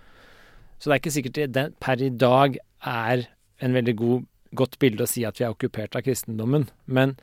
Så 0.80 0.88
det 0.88 0.94
er 0.94 1.02
ikke 1.02 1.14
sikkert 1.18 1.42
det 1.52 1.66
per 1.84 2.00
i 2.00 2.08
dag 2.24 2.56
er 2.88 3.26
en 3.62 3.76
veldig 3.76 3.96
god, 4.00 4.24
godt 4.56 4.80
bilde 4.80 5.04
å 5.04 5.12
si 5.12 5.26
at 5.28 5.36
vi 5.38 5.44
er 5.44 5.52
okkupert 5.52 6.00
av 6.00 6.08
kristendommen, 6.08 6.70
men 6.88 7.14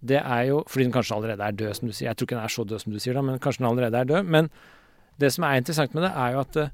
det 0.00 0.20
er 0.20 0.44
jo 0.46 0.62
Fordi 0.70 0.84
den 0.84 0.92
kanskje 0.94 1.16
allerede 1.16 1.42
er 1.42 1.54
død, 1.58 1.72
som 1.74 1.88
du 1.88 1.92
sier. 1.92 2.06
Jeg 2.06 2.16
tror 2.16 2.28
ikke 2.28 2.36
den 2.36 2.44
er 2.44 2.52
så 2.54 2.64
død 2.64 2.82
som 2.84 2.92
du 2.94 2.98
sier, 3.02 3.16
da, 3.18 3.22
men 3.26 3.40
kanskje 3.42 3.64
den 3.64 3.70
allerede 3.72 3.98
er 3.98 4.06
død. 4.06 4.28
Men 4.30 4.50
det 5.18 5.32
som 5.34 5.46
er 5.46 5.60
interessant 5.60 5.94
med 5.96 6.06
det, 6.06 6.12
er 6.14 6.34
jo 6.34 6.42
at 6.44 6.56
det, 6.56 6.68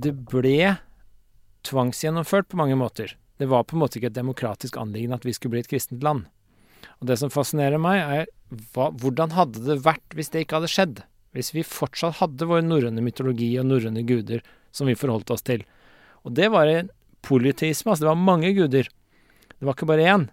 det 0.00 0.14
ble 0.30 0.76
tvangsgjennomført 1.66 2.48
på 2.50 2.60
mange 2.60 2.78
måter. 2.78 3.16
Det 3.40 3.48
var 3.50 3.66
på 3.66 3.76
en 3.76 3.82
måte 3.82 3.98
ikke 3.98 4.10
et 4.12 4.18
demokratisk 4.18 4.76
anliggende 4.80 5.18
at 5.20 5.26
vi 5.26 5.34
skulle 5.36 5.56
bli 5.56 5.64
et 5.64 5.70
kristent 5.70 6.04
land. 6.04 6.26
Og 7.00 7.08
det 7.08 7.18
som 7.20 7.32
fascinerer 7.32 7.80
meg, 7.80 8.00
er 8.00 8.30
hva, 8.74 8.90
hvordan 8.90 9.34
hadde 9.36 9.62
det 9.64 9.80
vært 9.84 10.16
hvis 10.16 10.32
det 10.32 10.44
ikke 10.44 10.60
hadde 10.60 10.72
skjedd? 10.72 11.02
Hvis 11.36 11.52
vi 11.54 11.66
fortsatt 11.66 12.18
hadde 12.20 12.48
vår 12.50 12.64
norrøne 12.66 13.04
mytologi 13.04 13.52
og 13.60 13.68
norrøne 13.70 14.02
guder 14.06 14.42
som 14.74 14.90
vi 14.90 14.98
forholdt 14.98 15.30
oss 15.34 15.44
til. 15.46 15.64
Og 16.26 16.34
det 16.36 16.50
var 16.52 16.68
en 16.68 16.90
politisme, 17.26 17.90
altså 17.90 18.04
det 18.06 18.10
var 18.10 18.20
mange 18.20 18.52
guder. 18.56 18.88
Det 19.56 19.66
var 19.66 19.76
ikke 19.76 19.88
bare 19.90 20.08
én. 20.08 20.28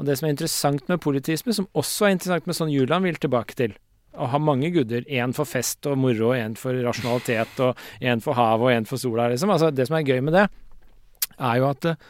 Og 0.00 0.08
det 0.08 0.16
som 0.18 0.26
er 0.26 0.34
interessant 0.34 0.88
med 0.90 1.02
politisme, 1.02 1.54
som 1.54 1.68
også 1.78 2.08
er 2.08 2.16
interessant 2.16 2.48
med 2.48 2.58
sånn 2.58 2.72
Julian 2.72 3.04
vil 3.04 3.20
tilbake 3.20 3.56
til, 3.58 3.76
å 4.12 4.28
ha 4.28 4.40
mange 4.42 4.70
guder, 4.74 5.06
én 5.08 5.32
for 5.36 5.48
fest 5.48 5.86
og 5.88 5.96
moro, 6.00 6.32
én 6.36 6.56
for 6.58 6.76
rasjonalitet, 6.84 7.60
og 7.64 7.78
én 8.04 8.20
for 8.24 8.36
havet 8.36 8.66
og 8.66 8.74
én 8.74 8.88
for 8.88 9.00
sola, 9.00 9.30
liksom. 9.32 9.52
Altså, 9.54 9.70
det 9.72 9.88
som 9.88 9.96
er 9.98 10.06
gøy 10.08 10.20
med 10.24 10.36
det, 10.36 10.46
er 11.38 11.58
jo 11.60 11.68
at 11.70 11.88
eh, 11.88 12.06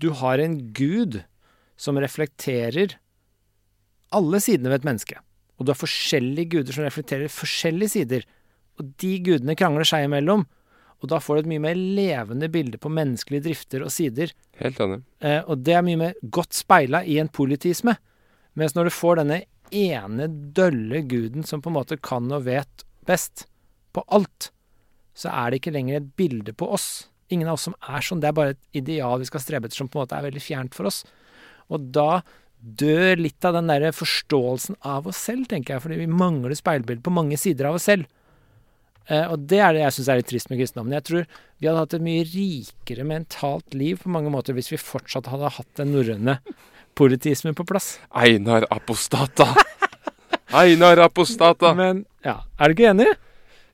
du 0.00 0.10
har 0.20 0.40
en 0.42 0.56
gud 0.76 1.20
som 1.80 1.98
reflekterer 2.00 2.96
alle 4.14 4.40
sidene 4.42 4.70
ved 4.70 4.82
et 4.82 4.88
menneske. 4.88 5.20
Og 5.58 5.66
du 5.66 5.72
har 5.72 5.78
forskjellige 5.78 6.56
guder 6.56 6.76
som 6.76 6.86
reflekterer 6.86 7.30
forskjellige 7.32 7.94
sider. 7.94 8.26
Og 8.78 8.90
de 9.02 9.12
gudene 9.26 9.56
krangler 9.58 9.86
seg 9.86 10.06
imellom. 10.08 10.46
Og 11.02 11.10
da 11.10 11.20
får 11.20 11.36
du 11.36 11.42
et 11.42 11.50
mye 11.52 11.62
mer 11.66 11.76
levende 11.78 12.48
bilde 12.50 12.80
på 12.80 12.90
menneskelige 12.92 13.44
drifter 13.48 13.84
og 13.84 13.92
sider. 13.92 14.32
Helt 14.60 14.80
enig. 14.80 15.02
Eh, 15.20 15.42
og 15.42 15.62
det 15.66 15.76
er 15.76 15.84
mye 15.86 16.00
mer 16.00 16.14
godt 16.32 16.56
speila 16.56 17.02
i 17.04 17.18
en 17.22 17.30
politisme. 17.30 17.96
Mens 18.58 18.74
når 18.76 18.88
du 18.88 18.94
får 18.94 19.20
denne 19.20 19.42
ene 19.72 20.28
dølle 20.28 21.04
guden 21.08 21.46
som 21.46 21.62
på 21.62 21.70
en 21.70 21.78
måte 21.78 21.98
kan 22.00 22.30
og 22.32 22.46
vet 22.48 22.84
best 23.08 23.46
på 23.94 24.04
alt, 24.12 24.50
så 25.14 25.30
er 25.30 25.50
det 25.50 25.60
ikke 25.60 25.74
lenger 25.74 26.00
et 26.00 26.14
bilde 26.18 26.54
på 26.56 26.68
oss. 26.74 27.06
Ingen 27.32 27.48
av 27.48 27.58
oss 27.58 27.68
som 27.68 27.76
er 27.80 28.04
sånn. 28.04 28.20
Det 28.22 28.30
er 28.30 28.36
bare 28.36 28.54
et 28.56 28.80
ideal 28.80 29.20
vi 29.22 29.28
skal 29.28 29.42
strebe 29.42 29.68
etter 29.68 29.80
som 29.80 29.90
på 29.90 30.00
en 30.00 30.04
måte 30.04 30.18
er 30.18 30.26
veldig 30.26 30.42
fjernt 30.42 30.74
for 30.76 30.90
oss. 30.90 31.04
Og 31.72 31.86
da 31.94 32.24
dør 32.58 33.20
litt 33.20 33.44
av 33.44 33.56
den 33.58 33.70
der 33.70 33.92
forståelsen 33.94 34.80
av 34.88 35.08
oss 35.10 35.20
selv, 35.28 35.46
tenker 35.50 35.76
jeg, 35.76 35.84
fordi 35.84 36.00
vi 36.00 36.10
mangler 36.10 36.56
speilbilde 36.56 37.04
på 37.04 37.14
mange 37.14 37.38
sider 37.40 37.68
av 37.68 37.78
oss 37.78 37.88
selv. 37.90 38.08
Eh, 39.06 39.26
og 39.28 39.44
det 39.50 39.60
er 39.60 39.74
det 39.76 39.82
jeg 39.84 39.96
syns 39.98 40.10
er 40.10 40.20
litt 40.20 40.30
trist 40.32 40.50
med 40.50 40.60
kristendommen. 40.60 40.96
Jeg 40.96 41.06
tror 41.08 41.26
vi 41.28 41.68
hadde 41.68 41.82
hatt 41.82 41.96
et 41.98 42.06
mye 42.06 42.28
rikere 42.30 43.06
mentalt 43.08 43.76
liv 43.76 44.00
på 44.00 44.12
mange 44.12 44.32
måter 44.32 44.56
hvis 44.56 44.72
vi 44.72 44.80
fortsatt 44.80 45.28
hadde 45.32 45.52
hatt 45.58 45.72
den 45.80 45.92
norrøne 45.92 46.38
politismen 46.94 47.54
på 47.54 47.66
plass. 47.68 47.98
Einar 48.10 48.66
Apostata! 48.70 49.48
Einar 50.54 51.02
Apostata! 51.04 51.74
Men 51.74 52.04
ja, 52.24 52.40
er 52.58 52.70
du 52.70 52.76
ikke 52.76 52.90
enig? 52.92 53.08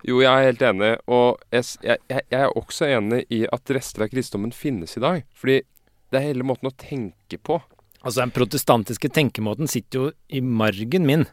Jo, 0.06 0.22
jeg 0.24 0.30
er 0.30 0.46
helt 0.48 0.62
enig, 0.64 0.94
og 1.12 1.42
jeg, 1.52 1.66
jeg, 1.84 2.00
jeg, 2.08 2.22
er 2.38 2.56
også 2.56 2.88
enig 2.88 3.24
i 3.28 3.42
at 3.52 3.72
rester 3.76 4.06
av 4.06 4.12
kristendommen 4.12 4.54
finnes 4.56 4.96
i 4.96 5.02
dag. 5.04 5.26
Fordi 5.36 5.58
det 6.10 6.20
er 6.20 6.30
hele 6.30 6.46
måten 6.46 6.70
å 6.70 6.76
tenke 6.80 7.36
på. 7.36 7.60
Altså, 8.00 8.22
den 8.22 8.32
protestantiske 8.32 9.10
tenkemåten 9.12 9.68
sitter 9.68 10.00
jo 10.00 10.08
i 10.32 10.40
margen 10.40 11.04
min. 11.08 11.26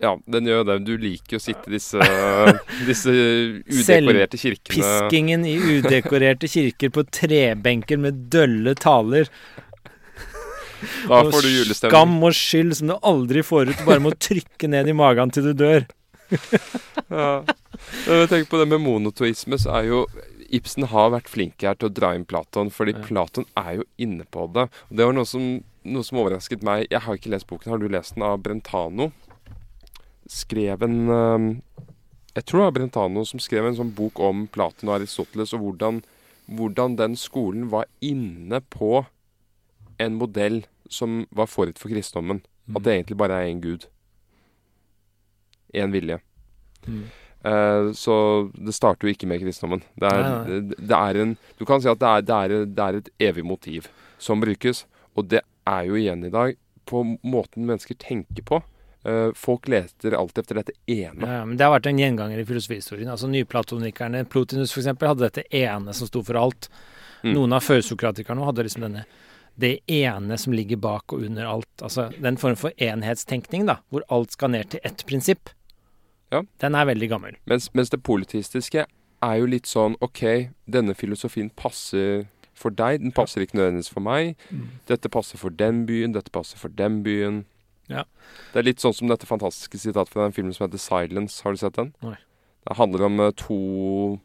Ja, 0.00 0.12
den 0.28 0.48
gjør 0.48 0.64
det. 0.68 0.78
Du 0.84 0.94
liker 1.00 1.36
jo 1.36 1.40
å 1.40 1.44
sitte 1.44 1.70
i 1.70 1.76
disse, 1.76 2.00
disse 2.88 3.12
udekorerte 3.12 4.40
kirkene. 4.40 4.72
Piskingen 4.74 5.46
i 5.48 5.56
udekorerte 5.60 6.50
kirker 6.52 6.92
på 6.92 7.04
trebenker 7.08 8.00
med 8.00 8.26
dølle 8.32 8.76
taler. 8.80 9.30
Da 11.08 11.22
får 11.30 11.42
du 11.42 11.48
julestemning. 11.50 11.92
skam 11.94 12.16
og 12.26 12.34
skyld 12.36 12.76
som 12.78 12.90
du 12.92 12.96
aldri 13.00 13.42
får 13.46 13.70
ut. 13.70 13.78
Du 13.78 13.84
bare 13.88 14.02
må 14.04 14.12
trykke 14.12 14.68
ned 14.68 14.88
i 14.88 14.96
magen 14.96 15.30
til 15.34 15.50
du 15.50 15.54
dør. 15.64 15.86
Ja. 17.06 17.44
Tenker 18.06 18.48
på 18.50 18.58
det 18.58 18.64
med 18.66 18.80
monotoisme, 18.82 19.58
så 19.62 19.76
er 19.78 19.84
jo 19.90 19.98
Ibsen 20.50 20.86
har 20.90 21.10
vært 21.12 21.28
flink 21.30 21.62
her 21.62 21.76
til 21.78 21.88
å 21.90 21.92
dra 21.94 22.12
inn 22.16 22.24
Platon, 22.26 22.70
fordi 22.70 22.94
Ja. 22.96 23.02
Platon 23.06 23.46
er 23.58 23.76
jo 23.80 23.84
inne 23.98 24.24
på 24.30 24.46
det. 24.54 24.64
Og 24.90 24.96
det 24.98 25.06
var 25.06 25.14
noe 25.14 25.26
som, 25.28 25.44
noe 25.84 26.06
som 26.06 26.18
overrasket 26.22 26.62
meg. 26.66 26.86
Jeg 26.90 27.02
har 27.04 27.14
ikke 27.18 27.30
lest 27.30 27.46
boken. 27.50 27.70
Har 27.74 27.78
du 27.82 27.88
lest 27.90 28.14
den 28.14 28.24
av 28.26 28.38
Brentano? 28.42 29.10
Skrev 30.26 30.82
en 30.82 30.96
eh, 31.10 31.46
Jeg 32.36 32.44
tror 32.46 32.60
det 32.60 32.66
var 32.66 32.76
Brentano 32.80 33.24
som 33.26 33.40
skrev 33.42 33.66
en 33.70 33.78
sånn 33.78 33.94
bok 33.94 34.18
om 34.20 34.46
Platon 34.50 34.90
og 34.90 34.96
Aristoteles, 35.00 35.54
og 35.56 35.62
hvordan, 35.62 36.02
hvordan 36.50 36.96
den 36.98 37.14
skolen 37.16 37.68
var 37.70 37.86
inne 38.04 38.60
på 38.60 39.06
en 40.02 40.16
modell 40.18 40.64
som 40.92 41.24
var 41.30 41.50
forut 41.50 41.78
for 41.78 41.92
kristendommen. 41.92 42.42
At 42.74 42.82
det 42.84 42.96
egentlig 42.96 43.18
bare 43.18 43.42
er 43.42 43.52
én 43.52 43.60
gud. 43.62 43.86
Én 45.74 45.92
vilje. 45.94 46.18
Mm. 46.86 47.06
Uh, 47.46 47.92
så 47.94 48.14
det 48.54 48.74
starter 48.74 49.06
jo 49.06 49.14
ikke 49.14 49.28
med 49.30 49.42
kristendommen. 49.42 49.82
Det 49.94 50.10
er, 50.10 50.22
Nei, 50.22 50.30
nei. 50.30 50.60
Det, 50.70 50.78
det 50.90 50.98
er 50.98 51.20
en 51.22 51.34
Du 51.58 51.66
kan 51.68 51.82
si 51.82 51.90
at 51.90 52.00
det 52.00 52.08
er, 52.08 52.24
det, 52.26 52.38
er, 52.38 52.64
det 52.66 52.86
er 52.86 53.00
et 53.00 53.10
evig 53.28 53.44
motiv 53.46 53.90
som 54.18 54.42
brukes. 54.42 54.84
Og 55.14 55.28
det 55.30 55.44
er 55.66 55.84
jo 55.86 55.98
igjen 55.98 56.24
i 56.26 56.32
dag 56.32 56.56
på 56.86 57.02
måten 57.26 57.66
mennesker 57.66 57.98
tenker 57.98 58.46
på. 58.46 58.60
Uh, 59.06 59.30
folk 59.38 59.68
leter 59.70 60.16
alltid 60.18 60.42
etter 60.42 60.58
dette 60.58 60.74
ene. 60.90 61.22
Ja, 61.22 61.44
men 61.46 61.54
det 61.58 61.66
har 61.66 61.74
vært 61.76 61.86
en 61.90 62.00
gjenganger 62.02 62.42
i 62.42 62.46
filosofihistorien. 62.48 63.10
Altså 63.12 63.30
Nyplatonikerne, 63.30 64.24
Plotinus 64.30 64.74
f.eks., 64.74 64.90
hadde 64.98 65.28
dette 65.28 65.46
ene 65.54 65.94
som 65.94 66.10
sto 66.10 66.24
for 66.26 66.38
alt. 66.40 66.66
Mm. 67.22 67.36
Noen 67.36 67.54
av 67.54 67.62
førsokratikerne 67.62 68.46
hadde 68.48 68.66
liksom 68.66 68.88
denne 68.88 69.06
det 69.60 69.78
ene 69.88 70.36
som 70.38 70.52
ligger 70.52 70.76
bak 70.76 71.12
og 71.12 71.24
under 71.28 71.48
alt. 71.48 71.70
Altså 71.82 72.10
den 72.22 72.38
form 72.40 72.56
for 72.60 72.72
enhetstenkning, 72.82 73.66
da, 73.68 73.80
hvor 73.90 74.04
alt 74.12 74.36
skal 74.36 74.52
ned 74.52 74.72
til 74.74 74.84
ett 74.84 75.04
prinsipp. 75.08 75.50
Ja. 76.32 76.42
Den 76.60 76.74
er 76.74 76.88
veldig 76.88 77.08
gammel. 77.08 77.36
Mens, 77.46 77.70
mens 77.74 77.90
det 77.90 78.02
politistiske 78.02 78.86
er 79.22 79.36
jo 79.40 79.48
litt 79.48 79.68
sånn 79.70 79.96
OK, 80.04 80.22
denne 80.68 80.94
filosofien 80.98 81.50
passer 81.56 82.26
for 82.56 82.74
deg. 82.74 83.00
Den 83.04 83.14
passer 83.16 83.44
ikke 83.44 83.58
nødvendigvis 83.60 83.92
for 83.92 84.04
meg. 84.04 84.36
Dette 84.90 85.10
passer 85.12 85.40
for 85.40 85.54
den 85.54 85.84
byen, 85.88 86.16
dette 86.16 86.32
passer 86.34 86.60
for 86.60 86.72
den 86.72 87.02
byen. 87.06 87.44
Ja. 87.92 88.04
Det 88.52 88.60
er 88.60 88.66
litt 88.66 88.82
sånn 88.82 88.96
som 88.96 89.10
dette 89.10 89.28
fantastiske 89.28 89.78
sitatet 89.78 90.12
fra 90.12 90.26
den 90.26 90.34
filmen 90.34 90.54
som 90.56 90.66
heter 90.66 90.80
'Silence'. 90.82 91.42
Har 91.44 91.52
du 91.52 91.60
sett 91.62 91.76
den? 91.76 91.94
Nei. 92.02 92.16
Det 92.66 92.76
handler 92.76 93.04
om 93.06 93.20
eh, 93.20 93.30
to 93.30 94.18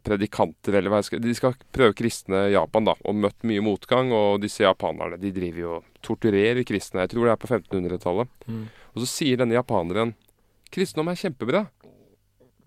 predikanter, 0.00 0.78
eller 0.78 0.92
hva 0.92 1.02
jeg 1.02 1.10
skal 1.10 1.22
De 1.22 1.34
skal 1.36 1.56
prøve 1.74 1.96
kristne 1.98 2.46
Japan, 2.54 2.88
da, 2.88 2.96
og 3.04 3.18
møtt 3.18 3.46
mye 3.48 3.64
motgang. 3.64 4.12
Og 4.16 4.40
disse 4.42 4.64
japanerne 4.64 5.20
de 5.20 5.32
driver 5.34 5.62
jo 5.62 5.74
og 5.78 6.02
torturerer 6.04 6.64
kristne. 6.68 7.04
Jeg 7.04 7.14
tror 7.14 7.28
det 7.28 7.34
er 7.34 7.42
på 7.42 7.50
1500-tallet. 7.50 8.32
Mm. 8.48 8.64
Og 8.92 9.04
så 9.04 9.10
sier 9.10 9.40
denne 9.40 9.58
japaneren 9.58 10.16
kristendom 10.72 11.12
er 11.12 11.20
kjempebra 11.20 11.66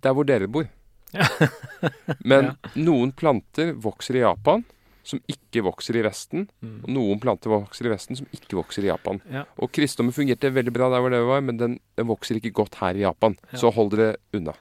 der 0.05 0.13
hvor 0.13 0.27
dere 0.27 0.49
bor. 0.51 0.67
Men 2.29 2.53
noen 2.77 3.13
planter 3.15 3.73
vokser 3.81 4.19
i 4.19 4.25
Japan 4.25 4.65
som 5.05 5.21
ikke 5.29 5.63
vokser 5.65 5.99
i 5.99 6.03
Vesten. 6.05 6.47
Mm. 6.65 6.77
Og 6.83 6.91
noen 6.95 7.21
planter 7.21 7.53
vokser 7.53 7.87
i 7.87 7.93
Vesten 7.93 8.17
som 8.19 8.29
ikke 8.33 8.57
vokser 8.57 8.85
i 8.85 8.89
Japan. 8.89 9.21
Ja. 9.31 9.45
Og 9.61 9.71
kristendommen 9.73 10.15
fungerte 10.15 10.53
veldig 10.53 10.73
bra 10.73 10.89
der 10.93 11.03
hvor 11.03 11.13
det 11.13 11.21
var, 11.27 11.43
men 11.45 11.61
den, 11.61 11.77
den 11.97 12.09
vokser 12.09 12.39
ikke 12.39 12.55
godt 12.63 12.79
her 12.81 12.97
i 12.97 13.05
Japan. 13.05 13.37
Ja. 13.51 13.61
Så 13.61 13.73
hold 13.75 13.93
dere 13.93 14.15
unna. 14.35 14.55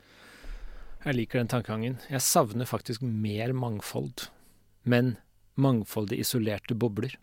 Jeg 1.04 1.18
liker 1.18 1.42
den 1.42 1.50
tankegangen. 1.52 1.96
Jeg 2.08 2.24
savner 2.24 2.68
faktisk 2.68 3.02
mer 3.04 3.52
mangfold, 3.52 4.28
men 4.88 5.16
mangfold 5.60 6.14
i 6.16 6.22
isolerte 6.22 6.74
bobler. 6.74 7.18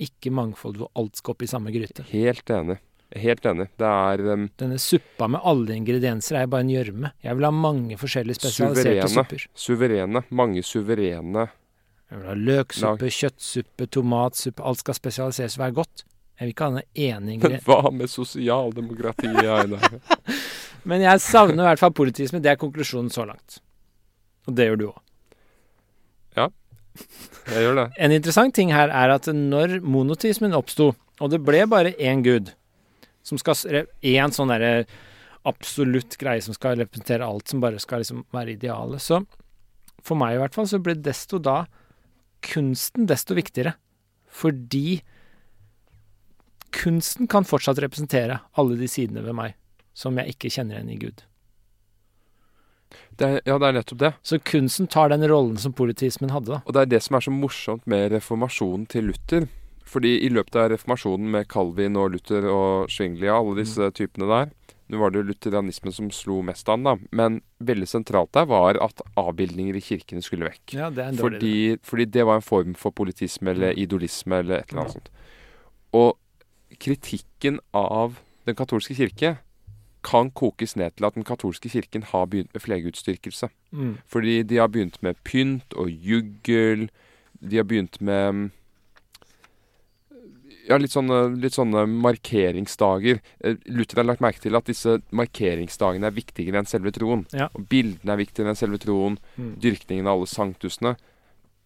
Ikke 0.00 0.32
mangfold 0.32 0.78
hvor 0.80 0.88
alt 0.96 1.20
skal 1.20 1.34
opp 1.34 1.44
i 1.44 1.50
samme 1.50 1.72
gryte. 1.74 2.06
Helt 2.08 2.48
enig. 2.50 2.78
Helt 3.20 3.44
enig. 3.44 3.66
Det 3.76 3.88
er 3.90 4.22
um, 4.32 4.46
Denne 4.60 4.78
suppa 4.80 5.26
med 5.28 5.42
alle 5.44 5.74
ingredienser 5.76 6.38
er 6.40 6.50
bare 6.50 6.64
en 6.64 6.72
gjørme. 6.72 7.10
Jeg 7.20 7.36
vil 7.36 7.48
ha 7.48 7.50
mange 7.52 7.98
forskjellige 8.00 8.38
spesialiserte 8.38 8.92
Suverene. 8.94 9.14
supper. 9.16 9.46
suverene. 9.54 10.22
Mange 10.30 10.62
suverene 10.64 11.48
Jeg 12.10 12.20
vil 12.20 12.28
ha 12.30 12.36
løksuppe, 12.38 13.10
kjøttsuppe, 13.12 13.90
tomatsuppe. 13.92 14.64
Alt 14.64 14.84
skal 14.84 14.96
spesialiseres 14.96 15.58
og 15.58 15.64
være 15.66 15.76
godt. 15.82 16.04
Jeg 16.38 16.46
vil 16.46 16.54
ikke 16.54 16.70
ha 16.70 16.78
den 16.78 16.86
ene 17.10 17.36
Men 17.42 17.60
hva 17.66 17.90
med 17.92 18.08
sosialdemokratiet, 18.08 19.42
Einar? 19.44 20.00
Men 20.88 21.04
jeg 21.04 21.22
savner 21.24 21.64
i 21.64 21.68
hvert 21.70 21.82
fall 21.82 21.94
politisme. 21.96 22.40
Det 22.42 22.52
er 22.52 22.60
konklusjonen 22.60 23.10
så 23.12 23.26
langt. 23.28 23.60
Og 24.48 24.56
det 24.56 24.70
gjør 24.70 24.80
du 24.80 24.88
òg. 24.90 24.98
Jeg 27.50 27.64
gjør 27.64 27.78
det. 27.78 27.86
En 28.04 28.14
interessant 28.14 28.54
ting 28.54 28.72
her 28.74 28.90
er 28.92 29.14
at 29.14 29.28
når 29.34 29.78
monotismen 29.84 30.56
oppsto, 30.56 30.92
og 31.20 31.32
det 31.32 31.42
ble 31.44 31.62
bare 31.70 31.94
én 31.98 32.24
gud, 32.24 32.52
som 33.26 33.38
skal 33.40 33.86
én 34.02 34.34
sånn 34.34 34.52
derre 34.52 34.86
absolutt 35.48 36.18
greie 36.20 36.42
som 36.44 36.56
skal 36.56 36.78
representere 36.80 37.26
alt, 37.26 37.48
som 37.48 37.62
bare 37.62 37.80
skal 37.80 38.02
liksom 38.02 38.24
være 38.34 38.56
idealet, 38.56 39.00
så 39.00 39.22
for 40.04 40.16
meg 40.20 40.36
i 40.36 40.40
hvert 40.40 40.56
fall, 40.56 40.68
så 40.68 40.80
ble 40.80 40.96
desto 40.96 41.40
da 41.42 41.62
kunsten 42.44 43.08
desto 43.08 43.36
viktigere. 43.36 43.74
Fordi 44.30 45.00
kunsten 46.72 47.28
kan 47.28 47.44
fortsatt 47.44 47.80
representere 47.82 48.38
alle 48.60 48.78
de 48.80 48.88
sidene 48.88 49.24
ved 49.26 49.36
meg 49.36 49.56
som 49.96 50.18
jeg 50.20 50.34
ikke 50.34 50.50
kjenner 50.52 50.78
igjen 50.78 50.94
i 50.94 51.00
Gud. 51.00 51.24
det 53.18 53.26
er, 53.26 53.40
ja, 53.46 53.58
det 53.60 53.68
er 53.68 53.76
nettopp 53.76 54.00
det. 54.00 54.12
Så 54.22 54.38
kunsten 54.38 54.88
tar 54.90 55.10
den 55.12 55.26
rollen 55.28 55.58
som 55.60 55.74
politismen 55.76 56.32
hadde, 56.34 56.56
da. 56.56 56.60
Og 56.64 56.74
det 56.74 56.82
er 56.82 56.92
det 56.94 57.02
som 57.04 57.18
er 57.18 57.26
så 57.26 57.34
morsomt 57.34 57.86
med 57.90 58.10
reformasjonen 58.14 58.86
til 58.90 59.10
Luther. 59.10 59.48
Fordi 59.90 60.20
i 60.24 60.30
løpet 60.30 60.56
av 60.56 60.70
reformasjonen 60.72 61.30
med 61.34 61.48
Calvin 61.50 61.98
og 61.98 62.12
Luther 62.14 62.46
og 62.46 62.90
Zwingli 62.92 63.26
og 63.28 63.36
alle 63.40 63.64
disse 63.64 63.90
typene 63.96 64.28
der 64.30 64.56
Nå 64.90 64.98
var 64.98 65.12
det 65.12 65.20
jo 65.20 65.28
lutheranismen 65.28 65.94
som 65.94 66.08
slo 66.10 66.40
mest 66.42 66.66
an, 66.72 66.82
da. 66.82 66.96
Men 67.14 67.36
veldig 67.62 67.86
sentralt 67.86 68.32
der 68.34 68.48
var 68.50 68.74
at 68.82 68.98
avbildninger 69.20 69.76
i 69.78 69.82
kirkene 69.86 70.22
skulle 70.24 70.48
vekk. 70.48 70.74
Ja, 70.74 70.88
det 70.90 71.12
dårlig. 71.14 71.20
Fordi, 71.20 71.52
fordi 71.86 72.06
det 72.16 72.24
var 72.26 72.40
en 72.40 72.42
form 72.42 72.74
for 72.74 72.90
politisme 72.90 73.52
eller 73.54 73.78
idolisme 73.78 74.40
eller 74.42 74.64
et 74.64 74.72
eller 74.72 74.82
annet 74.82 74.96
sånt. 74.96 75.12
Og 75.94 76.18
kritikken 76.82 77.60
av 77.70 78.18
den 78.48 78.58
katolske 78.58 78.96
kirke 78.98 79.36
kan 80.06 80.30
kokes 80.30 80.76
ned 80.76 80.96
til 80.96 81.08
at 81.08 81.14
den 81.14 81.26
katolske 81.26 81.68
kirken 81.68 82.06
har 82.08 82.28
begynt 82.30 82.54
med 82.54 82.64
flergudsdyrkelse. 82.64 83.50
Mm. 83.72 83.98
Fordi 84.06 84.42
de 84.42 84.56
har 84.56 84.70
begynt 84.72 85.02
med 85.02 85.20
pynt 85.24 85.76
og 85.76 85.90
juggel. 85.90 86.88
De 87.40 87.56
har 87.56 87.68
begynt 87.68 88.00
med 88.00 88.50
ja, 90.70 90.78
litt 90.78 90.92
sånne, 90.94 91.16
litt 91.40 91.54
sånne 91.56 91.86
markeringsdager. 91.90 93.16
Eh, 93.44 93.56
Luther 93.66 93.96
har 94.00 94.06
lagt 94.08 94.24
merke 94.24 94.40
til 94.42 94.56
at 94.58 94.68
disse 94.70 94.90
markeringsdagene 95.16 96.06
er 96.06 96.16
viktigere 96.16 96.58
enn 96.60 96.70
selve 96.70 96.90
troen. 96.94 97.22
Ja. 97.34 97.46
Og 97.56 97.62
bildene 97.72 98.12
er 98.14 98.22
viktigere 98.22 98.50
enn 98.52 98.60
selve 98.60 98.78
troen. 98.82 99.14
Mm. 99.36 99.52
Dyrkningen 99.64 100.06
av 100.06 100.14
alle 100.18 100.28
sanktusene. 100.30 100.92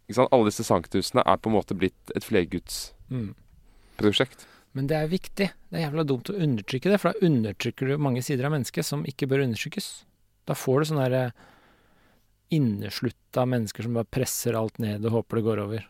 Ikke 0.09 0.19
sant? 0.21 0.33
Alle 0.37 0.49
disse 0.51 0.65
sanktusene 0.67 1.21
er 1.25 1.37
på 1.41 1.49
en 1.51 1.59
måte 1.59 1.79
blitt 1.79 2.05
et 2.17 2.27
flergudsprosjekt. 2.27 4.39
Mm. 4.41 4.49
Men 4.75 4.89
det 4.91 4.97
er 4.99 5.11
viktig. 5.11 5.47
Det 5.71 5.79
er 5.79 5.87
jævla 5.87 6.05
dumt 6.09 6.31
å 6.33 6.37
undertrykke 6.37 6.91
det, 6.91 6.99
for 6.99 7.15
da 7.15 7.29
undertrykker 7.29 7.91
du 7.91 8.03
mange 8.03 8.23
sider 8.27 8.49
av 8.49 8.55
mennesket 8.57 8.87
som 8.87 9.05
ikke 9.07 9.29
bør 9.31 9.45
undertrykkes. 9.47 9.89
Da 10.51 10.57
får 10.59 10.81
du 10.81 10.89
sånne 10.91 11.05
der 11.07 11.19
eh, 11.21 11.45
inneslutta 12.59 13.47
mennesker 13.47 13.87
som 13.87 13.95
bare 13.97 14.11
presser 14.11 14.59
alt 14.59 14.81
ned 14.83 15.07
og 15.07 15.21
håper 15.21 15.39
det 15.39 15.45
går 15.47 15.63
over. 15.63 15.87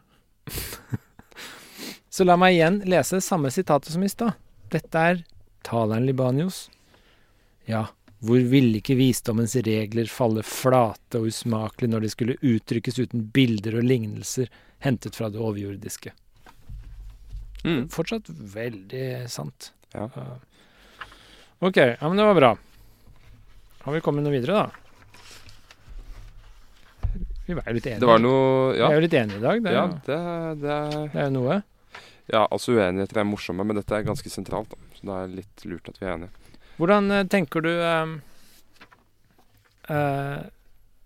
Så 2.15 2.27
la 2.28 2.36
meg 2.39 2.55
igjen 2.55 2.82
lese 2.86 3.19
det 3.19 3.27
samme 3.27 3.51
sitatet 3.51 3.90
som 3.90 4.05
i 4.05 4.12
stad. 4.12 4.36
Dette 4.70 5.01
er 5.01 5.23
taleren 5.66 6.05
Libanios. 6.06 6.66
Ja, 7.66 7.86
hvor 8.24 8.44
ville 8.52 8.78
ikke 8.78 8.98
visdommens 9.01 9.56
regler 9.66 10.09
falle 10.12 10.44
flate 10.47 11.20
og 11.20 11.32
usmakelige 11.32 11.93
når 11.93 12.05
de 12.05 12.12
skulle 12.12 12.36
uttrykkes 12.40 13.01
uten 13.01 13.24
bilder 13.35 13.81
og 13.81 13.89
lignelser 13.89 14.52
hentet 14.85 15.16
fra 15.16 15.32
det 15.32 15.40
overjordiske? 15.40 16.12
Mm. 17.65 17.82
Fortsatt 17.93 18.28
veldig 18.28 19.09
sant. 19.32 19.73
Ja. 19.95 20.09
OK. 21.65 21.77
Ja, 21.77 22.07
men 22.07 22.16
det 22.20 22.27
var 22.28 22.39
bra. 22.39 22.55
Har 23.85 23.93
vi 23.93 24.01
kommet 24.05 24.24
noe 24.24 24.32
videre, 24.35 24.65
da? 24.65 24.85
Vi 27.45 27.55
var 27.57 27.66
jo 27.69 27.74
litt 27.77 27.86
enige. 27.86 28.01
Det 28.01 28.09
var 28.09 28.20
noe, 28.24 28.73
ja. 28.73 28.89
Vi 28.89 28.95
er 28.95 28.99
jo 28.99 29.05
litt 29.05 29.16
enige 29.20 29.39
i 29.41 29.45
dag. 29.45 29.62
Det 29.65 29.70
er, 29.70 29.77
ja, 29.77 29.86
det, 30.07 30.19
det, 30.62 30.77
det 31.12 31.20
er 31.20 31.27
jo 31.28 31.35
noe. 31.35 31.59
Ja, 32.32 32.47
altså 32.49 32.73
uenigheter 32.73 33.20
er 33.20 33.28
morsomme, 33.28 33.66
men 33.69 33.77
dette 33.77 33.97
er 33.97 34.07
ganske 34.07 34.32
sentralt. 34.32 34.73
Da. 34.73 34.97
Så 34.97 35.09
det 35.09 35.16
er 35.19 35.35
litt 35.41 35.65
lurt 35.69 35.91
at 35.93 36.01
vi 36.01 36.09
er 36.09 36.15
enige. 36.15 36.61
Hvordan 36.78 37.11
eh, 37.12 37.27
tenker 37.31 37.65
du 37.65 37.70
eh, 37.74 38.15
eh, 39.93 40.39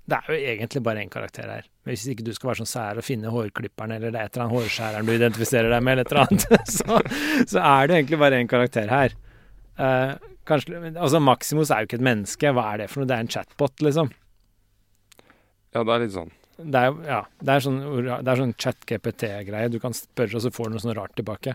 det 0.09 0.16
er 0.16 0.32
jo 0.32 0.36
egentlig 0.55 0.80
bare 0.86 1.02
én 1.05 1.10
karakter 1.12 1.51
her. 1.52 1.66
Hvis 1.85 2.06
ikke 2.09 2.24
du 2.24 2.30
skal 2.32 2.51
være 2.51 2.62
sånn 2.62 2.70
sær 2.70 3.01
og 3.01 3.05
finne 3.05 3.32
hårklipperen 3.32 3.93
eller 3.98 4.14
det 4.14 4.20
er 4.20 4.30
et 4.30 4.36
eller 4.36 4.47
annet 4.47 4.56
hårskjæreren 4.56 5.09
du 5.09 5.12
identifiserer 5.12 5.68
deg 5.74 5.85
med, 5.85 5.98
eller 5.98 6.06
et 6.06 6.14
eller 6.14 6.22
annet, 6.24 6.47
så, 6.78 7.01
så 7.52 7.64
er 7.64 7.90
det 7.90 7.98
egentlig 7.98 8.20
bare 8.22 8.40
én 8.40 8.48
karakter 8.48 8.89
her. 8.93 9.16
Uh, 9.78 10.14
kanskje, 10.48 10.80
altså 10.94 11.20
Maximus 11.20 11.70
er 11.70 11.85
jo 11.85 11.90
ikke 11.90 12.01
et 12.01 12.09
menneske. 12.09 12.55
Hva 12.56 12.64
er 12.72 12.82
det 12.82 12.89
for 12.93 13.02
noe? 13.02 13.10
Det 13.10 13.18
er 13.18 13.26
en 13.26 13.30
chatbot, 13.36 13.85
liksom. 13.85 14.12
Ja, 15.76 15.85
det 15.85 15.93
er 15.93 16.05
litt 16.06 16.16
sånn. 16.16 16.32
Det 16.59 16.80
er, 16.80 16.97
ja, 17.06 17.20
det 17.44 17.55
er 17.55 17.62
sånn, 17.62 17.78
det 18.01 18.32
er 18.32 18.40
sånn 18.40 18.56
chat-GPT-greie. 18.59 19.70
Du 19.70 19.78
kan 19.82 19.94
spørre, 19.94 20.40
og 20.40 20.43
så 20.43 20.51
får 20.55 20.70
du 20.70 20.74
noe 20.78 20.86
sånn 20.86 20.97
rart 20.97 21.14
tilbake. 21.20 21.55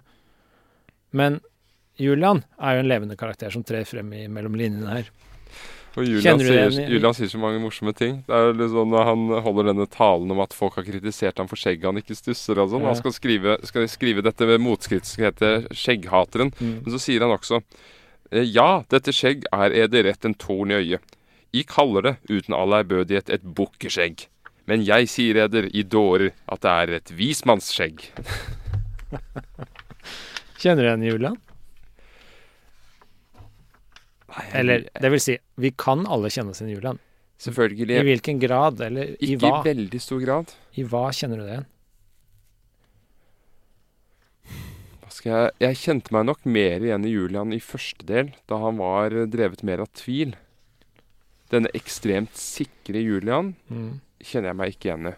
Men 1.18 1.42
Julian 2.00 2.46
er 2.62 2.78
jo 2.78 2.86
en 2.86 2.90
levende 2.90 3.18
karakter 3.20 3.52
som 3.54 3.66
trer 3.68 3.86
frem 3.90 4.14
i 4.16 4.28
mellom 4.32 4.56
linjene 4.58 4.94
her. 4.94 5.10
Og 5.94 6.08
Julian 6.08 6.40
sier, 6.42 6.72
Julian 6.90 7.14
sier 7.14 7.30
så 7.30 7.40
mange 7.42 7.60
morsomme 7.62 7.94
ting. 7.94 8.22
Det 8.26 8.34
er 8.34 8.70
sånn 8.72 8.90
Når 8.90 9.06
han 9.06 9.26
holder 9.46 9.70
denne 9.70 9.86
talen 9.94 10.32
om 10.34 10.42
at 10.42 10.56
folk 10.58 10.80
har 10.80 10.88
kritisert 10.88 11.38
ham 11.38 11.50
for 11.52 11.60
skjegget 11.60 11.86
han 11.86 12.02
ikke 12.02 12.18
stusser 12.18 12.58
og 12.62 12.72
sånn. 12.72 12.82
Ja. 12.82 12.94
Han 12.94 13.02
skal 13.02 13.14
skrive, 13.14 13.58
skal 13.70 13.86
skrive 13.92 14.26
dette 14.26 14.48
med 14.50 14.64
motskritt 14.64 15.06
som 15.10 15.28
heter 15.28 15.68
'Skjegghateren'. 15.70 16.54
Mm. 16.58 16.76
Men 16.82 16.96
så 16.96 17.02
sier 17.02 17.22
han 17.22 17.36
også 17.36 17.62
eh, 18.32 18.42
Ja, 18.42 18.84
dette 18.90 19.14
skjegg 19.14 19.46
er 19.54 19.76
eder 19.86 20.10
rett 20.10 20.26
en 20.26 20.34
torn 20.34 20.74
i 20.74 20.82
øyet. 20.82 21.18
I 21.54 21.62
kaller 21.70 22.02
det, 22.02 22.16
uten 22.26 22.58
all 22.58 22.74
ærbødighet, 22.74 23.30
et 23.30 23.46
bukkeskjegg. 23.46 24.26
Men 24.66 24.82
jeg 24.82 25.06
sier 25.12 25.44
eder, 25.46 25.70
i 25.70 25.84
dårer, 25.84 26.32
at 26.50 26.64
det 26.66 26.72
er 26.72 26.94
et 26.98 27.12
vismannsskjegg. 27.14 28.10
Kjenner 30.64 30.82
du 30.82 30.88
igjen 30.88 31.06
Julian? 31.06 31.38
Eller 34.54 34.88
det 35.02 35.12
vil 35.12 35.20
si, 35.22 35.38
vi 35.62 35.72
kan 35.78 36.06
alle 36.08 36.30
kjenne 36.34 36.50
oss 36.56 36.62
i 36.62 36.70
Julian. 36.72 37.00
I 37.44 37.52
hvilken 38.08 38.40
grad, 38.40 38.80
eller 38.82 39.16
i 39.20 39.34
Ikke 39.36 39.50
hva? 39.50 39.60
i 39.60 39.68
veldig 39.74 40.00
stor 40.02 40.20
grad. 40.24 40.54
I 40.80 40.84
hva 40.88 41.08
kjenner 41.14 41.38
du 41.38 41.44
det 41.44 41.54
igjen? 41.58 41.70
Jeg 45.24 45.52
Jeg 45.62 45.78
kjente 45.80 46.12
meg 46.12 46.26
nok 46.28 46.42
mer 46.50 46.84
igjen 46.84 47.06
i 47.08 47.12
Julian 47.14 47.54
i 47.56 47.60
første 47.64 48.04
del, 48.10 48.34
da 48.50 48.58
han 48.60 48.80
var 48.82 49.14
drevet 49.32 49.62
mer 49.64 49.80
av 49.86 49.92
tvil. 49.96 50.34
Denne 51.54 51.70
ekstremt 51.78 52.34
sikre 52.36 53.00
Julian 53.04 53.54
Mm. 53.70 54.02
kjenner 54.20 54.50
jeg 54.52 54.56
meg 54.58 54.74
ikke 54.74 54.90
igjen 54.90 55.08
i. 55.08 55.16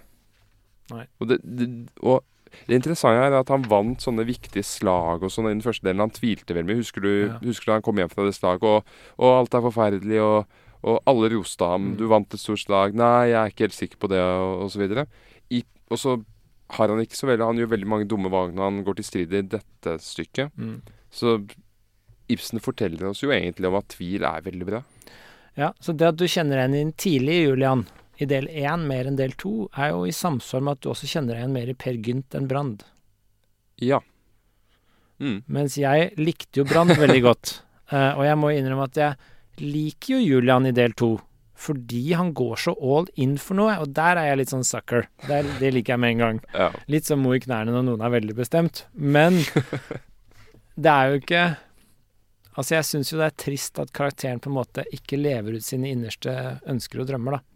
Nei. 0.91 1.05
Og 1.19 1.27
det, 1.27 1.39
det, 1.43 1.69
og 2.03 2.23
det 2.67 2.77
interessante 2.79 3.23
er 3.27 3.35
at 3.39 3.49
han 3.53 3.65
vant 3.69 4.01
sånne 4.03 4.25
viktige 4.27 4.63
slag 4.65 5.23
og 5.23 5.31
sånn 5.33 5.49
i 5.49 5.53
den 5.55 5.63
første 5.65 5.85
delen. 5.87 6.03
Han 6.05 6.13
tvilte 6.15 6.53
veldig 6.55 6.69
mye. 6.71 6.81
Husker 6.83 7.01
du, 7.05 7.09
Ja. 7.27 7.39
husker 7.43 7.65
du 7.65 7.71
han 7.77 7.81
kom 7.85 7.97
hjem 8.01 8.11
fra 8.13 8.25
det 8.27 8.35
slaget, 8.37 8.63
og, 8.63 8.85
og 9.19 9.33
alt 9.39 9.53
er 9.57 9.65
forferdelig, 9.67 10.21
og, 10.21 10.61
og 10.85 10.99
alle 11.09 11.29
roste 11.35 11.65
ham. 11.65 11.91
Mm. 11.93 11.97
Du 11.97 12.07
vant 12.11 12.33
et 12.33 12.39
stort 12.41 12.61
slag. 12.63 12.93
Nei, 12.95 13.29
jeg 13.33 13.39
er 13.41 13.51
ikke 13.53 13.67
helt 13.67 13.79
sikker 13.79 13.97
på 14.05 14.07
det, 14.11 14.21
og, 14.21 14.63
og 14.65 14.71
så 14.73 14.79
videre. 14.83 15.05
I, 15.51 15.63
og 15.89 15.97
så 16.01 16.15
har 16.75 16.89
han 16.89 16.97
ikke 17.03 17.13
så 17.19 17.27
veldig 17.29 17.45
Han 17.45 17.59
gjør 17.61 17.67
veldig 17.75 17.87
mange 17.91 18.07
dumme 18.09 18.29
valg 18.33 18.55
når 18.57 18.63
han 18.71 18.83
går 18.87 18.95
til 18.97 19.05
strid 19.05 19.33
i 19.37 19.41
dette 19.45 19.97
stykket. 20.01 20.49
Mm. 20.57 20.79
Så 21.13 21.37
Ibsen 22.27 22.57
forteller 22.63 23.05
oss 23.11 23.21
jo 23.21 23.29
egentlig 23.29 23.69
om 23.69 23.75
at 23.77 23.91
tvil 23.93 24.23
er 24.25 24.41
veldig 24.41 24.65
bra. 24.65 24.79
Ja, 25.55 25.69
så 25.79 25.93
det 25.93 26.07
at 26.09 26.17
du 26.17 26.25
kjenner 26.25 26.57
igjen 26.63 26.73
inn 26.79 26.93
tidlig, 26.99 27.35
Julian 27.45 27.85
i 28.17 28.27
del 28.29 28.47
én 28.47 28.87
mer 28.87 29.09
enn 29.09 29.19
del 29.19 29.35
to, 29.39 29.67
er 29.75 29.91
jo 29.93 30.05
i 30.07 30.15
samsvar 30.15 30.63
med 30.63 30.77
at 30.77 30.83
du 30.83 30.91
også 30.93 31.09
kjenner 31.09 31.39
igjen 31.39 31.55
mer 31.55 31.71
i 31.71 31.77
Per 31.77 31.97
Gynt 32.05 32.37
enn 32.37 32.49
Brand. 32.51 32.85
Ja. 33.83 34.01
Mm. 35.19 35.41
Mens 35.51 35.77
jeg 35.79 36.11
likte 36.19 36.61
jo 36.61 36.67
Brand 36.69 36.95
veldig 36.95 37.21
godt. 37.29 37.59
Uh, 37.91 38.15
og 38.17 38.25
jeg 38.25 38.39
må 38.41 38.51
innrømme 38.55 38.87
at 38.89 38.99
jeg 38.99 39.63
liker 39.63 40.15
jo 40.15 40.35
Julian 40.35 40.67
i 40.69 40.75
del 40.75 40.95
to. 40.97 41.15
Fordi 41.55 42.09
han 42.19 42.33
går 42.35 42.57
så 42.59 42.73
all 42.83 43.05
in 43.23 43.37
for 43.39 43.55
noe, 43.55 43.77
og 43.79 43.93
der 43.95 44.19
er 44.19 44.29
jeg 44.29 44.39
litt 44.41 44.51
sånn 44.51 44.65
sucker. 44.67 45.05
Der, 45.29 45.47
det 45.61 45.71
liker 45.71 45.95
jeg 45.95 46.03
med 46.03 46.15
en 46.15 46.23
gang. 46.23 46.41
ja. 46.51 46.71
Litt 46.91 47.07
som 47.07 47.21
mo 47.23 47.31
i 47.35 47.39
knærne 47.39 47.71
når 47.71 47.85
noen 47.87 48.03
er 48.03 48.11
veldig 48.17 48.35
bestemt. 48.35 48.83
Men 48.91 49.39
det 50.83 50.91
er 50.91 51.13
jo 51.13 51.21
ikke 51.23 51.45
Altså, 52.55 52.77
jeg 52.77 52.87
syns 52.87 53.09
jo 53.11 53.17
det 53.19 53.25
er 53.27 53.33
trist 53.35 53.79
at 53.83 53.89
karakteren 53.91 54.39
på 54.39 54.47
en 54.47 54.55
måte 54.55 54.85
ikke 54.95 55.17
lever 55.19 55.57
ut 55.57 55.65
sine 55.65 55.89
innerste 55.91 56.31
ønsker 56.71 57.01
og 57.03 57.09
drømmer, 57.09 57.35
da. 57.35 57.54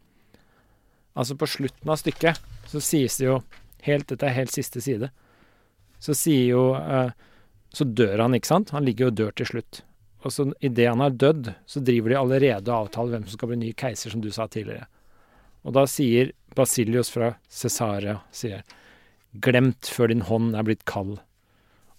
Altså, 1.19 1.35
på 1.35 1.49
slutten 1.51 1.91
av 1.91 1.99
stykket 1.99 2.39
så 2.69 2.81
sies 2.83 3.17
det 3.19 3.27
jo 3.27 3.41
helt 3.83 4.07
Dette 4.07 4.27
er 4.27 4.37
helt 4.37 4.53
siste 4.53 4.81
side. 4.83 5.09
Så 5.99 6.15
sier 6.15 6.53
jo 6.53 6.63
eh, 6.79 7.11
Så 7.75 7.85
dør 7.85 8.23
han, 8.23 8.35
ikke 8.37 8.49
sant? 8.49 8.71
Han 8.73 8.85
ligger 8.87 9.07
jo 9.07 9.11
og 9.11 9.17
dør 9.19 9.35
til 9.35 9.49
slutt. 9.51 9.81
Og 10.25 10.33
så 10.33 10.47
idet 10.65 10.87
han 10.89 11.03
har 11.03 11.15
dødd, 11.15 11.53
så 11.69 11.79
driver 11.85 12.11
de 12.11 12.17
allerede 12.19 12.71
og 12.71 12.87
avtaler 12.87 13.13
hvem 13.15 13.27
som 13.27 13.37
skal 13.37 13.51
bli 13.51 13.59
ny 13.61 13.69
keiser, 13.77 14.11
som 14.11 14.23
du 14.23 14.31
sa 14.35 14.47
tidligere. 14.51 14.87
Og 15.63 15.75
da 15.75 15.85
sier 15.87 16.33
Basilius 16.55 17.11
fra 17.13 17.33
Cesarea 17.51 18.19
sier 18.35 18.63
Glemt 19.43 19.91
før 19.93 20.09
din 20.09 20.25
hånd 20.25 20.55
er 20.57 20.65
blitt 20.65 20.87
kald. 20.89 21.19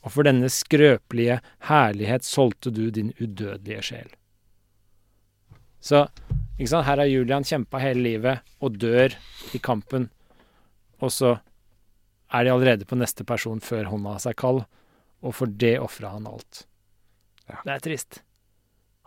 Og 0.02 0.16
for 0.16 0.26
denne 0.26 0.48
skrøpelige 0.50 1.38
herlighet 1.68 2.26
solgte 2.26 2.72
du 2.74 2.88
din 2.90 3.12
udødelige 3.20 3.84
sjel. 3.86 4.08
Så 5.80 6.06
her 6.60 6.96
har 7.00 7.06
Julian 7.08 7.44
kjempa 7.44 7.80
hele 7.80 8.02
livet 8.04 8.44
og 8.60 8.76
dør 8.80 9.14
i 9.56 9.58
kampen, 9.58 10.10
og 11.00 11.12
så 11.14 11.38
er 12.30 12.44
de 12.44 12.52
allerede 12.52 12.86
på 12.86 12.98
neste 13.00 13.24
person 13.24 13.62
før 13.64 13.88
hånda 13.90 14.18
seg 14.22 14.36
kald, 14.38 14.64
og 15.24 15.34
for 15.36 15.50
det 15.50 15.78
ofra 15.80 16.12
han 16.14 16.28
alt. 16.28 16.66
Ja. 17.48 17.58
Det 17.64 17.72
er 17.72 17.84
trist. 17.84 18.20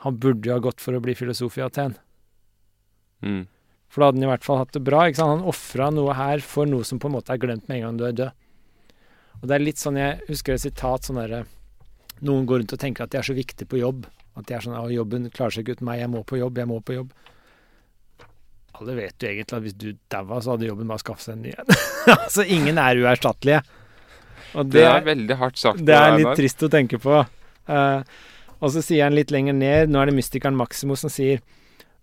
Han 0.04 0.18
burde 0.20 0.50
jo 0.50 0.58
ha 0.58 0.64
gått 0.64 0.82
for 0.84 0.98
å 0.98 1.02
bli 1.04 1.16
filosof 1.16 1.58
i 1.58 1.64
Aten. 1.64 1.95
Mm. 3.24 3.45
For 3.88 4.02
da 4.02 4.10
hadde 4.10 4.20
han 4.20 4.26
i 4.26 4.32
hvert 4.34 4.45
fall 4.48 4.60
hatt 4.60 4.74
det 4.76 4.82
bra. 4.84 5.06
Han 5.22 5.45
ofra 5.48 5.91
noe 5.94 6.16
her 6.18 6.41
for 6.44 6.68
noe 6.68 6.84
som 6.84 7.00
på 7.00 7.08
en 7.08 7.16
måte 7.16 7.32
er 7.32 7.40
glemt 7.40 7.70
med 7.70 7.78
en 7.78 7.86
gang 7.86 8.00
du 8.02 8.08
er 8.10 8.18
død. 8.18 8.41
Og 9.40 9.48
det 9.48 9.56
er 9.56 9.64
litt 9.64 9.80
sånn, 9.80 10.00
Jeg 10.02 10.20
husker 10.28 10.56
et 10.56 10.64
sitat 10.64 11.06
sånn 11.06 11.20
derre 11.20 11.45
Noen 12.24 12.45
går 12.48 12.62
rundt 12.62 12.74
og 12.74 12.80
tenker 12.80 13.04
at 13.04 13.12
de 13.12 13.20
er 13.20 13.26
så 13.28 13.36
viktige 13.36 13.68
på 13.68 13.82
jobb. 13.82 14.06
At 14.38 14.48
de 14.50 14.56
er 14.56 14.66
sånn 14.66 14.78
'Å, 14.78 14.88
jobben 14.94 15.30
klarer 15.30 15.54
seg 15.54 15.64
ikke 15.64 15.78
uten 15.78 15.90
meg. 15.90 16.00
Jeg 16.02 16.10
må 16.10 16.24
på 16.26 16.40
jobb. 16.40 16.58
Jeg 16.58 16.68
må 16.68 16.80
på 16.82 16.98
jobb'. 16.98 17.14
Alle 18.74 18.96
vet 18.98 19.22
jo 19.22 19.30
egentlig 19.30 19.58
at 19.58 19.64
hvis 19.64 19.78
du 19.78 19.94
daua, 20.10 20.42
så 20.42 20.56
hadde 20.56 20.66
jobben 20.68 20.90
bare 20.90 21.04
skaffet 21.04 21.28
seg 21.28 21.36
en 21.36 21.44
ny 21.46 21.52
en. 21.54 21.76
altså, 22.18 22.46
ingen 22.46 22.82
er 22.82 22.98
uerstattelige. 22.98 23.62
Og 24.58 24.70
Det 24.70 24.86
er 24.86 25.06
veldig 25.06 25.38
hardt 25.38 25.58
sagt. 25.58 25.86
det 25.86 25.94
er 25.94 26.18
litt 26.18 26.34
trist 26.38 26.66
å 26.66 26.70
tenke 26.74 26.98
på. 27.02 27.22
Uh, 27.70 28.02
og 28.60 28.74
så 28.74 28.82
sier 28.82 29.06
han 29.06 29.16
litt 29.16 29.32
lenger 29.34 29.54
ned, 29.54 29.90
nå 29.90 30.02
er 30.02 30.10
det 30.10 30.18
mystikeren 30.18 30.58
Maximus 30.58 31.06
som 31.06 31.12
sier 31.14 31.40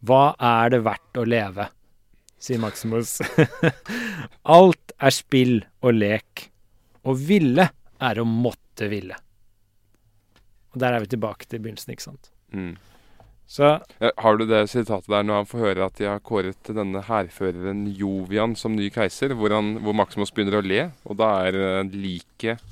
Hva 0.06 0.34
er 0.38 0.70
det 0.72 0.80
verdt 0.86 1.20
å 1.20 1.26
leve? 1.26 1.68
sier 2.40 2.60
Maximus. 2.60 3.18
Alt 4.56 4.94
er 4.96 5.12
spill 5.12 5.58
og 5.84 5.98
lek, 5.98 6.46
og 7.04 7.18
ville 7.20 7.66
er 8.00 8.20
å 8.20 8.24
måtte 8.24 8.88
ville. 8.88 9.18
Og 10.74 10.80
der 10.82 10.94
er 10.94 11.02
vi 11.02 11.10
tilbake 11.10 11.48
til 11.48 11.62
begynnelsen, 11.62 11.94
ikke 11.94 12.08
sant. 12.08 12.30
Mm. 12.54 12.76
Så 13.50 13.80
Har 13.98 14.36
du 14.38 14.44
det 14.46 14.68
sitatet 14.70 15.10
der 15.10 15.24
når 15.26 15.42
han 15.42 15.48
får 15.50 15.64
høre 15.64 15.86
at 15.90 15.98
de 15.98 16.06
har 16.06 16.20
kåret 16.22 16.70
denne 16.70 17.02
hærføreren 17.02 17.88
Jovian 17.98 18.54
som 18.54 18.76
ny 18.78 18.86
keiser, 18.94 19.34
hvor, 19.34 19.50
han, 19.50 19.80
hvor 19.82 19.96
Maximus 19.98 20.30
begynner 20.30 20.60
å 20.60 20.62
le, 20.62 20.84
og 21.02 21.18
da 21.18 21.32
er 21.48 21.58
eh, 21.58 21.90
liket 21.90 22.62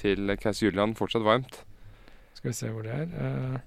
til 0.00 0.34
keiser 0.42 0.66
Julian 0.66 0.96
fortsatt 0.98 1.22
varmt? 1.22 1.60
Skal 2.34 2.50
vi 2.50 2.58
se 2.58 2.72
hvor 2.74 2.82
det 2.82 2.96
er. 2.96 3.06
Eh, 3.06 3.62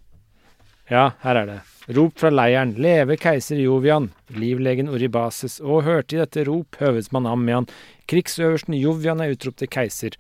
ja, 0.90 1.06
her 1.24 1.38
er 1.38 1.48
det. 1.48 1.58
Rop 1.96 2.20
fra 2.20 2.32
leiren. 2.34 2.76
Leve 2.82 3.16
keiser 3.22 3.60
Jovian. 3.62 4.10
Livlegen 4.34 4.92
Oribases. 4.92 5.60
Og 5.62 5.86
hørte 5.88 6.18
i 6.18 6.22
dette 6.22 6.44
rop 6.48 6.80
høvedsmann 6.82 7.30
Ammian. 7.30 7.70
Krigsøversten 8.10 8.76
Jovian 8.78 9.22
er 9.22 9.36
utropt 9.36 9.62
til 9.62 9.70
keiser. 9.72 10.18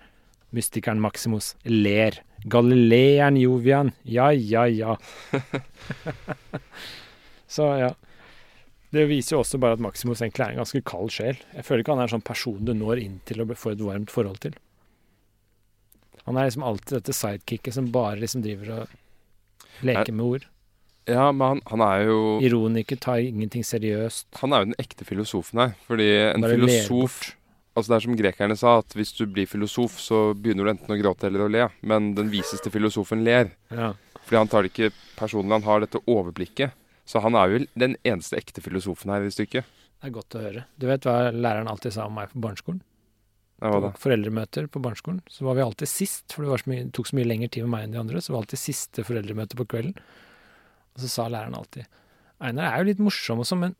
Mystikeren 0.56 1.02
Maximus 1.02 1.54
ler. 1.64 2.22
Galileeren 2.50 3.38
Jovian. 3.38 3.92
Ja, 4.04 4.32
ja, 4.32 4.66
ja. 4.68 4.98
Så 7.48 7.68
ja. 7.80 7.94
Det 8.90 9.06
viser 9.10 9.36
jo 9.36 9.44
også 9.44 9.60
bare 9.62 9.78
at 9.78 9.84
Maximus 9.84 10.24
egentlig 10.24 10.48
er 10.48 10.56
en 10.56 10.62
ganske 10.64 10.82
kald 10.86 11.12
sjel. 11.14 11.38
Jeg 11.54 11.66
føler 11.66 11.84
ikke 11.84 11.94
han 11.94 12.02
er 12.02 12.10
en 12.10 12.16
sånn 12.16 12.26
person 12.26 12.64
du 12.66 12.74
når 12.74 13.04
inn 13.04 13.20
til 13.30 13.44
og 13.44 13.54
får 13.54 13.76
et 13.76 13.86
varmt 13.86 14.14
forhold 14.14 14.40
til. 14.46 14.56
Han 16.26 16.38
er 16.38 16.50
liksom 16.50 16.66
alltid 16.66 16.98
dette 16.98 17.14
sidekicket 17.14 17.78
som 17.78 17.92
bare 17.94 18.18
liksom 18.22 18.42
driver 18.46 18.80
og 18.80 19.86
leker 19.86 20.14
med 20.14 20.26
ord. 20.26 20.48
Ja, 21.10 21.30
men 21.34 21.46
han, 21.46 21.62
han 21.72 21.84
er 21.86 22.04
jo 22.06 22.18
Ironiker, 22.46 22.98
tar 23.02 23.22
ingenting 23.24 23.66
seriøst. 23.66 24.28
Han 24.42 24.54
er 24.54 24.62
jo 24.62 24.72
den 24.72 24.82
ekte 24.82 25.08
filosofen 25.08 25.62
her. 25.64 25.72
Fordi 25.88 26.10
en 26.28 26.46
Bare 26.46 26.58
filosof. 26.58 27.22
Altså 27.80 27.94
Det 27.94 27.98
er 27.98 28.06
som 28.06 28.20
grekerne 28.20 28.58
sa, 28.60 28.76
at 28.84 28.96
hvis 28.98 29.14
du 29.18 29.24
blir 29.32 29.48
filosof, 29.50 29.96
så 30.04 30.30
begynner 30.36 30.68
du 30.68 30.74
enten 30.74 30.94
å 30.94 31.00
gråte 31.00 31.30
eller 31.30 31.46
å 31.46 31.50
le. 31.52 31.66
Men 31.82 32.14
den 32.18 32.30
viseste 32.34 32.72
filosofen 32.74 33.24
ler. 33.26 33.54
Ja. 33.72 33.94
Fordi 34.20 34.38
han 34.38 34.52
tar 34.52 34.66
det 34.66 34.74
ikke 34.74 34.92
personlig, 35.18 35.56
han 35.58 35.66
har 35.66 35.82
dette 35.86 36.04
overblikket. 36.06 36.76
Så 37.10 37.24
han 37.24 37.34
er 37.40 37.50
jo 37.50 37.64
den 37.80 37.96
eneste 38.06 38.38
ekte 38.38 38.62
filosofen 38.62 39.10
her 39.10 39.26
i 39.26 39.34
stykket. 39.34 39.66
Det 40.00 40.08
er 40.08 40.14
godt 40.14 40.36
å 40.38 40.44
høre. 40.44 40.66
Du 40.78 40.86
vet 40.88 41.08
hva 41.08 41.32
læreren 41.34 41.68
alltid 41.72 41.96
sa 41.96 42.06
om 42.06 42.14
meg 42.20 42.30
på 42.32 42.44
barneskolen? 42.44 42.84
Ja, 43.60 43.72
hva 43.74 43.82
da? 43.84 43.92
På 43.96 44.06
foreldremøter 44.06 44.70
på 44.72 44.80
barneskolen 44.84 45.24
så 45.28 45.48
var 45.48 45.58
vi 45.58 45.66
alltid 45.66 45.92
sist, 45.92 46.28
for 46.32 46.46
det, 46.46 46.52
var 46.54 46.62
så 46.62 46.72
mye, 46.72 46.86
tok 46.96 47.10
så 47.10 47.18
mye 47.18 47.28
lengre 47.28 47.50
tid 47.52 47.66
med 47.66 47.74
meg 47.74 47.88
enn 47.88 47.96
de 47.96 48.02
andre. 48.04 48.22
Så 48.24 48.36
var 48.36 48.44
alltid 48.44 48.62
siste 48.62 49.04
foreldremøte 49.08 49.58
på 49.60 49.68
kvelden. 49.74 49.98
Og 50.96 51.04
så 51.04 51.12
sa 51.12 51.28
læreren 51.32 51.58
alltid 51.58 51.88
Einar 52.40 52.70
er 52.72 52.84
jo 52.84 52.88
litt 52.88 53.02
morsom 53.04 53.42
og 53.44 53.48
sånn, 53.50 53.66
men 53.66 53.74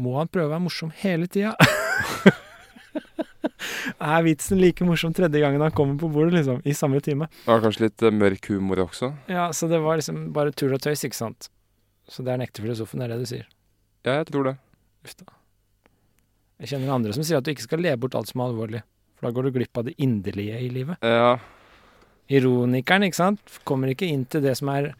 må 0.00 0.14
han 0.16 0.30
prøve 0.32 0.48
å 0.48 0.54
være 0.54 0.64
morsom 0.64 0.94
hele 1.02 1.26
tida? 1.28 1.52
er 4.12 4.24
vitsen 4.26 4.60
like 4.62 4.86
morsom 4.86 5.14
tredje 5.16 5.42
gangen 5.42 5.64
han 5.64 5.74
kommer 5.74 5.98
på 6.00 6.10
bordet, 6.12 6.36
liksom? 6.38 6.62
I 6.64 6.74
samme 6.76 7.00
time? 7.04 7.28
Det 7.44 7.50
var 7.50 7.64
kanskje 7.64 7.86
litt 7.88 8.04
eh, 8.06 8.14
mørk 8.14 8.50
humor 8.52 8.84
også? 8.88 9.12
Ja, 9.32 9.48
så 9.52 9.70
det 9.70 9.82
var 9.84 10.00
liksom 10.00 10.28
bare 10.36 10.54
tull 10.56 10.74
og 10.76 10.82
tøys, 10.84 11.04
ikke 11.06 11.18
sant? 11.18 11.50
Så 12.08 12.24
det 12.24 12.32
er 12.32 12.40
den 12.40 12.48
ekte 12.48 12.64
filosofen, 12.64 13.02
det 13.02 13.08
er 13.08 13.14
det 13.16 13.26
du 13.26 13.30
sier. 13.30 13.50
Ja, 14.06 14.20
jeg 14.20 14.30
tror 14.30 14.48
det. 14.48 14.56
Uff 15.04 15.18
da. 15.18 15.28
Jeg 16.58 16.72
kjenner 16.72 16.96
andre 16.96 17.14
som 17.14 17.26
sier 17.26 17.38
at 17.38 17.46
du 17.46 17.52
ikke 17.52 17.68
skal 17.68 17.84
le 17.84 17.92
bort 18.00 18.16
alt 18.18 18.30
som 18.30 18.42
er 18.42 18.50
alvorlig. 18.50 18.82
For 19.18 19.28
da 19.28 19.34
går 19.34 19.46
du 19.46 19.56
glipp 19.58 19.78
av 19.78 19.86
det 19.86 19.94
inderlige 20.02 20.58
i 20.62 20.72
livet. 20.72 21.06
Ja, 21.06 21.36
Ironikeren, 22.28 23.06
ikke 23.06 23.16
sant, 23.16 23.54
kommer 23.64 23.88
ikke 23.88 24.08
inn 24.08 24.26
til 24.28 24.42
det 24.44 24.52
som 24.58 24.68
er 24.68 24.90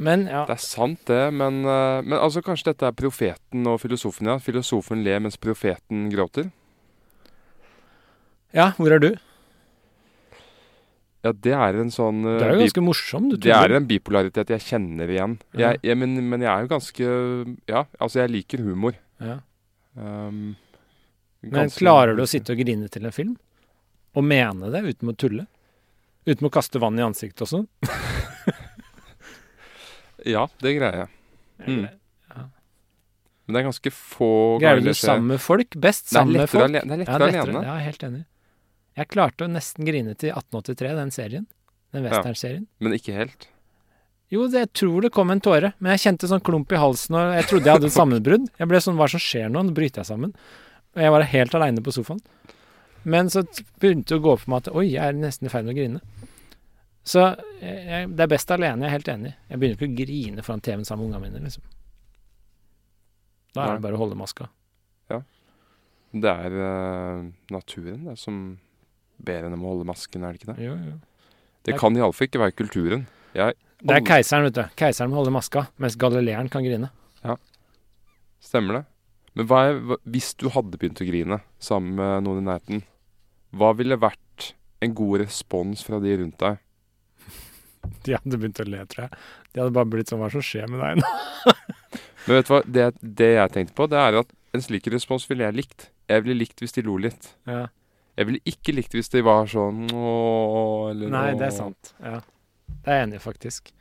Men 0.00 0.26
ja, 0.28 0.44
det 0.48 0.56
er 0.56 0.60
sant 0.64 1.02
det, 1.08 1.22
men, 1.32 1.62
eh, 1.64 2.02
men 2.04 2.18
altså 2.18 2.42
kanskje 2.44 2.70
dette 2.72 2.88
er 2.88 2.96
profeten 2.96 3.68
og 3.68 3.80
filosofen, 3.80 4.28
ja. 4.28 4.36
Filosofen 4.40 5.04
ler 5.04 5.22
mens 5.24 5.38
profeten 5.40 6.10
gråter? 6.12 6.50
Ja 8.54 8.70
hvor 8.76 8.92
er 8.94 9.02
du? 9.02 9.08
Ja, 11.26 11.32
det 11.32 11.54
er 11.56 11.78
en 11.80 11.90
sånn 11.90 12.20
uh, 12.22 12.36
Det 12.36 12.46
er 12.46 12.54
jo 12.54 12.60
ganske 12.66 12.84
morsom, 12.86 13.24
du 13.32 13.34
tror. 13.34 13.46
Det 13.48 13.56
er 13.56 13.74
en 13.80 13.88
bipolaritet 13.88 14.52
jeg 14.54 14.62
kjenner 14.68 15.10
igjen. 15.10 15.34
Ja. 15.56 15.72
Jeg, 15.72 15.82
jeg, 15.88 15.98
men, 15.98 16.14
men 16.30 16.44
jeg 16.44 16.52
er 16.52 16.66
jo 16.66 16.70
ganske 16.70 17.08
Ja, 17.66 17.82
altså 17.98 18.22
jeg 18.22 18.34
liker 18.34 18.62
humor. 18.62 18.94
Ja. 19.18 19.40
Um, 19.96 20.54
Men 21.42 21.72
klarer 21.74 22.14
du 22.14 22.22
å 22.22 22.30
sitte 22.30 22.54
og 22.54 22.60
grine 22.60 22.90
til 22.92 23.08
en 23.08 23.14
film? 23.16 23.34
Og 24.16 24.24
mene 24.24 24.70
det 24.72 24.84
uten 24.86 25.10
å 25.10 25.16
tulle? 25.18 25.48
Uten 26.26 26.46
å 26.46 26.52
kaste 26.52 26.80
vann 26.82 26.98
i 27.00 27.04
ansiktet 27.06 27.46
og 27.46 27.52
sånn? 27.52 27.68
Ja, 30.26 30.48
det 30.58 30.72
greier 30.74 31.04
jeg. 31.04 31.10
Mm. 31.66 31.84
Men 33.46 33.54
det 33.54 33.60
er 33.60 33.66
ganske 33.68 33.90
få 33.94 34.30
Greier 34.58 34.80
du 34.82 34.88
det 34.88 34.96
sammen 34.98 35.30
med 35.36 35.42
folk? 35.42 35.76
Best 35.78 36.08
Det 36.08 36.16
er 36.16 36.18
sammen 36.18 36.40
med 36.40 36.50
folk? 36.50 36.72
Det 36.72 36.80
er 36.82 36.98
lettere 36.98 37.28
lettere. 37.28 37.44
alene. 37.44 37.62
Ja, 37.62 37.76
er 37.76 37.84
helt 37.86 38.06
enig. 38.08 38.22
Jeg 38.96 39.10
klarte 39.12 39.44
å 39.44 39.52
nesten 39.52 39.84
grine 39.84 40.14
til 40.16 40.32
1883, 40.32 40.94
den 40.96 41.12
serien. 41.12 41.46
Den 41.94 42.06
westernserien. 42.06 42.64
Men 42.82 42.96
ikke 42.96 43.16
helt. 43.16 43.48
Jo, 44.32 44.46
det, 44.50 44.64
jeg 44.64 44.72
tror 44.80 45.04
det 45.04 45.12
kom 45.14 45.30
en 45.30 45.42
tåre, 45.42 45.70
men 45.78 45.94
jeg 45.94 46.08
kjente 46.08 46.30
sånn 46.30 46.42
klump 46.44 46.72
i 46.74 46.80
halsen, 46.80 47.14
og 47.14 47.34
jeg 47.36 47.46
trodde 47.50 47.68
jeg 47.68 47.78
hadde 47.78 47.90
et 47.92 47.96
sammenbrudd. 48.00 48.48
Jeg 48.58 48.70
ble 48.70 48.80
sånn, 48.82 48.96
hva 48.98 49.06
som 49.12 49.22
skjer 49.22 49.52
nå? 49.52 49.62
Nå 49.68 49.76
bryter 49.76 50.02
jeg 50.02 50.10
sammen. 50.10 50.32
Og 50.96 51.04
jeg 51.04 51.12
var 51.14 51.28
helt 51.30 51.54
aleine 51.58 51.84
på 51.84 51.94
sofaen. 51.94 52.22
Men 53.06 53.30
så 53.30 53.44
begynte 53.78 54.14
det 54.14 54.18
å 54.18 54.24
gå 54.24 54.32
opp 54.32 54.42
for 54.42 54.54
meg 54.54 54.64
at 54.64 54.72
oi, 54.72 54.88
jeg 54.96 55.04
er 55.04 55.14
nesten 55.14 55.46
i 55.46 55.52
ferd 55.52 55.68
med 55.68 55.76
å 55.76 55.78
grine. 55.78 56.26
Så 57.06 57.22
jeg, 57.60 58.08
det 58.18 58.24
er 58.24 58.32
best 58.32 58.50
alene, 58.50 58.82
jeg 58.82 58.90
er 58.90 58.96
helt 58.96 59.10
enig. 59.12 59.32
Jeg 59.46 59.60
begynner 59.62 59.78
ikke 59.78 59.92
å 59.92 59.98
grine 60.00 60.46
foran 60.46 60.64
TV-en 60.66 60.88
sammen 60.88 61.06
med 61.06 61.20
ungene 61.20 61.28
mine, 61.28 61.46
liksom. 61.46 61.68
Da 63.54 63.68
er 63.68 63.78
det 63.78 63.84
bare 63.86 63.96
å 63.96 64.00
holde 64.00 64.18
maska. 64.18 64.48
Ja. 65.12 65.20
Det 66.16 66.32
er 66.32 66.56
uh, 66.58 67.28
naturen 67.54 68.08
det, 68.10 68.16
som 68.18 68.40
ber 69.18 69.46
enn 69.46 69.56
å 69.56 69.60
holde 69.64 69.86
masken, 69.88 70.24
er 70.24 70.34
det 70.34 70.42
ikke 70.42 70.52
det? 70.54 70.64
Jo, 70.66 70.74
jo. 70.76 70.96
Det 71.66 71.76
kan 71.80 71.96
iallfall 71.98 72.28
ikke 72.28 72.42
være 72.44 72.54
kulturen. 72.54 73.06
Jeg, 73.36 73.56
Det 73.82 73.96
er 73.96 74.04
keiseren, 74.06 74.46
vet 74.46 74.56
du. 74.56 74.62
Keiseren 74.78 75.10
må 75.10 75.18
holde 75.20 75.34
maska, 75.34 75.66
mens 75.82 75.96
galileeren 76.00 76.48
kan 76.52 76.64
grine. 76.64 76.92
Ja, 77.24 77.36
Stemmer 78.46 78.78
det. 78.80 78.84
Men 79.36 79.48
hva 79.50 79.62
er, 79.68 79.80
hvis 80.08 80.30
du 80.38 80.46
hadde 80.54 80.78
begynt 80.78 81.00
å 81.02 81.06
grine 81.08 81.40
sammen 81.60 81.96
med 81.98 82.24
noen 82.24 82.40
i 82.40 82.46
nærheten, 82.46 82.84
hva 83.56 83.72
ville 83.76 83.98
vært 84.00 84.52
en 84.84 84.94
god 84.96 85.24
respons 85.24 85.82
fra 85.84 85.98
de 86.00 86.14
rundt 86.20 86.38
deg? 86.40 86.60
De 88.06 88.14
hadde 88.16 88.38
begynt 88.38 88.60
å 88.62 88.66
le, 88.68 88.84
tror 88.90 89.06
jeg. 89.06 89.18
De 89.52 89.60
hadde 89.62 89.74
bare 89.76 89.90
blitt 89.90 90.10
sånn 90.10 90.20
Hva 90.22 90.28
er 90.28 90.34
det 90.34 90.38
som 90.40 90.46
skjer 90.46 90.70
med 90.70 90.82
deg 90.82 91.02
nå? 91.02 91.54
Men 92.26 92.38
vet 92.38 92.48
du 92.48 92.52
hva, 92.54 92.60
det, 92.66 92.86
det 93.20 93.28
jeg 93.36 93.52
tenkte 93.54 93.76
på, 93.78 93.86
det 93.90 93.98
er 94.02 94.20
at 94.22 94.32
en 94.56 94.64
slik 94.64 94.88
respons 94.90 95.26
ville 95.30 95.46
jeg 95.46 95.54
likt. 95.60 95.88
Jeg 96.10 96.24
ville 96.24 96.38
likt 96.40 96.62
hvis 96.62 96.74
de 96.74 96.82
lo 96.86 96.96
litt. 97.02 97.28
Ja. 97.46 97.66
Jeg 98.16 98.28
ville 98.30 98.40
ikke 98.48 98.72
likt 98.76 98.94
hvis 98.96 99.10
de 99.12 99.22
var 99.26 99.48
sånn 99.50 99.86
ååå, 99.92 100.92
eller 100.92 101.10
Nei, 101.12 101.26
det 101.36 101.50
er 101.50 101.56
sant. 101.56 101.92
Ja. 102.00 102.20
Det 102.66 102.92
er 102.92 103.02
jeg 103.02 103.08
enig 103.08 103.18
i, 103.18 103.24
faktisk. 103.24 103.72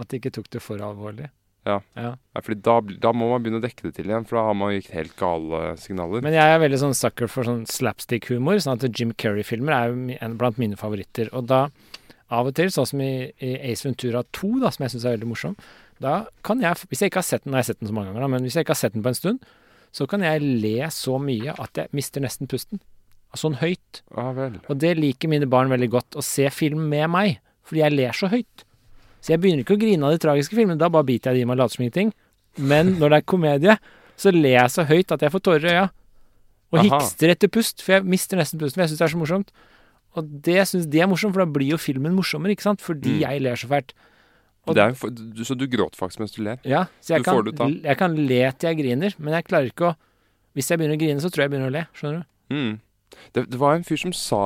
At 0.00 0.10
de 0.10 0.18
ikke 0.18 0.32
tok 0.34 0.48
det 0.50 0.62
for 0.64 0.82
alvorlig. 0.82 1.28
Ja. 1.68 1.76
ja. 1.94 2.14
Ja, 2.16 2.40
fordi 2.42 2.58
da, 2.64 2.78
da 3.04 3.12
må 3.14 3.28
man 3.30 3.44
begynne 3.44 3.60
å 3.60 3.64
dekke 3.64 3.84
det 3.86 3.92
til 3.98 4.10
igjen, 4.10 4.26
for 4.26 4.40
da 4.40 4.46
har 4.48 4.56
man 4.56 4.72
gitt 4.74 4.90
helt 4.94 5.14
gale 5.20 5.74
signaler. 5.80 6.24
Men 6.24 6.34
jeg 6.34 6.54
er 6.54 6.62
veldig 6.62 6.80
sånn 6.82 6.96
sucker 6.96 7.30
for 7.30 7.46
sånn 7.46 7.66
slapstick-humor. 7.70 8.58
Sånn 8.64 8.80
at 8.80 8.88
Jim 8.90 9.12
Carrey-filmer 9.20 9.76
er 9.76 9.92
jo 9.92 10.18
en 10.18 10.36
blant 10.40 10.60
mine 10.60 10.78
favoritter. 10.80 11.30
Og 11.36 11.46
da, 11.52 11.66
av 12.32 12.50
og 12.50 12.56
til, 12.56 12.72
sånn 12.74 12.88
som 12.92 13.04
i, 13.04 13.12
i 13.44 13.54
Ace 13.70 13.86
Ventura 13.86 14.24
2, 14.36 14.54
da, 14.64 14.72
som 14.74 14.86
jeg 14.86 14.96
syns 14.96 15.06
er 15.06 15.18
veldig 15.18 15.30
morsom, 15.30 15.58
da 16.00 16.22
kan 16.46 16.62
jeg, 16.64 16.88
hvis 16.88 17.04
jeg 17.04 17.12
ikke 17.12 17.20
har 17.20 17.28
sett 17.28 17.44
den, 17.44 17.52
nå 17.52 17.60
har 17.60 17.66
jeg 17.66 17.74
sett 17.74 17.82
den 17.82 17.90
så 17.90 17.96
mange 17.98 18.10
ganger, 18.10 18.24
da, 18.24 18.30
men 18.32 18.46
hvis 18.46 18.56
jeg 18.56 18.64
ikke 18.64 18.72
har 18.72 18.80
sett 18.80 18.96
den 18.96 19.04
på 19.04 19.12
en 19.12 19.20
stund, 19.20 19.50
så 19.92 20.06
kan 20.08 20.24
jeg 20.24 20.46
le 20.62 20.76
så 20.94 21.18
mye 21.20 21.52
at 21.60 21.76
jeg 21.76 21.92
mister 21.98 22.24
nesten 22.24 22.48
pusten. 22.48 22.80
Sånn 23.38 23.54
høyt. 23.60 24.00
Ja 24.16 24.32
vel. 24.34 24.56
Og 24.68 24.78
det 24.82 24.96
liker 24.98 25.30
mine 25.30 25.46
barn 25.46 25.70
veldig 25.70 25.90
godt, 25.92 26.16
å 26.18 26.22
se 26.24 26.48
film 26.50 26.88
med 26.90 27.06
meg, 27.12 27.36
fordi 27.62 27.84
jeg 27.84 27.94
ler 27.94 28.16
så 28.16 28.26
høyt. 28.32 28.64
Så 29.22 29.34
jeg 29.34 29.40
begynner 29.42 29.62
ikke 29.62 29.76
å 29.76 29.80
grine 29.80 30.02
av 30.08 30.16
de 30.16 30.18
tragiske 30.24 30.56
filmene, 30.56 30.78
da 30.80 30.88
bare 30.90 31.06
biter 31.06 31.30
jeg 31.30 31.40
det 31.40 31.42
i 31.44 31.48
meg 31.48 31.58
og 31.58 31.62
later 31.62 31.76
som 31.76 31.84
ingenting. 31.84 32.12
Men 32.58 32.94
når 33.00 33.12
det 33.14 33.18
er 33.20 33.26
komedie, 33.30 33.76
så 34.18 34.32
ler 34.34 34.56
jeg 34.56 34.70
så 34.74 34.84
høyt 34.88 35.12
at 35.14 35.22
jeg 35.22 35.30
får 35.36 35.44
tårer 35.46 35.66
i 35.68 35.74
øya. 35.76 35.86
Og 36.70 36.78
Aha. 36.80 36.86
hikster 36.86 37.32
etter 37.34 37.50
pust, 37.50 37.82
for 37.82 37.96
jeg 37.98 38.06
mister 38.06 38.38
nesten 38.38 38.58
pusten, 38.60 38.78
for 38.78 38.84
jeg 38.86 38.92
syns 38.92 39.00
det 39.02 39.06
er 39.08 39.14
så 39.14 39.20
morsomt. 39.22 39.48
Og 40.18 40.26
det 40.46 40.66
syns 40.70 40.86
de 40.90 41.00
er 41.02 41.08
morsomt, 41.10 41.34
for 41.36 41.44
da 41.44 41.50
blir 41.54 41.72
jo 41.76 41.78
filmen 41.78 42.14
morsommere, 42.18 42.54
ikke 42.56 42.66
sant? 42.66 42.82
Fordi 42.82 43.18
Mm. 43.18 43.20
jeg 43.22 43.42
ler 43.46 43.54
så 43.58 43.70
fælt. 43.70 43.94
Er, 44.70 44.92
jo 45.34 45.44
så 45.46 45.56
du 45.56 45.66
gråter 45.66 45.96
faktisk 45.98 46.20
mens 46.20 46.32
du 46.36 46.42
ler? 46.44 46.58
Ja, 46.68 46.84
så 47.00 47.16
jeg 47.16 47.24
kan, 47.24 47.80
jeg 47.82 47.96
kan 47.96 48.14
le 48.14 48.52
til 48.52 48.68
jeg 48.68 48.76
griner, 48.78 49.14
men 49.18 49.34
jeg 49.34 49.44
klarer 49.48 49.70
ikke 49.70 49.92
å 49.92 49.96
Hvis 50.54 50.66
jeg 50.66 50.80
begynner 50.80 50.96
å 50.96 50.98
grine, 50.98 51.20
så 51.22 51.30
tror 51.30 51.44
jeg 51.44 51.46
jeg 51.46 51.50
begynner 51.52 51.70
å 51.70 51.74
le. 51.76 51.82
Skjønner 51.94 52.16
du? 52.18 52.54
Mm. 52.54 52.80
Det, 53.34 53.44
det 53.50 53.58
var 53.60 53.74
en 53.76 53.84
fyr 53.86 53.98
som 54.00 54.12
sa 54.16 54.40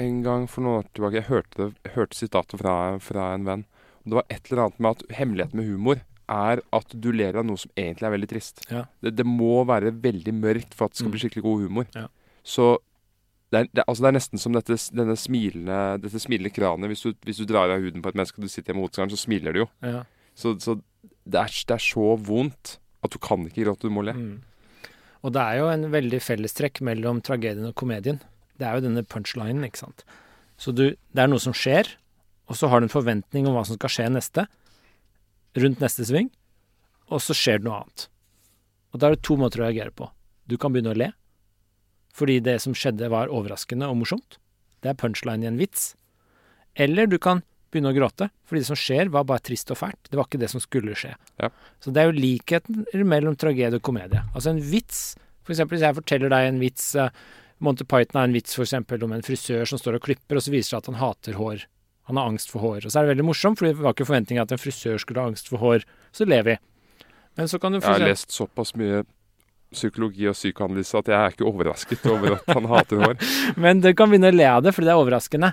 en 0.00 0.22
gang 0.24 0.46
for 0.50 0.64
noen 0.64 0.82
år 0.82 0.88
tilbake 0.94 1.18
Jeg 1.22 1.28
hørte, 1.30 1.56
det, 1.56 1.92
hørte 1.96 2.16
sitatet 2.18 2.60
fra, 2.60 2.74
fra 3.00 3.30
en 3.34 3.46
venn. 3.48 3.64
Og 4.04 4.12
det 4.12 4.18
var 4.20 4.26
et 4.32 4.50
eller 4.50 4.62
annet 4.66 4.80
med 4.80 4.90
at 4.96 5.16
hemmeligheten 5.18 5.60
med 5.60 5.68
humor 5.68 6.02
er 6.30 6.60
at 6.76 6.92
du 6.94 7.08
ler 7.12 7.34
av 7.40 7.44
noe 7.48 7.58
som 7.58 7.72
egentlig 7.76 8.06
er 8.06 8.14
veldig 8.14 8.28
trist. 8.30 8.60
Ja. 8.70 8.84
Det, 9.02 9.14
det 9.18 9.26
må 9.26 9.64
være 9.66 9.90
veldig 10.04 10.34
mørkt 10.36 10.76
for 10.78 10.86
at 10.86 10.92
det 10.94 11.00
skal 11.02 11.10
Mm. 11.10 11.16
bli 11.16 11.22
skikkelig 11.24 11.42
god 11.48 11.64
humor. 11.66 11.86
Ja. 11.96 12.06
Så 12.44 12.68
det 13.50 13.58
er, 13.58 13.66
det, 13.74 13.84
altså 13.88 14.04
det 14.04 14.08
er 14.12 14.14
nesten 14.14 14.38
som 14.38 14.54
dette, 14.54 14.76
denne 14.94 15.16
smilende, 15.18 15.80
dette 16.04 16.20
smilende 16.22 16.52
kranet. 16.54 16.86
Hvis 16.92 17.02
du, 17.02 17.14
hvis 17.26 17.40
du 17.42 17.48
drar 17.50 17.72
av 17.74 17.82
huden 17.82 18.00
på 18.04 18.12
et 18.12 18.14
menneske 18.20 18.38
og 18.38 18.46
du 18.46 18.52
sitter 18.52 18.70
hjemme 18.72 18.84
mot 18.86 18.94
så 18.94 19.18
smiler 19.18 19.52
du 19.56 19.64
jo. 19.64 19.66
Ja. 19.82 20.04
Så, 20.38 20.54
så 20.62 20.76
det, 21.26 21.34
er, 21.40 21.50
det 21.50 21.74
er 21.74 21.82
så 21.82 22.14
vondt 22.16 22.76
at 23.02 23.10
du 23.10 23.18
kan 23.18 23.42
ikke 23.48 23.64
gråte, 23.64 23.88
du 23.88 23.90
må 23.90 24.04
le. 24.06 24.14
Mm. 24.14 24.38
Og 25.20 25.34
det 25.36 25.42
er 25.42 25.60
jo 25.60 25.68
en 25.68 25.88
veldig 25.92 26.20
fellestrekk 26.24 26.80
mellom 26.86 27.20
tragedien 27.24 27.68
og 27.68 27.76
komedien. 27.76 28.20
Det 28.60 28.66
er 28.68 28.76
jo 28.76 28.86
denne 28.86 29.04
punchlinen, 29.04 29.64
ikke 29.66 29.82
sant. 29.82 30.04
Så 30.60 30.72
du, 30.76 30.90
det 30.92 31.22
er 31.22 31.28
noe 31.28 31.42
som 31.42 31.56
skjer, 31.56 31.88
og 32.50 32.56
så 32.58 32.68
har 32.68 32.80
du 32.80 32.88
en 32.88 32.92
forventning 32.92 33.48
om 33.48 33.56
hva 33.56 33.64
som 33.68 33.78
skal 33.78 33.92
skje 33.92 34.08
neste, 34.12 34.46
rundt 35.60 35.82
neste 35.82 36.06
sving, 36.08 36.30
og 37.10 37.22
så 37.24 37.36
skjer 37.36 37.60
det 37.60 37.68
noe 37.68 37.80
annet. 37.82 38.06
Og 38.90 39.00
da 39.00 39.08
er 39.08 39.16
det 39.16 39.24
to 39.26 39.36
måter 39.40 39.62
å 39.62 39.68
reagere 39.68 39.94
på. 39.94 40.08
Du 40.50 40.56
kan 40.60 40.74
begynne 40.74 40.94
å 40.94 40.98
le, 40.98 41.10
fordi 42.16 42.40
det 42.42 42.56
som 42.64 42.74
skjedde 42.76 43.10
var 43.12 43.30
overraskende 43.30 43.88
og 43.90 44.00
morsomt. 44.00 44.38
Det 44.82 44.90
er 44.90 44.98
punchline 44.98 45.44
i 45.44 45.50
en 45.50 45.60
vits. 45.60 45.92
Eller 46.74 47.06
du 47.10 47.18
kan 47.22 47.44
begynne 47.70 47.92
å 47.92 47.96
gråte, 47.96 48.30
fordi 48.48 48.62
det 48.62 48.68
som 48.68 48.78
skjer 48.78 49.10
var 49.14 49.26
bare 49.28 49.42
trist 49.46 49.70
og 49.72 49.78
fælt. 49.78 50.10
Det 50.10 50.18
var 50.18 50.28
ikke 50.28 50.40
det 50.42 50.50
som 50.52 50.62
skulle 50.62 50.96
skje. 50.98 51.12
Ja. 51.42 51.50
Så 51.82 51.92
det 51.94 52.02
er 52.02 52.10
jo 52.10 52.16
likheten 52.18 52.86
mellom 53.08 53.36
tragedie 53.38 53.78
og 53.78 53.84
komedie. 53.86 54.24
Altså 54.34 54.52
en 54.52 54.62
vits, 54.72 55.14
for 55.44 55.54
eksempel 55.54 55.78
hvis 55.78 55.86
jeg 55.86 55.98
forteller 56.00 56.32
deg 56.32 56.48
en 56.48 56.62
vits 56.62 56.88
eh, 56.98 57.12
Monty 57.60 57.84
Python 57.84 58.22
er 58.22 58.28
en 58.30 58.34
vits 58.34 58.56
for 58.56 58.64
eksempel 58.64 59.02
om 59.04 59.12
en 59.12 59.24
frisør 59.24 59.68
som 59.68 59.80
står 59.80 59.98
og 59.98 60.06
klipper, 60.06 60.38
og 60.38 60.44
så 60.44 60.52
viser 60.52 60.64
det 60.64 60.72
seg 60.72 60.80
at 60.80 60.90
han 60.90 61.00
hater 61.00 61.36
hår. 61.36 61.66
Han 62.08 62.18
har 62.18 62.30
angst 62.32 62.50
for 62.50 62.64
hår. 62.64 62.86
Og 62.86 62.90
så 62.90 62.98
er 62.98 63.06
det 63.06 63.14
veldig 63.14 63.26
morsomt, 63.28 63.60
for 63.60 63.68
det 63.68 63.76
var 63.78 63.94
ikke 63.94 64.08
forventningen 64.08 64.42
at 64.42 64.54
en 64.56 64.60
frisør 64.60 64.98
skulle 65.02 65.22
ha 65.22 65.30
angst 65.30 65.50
for 65.52 65.62
hår. 65.62 65.84
Så 66.16 66.26
ler 66.26 66.46
vi. 66.48 66.56
Men 67.38 67.50
så 67.52 67.60
kan 67.60 67.72
du 67.72 67.78
Jeg 67.78 67.86
har 67.86 68.02
lest 68.02 68.32
såpass 68.34 68.74
mye 68.80 69.04
psykologi 69.70 70.26
og 70.26 70.34
psykoanalyse 70.34 70.98
at 70.98 71.10
jeg 71.12 71.16
er 71.16 71.34
ikke 71.34 71.46
overrasket 71.46 72.06
over 72.10 72.40
at 72.40 72.48
han 72.50 72.66
hater 72.72 73.04
hår. 73.04 73.20
Men 73.64 73.84
du 73.84 73.92
kan 73.94 74.10
begynne 74.10 74.32
å 74.32 74.34
le 74.34 74.48
av 74.50 74.64
det, 74.64 74.72
fordi 74.74 74.88
det 74.88 74.94
er 74.96 75.02
overraskende. 75.04 75.52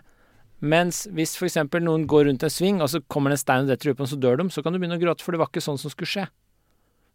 Mens 0.59 1.03
hvis 1.13 1.35
f.eks. 1.37 1.59
noen 1.85 2.07
går 2.09 2.25
rundt 2.25 2.43
en 2.43 2.49
sving, 2.53 2.81
og 2.81 2.89
så 2.89 3.01
kommer 3.13 3.29
det 3.29 3.37
en 3.37 3.43
stein 3.43 3.65
og 3.67 3.71
detter 3.71 3.91
ut 3.91 3.97
på 3.99 4.05
dem, 4.05 4.09
så 4.09 4.19
dør 4.21 4.39
de, 4.41 4.47
så 4.49 4.63
kan 4.65 4.73
du 4.73 4.79
begynne 4.79 4.97
å 4.97 5.01
gråte, 5.01 5.21
for 5.25 5.35
det 5.35 5.41
var 5.41 5.51
ikke 5.51 5.61
sånn 5.61 5.77
som 5.77 5.93
skulle 5.93 6.09
skje. 6.09 6.25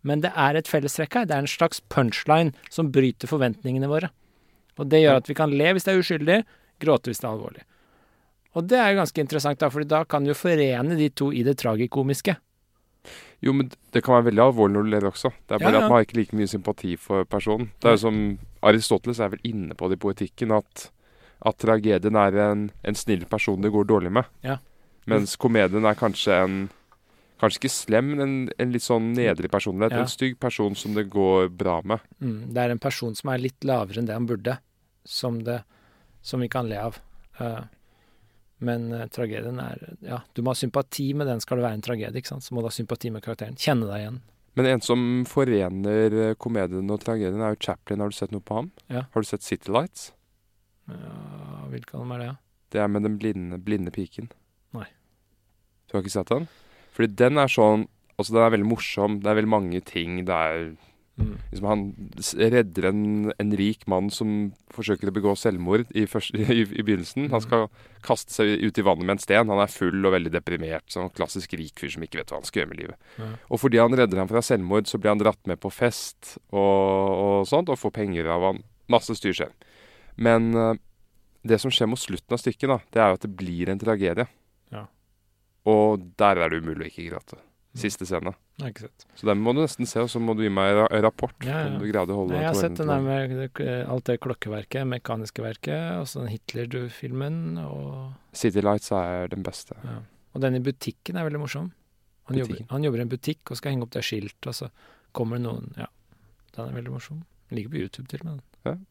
Men 0.06 0.22
det 0.22 0.30
er 0.38 0.58
et 0.58 0.70
fellestrekk 0.70 1.14
her. 1.14 1.26
Det 1.30 1.34
er 1.34 1.44
en 1.44 1.50
slags 1.50 1.82
punchline 1.92 2.54
som 2.70 2.90
bryter 2.94 3.30
forventningene 3.30 3.90
våre. 3.90 4.10
Og 4.78 4.88
det 4.90 5.02
gjør 5.02 5.20
at 5.20 5.28
vi 5.30 5.36
kan 5.38 5.52
le 5.52 5.74
hvis 5.74 5.86
det 5.86 5.92
er 5.94 6.00
uskyldig, 6.02 6.38
gråte 6.82 7.10
hvis 7.10 7.22
det 7.22 7.28
er 7.28 7.34
alvorlig. 7.34 7.66
Og 8.58 8.66
det 8.68 8.78
er 8.78 8.92
jo 8.92 9.00
ganske 9.00 9.22
interessant, 9.22 9.60
da, 9.62 9.70
for 9.72 9.86
da 9.88 10.02
kan 10.04 10.24
du 10.26 10.32
jo 10.32 10.38
forene 10.38 10.96
de 10.98 11.08
to 11.16 11.30
i 11.32 11.44
det 11.46 11.56
tragikomiske. 11.62 12.34
Jo, 13.42 13.54
men 13.58 13.70
det 13.94 14.04
kan 14.04 14.14
være 14.18 14.28
veldig 14.30 14.42
alvorlig 14.44 14.76
når 14.76 14.84
du 14.86 14.90
ler 14.92 15.06
også. 15.08 15.32
Det 15.48 15.56
er 15.56 15.62
bare 15.62 15.72
Ja, 15.72 15.78
ja. 15.78 15.84
at 15.84 15.90
man 15.90 15.96
har 15.96 16.04
ikke 16.06 16.18
like 16.20 16.36
mye 16.38 16.50
sympati 16.50 16.96
for 17.00 17.24
personen. 17.26 17.70
Det 17.82 17.90
er 17.90 17.96
jo 17.96 18.02
som 18.04 18.18
Aristoteles 18.62 19.18
er 19.18 19.32
vel 19.32 19.42
inne 19.48 19.74
på 19.74 19.88
det 19.90 19.98
i 19.98 20.02
poetikken, 20.04 20.52
at, 20.54 20.90
at 21.48 21.58
tragedien 21.62 22.18
er 22.18 22.38
en, 22.44 22.68
en 22.86 22.98
snill 22.98 23.24
person 23.30 23.62
det 23.62 23.72
går 23.74 23.88
dårlig 23.90 24.12
med. 24.18 24.30
Ja. 24.46 24.60
Mens 25.10 25.34
komedien 25.40 25.88
er 25.88 25.98
kanskje 25.98 26.38
en 26.44 26.62
Kanskje 27.42 27.58
ikke 27.58 27.74
slem, 27.74 28.10
men 28.12 28.20
en, 28.22 28.34
en 28.62 28.70
litt 28.70 28.84
sånn 28.84 29.08
nedrig 29.16 29.48
personlighet. 29.50 29.96
Ja. 29.96 30.04
En 30.04 30.10
stygg 30.10 30.36
person 30.38 30.76
som 30.78 30.92
det 30.94 31.08
går 31.10 31.48
bra 31.50 31.80
med. 31.82 32.04
Mm, 32.22 32.52
det 32.54 32.60
er 32.62 32.70
en 32.70 32.80
person 32.82 33.16
som 33.18 33.32
er 33.32 33.42
litt 33.42 33.66
lavere 33.66 33.98
enn 33.98 34.06
det 34.06 34.14
han 34.14 34.28
burde, 34.30 34.54
som, 35.02 35.40
det, 35.42 35.56
som 36.22 36.38
vi 36.38 36.46
kan 36.52 36.70
le 36.70 36.78
av. 36.78 37.00
Uh, 37.40 37.64
men 38.62 38.86
uh, 38.94 39.08
tragedien 39.10 39.58
er 39.58 39.82
Ja, 40.06 40.20
du 40.36 40.44
må 40.46 40.54
ha 40.54 40.60
sympati 40.60 41.08
med 41.18 41.26
den 41.26 41.42
skal 41.42 41.58
det 41.58 41.66
være 41.66 41.80
en 41.80 41.84
tragedie, 41.88 42.22
ikke 42.22 42.30
sant. 42.30 42.46
Så 42.46 42.54
må 42.54 42.62
du 42.62 42.70
ha 42.70 42.76
sympati 42.78 43.10
med 43.10 43.26
karakteren. 43.26 43.58
Kjenne 43.58 43.90
deg 43.90 44.04
igjen. 44.04 44.22
Men 44.54 44.68
en 44.76 44.84
som 44.84 45.04
forener 45.26 46.14
eh, 46.28 46.34
komedien 46.38 46.90
og 46.92 47.02
tragedien, 47.02 47.40
er 47.40 47.54
jo 47.54 47.62
Chaplin. 47.64 48.04
Har 48.04 48.12
du 48.12 48.16
sett 48.16 48.34
noe 48.34 48.44
på 48.44 48.58
ham? 48.60 48.68
Ja. 48.86 49.06
Har 49.10 49.24
du 49.24 49.26
sett 49.26 49.42
City 49.42 49.72
Lights? 49.72 50.12
Ja, 50.88 51.66
Hvilken 51.72 51.96
av 51.98 52.04
dem 52.04 52.12
er 52.16 52.22
det? 52.24 52.30
Det 52.72 52.80
er 52.82 52.88
med 52.88 53.02
den 53.06 53.18
blinde, 53.20 53.58
blinde 53.62 53.92
piken. 53.92 54.30
Nei. 54.76 54.86
Du 55.88 55.96
har 55.96 56.02
ikke 56.04 56.14
sett 56.18 56.32
den? 56.32 56.48
Fordi 56.92 57.14
den 57.16 57.38
er 57.40 57.48
sånn 57.52 57.88
Altså, 58.20 58.34
den 58.36 58.42
er 58.44 58.50
veldig 58.52 58.68
morsom. 58.68 59.14
Det 59.24 59.30
er 59.32 59.38
veldig 59.40 59.50
mange 59.50 59.80
ting. 59.88 60.24
Det 60.28 60.34
er 60.36 60.72
Mm. 61.12 61.36
liksom 61.52 61.66
Han 61.68 61.80
redder 62.52 62.86
en, 62.88 63.32
en 63.38 63.50
rik 63.52 63.82
mann 63.86 64.08
som 64.10 64.54
forsøker 64.72 65.10
å 65.10 65.12
begå 65.12 65.34
selvmord 65.36 65.84
i, 65.94 66.06
først, 66.08 66.32
i, 66.40 66.62
i 66.64 66.82
begynnelsen. 66.82 67.28
Han 67.30 67.40
skal 67.44 67.66
kaste 68.02 68.32
seg 68.32 68.62
ut 68.64 68.78
i 68.80 68.84
vannet 68.86 69.04
med 69.04 69.12
en 69.18 69.20
sten. 69.20 69.50
Han 69.52 69.60
er 69.60 69.68
full 69.68 70.00
og 70.08 70.14
veldig 70.14 70.32
deprimert. 70.32 70.86
Sånn 70.88 71.10
klassisk 71.12 71.52
rik 71.60 71.76
fyr 71.78 71.92
som 71.92 72.02
ikke 72.06 72.22
vet 72.22 72.32
hva 72.32 72.38
han 72.40 72.48
skal 72.48 72.62
gjøre 72.62 72.70
med 72.72 72.80
livet. 72.80 72.96
Ja. 73.20 73.28
Og 73.52 73.60
fordi 73.60 73.82
han 73.82 73.92
redder 74.00 74.22
ham 74.22 74.30
fra 74.32 74.40
selvmord, 74.40 74.88
så 74.88 74.96
blir 75.02 75.12
han 75.12 75.20
dratt 75.20 75.42
med 75.46 75.60
på 75.60 75.68
fest 75.70 76.38
og, 76.48 77.12
og 77.12 77.46
sånt, 77.50 77.68
og 77.68 77.76
får 77.82 77.92
penger 78.00 78.32
av 78.32 78.48
han. 78.48 78.62
Masse 78.88 79.12
styr 79.20 79.36
skjer. 79.36 79.52
Men 80.16 80.52
eh, 80.54 80.74
det 81.42 81.58
som 81.62 81.72
skjer 81.74 81.90
mot 81.90 82.00
slutten 82.00 82.34
av 82.36 82.42
stykket, 82.42 82.68
da, 82.70 82.78
det 82.94 83.02
er 83.02 83.12
jo 83.12 83.20
at 83.20 83.24
det 83.26 83.32
blir 83.38 83.72
en 83.72 83.80
tragedie. 83.80 84.28
Ja. 84.74 84.86
Og 85.68 86.04
der 86.20 86.42
er 86.42 86.52
det 86.52 86.62
umulig 86.62 86.86
å 86.86 86.92
ikke 86.92 87.08
gråte. 87.10 87.40
Siste 87.72 88.04
scene. 88.04 88.34
Så 89.16 89.24
den 89.24 89.40
må 89.40 89.54
du 89.56 89.62
nesten 89.62 89.88
se, 89.88 90.02
og 90.04 90.10
så 90.12 90.20
må 90.20 90.34
du 90.36 90.42
gi 90.44 90.50
meg 90.52 90.74
ra 90.76 90.84
rapport 91.00 91.46
Ja, 91.46 91.62
ja. 91.62 91.70
om 91.70 91.78
du 91.80 91.86
greide 91.88 92.12
å 92.12 92.18
holde 92.18 92.34
Nei, 92.36 92.42
jeg 92.42 92.50
har 92.50 92.58
sett 92.60 92.76
den 92.76 92.90
der 92.90 93.00
med 93.00 93.62
alt 93.88 94.10
det 94.10 94.18
klokkeverket, 94.20 94.84
mekaniske 94.90 95.44
verket, 95.44 95.86
og 95.96 96.04
så 96.10 96.20
den 96.20 96.34
Hitler-filmen, 96.34 97.38
og 97.64 98.12
City 98.36 98.60
Lights 98.60 98.92
er 98.92 99.32
den 99.32 99.46
beste. 99.46 99.78
Ja. 99.88 100.02
Og 100.36 100.44
den 100.44 100.60
i 100.60 100.62
butikken 100.64 101.16
er 101.16 101.24
veldig 101.26 101.40
morsom. 101.40 101.72
Han 102.28 102.38
jobber, 102.38 102.60
han 102.70 102.84
jobber 102.84 103.00
i 103.00 103.06
en 103.06 103.14
butikk 103.16 103.50
og 103.50 103.58
skal 103.58 103.72
henge 103.72 103.88
opp 103.88 103.96
det 103.96 104.04
skiltet, 104.06 104.52
og 104.52 104.58
så 104.60 104.68
kommer 105.16 105.40
det 105.40 105.46
noen 105.48 105.72
Ja, 105.80 105.88
den 106.52 106.68
er 106.68 106.76
veldig 106.76 106.92
morsom. 106.92 107.24
Den 107.48 107.58
ligger 107.58 107.72
på 107.72 107.80
YouTube 107.86 108.12
til 108.12 108.22
og 108.26 108.34
med. 108.34 108.84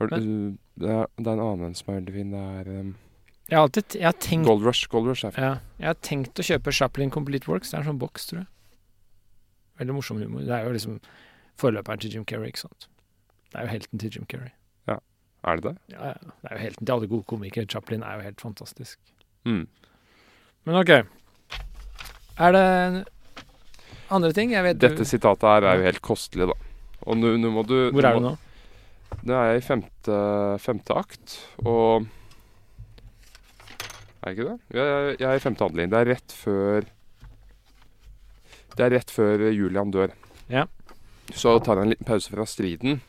Har 0.00 0.10
du, 0.10 0.56
det, 0.80 0.90
er, 0.90 1.08
det 1.20 1.26
er 1.28 1.38
en 1.38 1.44
annen 1.44 1.74
som 1.76 1.92
er 1.92 1.98
veldig 2.00 2.14
fin. 2.16 2.30
Det 2.34 2.44
er 2.60 2.70
um, 2.80 2.92
Jeg 3.50 3.58
har 3.58 3.66
alltid 3.66 3.98
jeg 3.98 4.08
har 4.08 4.20
tenkt, 4.26 4.48
Gold 4.48 4.64
Rush. 4.64 4.88
Gold 4.92 5.10
Rush 5.10 5.26
er 5.28 5.34
fin. 5.36 5.44
ja, 5.44 5.56
jeg 5.82 5.92
har 5.92 5.98
tenkt 6.06 6.40
å 6.40 6.46
kjøpe 6.46 6.72
Chaplin 6.72 7.12
Complete 7.12 7.50
Works. 7.50 7.72
Det 7.72 7.78
er 7.78 7.84
en 7.84 7.92
sånn 7.92 8.00
boks, 8.00 8.30
tror 8.30 8.42
jeg. 8.42 8.48
Veldig 9.82 9.98
morsom 9.98 10.22
humor. 10.22 10.46
Det 10.48 10.56
er 10.56 10.64
jo 10.68 10.72
liksom 10.76 10.96
forløperen 11.60 12.00
til 12.00 12.16
Jim 12.16 12.24
Carrey, 12.28 12.52
ikke 12.52 12.64
sant. 12.64 12.88
Det 13.50 13.60
er 13.60 13.68
jo 13.68 13.74
helten 13.74 14.00
til 14.00 14.16
Jim 14.16 14.26
Carrey. 14.30 14.54
Er 15.40 15.56
det 15.56 15.70
det? 15.70 15.76
Ja, 15.94 16.10
ja. 16.12 16.32
Det 16.42 16.50
er 16.50 16.56
jo 16.56 16.62
helten 16.66 16.86
til 16.86 16.94
alle 16.94 17.08
gode 17.08 17.24
komikere. 17.28 17.68
Chaplin 17.68 18.02
er 18.04 18.18
jo 18.18 18.26
helt 18.26 18.42
fantastisk. 18.42 18.98
Mm. 19.48 19.62
Men 20.68 20.76
OK. 20.76 20.90
Er 22.40 22.52
det 22.52 23.04
andre 24.10 24.32
ting? 24.36 24.52
Jeg 24.52 24.64
vet 24.64 24.80
Dette 24.82 25.06
sitatet 25.08 25.48
her 25.48 25.68
er 25.70 25.80
jo 25.80 25.88
helt 25.88 26.02
kostelig, 26.04 26.50
da. 26.50 26.56
Og 27.08 27.16
nå 27.16 27.32
må 27.52 27.64
du 27.64 27.88
Hvor 27.94 28.04
er 28.04 28.18
du 28.18 28.26
nå? 28.28 28.34
Nå 29.20 29.36
er 29.36 29.50
jeg 29.50 29.60
i 29.60 29.66
femte, 29.66 30.16
femte 30.62 30.96
akt, 30.96 31.36
og 31.64 32.06
Er 34.20 34.32
jeg 34.32 34.36
ikke 34.36 34.48
det? 34.50 34.56
Jeg, 34.76 35.14
jeg, 35.20 35.28
er 35.28 35.36
i 35.38 35.44
femte 35.44 35.64
handling. 35.64 35.92
Det 35.92 35.98
er 36.00 36.10
rett 36.12 36.34
før 36.36 36.88
Det 38.76 38.84
er 38.84 38.92
rett 38.96 39.12
før 39.12 39.46
Julian 39.48 39.92
dør. 39.92 40.12
Ja. 40.52 40.66
Så 41.32 41.58
tar 41.64 41.78
han 41.78 41.88
en 41.88 41.94
liten 41.94 42.08
pause 42.08 42.32
fra 42.32 42.44
striden. 42.48 43.00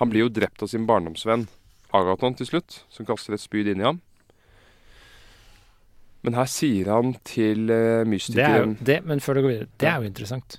Han 0.00 0.10
blir 0.10 0.26
jo 0.26 0.32
drept 0.32 0.62
av 0.62 0.70
sin 0.72 0.86
barndomsvenn 0.88 1.46
Agaton 1.94 2.34
til 2.36 2.48
slutt, 2.48 2.82
som 2.92 3.06
kaster 3.08 3.36
et 3.36 3.42
spyd 3.42 3.70
inn 3.72 3.82
i 3.82 3.86
ham. 3.86 4.00
Men 6.26 6.34
her 6.34 6.48
sier 6.50 6.90
han 6.90 7.14
til 7.26 7.70
eh, 7.70 8.02
Det 8.02 8.42
er 8.42 8.56
jo, 8.58 8.70
det, 8.82 9.00
men 9.06 9.20
før 9.22 9.38
du 9.38 9.44
går 9.44 9.52
videre, 9.52 9.72
det 9.78 9.88
er 9.88 10.00
jo 10.02 10.10
interessant. 10.10 10.58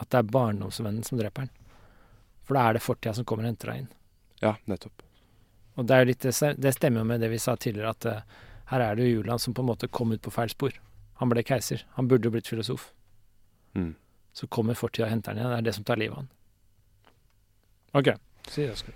At 0.00 0.08
det 0.08 0.22
er 0.22 0.30
barndomsvennen 0.32 1.04
som 1.04 1.20
dreper 1.20 1.44
han. 1.44 1.50
For 2.48 2.56
da 2.56 2.62
er 2.66 2.78
det 2.78 2.84
fortida 2.84 3.12
som 3.14 3.26
kommer 3.28 3.44
og 3.44 3.52
henter 3.52 3.72
deg 3.72 3.82
inn. 3.82 3.90
Ja, 4.40 4.56
nettopp. 4.70 5.02
Og 5.78 5.86
det, 5.86 5.96
er 5.96 6.04
jo 6.04 6.10
litt, 6.10 6.26
det 6.60 6.72
stemmer 6.74 7.04
jo 7.04 7.08
med 7.08 7.20
det 7.22 7.30
vi 7.32 7.38
sa 7.40 7.54
tidligere, 7.56 7.92
at 7.94 8.06
uh, 8.06 8.46
her 8.72 8.84
er 8.84 8.96
det 8.96 9.06
jo 9.06 9.20
Julian 9.20 9.38
som 9.38 9.54
på 9.54 9.62
en 9.62 9.70
måte 9.70 9.88
kom 9.88 10.12
ut 10.12 10.22
på 10.22 10.32
feil 10.34 10.52
spor. 10.52 10.74
Han 11.20 11.30
ble 11.32 11.44
keiser. 11.44 11.84
Han 11.96 12.08
burde 12.08 12.28
jo 12.28 12.34
blitt 12.34 12.48
filosof. 12.48 12.90
Mm. 13.74 13.94
Så 14.32 14.46
kommer 14.46 14.78
fortida 14.78 15.06
og 15.06 15.12
henter 15.12 15.32
han 15.32 15.40
igjen. 15.40 15.52
Det 15.52 15.58
er 15.58 15.66
det 15.68 15.74
som 15.76 15.84
tar 15.84 16.00
livet 16.00 16.16
av 16.16 16.22
han. 16.22 16.30
OK. 18.00 18.08
Si 18.48 18.62
det, 18.62 18.72
Oskar. 18.72 18.94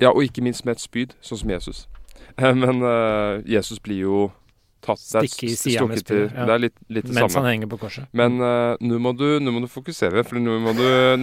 Ja, 0.00 0.10
og 0.10 0.22
ikke 0.24 0.42
minst 0.42 0.64
med 0.64 0.76
et 0.76 0.82
spyd, 0.82 1.14
sånn 1.20 1.42
som 1.42 1.50
Jesus. 1.50 1.86
Eh, 2.36 2.54
Men 2.54 2.82
uh, 2.82 3.42
Jesus 3.46 3.80
blir 3.82 4.02
jo 4.04 4.18
tatt 4.84 5.00
er 5.18 5.26
Stikke 5.26 5.48
i 5.48 5.56
sida 5.58 5.86
med 5.88 5.98
stukket 6.00 6.34
ja. 6.36 6.44
Det 6.48 6.54
er 6.54 6.62
litt, 6.62 6.76
litt 6.88 7.06
det 7.08 7.14
Mens 7.16 7.32
samme. 7.32 7.44
han 7.44 7.52
henger 7.52 7.70
på 7.72 7.78
korset. 7.82 8.06
Men 8.16 8.38
uh, 8.40 8.76
nå 8.80 8.98
må, 9.02 9.12
du- 9.18 9.40
nå 9.42 9.52
må 9.54 9.60
du 9.64 9.68
fokusere, 9.72 10.22
for 10.24 10.38
nå 10.38 10.58
må, 10.62 10.74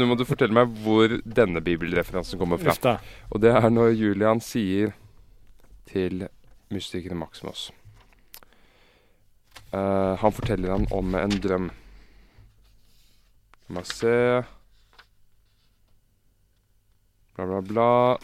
må 0.05 0.17
du 0.19 0.25
fortelle 0.27 0.53
meg 0.57 0.73
hvor 0.83 1.15
denne 1.23 1.61
bibelreferansen 1.63 2.39
kommer 2.41 2.59
fra. 2.61 2.75
Ufta. 2.75 2.97
Og 3.31 3.41
det 3.41 3.53
er 3.55 3.69
når 3.71 3.93
Julian 3.95 4.41
sier 4.43 4.93
til 5.89 6.27
mystikeren 6.73 7.19
Maximus 7.21 7.69
uh, 9.71 10.15
Han 10.19 10.33
forteller 10.33 10.71
han 10.73 10.87
om 10.91 11.13
en 11.15 11.35
drøm. 11.43 11.69
La 13.69 13.79
meg 13.79 13.87
se 13.89 14.15
Bla, 17.35 17.45
bla, 17.45 17.61
bla. 17.61 18.17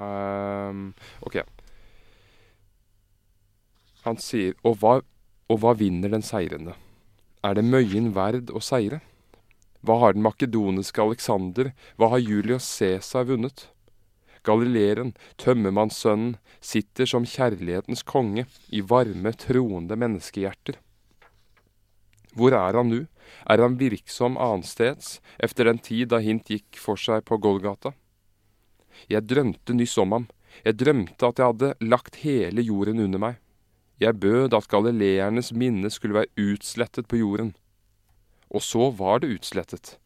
Um, 0.00 0.92
OK. 1.26 1.40
Han 4.10 4.18
sier 4.18 4.56
og 4.66 4.80
hva, 4.82 4.96
og 5.46 5.58
hva 5.62 5.76
vinner 5.78 6.10
den 6.10 6.24
seirende? 6.26 6.74
Er 7.46 7.54
det 7.54 7.62
møyen 7.62 8.10
verd 8.16 8.50
å 8.50 8.58
seire? 8.58 8.98
Hva 9.86 10.00
har 10.02 10.16
den 10.16 10.24
makedoniske 10.24 11.00
Alexander, 11.00 11.70
hva 11.94 12.08
har 12.12 12.20
Julius 12.20 12.66
Cæsar 12.66 13.28
vunnet? 13.28 13.68
Galileeren, 14.42 15.12
tømmermannssønnen, 15.38 16.34
sitter 16.60 17.06
som 17.06 17.28
kjærlighetens 17.28 18.02
konge 18.08 18.48
i 18.74 18.82
varme, 18.82 19.30
troende 19.36 19.96
menneskehjerter. 20.00 20.80
Hvor 22.34 22.56
er 22.56 22.78
han 22.80 22.90
nå? 22.90 23.04
Er 23.46 23.62
han 23.62 23.78
virksom 23.78 24.40
annensteds, 24.42 25.20
efter 25.38 25.70
den 25.70 25.78
tid 25.78 26.10
da 26.10 26.18
hint 26.24 26.50
gikk 26.50 26.80
for 26.82 26.98
seg 26.98 27.22
på 27.30 27.38
Golgata? 27.38 27.94
Jeg 29.06 29.28
drømte 29.30 29.76
nyss 29.76 29.94
om 30.02 30.16
ham, 30.18 30.26
jeg 30.66 30.80
drømte 30.82 31.30
at 31.30 31.38
jeg 31.38 31.52
hadde 31.52 31.72
lagt 31.86 32.20
hele 32.24 32.66
jorden 32.66 33.06
under 33.06 33.22
meg. 33.22 33.38
Jeg 34.00 34.16
bød 34.20 34.54
at 34.56 34.68
galileernes 34.68 35.52
minne 35.52 35.90
skulle 35.90 36.22
være 36.22 36.32
utslettet 36.40 37.08
på 37.08 37.20
jorden. 37.20 37.52
Og 38.50 38.62
så 38.62 38.90
var 38.90 39.20
det 39.20 39.34
utslettet. 39.36 39.98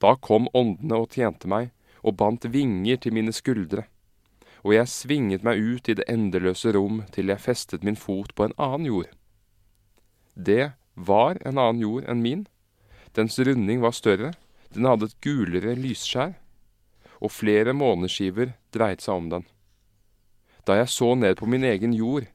Da 0.00 0.14
kom 0.16 0.48
åndene 0.54 1.02
og 1.02 1.12
tjente 1.12 1.48
meg, 1.48 1.68
og 2.00 2.16
bandt 2.16 2.46
vinger 2.52 2.96
til 2.96 3.12
mine 3.12 3.32
skuldre. 3.32 3.84
Og 4.64 4.72
jeg 4.74 4.88
svinget 4.88 5.44
meg 5.44 5.60
ut 5.60 5.88
i 5.88 5.96
det 5.98 6.06
endeløse 6.08 6.72
rom 6.72 7.02
til 7.12 7.28
jeg 7.28 7.42
festet 7.42 7.84
min 7.84 7.96
fot 7.96 8.32
på 8.34 8.46
en 8.46 8.56
annen 8.56 8.88
jord. 8.88 9.10
Det 10.34 10.72
var 10.94 11.36
en 11.44 11.58
annen 11.58 11.82
jord 11.84 12.08
enn 12.08 12.22
min. 12.24 12.46
Dens 13.16 13.38
runding 13.38 13.82
var 13.84 13.92
større, 13.96 14.32
den 14.72 14.88
hadde 14.88 15.10
et 15.10 15.20
gulere 15.24 15.76
lysskjær, 15.76 16.34
og 17.20 17.32
flere 17.32 17.72
måneskiver 17.72 18.56
dreide 18.72 19.04
seg 19.04 19.20
om 19.20 19.28
den. 19.32 19.44
Da 20.66 20.80
jeg 20.80 20.88
så 20.92 21.14
ned 21.14 21.36
på 21.38 21.48
min 21.48 21.64
egen 21.64 21.94
jord, 21.94 22.26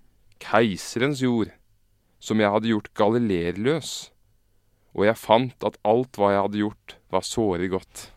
keiserens 0.42 1.22
jord, 1.24 1.52
som 2.22 2.42
jeg 2.42 2.54
hadde 2.54 2.72
gjort 2.72 2.92
galilerløs, 2.98 3.92
og 4.98 5.06
jeg 5.08 5.20
fant 5.20 5.68
at 5.68 5.78
alt 5.88 6.18
hva 6.20 6.34
jeg 6.34 6.46
hadde 6.46 6.64
gjort, 6.66 6.96
var 7.14 7.26
såre 7.28 7.70
godt. 7.72 8.10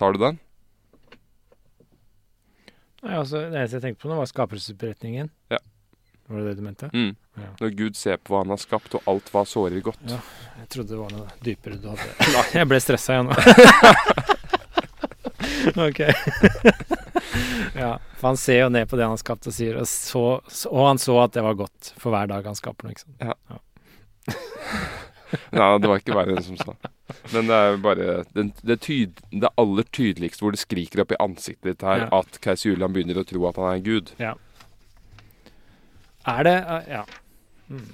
Tar 0.00 0.16
du 0.16 0.22
den? 0.22 0.40
Nei, 3.02 3.16
altså, 3.18 3.40
det 3.50 3.58
eneste 3.58 3.78
jeg 3.78 3.84
tenkte 3.86 4.04
på 4.04 4.10
nå, 4.10 4.16
var 4.20 4.28
skapelsesberetningen. 4.30 5.30
Ja. 5.50 5.58
Var 6.28 6.38
det 6.38 6.52
det 6.52 6.58
du 6.60 6.62
mente? 6.64 6.90
Mm. 6.94 7.16
Ja. 7.34 7.48
Når 7.60 7.72
Gud 7.78 7.96
ser 7.98 8.20
på 8.22 8.34
hva 8.34 8.44
han 8.44 8.52
har 8.54 8.60
skapt, 8.62 8.94
og 8.98 9.08
alt 9.10 9.32
hva 9.34 9.42
sårer 9.48 9.82
godt. 9.84 10.04
Ja. 10.10 10.20
Jeg 10.60 10.68
trodde 10.74 10.94
det 10.94 11.00
var 11.00 11.14
noe 11.16 11.26
dypere 11.42 11.80
du 11.82 11.88
hadde. 11.90 12.06
Jeg 12.58 12.70
ble 12.70 12.78
stressa 12.82 13.16
igjen 13.16 13.32
nå. 13.32 13.36
ok. 15.88 16.00
Ja, 17.72 17.96
for 18.18 18.32
han 18.32 18.36
ser 18.36 18.58
jo 18.64 18.68
ned 18.72 18.88
på 18.90 18.96
det 18.98 19.06
han 19.06 19.14
har 19.14 19.20
skapt 19.20 19.46
og 19.48 19.54
sier, 19.56 19.78
og, 19.80 19.86
så, 19.88 20.22
og 20.68 20.82
han 20.84 20.98
så 21.00 21.14
at 21.22 21.32
det 21.32 21.44
var 21.44 21.56
godt 21.56 21.92
for 22.00 22.12
hver 22.12 22.28
dag 22.28 22.44
han 22.44 22.58
skaper 22.58 22.84
noe, 22.84 22.92
ikke 22.92 23.04
sant. 23.06 23.22
Nei, 25.56 25.68
det 25.82 25.88
var 25.88 26.02
ikke 26.02 26.16
verre 26.18 26.36
enn 26.36 26.44
som 26.44 26.58
sa. 26.60 26.74
Men 27.32 27.48
det 27.48 27.56
er 27.56 27.78
bare 27.82 28.08
det, 28.36 28.44
det, 28.60 28.76
tyd, 28.84 29.22
det 29.32 29.50
aller 29.60 29.88
tydeligste 29.94 30.44
hvor 30.44 30.52
det 30.54 30.60
skriker 30.60 31.02
opp 31.04 31.14
i 31.16 31.20
ansiktet 31.24 31.70
ditt 31.70 31.86
her 31.86 32.04
Ja. 32.04 32.10
at 32.20 32.38
keiser 32.44 32.72
Julian 32.72 32.92
begynner 32.94 33.22
å 33.22 33.26
tro 33.28 33.46
at 33.48 33.60
han 33.62 33.70
er 33.78 33.84
gud. 33.86 34.12
Ja. 34.20 34.34
Er 36.36 36.48
det 36.48 36.56
uh, 36.68 36.80
Ja. 36.90 37.04
Mm. 37.72 37.88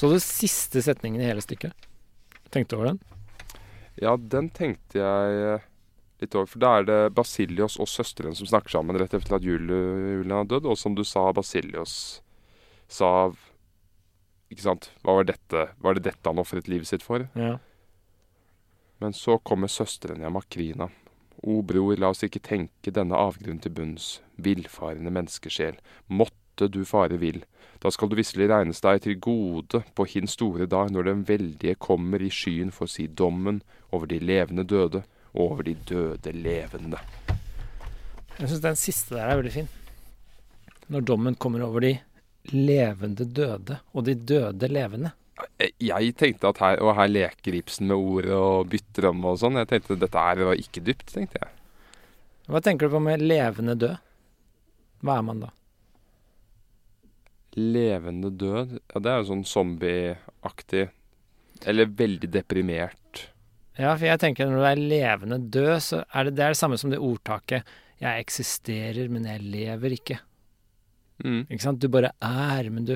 Så 0.00 0.08
du 0.10 0.16
siste 0.24 0.80
setningen 0.82 1.20
i 1.22 1.28
hele 1.28 1.42
stykket? 1.44 1.76
Tenkte 2.50 2.74
du 2.74 2.80
over 2.80 2.90
den? 2.94 3.00
Ja, 3.98 4.16
den 4.16 4.48
tenkte 4.54 5.00
jeg 5.00 5.40
eh, 5.54 5.64
litt 6.22 6.34
over. 6.36 6.46
For 6.46 6.62
da 6.62 6.72
er 6.78 6.86
det 6.88 6.98
Basilios 7.16 7.78
og 7.80 7.88
søsteren 7.90 8.36
som 8.38 8.46
snakker 8.48 8.70
sammen 8.76 8.98
rett 9.00 9.14
etter 9.16 9.36
at 9.38 9.46
Juli- 9.46 9.80
Julian 10.20 10.42
har 10.42 10.50
dødd. 10.50 10.68
Og 10.70 10.78
som 10.78 10.94
du 10.94 11.02
sa, 11.04 11.30
Basilios 11.36 12.20
sa 12.90 13.30
Ikke 14.50 14.64
sant? 14.64 14.88
Hva 15.06 15.14
var 15.20 15.28
dette? 15.28 15.68
Var 15.78 15.94
det 15.94 16.02
dette 16.08 16.26
han 16.26 16.40
ofret 16.42 16.66
livet 16.66 16.88
sitt 16.90 17.04
for? 17.06 17.28
Ja. 17.38 17.58
Men 18.98 19.12
så 19.14 19.38
kommer 19.38 19.70
søsteren 19.70 20.20
hjem, 20.20 20.34
Makrina. 20.34 20.88
O 21.46 21.60
bror, 21.62 21.94
la 21.96 22.10
oss 22.10 22.24
ikke 22.26 22.42
tenke 22.42 22.90
denne 22.92 23.14
avgrunnen 23.16 23.62
til 23.62 23.72
bunns, 23.72 24.08
villfarende 24.42 25.12
menneskesjel. 25.14 25.78
Måtte 26.10 26.66
du 26.68 26.82
fare 26.84 27.16
vill. 27.22 27.44
Da 27.80 27.88
skal 27.94 28.10
du 28.10 28.18
visselig 28.18 28.50
regnes 28.50 28.82
deg 28.84 29.00
til 29.06 29.16
gode 29.22 29.84
på 29.96 30.04
hin 30.10 30.26
store 30.28 30.66
dag, 30.68 30.90
når 30.92 31.06
den 31.08 31.22
veldige 31.30 31.78
kommer 31.80 32.20
i 32.20 32.28
skyen 32.34 32.74
for 32.74 32.84
å 32.84 32.92
si 32.92 33.06
dommen 33.06 33.62
over 33.92 34.06
de 34.10 34.18
levende 34.18 34.64
døde 34.64 35.02
og 35.34 35.40
over 35.52 35.62
de 35.66 35.74
døde 35.88 36.32
levende. 36.32 36.98
Jeg 38.40 38.48
syns 38.48 38.62
den 38.64 38.76
siste 38.80 39.14
der 39.18 39.28
er 39.28 39.36
veldig 39.40 39.52
fin. 39.52 39.68
Når 40.90 41.04
dommen 41.06 41.34
kommer 41.38 41.62
over 41.66 41.80
de 41.84 41.92
levende 42.50 43.26
døde 43.36 43.78
og 43.92 44.04
de 44.06 44.14
døde 44.14 44.68
levende. 44.68 45.12
Jeg- 45.60 45.72
Jeg 45.80 46.16
tenkte 46.16 46.48
at 46.48 46.58
her, 46.58 46.80
og 46.82 46.94
her 46.96 47.06
leker 47.08 47.54
Ibsen 47.54 47.86
med 47.86 47.96
ord 47.96 48.26
og 48.26 48.68
bytter 48.70 49.08
om 49.08 49.24
og 49.24 49.38
sånn. 49.38 49.56
Jeg 49.56 49.68
tenkte 49.68 49.96
dette 49.98 50.18
her 50.18 50.44
var 50.44 50.54
ikke 50.54 50.82
dypt, 50.84 51.06
tenkte 51.14 51.38
jeg. 51.40 51.50
Hva 52.48 52.60
tenker 52.60 52.88
du 52.88 52.96
på 52.96 53.00
med 53.02 53.20
levende 53.22 53.74
død? 53.78 53.96
Hva 55.02 55.18
er 55.18 55.22
man 55.22 55.40
da? 55.40 55.50
Levende 57.56 58.30
død, 58.30 58.76
ja 58.94 59.00
det 59.02 59.10
er 59.10 59.22
jo 59.22 59.28
sånn 59.32 59.44
zombieaktig. 59.48 60.88
Eller 61.66 61.86
veldig 61.86 62.30
deprimert. 62.30 63.26
Ja, 63.80 63.94
for 63.94 64.04
jeg 64.04 64.20
tenker 64.20 64.48
når 64.48 64.60
du 64.60 64.66
er 64.68 64.82
levende 64.92 65.38
død, 65.40 65.76
så 65.80 66.02
er 66.12 66.28
det 66.28 66.34
det, 66.36 66.44
er 66.44 66.54
det 66.54 66.60
samme 66.60 66.78
som 66.80 66.92
det 66.92 67.00
ordtaket 67.00 67.64
'Jeg 68.00 68.24
eksisterer, 68.24 69.08
men 69.08 69.24
jeg 69.28 69.40
lever 69.40 69.92
ikke'. 69.96 70.20
Mm. 71.24 71.46
Ikke 71.50 71.62
sant? 71.62 71.80
Du 71.80 71.88
bare 71.88 72.12
er, 72.20 72.70
men 72.70 72.84
du, 72.84 72.94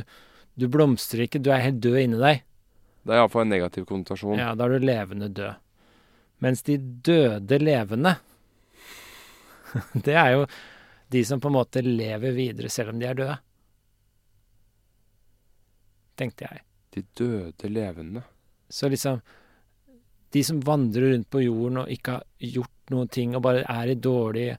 du 0.57 0.69
blomstrer 0.69 1.27
ikke. 1.27 1.43
Du 1.45 1.51
er 1.53 1.61
helt 1.61 1.81
død 1.85 1.99
inni 2.01 2.21
deg. 2.21 2.45
Det 3.05 3.13
er 3.13 3.21
iallfall 3.21 3.45
en 3.45 3.53
negativ 3.53 3.85
konnotasjon. 3.85 4.39
Ja, 4.41 4.55
da 4.57 4.65
er 4.65 4.79
du 4.79 4.87
levende 4.87 5.29
død. 5.29 5.61
Mens 6.45 6.63
de 6.65 6.79
døde 6.79 7.59
levende, 7.61 8.17
det 10.07 10.17
er 10.17 10.31
jo 10.39 10.47
de 11.13 11.25
som 11.25 11.41
på 11.41 11.49
en 11.53 11.59
måte 11.59 11.85
lever 11.85 12.33
videre 12.33 12.73
selv 12.73 12.95
om 12.95 13.01
de 13.01 13.09
er 13.09 13.19
døde. 13.19 13.37
Tenkte 16.17 16.49
jeg. 16.49 16.65
De 16.95 17.05
døde 17.19 17.69
levende. 17.69 18.25
Så 18.71 18.89
liksom 18.89 19.21
De 20.35 20.43
som 20.47 20.63
vandrer 20.65 21.13
rundt 21.13 21.31
på 21.31 21.45
jorden 21.45 21.85
og 21.85 21.93
ikke 21.95 22.19
har 22.19 22.55
gjort 22.57 22.95
noen 22.95 23.11
ting, 23.13 23.37
og 23.37 23.45
bare 23.45 23.63
er 23.71 23.93
i 23.93 24.01
dårlige 24.01 24.57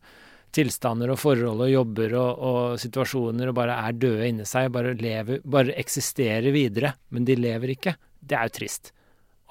tilstander 0.56 1.12
og 1.12 1.20
forhold 1.20 1.66
og 1.66 1.72
jobber 1.72 2.16
og, 2.16 2.46
og 2.50 2.80
situasjoner 2.80 3.52
og 3.52 3.58
bare 3.58 3.76
er 3.88 3.98
døde 4.00 4.30
inni 4.30 4.48
seg, 4.48 4.72
bare 4.72 4.96
lever 4.96 5.44
Bare 5.44 5.76
eksisterer 5.76 6.48
videre, 6.56 6.96
men 7.12 7.28
de 7.28 7.36
lever 7.40 7.76
ikke. 7.76 7.96
Det 8.20 8.38
er 8.38 8.48
jo 8.48 8.56
trist. 8.62 8.94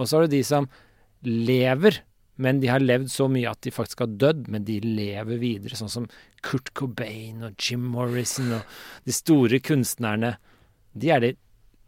Og 0.01 0.09
så 0.09 0.17
har 0.17 0.27
du 0.27 0.35
de 0.35 0.43
som 0.47 0.69
lever, 1.25 2.01
men 2.37 2.59
de 2.61 2.71
har 2.73 2.83
levd 2.83 3.11
så 3.13 3.29
mye 3.31 3.51
at 3.51 3.61
de 3.63 3.73
faktisk 3.75 4.03
har 4.03 4.17
dødd, 4.21 4.49
men 4.51 4.65
de 4.67 4.81
lever 4.83 5.39
videre, 5.39 5.79
sånn 5.79 5.93
som 5.93 6.09
Kurt 6.45 6.73
Cobain 6.77 7.45
og 7.47 7.55
Jim 7.61 7.85
Morrison 7.95 8.57
og 8.59 8.75
de 9.07 9.15
store 9.15 9.61
kunstnerne. 9.65 10.35
De 10.93 11.13
er 11.15 11.23
de, 11.23 11.35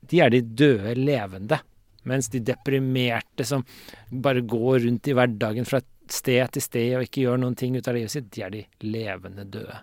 de, 0.06 0.20
er 0.22 0.30
de 0.32 0.44
døde 0.44 0.94
levende. 0.98 1.58
Mens 2.06 2.30
de 2.30 2.40
deprimerte 2.46 3.44
som 3.46 3.64
bare 4.10 4.44
går 4.46 4.84
rundt 4.86 5.10
i 5.10 5.14
hverdagen 5.16 5.66
fra 5.66 5.80
sted 6.06 6.54
til 6.54 6.62
sted 6.62 6.92
og 6.98 7.06
ikke 7.06 7.24
gjør 7.24 7.40
noen 7.42 7.56
ting 7.58 7.74
ut 7.74 7.88
av 7.88 7.96
livet 7.96 8.14
sitt, 8.14 8.30
de 8.34 8.44
er 8.46 8.54
de 8.54 8.62
levende 8.86 9.46
døde. 9.50 9.80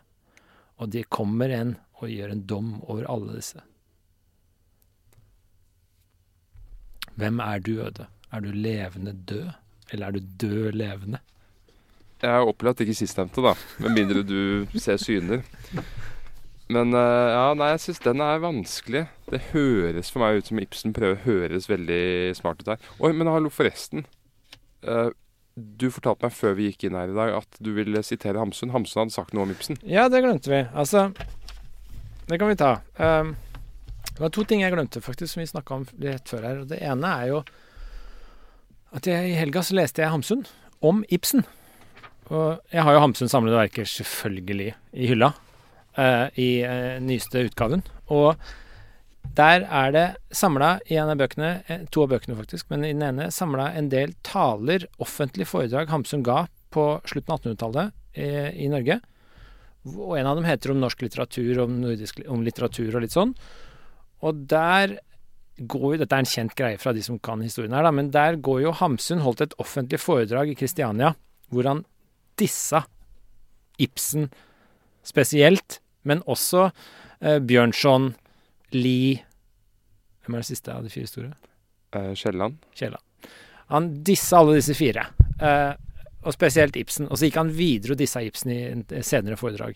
Og 0.79 0.91
de 0.93 1.03
kommer 1.11 1.51
en 1.51 1.75
og 1.99 2.11
gjør 2.11 2.33
en 2.33 2.45
dom 2.47 2.73
over 2.87 3.07
alle 3.11 3.37
disse. 3.37 3.59
Hvem 7.19 7.43
er 7.43 7.59
du, 7.61 7.75
Øde? 7.83 8.07
Er 8.33 8.41
du 8.41 8.49
levende 8.49 9.13
død, 9.13 9.51
eller 9.91 10.07
er 10.07 10.11
du 10.15 10.19
død 10.41 10.71
levende? 10.79 11.19
Jeg 12.23 12.31
har 12.31 12.47
opplevd 12.47 12.81
ikke 12.81 12.95
sistnevnte, 12.95 13.43
da. 13.43 13.51
Med 13.83 13.93
mindre 13.93 14.23
du 14.23 14.79
ser 14.79 14.97
syner. 14.97 15.43
Men 16.73 16.93
eh, 16.97 17.29
ja, 17.33 17.47
nei, 17.57 17.73
jeg 17.73 17.81
syns 17.83 18.01
den 18.05 18.21
er 18.23 18.41
vanskelig. 18.41 19.03
Det 19.29 19.41
høres 19.51 20.09
for 20.13 20.23
meg 20.23 20.39
ut 20.39 20.49
som 20.49 20.61
Ibsen 20.61 20.95
prøver 20.95 21.19
å 21.19 21.25
høres 21.25 21.69
veldig 21.69 22.33
smart 22.37 22.63
ut 22.63 22.71
her. 22.73 22.87
Oi, 22.99 23.11
men 23.13 23.29
hallo, 23.29 23.51
forresten. 23.53 24.07
Uh, 24.83 25.11
du 25.53 25.89
fortalte 25.93 26.25
meg 26.25 26.33
før 26.35 26.55
vi 26.57 26.71
gikk 26.71 26.87
inn 26.87 26.97
her 26.97 27.11
i 27.11 27.17
dag 27.17 27.35
at 27.37 27.59
du 27.63 27.73
ville 27.75 28.01
sitere 28.05 28.41
Hamsun. 28.41 28.73
Hamsun 28.73 29.03
hadde 29.03 29.15
sagt 29.15 29.35
noe 29.35 29.45
om 29.45 29.53
Ibsen. 29.53 29.77
Ja, 29.85 30.07
det 30.09 30.23
glemte 30.25 30.49
vi. 30.51 30.63
Altså, 30.73 31.11
det 32.29 32.39
kan 32.41 32.49
vi 32.49 32.57
ta. 32.59 32.73
Um, 32.97 33.35
det 34.13 34.21
var 34.21 34.33
to 34.33 34.45
ting 34.47 34.63
jeg 34.63 34.73
glemte, 34.73 35.01
faktisk, 35.03 35.35
som 35.35 35.43
vi 35.43 35.49
snakka 35.49 35.77
om 35.77 35.85
rett 36.01 36.29
før 36.29 36.47
her. 36.47 36.63
Og 36.63 36.73
det 36.73 36.81
ene 36.85 37.13
er 37.21 37.29
jo 37.33 37.43
at 38.93 39.09
jeg, 39.09 39.29
i 39.33 39.37
helga 39.37 39.61
så 39.65 39.77
leste 39.77 40.03
jeg 40.03 40.13
Hamsun 40.13 40.45
om 40.85 41.05
Ibsen. 41.13 41.45
Og 42.33 42.59
jeg 42.73 42.85
har 42.85 42.95
jo 42.95 43.01
Hamsun 43.03 43.29
samlede 43.29 43.61
verker 43.61 43.89
selvfølgelig 43.89 44.73
i 44.73 45.09
hylla 45.11 45.33
eh, 45.99 46.27
i 46.39 46.49
uh, 46.65 46.99
nyeste 47.03 47.45
utgaven. 47.49 47.83
Og 48.13 48.35
der 49.37 49.65
er 49.65 49.93
det 49.95 50.05
samla 50.35 50.75
i 50.91 50.97
en 51.01 51.09
av 51.13 51.21
bøkene, 51.21 51.53
eh, 51.67 51.85
to 51.93 52.03
av 52.05 52.13
bøkene 52.13 52.37
faktisk, 52.37 52.69
men 52.69 52.85
i 52.85 52.91
den 52.93 53.05
ene 53.07 53.31
samla 53.33 53.71
en 53.77 53.89
del 53.93 54.13
taler, 54.25 54.85
offentlige 55.01 55.49
foredrag 55.49 55.89
Hamsun 55.93 56.25
ga 56.25 56.45
på 56.73 56.85
slutten 57.09 57.33
av 57.33 57.41
1800-tallet 57.41 58.19
i, 58.19 58.29
i 58.65 58.69
Norge. 58.71 58.99
Og 59.93 60.17
en 60.17 60.29
av 60.29 60.37
dem 60.37 60.47
heter 60.47 60.73
om 60.73 60.79
norsk 60.81 61.01
litteratur, 61.03 61.63
om, 61.65 61.79
nordisk, 61.81 62.21
om 62.31 62.45
litteratur 62.45 62.93
og 62.93 63.03
litt 63.03 63.15
sånn. 63.15 63.33
Og 64.23 64.45
der 64.49 64.99
går 65.53 65.83
jo 65.93 65.97
Dette 66.01 66.17
er 66.17 66.23
en 66.23 66.29
kjent 66.29 66.55
greie 66.57 66.79
fra 66.81 66.95
de 66.95 67.03
som 67.05 67.19
kan 67.21 67.41
historien 67.45 67.75
her, 67.77 67.85
da, 67.85 67.91
men 67.93 68.09
der 68.13 68.39
går 68.41 68.63
jo 68.63 68.77
Hamsun 68.79 69.21
holdt 69.21 69.43
et 69.45 69.53
offentlig 69.61 69.99
foredrag 70.01 70.49
i 70.49 70.57
Kristiania 70.57 71.13
hvor 71.53 71.67
han 71.69 71.83
dissa 72.41 72.81
Ibsen 73.81 74.31
spesielt, 75.05 75.79
men 76.07 76.23
også 76.29 76.69
eh, 77.21 77.39
Bjørnson, 77.39 78.13
Lie 78.73 79.23
Hvem 80.23 80.37
er 80.37 80.43
det 80.43 80.47
siste 80.47 80.71
av 80.71 80.85
de 80.85 80.91
fire 80.91 81.09
store? 81.09 81.33
Eh, 81.93 82.13
Kielland. 82.15 82.61
Kielland. 82.79 83.03
Han 83.73 83.89
dissa 84.07 84.39
alle 84.39 84.55
disse 84.55 84.75
fire, 84.77 85.03
eh, 85.43 85.73
og 86.23 86.35
spesielt 86.35 86.77
Ibsen. 86.79 87.09
Og 87.09 87.19
så 87.19 87.27
gikk 87.27 87.41
han 87.41 87.51
videre 87.51 87.95
og 87.95 87.99
dissa 87.99 88.23
Ibsen 88.23 88.53
i 88.53 88.59
en 88.69 88.85
senere 89.03 89.35
foredrag. 89.39 89.75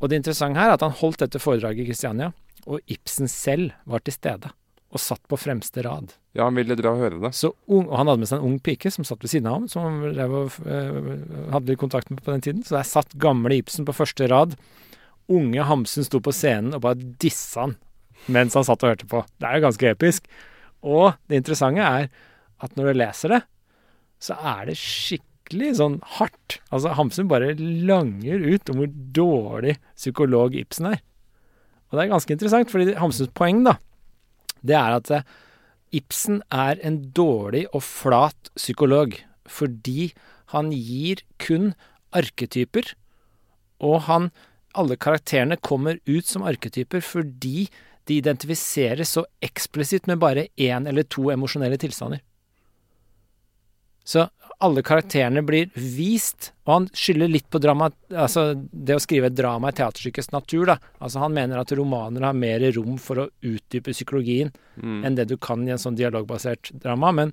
Og 0.00 0.08
det 0.08 0.20
interessante 0.20 0.60
her 0.60 0.72
er 0.72 0.76
at 0.76 0.84
han 0.84 0.96
holdt 1.00 1.24
dette 1.24 1.40
foredraget 1.40 1.84
i 1.84 1.88
Kristiania, 1.88 2.32
og 2.68 2.84
Ibsen 2.92 3.28
selv 3.32 3.72
var 3.88 4.04
til 4.04 4.16
stede 4.16 4.52
og 4.90 4.98
satt 4.98 5.22
på 5.30 5.38
fremste 5.38 5.84
rad. 5.86 6.12
Ja, 6.34 6.48
han 6.48 6.56
ville 6.58 6.74
dra 6.78 6.92
og 6.94 7.02
høre 7.02 7.20
det. 7.22 7.30
Så 7.38 7.52
ung, 7.70 7.86
og 7.86 7.94
han 7.98 8.10
hadde 8.10 8.22
med 8.22 8.30
seg 8.30 8.40
en 8.40 8.48
ung 8.48 8.58
pike 8.62 8.90
som 8.90 9.06
satt 9.06 9.22
ved 9.22 9.30
siden 9.32 9.46
av 9.46 9.60
ham, 9.60 9.68
som 9.70 9.86
han 9.86 10.18
øh, 10.18 11.10
hadde 11.54 11.78
kontakt 11.78 12.10
med 12.10 12.22
på 12.24 12.34
den 12.34 12.42
tiden. 12.42 12.64
Så 12.66 12.74
der 12.74 12.88
satt 12.88 13.14
gamle 13.22 13.60
Ibsen 13.60 13.86
på 13.86 13.94
første 13.94 14.26
rad. 14.30 14.56
Unge 15.30 15.64
Hamsun 15.68 16.06
sto 16.06 16.20
på 16.24 16.34
scenen 16.34 16.74
og 16.76 16.84
bare 16.84 17.14
dissa 17.22 17.68
han 17.68 17.78
mens 18.28 18.56
han 18.58 18.66
satt 18.66 18.82
og 18.84 18.92
hørte 18.92 19.08
på. 19.08 19.22
Det 19.40 19.48
er 19.48 19.56
jo 19.56 19.64
ganske 19.64 19.90
episk. 19.94 20.26
Og 20.84 21.16
det 21.30 21.40
interessante 21.40 21.84
er 21.84 22.08
at 22.60 22.76
når 22.76 22.90
du 22.90 23.00
leser 23.00 23.34
det, 23.34 23.40
så 24.20 24.36
er 24.36 24.66
det 24.68 24.76
skikkelig 24.76 25.74
sånn 25.78 25.98
hardt. 26.18 26.58
Altså 26.68 26.92
Hamsun 26.98 27.30
bare 27.30 27.54
langer 27.56 28.42
ut 28.44 28.72
om 28.72 28.82
hvor 28.82 28.90
dårlig 29.16 29.76
psykolog 29.94 30.56
Ibsen 30.58 30.90
er. 30.92 31.00
Og 31.90 31.96
det 31.96 32.04
er 32.04 32.12
ganske 32.12 32.36
interessant, 32.36 32.70
fordi 32.70 32.94
Hamsuns 33.00 33.32
poeng, 33.34 33.64
da, 33.66 33.78
det 34.62 34.76
er 34.78 34.98
at 35.00 35.10
eh, 35.14 35.24
Ibsen 35.96 36.38
er 36.54 36.78
en 36.86 37.00
dårlig 37.16 37.64
og 37.74 37.82
flat 37.82 38.52
psykolog 38.54 39.16
fordi 39.50 40.12
han 40.52 40.68
gir 40.70 41.24
kun 41.42 41.72
arketyper, 42.14 42.92
og 43.82 44.04
han 44.06 44.28
alle 44.78 44.96
karakterene 44.96 45.56
kommer 45.56 45.98
ut 46.06 46.26
som 46.26 46.42
arketyper 46.46 47.02
fordi 47.04 47.68
de 48.08 48.16
identifiseres 48.20 49.12
så 49.16 49.24
eksplisitt 49.44 50.06
med 50.10 50.18
bare 50.22 50.48
én 50.56 50.88
eller 50.88 51.02
to 51.06 51.28
emosjonelle 51.30 51.78
tilstander. 51.78 52.20
Så 54.04 54.24
alle 54.60 54.82
karakterene 54.84 55.40
blir 55.46 55.70
vist, 55.74 56.50
og 56.66 56.72
han 56.74 56.86
skylder 56.96 57.30
litt 57.32 57.46
på 57.52 57.60
drama, 57.62 57.90
altså 58.12 58.50
det 58.56 58.96
å 58.98 59.00
skrive 59.00 59.30
et 59.30 59.36
drama 59.38 59.70
i 59.70 59.76
teaterstykkets 59.78 60.32
natur, 60.34 60.66
da. 60.68 60.76
Altså 61.00 61.22
han 61.22 61.32
mener 61.36 61.60
at 61.60 61.72
romaner 61.78 62.26
har 62.26 62.36
mer 62.36 62.64
rom 62.76 62.98
for 63.00 63.22
å 63.24 63.28
utdype 63.40 63.94
psykologien 63.94 64.52
Mm. 64.80 65.04
enn 65.04 65.14
det 65.14 65.26
du 65.28 65.36
kan 65.36 65.60
i 65.68 65.72
en 65.72 65.78
sånn 65.78 65.96
dialogbasert 65.96 66.70
drama, 66.80 67.12
men 67.12 67.32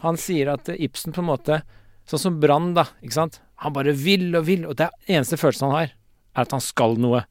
han 0.00 0.16
sier 0.16 0.48
at 0.48 0.68
Ibsen 0.68 1.12
på 1.12 1.20
en 1.20 1.28
måte 1.28 1.62
Sånn 2.08 2.18
som 2.18 2.40
Brann, 2.40 2.72
da. 2.74 2.86
ikke 3.04 3.12
sant? 3.12 3.40
Han 3.62 3.72
bare 3.72 3.92
vil 3.92 4.34
og 4.34 4.46
vil, 4.46 4.64
og 4.66 4.74
det 4.76 4.88
er 4.88 5.18
eneste 5.18 5.36
følelsen 5.38 5.68
han 5.68 5.76
har, 5.76 5.92
er 6.36 6.42
at 6.46 6.50
han 6.54 6.60
skal 6.64 6.96
noe. 7.00 7.24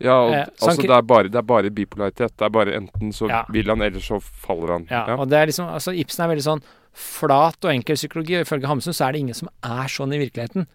Ja, 0.00 0.14
og, 0.24 0.32
Eh, 0.32 0.46
altså 0.64 0.80
det 0.80 0.90
er, 0.96 1.02
bare, 1.04 1.28
det 1.28 1.36
er 1.36 1.44
bare 1.44 1.70
bipolaritet. 1.70 2.32
Det 2.36 2.44
er 2.46 2.48
bare 2.54 2.72
enten 2.78 3.12
så 3.12 3.28
Ja. 3.28 3.44
vil 3.52 3.68
han, 3.68 3.82
eller 3.82 4.00
så 4.00 4.20
faller 4.20 4.72
han. 4.72 4.86
Ja, 4.90 5.16
og 5.16 5.28
det 5.28 5.36
er 5.36 5.46
liksom, 5.50 5.68
altså 5.68 5.92
Ibsen 5.92 6.24
er 6.24 6.30
veldig 6.34 6.46
sånn 6.46 6.62
flat 6.96 7.62
og 7.64 7.70
enkel 7.70 7.96
psykologi, 7.96 8.36
og 8.38 8.46
ifølge 8.46 8.66
Hamsun 8.66 8.94
så 8.96 9.08
er 9.08 9.12
det 9.12 9.20
ingen 9.20 9.34
som 9.36 9.48
er 9.62 9.86
sånn 9.92 10.12
i 10.14 10.18
virkeligheten. 10.18 10.66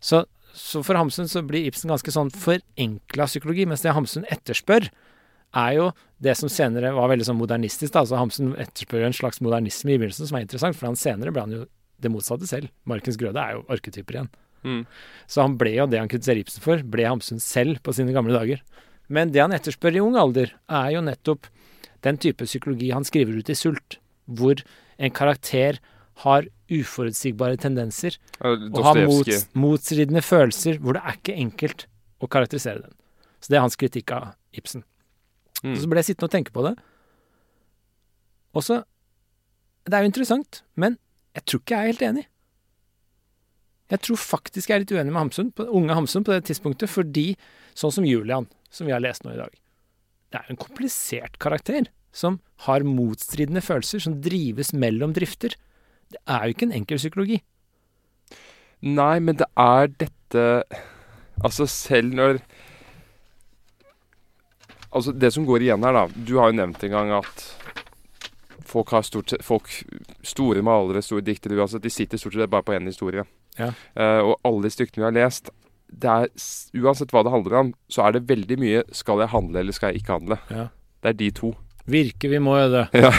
Så, 0.00 0.24
så 0.52 0.82
for 0.84 0.94
Hamsun 0.98 1.28
så 1.30 1.42
blir 1.46 1.66
Ibsen 1.70 1.88
ganske 1.92 2.10
sånn 2.10 2.30
forenkla 2.34 3.26
psykologi, 3.30 3.66
mens 3.70 3.82
det 3.86 3.94
Hamsun 3.94 4.26
etterspør, 4.28 4.90
er 5.54 5.72
jo 5.74 5.86
det 6.22 6.36
som 6.36 6.48
senere 6.48 6.92
var 6.94 7.08
veldig 7.10 7.26
sånn 7.26 7.38
modernistisk. 7.38 7.92
da, 7.92 8.00
altså 8.04 8.18
Hamsun 8.18 8.52
etterspør 8.56 9.06
en 9.06 9.12
slags 9.16 9.40
modernisme 9.40 9.94
i 9.94 9.98
begynnelsen 9.98 10.26
som 10.28 10.36
er 10.38 10.42
interessant, 10.46 10.76
for 10.76 10.86
han 10.86 10.98
senere 10.98 11.32
ble 11.32 11.40
han 11.46 11.54
jo 11.54 11.64
det 12.00 12.10
motsatte 12.10 12.46
selv. 12.46 12.68
Markens 12.86 13.16
Grøde 13.18 13.36
er 13.38 13.56
jo 13.58 13.64
arketyper 13.68 14.14
igjen. 14.18 14.28
Mm. 14.66 14.82
Så 15.30 15.44
han 15.44 15.56
ble 15.60 15.74
jo 15.76 15.88
det 15.90 16.00
han 16.02 16.10
kritiserer 16.10 16.42
Ibsen 16.42 16.64
for, 16.64 16.82
ble 16.82 17.06
Hamsun 17.08 17.40
selv 17.42 17.80
på 17.84 17.94
sine 17.96 18.14
gamle 18.16 18.36
dager. 18.36 18.62
Men 19.10 19.32
det 19.34 19.42
han 19.42 19.54
etterspør 19.56 19.96
i 19.96 20.02
ung 20.04 20.18
alder, 20.20 20.52
er 20.70 20.90
jo 20.94 21.04
nettopp 21.06 21.48
den 22.06 22.20
type 22.20 22.46
psykologi 22.48 22.92
han 22.94 23.06
skriver 23.06 23.40
ut 23.40 23.50
i 23.52 23.56
Sult, 23.58 23.98
hvor 24.30 24.62
en 25.00 25.14
karakter 25.16 25.80
har 26.24 26.46
uforutsigbare 26.70 27.58
tendenser 27.60 28.16
og 28.44 28.78
har 28.84 29.00
mots, 29.08 29.46
motstridende 29.56 30.22
følelser, 30.22 30.78
hvor 30.78 30.96
det 30.96 31.02
er 31.02 31.18
ikke 31.18 31.36
enkelt 31.40 31.86
å 32.20 32.28
karakterisere 32.30 32.84
den. 32.84 32.94
Så 33.40 33.50
det 33.50 33.58
er 33.58 33.64
hans 33.64 33.78
kritikk 33.80 34.12
av 34.14 34.32
Ibsen. 34.56 34.84
Mm. 35.64 35.76
Så 35.76 35.88
ble 35.88 36.00
jeg 36.00 36.12
sittende 36.12 36.28
og 36.28 36.34
tenke 36.34 36.54
på 36.54 36.64
det. 36.68 36.76
Og 38.56 38.64
så 38.66 38.82
Det 39.86 39.96
er 39.96 40.04
jo 40.04 40.10
interessant, 40.10 40.62
men 40.76 40.98
jeg 41.34 41.44
tror 41.48 41.60
ikke 41.62 41.74
jeg 41.74 41.80
er 41.80 41.90
helt 41.90 42.02
enig. 42.04 42.24
Jeg 43.90 44.04
tror 44.06 44.20
faktisk 44.22 44.70
jeg 44.70 44.76
er 44.76 44.84
litt 44.84 44.94
uenig 44.94 45.10
med 45.10 45.20
Hamsun, 45.24 45.50
på, 45.54 45.66
unge 45.66 45.96
Hamsun 45.96 46.26
på 46.26 46.34
det 46.34 46.44
tidspunktet, 46.50 46.90
fordi 46.90 47.32
sånn 47.78 47.94
som 47.94 48.06
Julian, 48.06 48.46
som 48.70 48.86
vi 48.86 48.94
har 48.94 49.02
lest 49.02 49.26
nå 49.26 49.34
i 49.34 49.40
dag, 49.40 49.50
det 50.30 50.38
er 50.38 50.52
en 50.52 50.60
komplisert 50.60 51.40
karakter 51.42 51.88
som 52.14 52.38
har 52.66 52.86
motstridende 52.86 53.62
følelser, 53.62 54.02
som 54.02 54.20
drives 54.22 54.72
mellom 54.74 55.14
drifter. 55.16 55.56
Det 56.10 56.20
er 56.26 56.46
jo 56.46 56.54
ikke 56.54 56.68
en 56.68 56.78
enkel 56.80 57.00
psykologi. 57.02 57.40
Nei, 58.86 59.16
men 59.20 59.36
det 59.36 59.50
er 59.60 59.90
dette 60.00 60.44
Altså, 61.44 61.66
selv 61.68 62.14
når 62.16 62.38
Altså, 64.90 65.12
det 65.12 65.30
som 65.34 65.44
går 65.46 65.66
igjen 65.66 65.84
her, 65.84 65.94
da 65.94 66.06
Du 66.14 66.38
har 66.38 66.50
jo 66.50 66.58
nevnt 66.62 66.82
en 66.86 66.94
gang 66.96 67.12
at 67.20 67.44
folk 68.66 68.92
har 68.94 69.02
stort 69.06 69.30
sett 69.30 69.44
Folk, 69.44 69.70
store 70.26 70.62
malere, 70.66 71.02
store 71.02 71.24
diktere 71.24 71.58
uansett, 71.58 71.82
de 71.82 71.92
sitter 71.92 72.20
stort 72.20 72.36
sett 72.36 72.50
bare 72.50 72.66
på 72.66 72.74
én 72.76 72.86
historie. 72.88 73.24
Ja. 73.58 73.72
Uh, 73.98 74.30
og 74.30 74.34
alle 74.46 74.68
de 74.68 74.74
stykkene 74.74 75.04
vi 75.04 75.08
har 75.08 75.16
lest 75.16 75.50
er, 75.90 76.28
Uansett 76.78 77.10
hva 77.10 77.24
det 77.26 77.32
handler 77.34 77.56
om, 77.60 77.72
så 77.90 78.06
er 78.06 78.12
det 78.14 78.28
veldig 78.28 78.58
mye 78.60 78.82
'skal 78.92 79.20
jeg 79.20 79.32
handle, 79.34 79.58
eller 79.58 79.72
skal 79.72 79.90
jeg 79.90 80.02
ikke 80.02 80.18
handle'? 80.18 80.38
Ja. 80.50 80.68
Det 81.02 81.08
er 81.08 81.12
de 81.12 81.30
to. 81.30 81.54
Virke, 81.86 82.28
vi 82.28 82.38
må 82.38 82.56
jo 82.60 82.68
det. 82.70 82.86
Ja. 82.94 83.10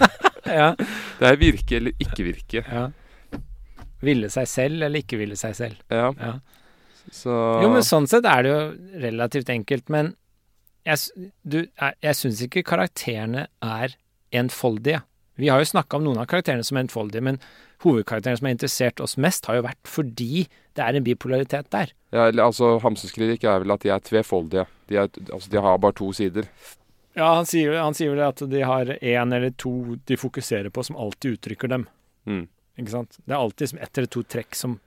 ja. 0.62 0.74
Det 1.18 1.28
er 1.28 1.36
virke 1.36 1.76
eller 1.76 1.92
ikke 1.98 2.24
virke. 2.24 2.64
ja. 2.64 2.90
Ville 4.02 4.28
seg 4.30 4.48
selv 4.48 4.82
eller 4.82 4.98
ikke 4.98 5.16
ville 5.16 5.36
seg 5.36 5.54
selv. 5.56 5.76
Ja. 5.90 6.12
Ja. 6.18 6.38
Så 7.10 7.30
Jo, 7.62 7.70
men 7.70 7.82
sånn 7.82 8.06
sett 8.06 8.24
er 8.24 8.42
det 8.42 8.50
jo 8.50 8.60
relativt 9.02 9.48
enkelt, 9.48 9.88
men 9.88 10.14
jeg, 10.86 10.98
du, 11.42 11.62
jeg, 11.66 11.94
jeg 12.02 12.18
syns 12.18 12.42
ikke 12.42 12.64
karakterene 12.66 13.46
er 13.62 13.94
enfoldige. 14.32 15.02
Vi 15.40 15.48
har 15.48 15.62
jo 15.62 15.68
snakka 15.70 15.96
om 15.96 16.04
noen 16.04 16.18
av 16.20 16.26
karakterene 16.28 16.64
som 16.66 16.76
er 16.76 16.84
enfoldige, 16.84 17.22
men 17.24 17.38
hovedkarakterene 17.82 18.38
som 18.38 18.46
har 18.46 18.52
interessert 18.54 19.00
oss 19.00 19.16
mest, 19.16 19.46
har 19.48 19.56
jo 19.58 19.64
vært 19.64 19.88
fordi 19.88 20.44
det 20.76 20.84
er 20.84 20.98
en 20.98 21.06
bipolaritet 21.06 21.70
der. 21.72 21.90
Ja, 22.12 22.28
altså, 22.44 22.76
Hamsens 22.84 23.14
kritikk 23.16 23.44
er 23.48 23.64
vel 23.64 23.72
at 23.74 23.82
de 23.82 23.90
er 23.94 24.04
tvefoldige. 24.04 24.66
De, 24.92 24.98
er, 25.00 25.08
altså, 25.32 25.50
de 25.50 25.62
har 25.64 25.80
bare 25.82 25.96
to 25.98 26.10
sider. 26.16 26.46
Ja, 27.16 27.30
han 27.40 27.48
sier, 27.48 27.74
han 27.80 27.96
sier 27.96 28.12
vel 28.14 28.22
at 28.24 28.40
de 28.48 28.62
har 28.64 28.92
én 29.00 29.34
eller 29.36 29.50
to 29.60 29.96
de 30.08 30.16
fokuserer 30.20 30.70
på, 30.72 30.84
som 30.84 30.96
alltid 31.00 31.38
uttrykker 31.38 31.68
dem. 31.72 31.88
Mm. 32.28 32.46
Ikke 32.80 32.92
sant? 32.94 33.18
Det 33.24 33.34
er 33.34 33.40
alltid 33.40 33.72
som 33.72 33.82
ett 33.84 33.98
eller 33.98 34.12
to 34.12 34.22
trekk 34.24 34.56
som 34.56 34.78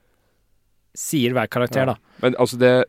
sier 0.95 1.33
hver 1.35 1.49
karakter, 1.51 1.83
Ja. 1.83 1.85
da. 1.93 1.97
Men 2.23 2.35
altså, 2.39 2.57
det 2.57 2.85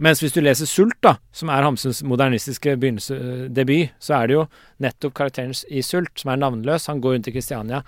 Mens 0.00 0.22
hvis 0.22 0.32
du 0.32 0.40
leser 0.40 0.68
Sult, 0.68 0.96
da, 1.04 1.18
som 1.36 1.50
er 1.52 1.66
Hamsuns 1.66 2.00
modernistiske 2.08 2.72
eh, 2.72 3.46
debut, 3.52 3.92
så 4.00 4.16
er 4.16 4.30
det 4.30 4.36
jo 4.38 4.44
nettopp 4.80 5.16
karakteren 5.18 5.52
i 5.68 5.82
Sult 5.84 6.22
som 6.22 6.32
er 6.32 6.40
navnløs. 6.40 6.88
Han 6.88 7.02
går 7.04 7.18
rundt 7.18 7.28
i 7.28 7.34
Kristiania, 7.34 7.82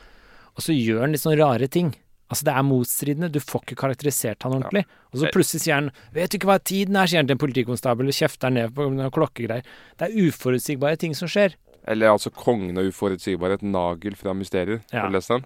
og 0.53 0.65
så 0.65 0.77
gjør 0.77 1.07
han 1.07 1.17
litt 1.17 1.23
sånne 1.25 1.41
rare 1.41 1.69
ting. 1.73 1.95
Altså 2.33 2.47
Det 2.49 2.53
er 2.53 2.65
motstridende. 2.65 3.33
Du 3.33 3.41
får 3.41 3.65
ikke 3.65 3.81
karakterisert 3.83 4.45
han 4.45 4.55
ordentlig. 4.57 4.85
Og 5.13 5.21
så 5.21 5.33
plutselig 5.33 5.65
sier 5.65 5.75
han 5.75 5.91
'Vet 6.13 6.33
du 6.33 6.37
ikke 6.39 6.49
hva 6.49 6.59
tiden 6.59 6.97
er', 6.97 7.09
sier 7.09 7.21
han 7.21 7.27
til 7.29 7.37
en 7.37 7.45
politikonstabel 7.45 8.09
og 8.09 8.17
kjefter 8.17 8.53
ned 8.53 8.73
på 8.73 8.89
noen 8.89 9.13
klokkegreier. 9.13 9.65
Det 9.99 10.09
er 10.09 10.29
uforutsigbare 10.29 10.97
ting 10.97 11.15
som 11.15 11.29
skjer. 11.29 11.57
Eller 11.89 12.09
altså 12.09 12.31
Kongen 12.31 12.79
av 12.79 12.89
uforutsigbarhet, 12.89 13.63
Nagel 13.63 14.17
fra 14.17 14.33
Mysterier. 14.33 14.81
Ja. 14.93 15.03
Har 15.03 15.09
du 15.09 15.17
lest 15.17 15.29
den? 15.29 15.45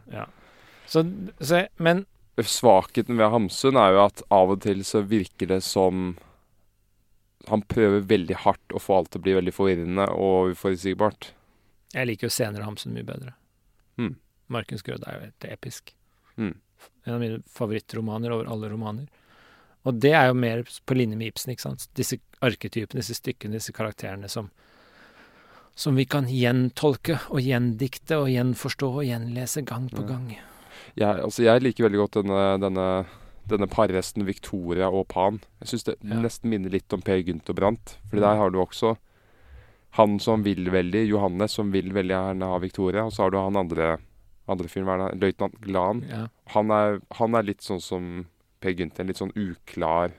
Så, 0.87 1.03
så 1.41 1.67
Men 1.79 2.07
Svakheten 2.39 3.17
ved 3.17 3.31
Hamsun 3.31 3.77
er 3.77 3.93
jo 3.93 4.05
at 4.05 4.23
av 4.31 4.51
og 4.51 4.61
til 4.61 4.85
så 4.85 5.01
virker 5.03 5.49
det 5.49 5.63
som 5.65 6.17
han 7.49 7.63
prøver 7.63 8.01
veldig 8.09 8.37
hardt 8.45 8.75
å 8.75 8.81
få 8.83 8.97
alt 8.99 9.11
til 9.13 9.21
å 9.21 9.25
bli 9.27 9.35
veldig 9.39 9.55
forvirrende 9.55 10.07
og 10.13 10.53
uforutsigbart. 10.55 11.33
jeg 11.95 12.07
liker 12.07 12.27
jo 12.27 12.31
senere 12.31 12.65
Hamsun 12.65 12.93
mye 12.95 13.07
bedre. 13.07 13.35
Mm. 13.99 14.17
Markens 14.49 14.83
Grød 14.83 15.05
er 15.07 15.15
jo 15.15 15.21
helt 15.27 15.45
episk. 15.51 15.95
Mm. 16.37 16.55
En 17.07 17.15
av 17.15 17.21
mine 17.21 17.43
favorittromaner 17.49 18.31
over 18.35 18.47
alle 18.53 18.69
romaner. 18.69 19.07
Og 19.87 19.95
det 20.03 20.13
er 20.19 20.27
jo 20.29 20.35
mer 20.35 20.63
på 20.87 20.95
linje 20.99 21.17
med 21.17 21.29
Ibsen, 21.31 21.53
ikke 21.55 21.63
sant. 21.69 21.87
Disse 21.95 22.19
arketypene, 22.43 22.99
disse 23.01 23.15
stykkene, 23.15 23.55
disse 23.59 23.73
karakterene 23.73 24.29
som 24.29 24.51
som 25.77 25.95
vi 25.95 26.07
kan 26.09 26.25
gjentolke 26.25 27.19
og 27.29 27.41
gjendikte 27.45 28.17
og 28.17 28.31
gjenforstå 28.33 28.89
og 28.97 29.05
gjenlese 29.05 29.61
gang 29.63 29.91
på 29.93 30.01
Ja. 30.01 30.07
gang. 30.09 30.31
Jeg, 30.97 31.21
altså, 31.21 31.43
jeg 31.45 31.61
liker 31.63 31.85
veldig 31.85 31.99
godt 32.01 32.13
denne, 32.25 32.59
denne, 32.63 32.87
denne 33.49 33.69
parresten 33.71 34.27
Victoria 34.27 34.89
og 34.91 35.09
Pan. 35.09 35.41
Jeg 35.63 35.69
syns 35.69 35.85
det 35.85 35.97
Ja. 36.03 36.21
nesten 36.21 36.51
minner 36.51 36.71
litt 36.71 36.93
om 36.93 37.03
Per 37.03 37.23
Gynt 37.23 37.49
og 37.51 37.57
Brandt. 37.57 37.97
For 38.11 38.21
der 38.21 38.37
har 38.37 38.51
du 38.51 38.59
også 38.59 38.97
han 39.97 40.19
som 40.21 40.43
vil 40.45 40.69
veldig, 40.71 41.07
Johannes, 41.09 41.53
som 41.53 41.71
vil 41.73 41.93
veldig 41.93 42.13
gjerne 42.13 42.51
ha 42.51 42.59
Victoria. 42.59 43.05
Og 43.07 43.13
så 43.13 43.23
har 43.25 43.31
du 43.31 43.39
han 43.39 43.57
andre, 43.57 43.99
andre 44.49 44.69
fyren, 44.69 45.19
løytnant 45.19 45.61
Glan. 45.61 46.03
Ja. 46.09 46.27
Han 46.53 46.71
er, 46.71 47.01
han 47.13 47.35
er 47.35 47.43
litt 47.43 47.63
sånn 47.65 47.81
som 47.81 48.27
Per 48.61 48.75
Gynt, 48.75 48.99
en 49.01 49.07
litt 49.07 49.21
sånn 49.21 49.33
uklar 49.37 50.13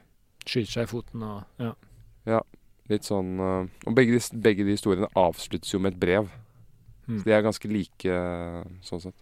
Skyter 0.48 0.72
seg 0.72 0.84
i 0.84 0.92
foten 0.92 1.24
og 1.28 1.44
ja. 1.60 2.42
Litt 2.88 3.04
sånn 3.04 3.40
øh, 3.44 3.68
Og 3.86 3.96
begge 3.98 4.16
de, 4.16 4.22
begge 4.40 4.64
de 4.64 4.72
historiene 4.78 5.10
avsluttes 5.20 5.74
jo 5.74 5.80
med 5.84 5.96
et 5.96 6.00
brev. 6.00 6.30
Mm. 7.08 7.18
Så 7.20 7.24
de 7.28 7.34
er 7.36 7.44
ganske 7.44 7.68
like 7.72 8.08
øh, 8.08 8.62
sånn 8.82 9.02
sett. 9.04 9.18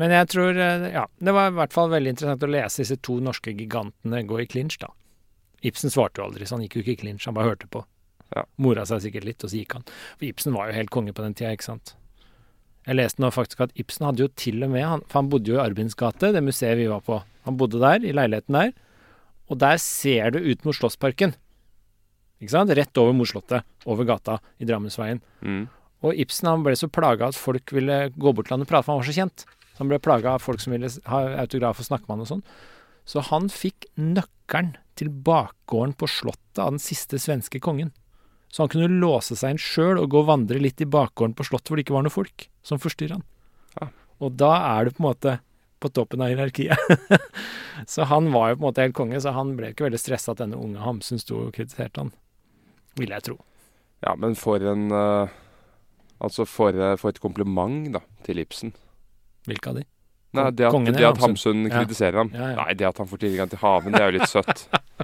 Men 0.00 0.12
jeg 0.14 0.28
tror 0.32 0.56
eh, 0.56 0.88
Ja, 0.94 1.06
det 1.20 1.34
var 1.36 1.50
i 1.50 1.56
hvert 1.58 1.74
fall 1.74 1.92
veldig 1.92 2.14
interessant 2.14 2.44
å 2.46 2.50
lese 2.50 2.82
disse 2.82 2.98
to 3.04 3.18
norske 3.24 3.54
gigantene 3.56 4.22
gå 4.28 4.42
i 4.42 4.48
clinch, 4.48 4.78
da. 4.80 4.92
Ibsen 5.62 5.92
svarte 5.94 6.20
jo 6.20 6.28
aldri, 6.28 6.46
så 6.46 6.56
han 6.56 6.64
gikk 6.64 6.78
jo 6.78 6.84
ikke 6.84 6.96
i 6.96 7.00
clinch, 7.04 7.26
han 7.28 7.36
bare 7.36 7.52
hørte 7.52 7.68
på. 7.70 7.84
Ja. 8.32 8.46
Mora 8.62 8.86
seg 8.88 9.04
sikkert 9.04 9.28
litt, 9.28 9.44
og 9.44 9.52
så 9.52 9.60
gikk 9.60 9.76
han. 9.76 9.84
For 10.16 10.26
Ibsen 10.26 10.56
var 10.56 10.70
jo 10.70 10.78
helt 10.78 10.92
konge 10.94 11.14
på 11.14 11.24
den 11.24 11.36
tida, 11.38 11.52
ikke 11.54 11.68
sant. 11.68 11.94
Jeg 12.88 12.98
leste 12.98 13.22
nå 13.22 13.30
faktisk 13.30 13.60
at 13.62 13.74
Ibsen 13.78 14.08
hadde 14.08 14.24
jo 14.24 14.32
til 14.34 14.64
og 14.66 14.72
med 14.72 14.82
han, 14.88 15.04
For 15.06 15.20
han 15.20 15.28
bodde 15.30 15.52
jo 15.52 15.60
i 15.60 15.62
Arbins 15.62 15.94
gate, 15.98 16.32
det 16.34 16.42
museet 16.42 16.80
vi 16.80 16.88
var 16.90 17.04
på. 17.06 17.20
Han 17.46 17.58
bodde 17.60 17.78
der, 17.82 18.02
i 18.02 18.14
leiligheten 18.16 18.58
der. 18.58 18.72
Og 19.52 19.60
der 19.60 19.78
ser 19.82 20.34
du 20.34 20.40
ut 20.42 20.66
mot 20.66 20.74
Slottsparken. 20.74 21.36
Ikke 22.42 22.56
sant? 22.56 22.72
Rett 22.74 22.98
over 22.98 23.14
Morslottet, 23.14 23.66
over 23.86 24.06
gata 24.08 24.40
i 24.58 24.66
Drammensveien. 24.66 25.20
Mm. 25.46 25.66
Og 26.02 26.18
Ibsen 26.18 26.50
han 26.50 26.64
ble 26.66 26.74
så 26.78 26.88
plaga 26.90 27.28
at 27.30 27.38
folk 27.38 27.70
ville 27.74 28.08
gå 28.16 28.32
bort 28.34 28.48
til 28.48 28.56
han 28.56 28.64
og 28.64 28.70
prate, 28.70 28.86
for 28.86 28.96
han 28.96 29.04
var 29.04 29.10
så 29.10 29.14
kjent. 29.20 29.44
Så 29.72 29.82
han 29.82 29.90
ble 29.90 30.00
plaga 30.02 30.36
av 30.36 30.44
folk 30.44 30.60
som 30.62 30.74
ville 30.74 30.90
ha 31.08 31.22
autograf 31.42 31.80
og 31.80 31.88
snakke 31.88 32.08
med 32.08 32.16
han 32.16 32.24
og 32.26 32.30
sånn. 32.30 32.46
Så 33.08 33.24
han 33.30 33.48
fikk 33.50 33.88
nøkkelen 33.98 34.76
til 35.00 35.08
bakgården 35.24 35.94
på 35.98 36.08
slottet 36.10 36.60
av 36.60 36.74
den 36.74 36.82
siste 36.82 37.18
svenske 37.22 37.60
kongen. 37.62 37.90
Så 38.52 38.62
han 38.62 38.72
kunne 38.72 39.00
låse 39.00 39.36
seg 39.38 39.54
inn 39.54 39.62
sjøl 39.62 39.96
og 39.96 40.10
gå 40.12 40.20
og 40.20 40.28
vandre 40.28 40.60
litt 40.60 40.82
i 40.84 40.88
bakgården 40.88 41.34
på 41.38 41.46
slottet 41.48 41.72
hvor 41.72 41.80
det 41.80 41.86
ikke 41.86 41.96
var 41.96 42.04
noe 42.04 42.12
folk 42.12 42.46
som 42.66 42.80
forstyrra 42.82 43.16
han. 43.16 43.24
Ja. 43.80 43.88
Og 44.20 44.36
da 44.36 44.52
er 44.74 44.84
du 44.84 44.92
på 44.92 45.02
en 45.02 45.08
måte 45.08 45.38
på 45.82 45.90
toppen 45.90 46.22
av 46.22 46.30
hierarkiet. 46.30 46.76
så 47.92 48.04
han 48.10 48.28
var 48.34 48.52
jo 48.52 48.58
på 48.58 48.62
en 48.62 48.68
måte 48.68 48.84
helt 48.84 48.98
konge, 48.98 49.22
så 49.24 49.32
han 49.34 49.56
ble 49.58 49.72
ikke 49.72 49.88
veldig 49.88 50.02
stressa 50.02 50.36
at 50.36 50.44
denne 50.44 50.60
unge 50.60 50.84
Hamsun 50.84 51.22
sto 51.22 51.46
og 51.46 51.56
kritiserte 51.56 52.04
han. 52.04 52.12
Vil 53.00 53.14
jeg 53.16 53.24
tro. 53.24 53.38
Ja, 54.04 54.12
men 54.20 54.36
for 54.36 54.62
en 54.68 54.90
øh, 54.92 55.32
Altså 56.22 56.44
for, 56.46 56.70
øh, 56.70 56.98
for 56.98 57.10
et 57.10 57.20
kompliment, 57.20 57.88
da, 57.94 58.00
til 58.22 58.38
Ibsen. 58.38 58.70
Hvilke 59.48 59.72
av 59.72 59.80
de? 59.80 59.84
Nei, 60.32 60.46
det 60.56 60.64
at, 60.64 60.72
Kongen 60.72 60.96
det 60.96 61.04
at 61.04 61.18
Hamsun 61.20 61.66
Ja. 61.66 61.82
kritiserer 61.82 62.16
ham. 62.22 62.30
Ja, 62.32 62.46
ja. 62.54 62.56
Nei, 62.62 62.74
det 62.80 62.86
at 62.88 62.98
han 63.02 63.08
får 63.10 63.20
tilgang 63.20 63.50
til 63.52 63.60
haven, 63.60 63.92
det 63.92 64.00
er 64.00 64.10
jo 64.12 64.18
litt 64.18 64.30
søtt. 64.30 64.62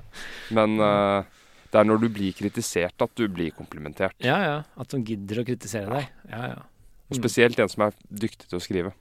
Men 0.57 0.79
uh, 0.81 1.23
det 1.69 1.81
er 1.83 1.85
når 1.85 2.01
du 2.01 2.09
blir 2.09 2.33
kritisert 2.33 3.05
at 3.05 3.13
du 3.19 3.27
blir 3.29 3.53
komplimentert. 3.53 4.17
Ja, 4.25 4.39
ja. 4.41 4.57
At 4.81 4.89
de 4.95 5.03
gidder 5.05 5.43
å 5.43 5.45
kritisere 5.45 5.91
deg. 5.93 6.09
Ja, 6.33 6.43
ja. 6.55 6.63
Og 7.11 7.17
spesielt 7.21 7.61
en 7.61 7.69
som 7.73 7.87
er 7.89 7.97
dyktig 8.09 8.49
til 8.49 8.61
å 8.61 8.65
skrive. 8.65 8.95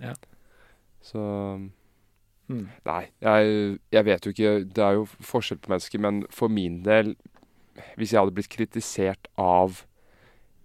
Ja. 0.00 0.14
Så 1.04 1.20
Mm. 2.44 2.66
Nei, 2.84 3.06
jeg, 3.24 3.78
jeg 3.88 4.04
vet 4.04 4.26
jo 4.26 4.30
ikke 4.34 4.50
Det 4.68 4.82
er 4.84 4.98
jo 4.98 5.06
forskjell 5.24 5.62
på 5.64 5.70
mennesker, 5.72 6.00
men 6.04 6.18
for 6.28 6.52
min 6.52 6.82
del 6.84 7.14
Hvis 7.96 8.12
jeg 8.12 8.18
hadde 8.20 8.34
blitt 8.36 8.50
kritisert 8.52 9.30
av 9.40 9.78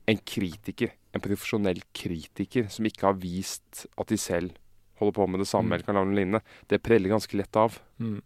en 0.09 0.19
kritiker, 0.27 0.91
en 1.13 1.21
profesjonell 1.21 1.81
kritiker, 1.95 2.67
som 2.69 2.85
ikke 2.85 3.07
har 3.07 3.17
vist 3.17 3.85
at 3.97 4.07
de 4.11 4.17
selv 4.17 4.51
holder 4.99 5.15
på 5.15 5.27
med 5.31 5.39
det 5.39 5.47
samme 5.47 5.69
Mm. 5.69 5.73
eller 5.73 5.85
kan 5.85 5.95
lage 5.95 6.07
noe 6.09 6.15
lignende, 6.19 6.41
det 6.67 6.81
preller 6.83 7.09
ganske 7.09 7.37
lett 7.37 7.55
av. 7.55 7.79
Mm. 7.99 8.21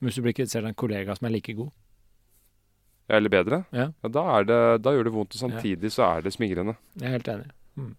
Men 0.00 0.08
Hvis 0.10 0.16
du 0.16 0.22
blir 0.22 0.34
kritisert 0.34 0.62
av 0.64 0.68
en 0.68 0.74
kollega 0.74 1.14
som 1.16 1.26
er 1.26 1.30
like 1.30 1.54
god 1.56 1.70
Eller 3.08 3.28
bedre. 3.30 3.64
Ja. 3.72 3.92
da, 4.02 4.22
er 4.38 4.44
det, 4.44 4.82
da 4.82 4.90
gjør 4.90 5.04
det 5.04 5.12
vondt, 5.14 5.34
og 5.36 5.38
samtidig 5.50 5.92
så 5.94 6.02
er 6.16 6.22
det 6.22 6.32
smigrende. 6.34 6.76
Jeg 6.98 7.06
er 7.06 7.12
helt 7.14 7.28
enig. 7.28 7.50
Mm. 7.76 7.92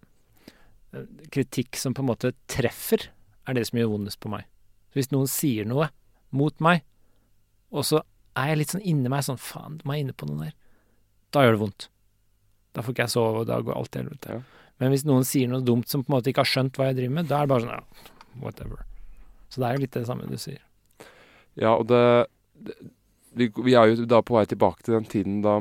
Eh, 0.93 1.05
Kritikk 1.31 1.75
som 1.79 1.93
på 1.93 2.03
en 2.03 2.09
måte 2.09 2.33
treffer, 2.51 3.07
er 3.47 3.53
det 3.53 3.65
som 3.69 3.79
gjør 3.79 3.93
vondest 3.93 4.19
på 4.19 4.29
meg. 4.29 4.43
Så 4.91 4.99
hvis 4.99 5.11
noen 5.13 5.27
sier 5.31 5.65
noe 5.65 5.87
mot 6.35 6.59
meg, 6.59 6.83
og 7.71 7.85
så 7.87 8.01
er 8.35 8.49
jeg 8.51 8.57
litt 8.57 8.73
sånn 8.75 8.83
inni 8.83 9.09
meg 9.09 9.23
sånn 9.23 9.39
Faen, 9.39 9.79
må 9.85 9.95
jeg 9.95 10.03
inne 10.05 10.13
på 10.13 10.27
noe 10.27 10.43
der? 10.49 10.53
Da 11.31 11.45
gjør 11.45 11.55
det 11.55 11.61
vondt. 11.63 11.87
Da 12.77 12.83
får 12.85 12.93
ikke 12.93 13.05
jeg 13.07 13.13
sove, 13.15 13.41
og 13.41 13.47
da 13.49 13.57
går 13.65 13.73
alt 13.79 13.89
til 13.95 14.03
helvete. 14.05 14.37
Ja. 14.37 14.67
Men 14.77 14.91
hvis 14.93 15.05
noen 15.09 15.25
sier 15.25 15.49
noe 15.49 15.65
dumt 15.65 15.89
som 15.89 16.03
på 16.05 16.11
en 16.11 16.17
måte 16.19 16.29
ikke 16.29 16.43
har 16.45 16.51
skjønt 16.51 16.77
hva 16.77 16.91
jeg 16.91 16.99
driver 16.99 17.15
med, 17.17 17.27
da 17.31 17.39
er 17.41 17.47
det 17.47 17.53
bare 17.55 17.63
sånn 17.65 17.73
ja, 17.73 18.11
whatever. 18.43 18.83
Så 19.49 19.63
det 19.63 19.67
er 19.71 19.77
jo 19.79 19.81
litt 19.87 19.95
det 19.97 20.05
samme 20.05 20.27
du 20.29 20.37
sier. 20.37 20.61
Ja, 21.57 21.71
og 21.73 21.87
det, 21.89 22.01
det 22.61 22.75
vi, 23.37 23.47
vi 23.65 23.73
er 23.77 23.89
jo 23.95 24.05
da 24.09 24.21
på 24.25 24.37
vei 24.37 24.45
tilbake 24.49 24.85
til 24.85 24.93
den 24.99 25.09
tiden 25.09 25.41
da 25.45 25.55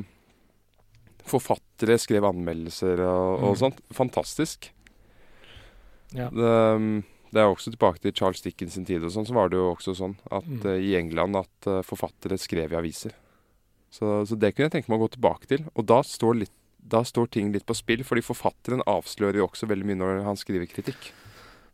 forfattere 1.26 1.96
skrev 1.98 2.24
anmeldelser 2.28 3.00
og, 3.02 3.42
og 3.42 3.52
Mm. 3.56 3.60
sånt. 3.62 3.80
Fantastisk. 3.96 4.68
Ja. 6.14 6.28
Det, 6.30 6.52
um, 6.76 7.04
det 7.32 7.40
er 7.42 7.48
også 7.50 7.72
tilbake 7.74 7.98
til 8.00 8.12
Charles 8.14 8.40
Dickens 8.44 8.76
sin 8.76 8.84
tid 8.86 9.02
og 9.04 9.10
sånn, 9.12 9.26
så 9.26 9.34
var 9.34 9.48
det 9.50 9.58
jo 9.58 9.72
også 9.74 9.96
sånn 9.98 10.16
at 10.30 10.44
Mm. 10.46 10.60
uh, 10.64 10.76
i 10.78 10.94
England 10.96 11.36
at 11.36 11.66
uh, 11.66 11.82
forfattere 11.82 12.38
skrev 12.38 12.72
i 12.72 12.76
aviser. 12.78 13.12
Så, 13.90 14.26
så 14.28 14.36
det 14.38 14.54
kunne 14.54 14.68
jeg 14.68 14.72
tenke 14.76 14.90
meg 14.92 15.00
å 15.00 15.06
gå 15.08 15.12
tilbake 15.16 15.46
til. 15.50 15.64
Og 15.74 15.86
da 15.86 16.02
står, 16.02 16.34
litt, 16.44 16.52
da 16.86 17.02
står 17.06 17.30
ting 17.34 17.52
litt 17.54 17.66
på 17.66 17.74
spill, 17.76 18.04
fordi 18.06 18.24
forfatteren 18.24 18.84
avslører 18.86 19.40
jo 19.40 19.48
også 19.48 19.68
veldig 19.70 19.88
mye 19.88 20.00
når 20.00 20.24
han 20.26 20.38
skriver 20.38 20.68
kritikk. 20.70 21.10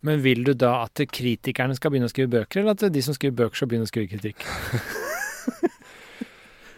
Men 0.03 0.23
vil 0.25 0.43
du 0.47 0.55
da 0.59 0.81
at 0.83 0.99
kritikerne 1.15 1.77
skal 1.79 1.93
begynne 1.93 2.09
å 2.11 2.13
skrive 2.13 2.33
bøker, 2.33 2.63
eller 2.63 2.75
at 2.75 2.89
de 2.91 3.05
som 3.05 3.15
skriver 3.15 3.45
bøker 3.45 3.61
skal 3.61 3.71
begynne 3.71 3.87
å 3.87 3.93
skrive 3.93 4.11
kritikk? 4.11 4.43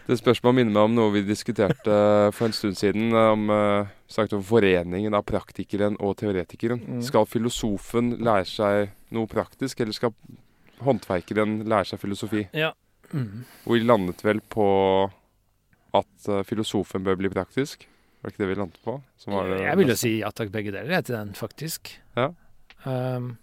Det 0.05 0.19
spørsmålet 0.19 0.59
minner 0.59 0.73
meg 0.75 0.83
om 0.85 0.97
noe 0.99 1.13
vi 1.15 1.23
diskuterte 1.25 1.89
eh, 1.89 2.31
for 2.35 2.45
en 2.45 2.53
stund 2.53 2.77
siden. 2.77 3.07
eh, 3.09 3.29
Om, 3.33 3.47
uh, 3.49 3.87
snakket 4.05 4.35
om 4.37 4.43
foreningen 4.45 5.17
av 5.17 5.23
praktikeren 5.25 5.97
og 5.97 6.19
teoretikeren. 6.19 6.77
Mm. 6.77 6.99
Skal 7.01 7.25
filosofen 7.25 8.11
lære 8.21 8.45
seg 8.45 8.91
noe 9.17 9.25
praktisk, 9.25 9.81
eller 9.81 9.97
skal 9.97 10.13
håndverkeren 10.85 11.63
lære 11.65 11.89
seg 11.89 12.03
filosofi? 12.03 12.45
Ja. 12.53 12.75
Mm. 13.09 13.47
Og 13.65 13.73
vi 13.73 13.81
landet 13.81 14.21
vel 14.25 14.43
på 14.45 14.67
at 15.95 16.29
filosofen 16.45 17.01
bør 17.05 17.17
bli 17.17 17.33
praktisk. 17.33 17.87
Var 18.25 18.31
det 18.31 18.33
ikke 18.33 18.41
det 18.41 18.47
vi 18.49 18.55
landet 18.57 18.77
på? 18.81 18.93
Som 19.21 19.35
var 19.37 19.51
det 19.51 19.59
Jeg 19.61 19.77
vil 19.77 19.91
jo 19.91 19.95
si 20.01 20.11
ja 20.17 20.31
takk, 20.33 20.49
begge 20.49 20.71
deler, 20.73 21.01
til 21.05 21.13
den, 21.13 21.33
faktisk. 21.37 21.91
Ja. 22.17 22.31
Um, 22.89 23.35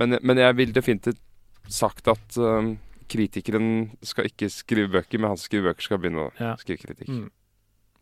men, 0.00 0.16
men 0.24 0.38
jeg 0.40 0.56
vil 0.56 0.72
definitivt 0.72 1.20
sagt 1.68 2.08
at 2.08 2.38
um, 2.40 2.70
kritikeren 3.12 3.90
skal 4.00 4.30
ikke 4.30 4.48
skrive 4.48 4.88
bøker, 4.94 5.20
men 5.20 5.28
han 5.34 5.36
som 5.36 5.44
skriver 5.50 5.68
bøker, 5.74 5.84
skal 5.84 6.00
begynne 6.00 6.24
å 6.24 6.30
Ja. 6.40 6.54
skrive 6.56 6.80
kritikk. 6.86 7.08
mm. 7.12 7.28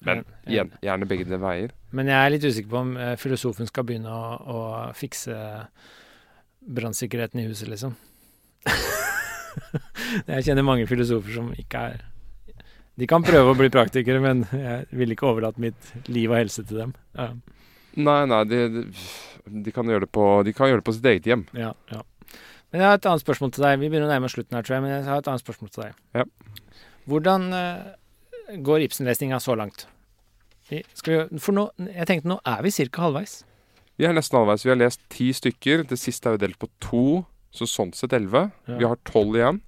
Men 0.06 0.22
igjen, 0.46 0.70
gjerne 0.86 1.08
begge 1.10 1.24
de 1.26 1.40
veier. 1.42 1.72
Men 1.90 2.06
jeg 2.06 2.14
er 2.22 2.30
litt 2.30 2.44
usikker 2.46 2.70
på 2.70 2.82
om 2.84 2.92
uh, 2.94 3.16
filosofen 3.18 3.66
skal 3.66 3.82
begynne 3.88 4.14
å, 4.14 4.36
å 4.38 4.60
fikse 4.94 5.34
brannsikkerheten 6.62 7.42
i 7.42 7.48
huset, 7.48 7.66
liksom. 7.72 7.96
jeg 10.30 10.46
kjenner 10.46 10.62
mange 10.62 10.86
filosofer 10.86 11.34
som 11.34 11.50
ikke 11.58 11.82
er 11.96 12.06
De 12.98 13.06
kan 13.06 13.22
prøve 13.22 13.52
å 13.52 13.58
bli 13.58 13.70
praktikere, 13.70 14.20
men 14.22 14.42
jeg 14.50 14.86
vil 14.98 15.14
ikke 15.14 15.28
overlate 15.30 15.62
mitt 15.62 15.92
liv 16.10 16.32
og 16.32 16.40
helse 16.40 16.64
til 16.66 16.82
dem. 16.82 16.96
Ja, 17.18 17.32
Nei, 17.98 18.20
nei, 18.30 18.44
de, 18.46 18.84
de, 19.64 19.72
kan 19.74 19.88
på, 20.12 20.24
de 20.46 20.52
kan 20.54 20.70
gjøre 20.70 20.82
det 20.82 20.86
på 20.86 20.94
sitt 20.94 21.06
eget 21.10 21.26
hjem. 21.26 21.46
ja, 21.56 21.72
ja. 21.90 22.04
Men 22.68 22.82
jeg 22.82 22.90
har 22.90 22.98
et 22.98 23.06
annet 23.08 23.22
spørsmål 23.24 23.52
til 23.56 23.64
deg. 23.64 23.78
Vi 23.80 23.88
begynner 23.88 24.10
å 24.10 24.12
nærme 24.12 24.28
oss 24.28 24.34
slutten 24.36 24.58
her, 24.58 24.64
tror 24.66 24.74
jeg. 24.76 24.82
Men 24.84 24.90
jeg 24.92 25.04
har 25.08 25.22
et 25.22 25.28
annet 25.32 25.40
spørsmål 25.40 25.70
til 25.72 25.86
deg. 25.86 26.00
Ja. 26.18 26.24
Hvordan 27.08 27.46
uh, 27.56 27.86
går 28.66 28.84
Ibsen-lesninga 28.84 29.38
så 29.40 29.56
langt? 29.56 29.86
Vi, 30.68 30.82
for 31.40 31.56
nå, 31.56 31.64
jeg 31.80 32.08
tenkte 32.10 32.28
nå 32.28 32.36
er 32.44 32.60
vi 32.66 32.74
ca. 32.76 33.06
halvveis. 33.06 33.38
Vi 33.96 34.04
er 34.04 34.12
nesten 34.12 34.36
halvveis. 34.36 34.66
Vi 34.66 34.72
har 34.74 34.80
lest 34.82 35.00
ti 35.08 35.30
stykker. 35.32 35.86
Det 35.88 35.96
siste 35.96 36.28
er 36.28 36.36
jo 36.36 36.42
delt 36.44 36.60
på 36.60 36.68
to, 36.84 37.06
så 37.56 37.64
sånn 37.64 37.94
sett 37.96 38.12
elleve. 38.12 38.50
Vi 38.68 38.84
har 38.84 39.00
tolv 39.08 39.40
igjen. 39.40 39.62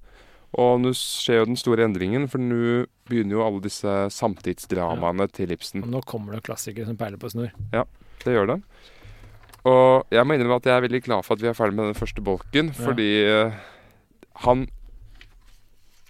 Og 0.59 0.81
nå 0.83 0.91
skjer 0.99 1.43
jo 1.45 1.49
den 1.53 1.59
store 1.61 1.85
endringen, 1.87 2.25
for 2.31 2.43
nå 2.43 2.87
begynner 3.07 3.37
jo 3.37 3.45
alle 3.47 3.61
disse 3.63 3.93
samtidsdramaene 4.11 5.29
til 5.31 5.53
Ibsen. 5.55 5.85
Og 5.87 5.93
nå 5.93 6.01
kommer 6.11 6.35
det 6.35 6.43
klassikere 6.49 6.89
som 6.89 6.97
perler 6.99 7.21
på 7.23 7.31
snor. 7.31 7.53
Det 8.25 8.35
gjør 8.35 8.49
det. 8.55 8.57
Og 9.71 10.07
jeg 10.11 10.27
må 10.27 10.35
innrømme 10.35 10.57
at 10.59 10.67
jeg 10.67 10.75
er 10.75 10.85
veldig 10.89 11.03
glad 11.07 11.23
for 11.27 11.37
at 11.37 11.43
vi 11.45 11.49
er 11.51 11.55
ferdig 11.59 11.77
med 11.79 11.91
den 11.93 11.99
første 12.01 12.23
bolken, 12.25 12.73
Ja. 12.75 12.85
fordi 12.85 13.09
eh, 13.29 13.53
han 14.47 14.69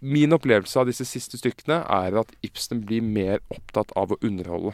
Min 0.03 0.33
opplevelse 0.33 0.81
av 0.81 0.87
disse 0.89 1.05
siste 1.05 1.37
stykkene 1.37 1.83
er 1.85 2.15
at 2.23 2.31
Ibsen 2.43 2.81
blir 2.89 3.03
mer 3.05 3.43
opptatt 3.53 3.91
av 4.01 4.15
å 4.15 4.17
underholde. 4.25 4.73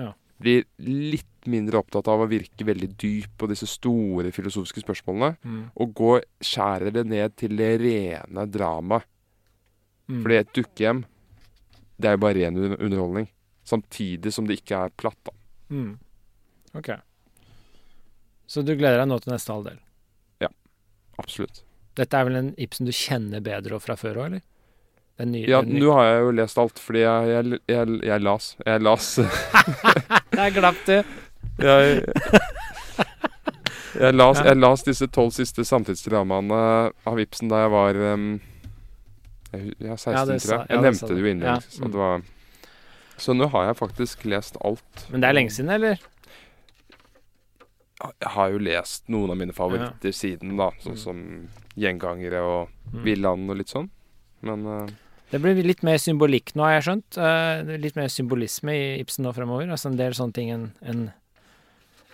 Ja. 0.00 0.14
Blir 0.42 0.64
litt 0.82 1.48
mindre 1.50 1.78
opptatt 1.82 2.08
av 2.10 2.24
å 2.24 2.28
virke 2.30 2.66
veldig 2.66 2.90
dyp 3.00 3.36
på 3.38 3.48
disse 3.50 3.68
store 3.70 4.32
filosofiske 4.34 4.82
spørsmålene. 4.82 5.36
Mm. 5.44 5.62
Og 5.80 5.94
går, 6.00 6.24
skjærer 6.42 6.94
det 6.96 7.06
ned 7.10 7.36
til 7.40 7.56
det 7.60 7.72
rene 7.82 8.46
dramaet. 8.50 9.08
Mm. 10.10 10.20
Fordi 10.20 10.36
et 10.36 10.52
dukkehjem, 10.56 11.04
det 11.96 12.10
er 12.10 12.16
jo 12.16 12.22
bare 12.26 12.38
ren 12.40 12.60
underholdning. 12.74 13.30
Samtidig 13.64 14.34
som 14.36 14.48
det 14.48 14.58
ikke 14.60 14.82
er 14.84 14.96
platt, 15.00 15.20
da. 15.24 15.36
Mm. 15.72 15.94
Ok. 16.76 16.90
Så 18.50 18.60
du 18.60 18.74
gleder 18.74 19.00
deg 19.00 19.08
nå 19.08 19.20
til 19.22 19.32
neste 19.32 19.54
halvdel? 19.54 19.80
Absolutt. 21.20 21.62
Dette 21.94 22.18
er 22.18 22.26
vel 22.28 22.40
en 22.40 22.50
Ibsen 22.60 22.88
du 22.88 22.92
kjenner 22.94 23.42
bedre 23.44 23.78
fra 23.82 23.96
før 23.98 24.20
òg, 24.22 24.26
eller? 24.28 24.44
Nye, 25.22 25.44
Ja, 25.46 25.60
nå 25.62 25.92
har 25.94 26.04
jeg 26.08 26.22
jo 26.24 26.30
lest 26.34 26.58
alt, 26.58 26.78
fordi 26.82 27.04
jeg, 27.04 27.28
jeg, 27.30 27.58
jeg, 27.70 27.98
jeg 28.02 28.20
las. 28.24 28.48
Jeg 28.66 28.80
las 28.82 29.12
Der 30.34 30.50
glapp 30.50 30.80
du! 30.88 30.96
jeg, 31.62 32.02
jeg, 33.94 34.14
las, 34.18 34.40
jeg 34.42 34.56
las 34.58 34.82
disse 34.82 35.06
tolv 35.14 35.30
siste 35.36 35.62
samtidsdramaene 35.68 36.58
av 37.06 37.20
Ibsen 37.22 37.52
da 37.52 37.60
jeg 37.62 37.70
var 37.76 38.00
um, 38.14 38.24
jeg, 39.52 39.60
hu- 39.60 39.76
16, 39.78 40.16
Ja, 40.16 40.24
det 40.26 40.40
tror 40.42 40.56
jeg. 40.56 40.64
jeg. 40.66 40.74
ja, 40.74 40.80
nevnte 40.82 41.10
det 41.12 41.20
jo 41.22 41.30
innledningsvis. 41.30 41.78
Ja, 41.78 41.78
så 41.78 41.84
mm. 41.86 41.94
var- 42.00 42.24
Så 43.22 43.36
nå 43.38 43.46
har 43.54 43.68
jeg 43.68 43.76
faktisk 43.78 44.24
lest 44.26 44.56
alt. 44.66 45.04
Men 45.14 45.22
det 45.22 45.28
er 45.30 45.36
lenge 45.38 45.54
siden, 45.54 45.70
eller? 45.70 46.02
Jeg 48.02 48.30
har 48.34 48.50
jo 48.50 48.58
lest 48.58 49.06
noen 49.08 49.30
av 49.30 49.38
mine 49.38 49.54
favoritter 49.54 50.10
siden, 50.12 50.56
da. 50.58 50.72
Sånn 50.82 50.98
Mm. 50.98 51.02
som 51.04 51.48
Gjengangere 51.78 52.42
og 52.42 52.68
Mm. 52.92 53.02
Villand 53.06 53.50
og 53.50 53.56
litt 53.56 53.70
sånn. 53.70 53.86
Men 54.42 54.66
uh, 54.66 54.86
Det 55.34 55.40
blir 55.42 55.58
litt 55.66 55.82
mer 55.82 55.98
symbolikk 55.98 56.52
nå, 56.54 56.62
har 56.62 56.76
jeg 56.76 56.84
skjønt. 56.86 57.18
Uh, 57.18 57.74
litt 57.82 57.96
mer 57.98 58.06
symbolisme 58.12 58.70
i 58.76 58.84
Ibsen 59.02 59.26
nå 59.26 59.32
fremover. 59.34 59.66
Altså 59.74 59.90
en 59.90 59.98
del 59.98 60.14
sånne 60.14 60.36
ting 60.36 60.52
en, 60.54 60.68
en 60.86 61.00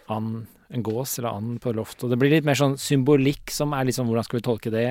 and, 0.09 0.47
en 0.71 0.83
gås 0.87 1.19
eller 1.21 1.37
and 1.37 1.61
på 1.63 1.75
loftet. 1.77 2.07
Og 2.09 2.15
det 2.15 2.19
blir 2.23 2.33
litt 2.33 2.47
mer 2.49 2.59
sånn 2.59 2.79
symbolikk 2.81 3.53
som 3.53 3.75
er 3.77 3.85
liksom 3.91 4.09
Hvordan 4.09 4.27
skal 4.29 4.41
vi 4.41 4.47
tolke 4.49 4.73
det? 4.75 4.89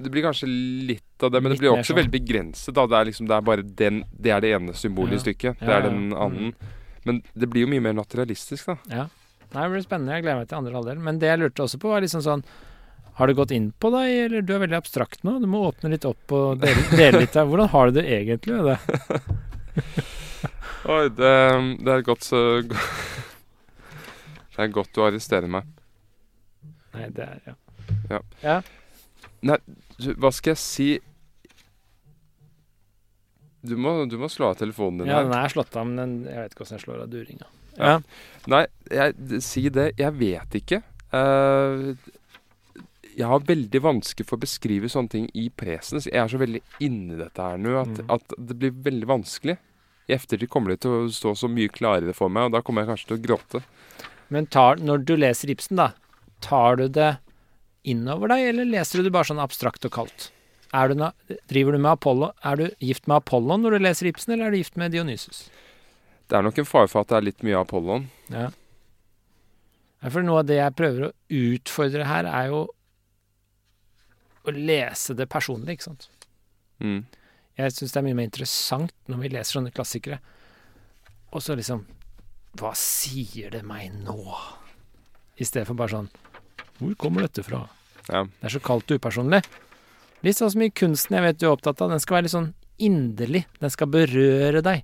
det 0.00 0.08
blir 0.08 0.22
kanskje 0.24 0.46
litt 0.48 1.22
av 1.26 1.28
det, 1.34 1.42
men 1.44 1.52
Litt 1.52 1.60
det 1.60 1.66
blir 1.66 1.74
også 1.76 1.90
sånn. 1.92 1.98
veldig 1.98 2.12
begrenset. 2.14 2.72
da 2.74 2.86
Det 2.88 2.96
er 2.96 3.04
liksom, 3.10 3.26
det 3.28 3.34
er 3.36 3.42
bare 3.44 3.62
den 3.62 3.98
Det 4.16 4.30
er 4.32 4.40
det 4.40 4.52
ene 4.56 4.72
symbolet 4.72 5.12
Ja. 5.12 5.16
i 5.18 5.24
stykket. 5.26 5.58
Det 5.60 5.68
Ja, 5.68 5.76
er 5.76 5.82
den 5.82 6.08
den 6.08 6.10
Mm. 6.10 6.22
anden. 6.22 6.54
Men 7.04 7.22
det 7.36 7.50
blir 7.50 7.66
jo 7.66 7.68
mye 7.68 7.80
mer 7.82 7.92
naturalistisk, 7.92 8.64
da. 8.66 8.76
Ja. 8.88 9.04
Nei, 9.52 9.62
det 9.68 9.70
blir 9.72 9.82
spennende. 9.84 10.14
Jeg 10.14 10.22
gleder 10.24 10.38
meg 10.40 10.48
til 10.48 10.56
andre 10.58 10.72
halvdel. 10.72 10.98
Men 10.98 11.18
det 11.18 11.26
jeg 11.28 11.38
lurte 11.40 11.62
også 11.64 11.78
på, 11.78 11.88
var 11.90 12.00
liksom 12.00 12.22
sånn 12.22 12.42
Har 13.20 13.28
det 13.28 13.36
gått 13.36 13.50
inn 13.52 13.68
på 13.76 13.90
deg, 13.92 14.10
eller 14.24 14.40
du 14.40 14.54
er 14.56 14.62
veldig 14.62 14.78
abstrakt 14.78 15.26
nå? 15.28 15.34
Du 15.42 15.44
må 15.52 15.58
åpne 15.68 15.90
litt 15.92 16.06
opp 16.08 16.32
og 16.32 16.62
dele, 16.62 16.86
dele 16.96 17.18
litt 17.26 17.34
av 17.36 17.50
Hvordan 17.50 17.68
har 17.68 17.90
du 17.90 17.98
det 17.98 18.04
egentlig 18.16 18.54
med 18.56 18.70
det? 18.70 18.78
Oi, 20.94 21.02
det, 21.12 21.32
det 21.84 21.92
er 21.92 22.04
godt 22.06 22.24
så 22.24 22.40
Det 24.54 24.64
er 24.64 24.72
godt 24.72 24.94
du 24.96 25.02
arresterer 25.04 25.52
meg. 25.52 25.68
Nei, 26.94 27.10
det 27.12 27.26
er 27.26 27.52
ja. 28.40 28.56
Du, 29.44 30.08
Hva 30.16 30.30
skal 30.32 30.54
jeg 30.54 30.60
si 30.62 30.88
du 33.60 33.74
må, 33.76 33.92
du 34.08 34.16
må 34.16 34.30
slå 34.32 34.48
av 34.54 34.56
telefonen 34.62 35.02
din 35.02 35.10
Ja, 35.12 35.20
den 35.26 35.36
er 35.36 35.52
slått 35.52 35.76
av, 35.76 35.84
men 35.90 36.00
den, 36.00 36.14
jeg 36.24 36.46
vet 36.46 36.54
ikke 36.54 36.64
hvordan 36.64 36.78
jeg 36.78 36.84
slår 36.86 37.02
av 37.04 37.10
duringa. 37.12 37.50
Ja. 37.76 37.90
Ja. 37.90 37.98
Nei, 38.48 38.62
jeg, 38.88 39.42
si 39.44 39.66
det. 39.68 39.90
Jeg 40.00 40.16
vet 40.16 40.56
ikke. 40.62 40.80
Eh, 41.12 41.82
jeg 43.16 43.26
har 43.26 43.40
veldig 43.46 43.80
vanskelig 43.82 44.26
for 44.28 44.36
å 44.38 44.40
beskrive 44.44 44.88
sånne 44.90 45.10
ting 45.10 45.26
i 45.34 45.48
presens. 45.50 46.06
Jeg 46.06 46.16
er 46.20 46.28
så 46.28 46.38
veldig 46.40 46.60
inni 46.80 47.16
dette 47.18 47.42
her 47.42 47.58
nå 47.58 47.74
at, 47.80 47.88
Mm. 48.00 48.10
at 48.10 48.34
det 48.38 48.58
blir 48.58 48.70
veldig 48.72 49.06
vanskelig. 49.06 49.58
I 50.08 50.14
eftertid 50.14 50.48
kommer 50.50 50.70
det 50.70 50.80
til 50.80 50.90
å 50.90 51.08
stå 51.08 51.34
så 51.36 51.48
mye 51.48 51.68
klarere 51.70 52.14
for 52.14 52.28
meg, 52.28 52.44
og 52.48 52.52
da 52.52 52.60
kommer 52.62 52.82
jeg 52.84 52.90
kanskje 52.90 53.06
til 53.08 53.18
å 53.18 53.24
gråte. 53.26 53.62
Men 54.30 54.46
tar, 54.46 54.76
når 54.76 55.04
du 55.04 55.16
leser 55.16 55.48
Ibsen, 55.50 55.76
da, 55.76 55.92
tar 56.40 56.76
du 56.76 56.88
det 56.88 57.18
innover 57.84 58.28
deg, 58.28 58.48
eller 58.54 58.64
leser 58.64 58.98
du 58.98 59.04
det 59.04 59.12
bare 59.12 59.24
sånn 59.24 59.42
abstrakt 59.42 59.84
og 59.84 59.92
kaldt? 59.92 60.30
Er 60.72 60.88
du, 60.88 60.94
na- 60.94 61.12
driver 61.48 61.72
du 61.72 61.78
med 61.78 61.92
Apollo? 61.92 62.32
Er 62.44 62.56
du 62.56 62.70
gift 62.80 63.06
med 63.08 63.16
Apollon 63.16 63.62
når 63.62 63.70
du 63.72 63.78
leser 63.84 64.06
Ibsen, 64.12 64.32
eller 64.34 64.46
er 64.46 64.50
du 64.52 64.56
gift 64.58 64.76
med 64.76 64.92
Dionysus? 64.92 65.48
Det 66.28 66.36
er 66.38 66.42
nok 66.42 66.58
en 66.58 66.64
fare 66.64 66.86
for 66.88 67.00
at 67.00 67.08
det 67.08 67.16
er 67.16 67.26
litt 67.26 67.42
mye 67.42 67.58
Apollon. 67.60 68.08
Ja. 68.30 68.50
Ja, 70.02 70.08
For 70.08 70.22
noe 70.22 70.40
av 70.40 70.46
det 70.48 70.56
jeg 70.60 70.76
prøver 70.78 71.08
å 71.08 71.12
utfordre 71.28 72.06
her, 72.08 72.24
er 72.24 72.46
jo 72.52 72.60
å 74.46 74.54
lese 74.54 75.16
det 75.16 75.28
personlig, 75.30 75.78
ikke 75.78 75.90
sant. 75.90 76.08
Mm. 76.80 77.02
Jeg 77.60 77.74
syns 77.76 77.92
det 77.92 78.00
er 78.00 78.06
mye 78.06 78.16
mer 78.16 78.28
interessant 78.28 78.94
når 79.10 79.24
vi 79.24 79.32
leser 79.34 79.58
sånne 79.58 79.74
klassikere. 79.74 80.20
Og 81.30 81.44
så 81.44 81.54
liksom 81.58 81.84
Hva 82.58 82.72
sier 82.74 83.52
det 83.54 83.60
meg 83.62 83.92
nå? 84.02 84.16
I 85.38 85.46
stedet 85.46 85.68
for 85.68 85.78
bare 85.78 85.92
sånn 85.92 86.08
Hvor 86.80 86.96
kommer 86.98 87.26
dette 87.28 87.44
fra? 87.46 87.60
Ja. 88.08 88.24
Det 88.24 88.48
er 88.48 88.54
så 88.56 88.62
kaldt 88.64 88.90
og 88.90 88.98
upersonlig. 88.98 89.42
Litt 90.24 90.38
sånn 90.40 90.50
som 90.52 90.64
i 90.64 90.72
kunsten 90.74 91.14
jeg 91.16 91.26
vet 91.26 91.38
du 91.38 91.46
er 91.46 91.52
opptatt 91.52 91.82
av. 91.84 91.92
Den 91.92 92.02
skal 92.02 92.16
være 92.16 92.26
litt 92.26 92.34
sånn 92.34 92.48
inderlig. 92.80 93.44
Den 93.60 93.72
skal 93.72 93.90
berøre 93.92 94.64
deg. 94.64 94.82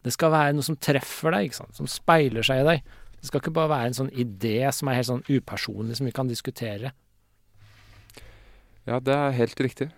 Det 0.00 0.14
skal 0.16 0.32
være 0.32 0.56
noe 0.56 0.66
som 0.66 0.78
treffer 0.80 1.36
deg, 1.36 1.50
ikke 1.50 1.60
sant? 1.60 1.76
som 1.76 1.88
speiler 1.90 2.46
seg 2.46 2.62
i 2.62 2.66
deg. 2.66 2.90
Det 3.20 3.28
skal 3.28 3.42
ikke 3.42 3.54
bare 3.54 3.72
være 3.74 3.90
en 3.90 3.98
sånn 4.00 4.12
idé 4.16 4.56
som 4.72 4.88
er 4.88 4.98
helt 4.98 5.10
sånn 5.10 5.26
upersonlig, 5.28 5.98
som 5.98 6.08
vi 6.08 6.14
kan 6.16 6.30
diskutere. 6.30 6.94
Ja, 8.90 8.98
det 8.98 9.14
er 9.14 9.34
helt 9.38 9.60
riktig. 9.62 9.90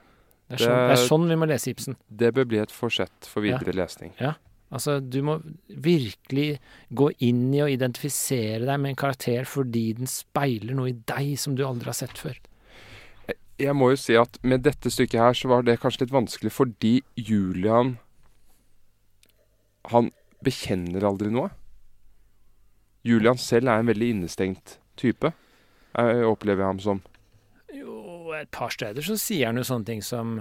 Det 0.52 0.58
er, 0.58 0.64
sånn, 0.66 0.78
det 0.84 0.94
er 0.94 1.04
sånn 1.08 1.28
vi 1.30 1.36
må 1.40 1.48
lese 1.48 1.72
Ibsen. 1.72 1.96
Det 2.12 2.32
bør 2.36 2.48
bli 2.50 2.60
et 2.60 2.72
forsett 2.74 3.28
for 3.28 3.44
videre 3.44 3.72
lesning. 3.76 4.12
Ja. 4.20 4.34
Altså, 4.72 4.98
du 5.00 5.18
må 5.24 5.36
virkelig 5.68 6.56
gå 6.96 7.10
inn 7.24 7.50
i 7.52 7.60
og 7.64 7.72
identifisere 7.72 8.64
deg 8.64 8.80
med 8.80 8.94
en 8.94 9.00
karakter 9.02 9.48
fordi 9.48 9.90
den 9.98 10.08
speiler 10.08 10.76
noe 10.76 10.92
i 10.92 10.96
deg 11.08 11.34
som 11.40 11.56
du 11.56 11.64
aldri 11.66 11.92
har 11.92 11.98
sett 11.98 12.20
før. 12.20 12.38
Jeg 13.60 13.76
må 13.76 13.90
jo 13.92 14.00
si 14.00 14.16
at 14.18 14.38
med 14.44 14.64
dette 14.64 14.90
stykket 14.90 15.20
her 15.20 15.36
så 15.36 15.50
var 15.52 15.66
det 15.66 15.78
kanskje 15.80 16.06
litt 16.06 16.14
vanskelig 16.14 16.50
fordi 16.56 16.94
Julian 17.20 17.98
Han 19.92 20.08
bekjenner 20.46 21.04
aldri 21.04 21.30
noe. 21.32 21.50
Julian 23.06 23.38
selv 23.38 23.68
er 23.68 23.82
en 23.82 23.88
veldig 23.90 24.08
innestengt 24.14 24.76
type. 24.96 25.32
Jeg 25.92 26.26
opplever 26.28 26.64
ham 26.64 26.78
som. 26.82 27.00
Jo, 28.32 28.38
et 28.40 28.50
par 28.54 28.72
steder 28.72 29.04
så 29.04 29.18
sier 29.20 29.50
han 29.50 29.60
jo 29.60 29.64
sånne 29.66 29.84
ting 29.88 30.02
som 30.04 30.38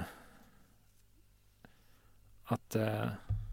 at 2.51 2.77
uh, 2.79 3.11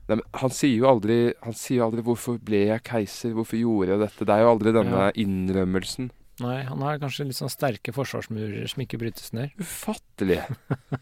Nei, 0.08 0.16
men 0.16 0.22
han 0.40 0.52
sier 0.54 0.78
jo 0.80 0.86
aldri 0.90 1.16
Han 1.44 1.56
sier 1.56 1.80
jo 1.80 1.88
aldri 1.88 2.02
'hvorfor 2.06 2.38
ble 2.42 2.62
jeg 2.70 2.84
keiser', 2.86 3.34
'hvorfor 3.34 3.58
gjorde 3.60 3.92
jeg 3.92 4.00
dette'? 4.04 4.24
Det 4.26 4.34
er 4.34 4.42
jo 4.42 4.52
aldri 4.54 4.72
denne 4.72 5.02
Ja. 5.08 5.10
innrømmelsen. 5.14 6.10
Nei, 6.40 6.62
han 6.62 6.78
har 6.86 6.98
kanskje 7.02 7.26
litt 7.26 7.36
sånn 7.36 7.50
sterke 7.50 7.92
forsvarsmurer 7.92 8.68
som 8.70 8.82
ikke 8.82 8.98
brytes 8.98 9.32
ned. 9.34 9.50
Ufattelig. 9.58 10.38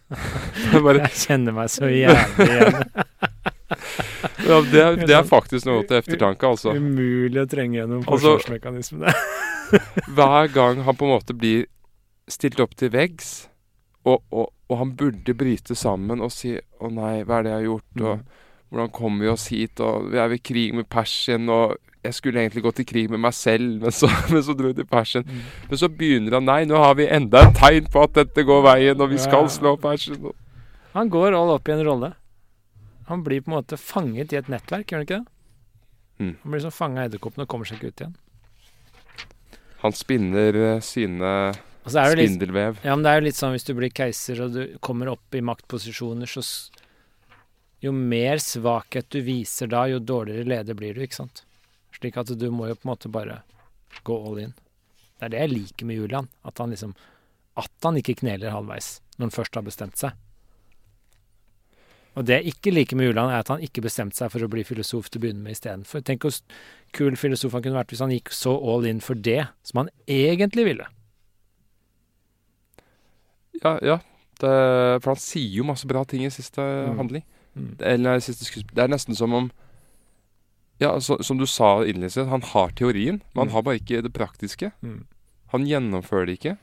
er 0.73 0.81
bare, 0.81 1.05
Jeg 1.05 1.13
kjenner 1.29 1.53
meg 1.53 1.69
så 1.69 1.91
jævlig 1.93 2.49
igjen. 2.49 2.89
ja, 4.49 4.61
det, 4.73 4.81
er, 4.81 4.97
det 4.97 5.15
er 5.15 5.29
faktisk 5.29 5.69
noe 5.69 5.85
til 5.85 6.01
eftertanke, 6.01 6.49
altså. 6.49 6.73
Umulig 6.73 7.45
å 7.45 7.47
trenge 7.47 7.83
gjennom 7.83 8.03
Altså- 8.09 8.41
hver 10.17 10.53
gang 10.55 10.83
han 10.87 10.97
på 10.97 11.05
en 11.05 11.13
måte 11.19 11.37
blir 11.37 11.67
stilt 12.29 12.61
opp 12.61 12.75
til 12.79 12.93
veggs, 12.95 13.49
og, 14.07 14.23
og, 14.31 14.53
og 14.71 14.79
han 14.81 14.95
burde 14.99 15.35
bryte 15.35 15.75
sammen 15.75 16.23
og 16.23 16.33
si 16.35 16.57
'Å 16.57 16.91
nei, 16.93 17.23
hva 17.25 17.39
er 17.39 17.43
det 17.43 17.51
jeg 17.51 17.59
har 17.59 17.67
gjort?' 17.67 18.03
og 18.03 18.21
'Hvordan 18.71 18.93
kommer 18.93 19.25
vi 19.25 19.31
oss 19.31 19.47
hit?' 19.49 19.81
og 19.81 20.11
'Vi 20.11 20.19
er 20.19 20.29
ved 20.29 20.43
krig 20.43 20.75
med 20.75 20.89
Persien', 20.89 21.51
og 21.51 21.77
'Jeg 22.05 22.15
skulle 22.15 22.41
egentlig 22.41 22.63
gått 22.63 22.81
i 22.81 22.85
krig 22.85 23.11
med 23.11 23.19
meg 23.19 23.33
selv', 23.33 23.81
men 23.81 23.91
så, 23.91 24.07
men 24.33 24.43
så 24.43 24.55
dro 24.55 24.67
jeg 24.67 24.77
til 24.77 24.87
Persien. 24.87 25.25
Mm. 25.27 25.43
Men 25.69 25.79
så 25.79 25.89
begynner 25.89 26.35
han 26.35 26.45
'Nei, 26.45 26.65
nå 26.65 26.77
har 26.77 26.95
vi 26.95 27.09
enda 27.09 27.49
et 27.49 27.57
tegn 27.57 27.87
på 27.87 28.03
at 28.03 28.15
dette 28.15 28.43
går 28.43 28.63
veien, 28.63 29.01
og 29.01 29.11
vi 29.11 29.19
skal 29.19 29.49
slå 29.49 29.77
Persien'. 29.77 30.33
Han 30.93 31.11
går 31.11 31.35
all 31.35 31.51
opp 31.51 31.69
i 31.69 31.73
en 31.73 31.85
rolle. 31.85 32.15
Han 33.07 33.23
blir 33.23 33.41
på 33.41 33.51
en 33.51 33.59
måte 33.59 33.77
fanget 33.77 34.33
i 34.33 34.37
et 34.37 34.49
nettverk, 34.49 34.91
gjør 34.91 34.99
han 34.99 35.07
ikke 35.07 35.19
det? 35.19 35.27
Mm. 36.19 36.37
Han 36.43 36.51
blir 36.51 36.61
liksom 36.61 36.73
fanga 36.75 37.03
av 37.03 37.11
edderkoppen 37.11 37.43
og 37.45 37.49
kommer 37.49 37.69
seg 37.69 37.79
ikke 37.79 37.93
ut 37.93 38.01
igjen. 38.01 38.17
Han 39.83 39.93
spinner 39.93 40.57
eh, 40.57 40.81
sine 40.81 41.33
Det 41.87 42.03
litt, 42.19 42.33
spindelvev. 42.33 42.79
ja, 42.83 42.95
men 42.97 43.05
det 43.05 43.11
er 43.13 43.21
jo 43.21 43.27
litt 43.29 43.39
sånn 43.39 43.53
hvis 43.55 43.67
du 43.69 43.73
blir 43.79 43.93
keiser 43.95 44.41
og 44.43 44.55
du 44.57 44.63
kommer 44.83 45.13
opp 45.13 45.35
i 45.39 45.45
maktposisjoner, 45.45 46.27
så 46.27 46.43
Jo 47.85 47.93
mer 47.93 48.41
svakhet 48.41 49.11
du 49.13 49.21
viser 49.21 49.69
da, 49.69 49.85
jo 49.87 50.01
dårligere 50.01 50.49
leder 50.49 50.75
blir 50.75 50.97
du, 50.97 51.03
ikke 51.05 51.21
sant? 51.21 51.45
Slik 51.95 52.17
at 52.17 52.33
du 52.33 52.47
må 52.51 52.71
jo 52.71 52.75
på 52.75 52.89
en 52.89 52.93
måte 52.95 53.11
bare 53.13 53.43
gå 54.03 54.17
all 54.17 54.39
in. 54.41 54.55
Det 55.19 55.29
er 55.29 55.35
det 55.35 55.43
jeg 55.45 55.53
liker 55.53 55.89
med 55.89 56.01
Julian. 56.01 56.29
At 56.43 56.59
han 56.59 56.73
liksom 56.73 56.95
At 57.57 57.73
han 57.85 57.97
ikke 57.97 58.19
kneler 58.21 58.53
halvveis 58.53 59.01
når 59.17 59.29
han 59.29 59.37
først 59.37 59.55
har 59.55 59.65
bestemt 59.65 60.01
seg. 60.01 60.17
Og 62.17 62.25
det 62.25 62.41
jeg 62.41 62.57
ikke 62.57 62.73
liker 62.73 62.97
med 62.97 63.11
Julian, 63.11 63.31
er 63.31 63.45
at 63.45 63.53
han 63.53 63.63
ikke 63.65 63.85
bestemte 63.85 64.17
seg 64.17 64.33
for 64.33 64.45
å 64.45 64.49
bli 64.49 64.65
filosof 64.65 65.09
til 65.11 65.21
å 65.21 65.25
begynne 65.25 65.45
med 65.45 65.57
istedenfor. 65.57 66.01
Tenk 66.05 66.25
hvor 66.25 66.37
kul 66.97 67.17
filosof 67.21 67.53
han 67.53 67.65
kunne 67.65 67.77
vært 67.77 67.93
hvis 67.93 68.05
han 68.05 68.13
gikk 68.13 68.33
så 68.33 68.57
all 68.57 68.89
in 68.89 69.03
for 69.05 69.17
det 69.17 69.43
som 69.69 69.83
han 69.83 69.91
egentlig 70.09 70.65
ville. 70.69 70.89
Ja, 73.65 73.79
ja. 73.83 73.99
Det, 74.37 74.51
for 75.03 75.15
han 75.15 75.21
sier 75.23 75.49
jo 75.61 75.65
masse 75.65 75.87
bra 75.89 76.05
ting 76.05 76.25
i 76.27 76.31
siste 76.31 76.61
Mm. 76.61 76.97
handling. 76.99 77.23
Mm. 77.57 77.71
Eller 77.81 78.19
siste 78.21 78.45
skuespill. 78.45 78.75
Det 78.75 78.85
er 78.85 78.89
nesten 78.93 79.17
som 79.17 79.33
om 79.33 79.51
Ja, 80.79 80.91
så, 81.01 81.17
som 81.25 81.39
du 81.39 81.47
sa 81.47 81.79
innledningsvis, 81.85 82.29
han 82.29 82.43
har 82.43 82.69
teorien, 82.77 83.23
men 83.33 83.39
han 83.39 83.49
Mm. 83.49 83.53
har 83.55 83.63
bare 83.63 83.79
ikke 83.81 84.03
det 84.03 84.13
praktiske. 84.13 84.73
Mm. 84.85 85.07
Han 85.53 85.65
gjennomfører 85.67 86.27
det 86.27 86.39
ikke. 86.39 86.59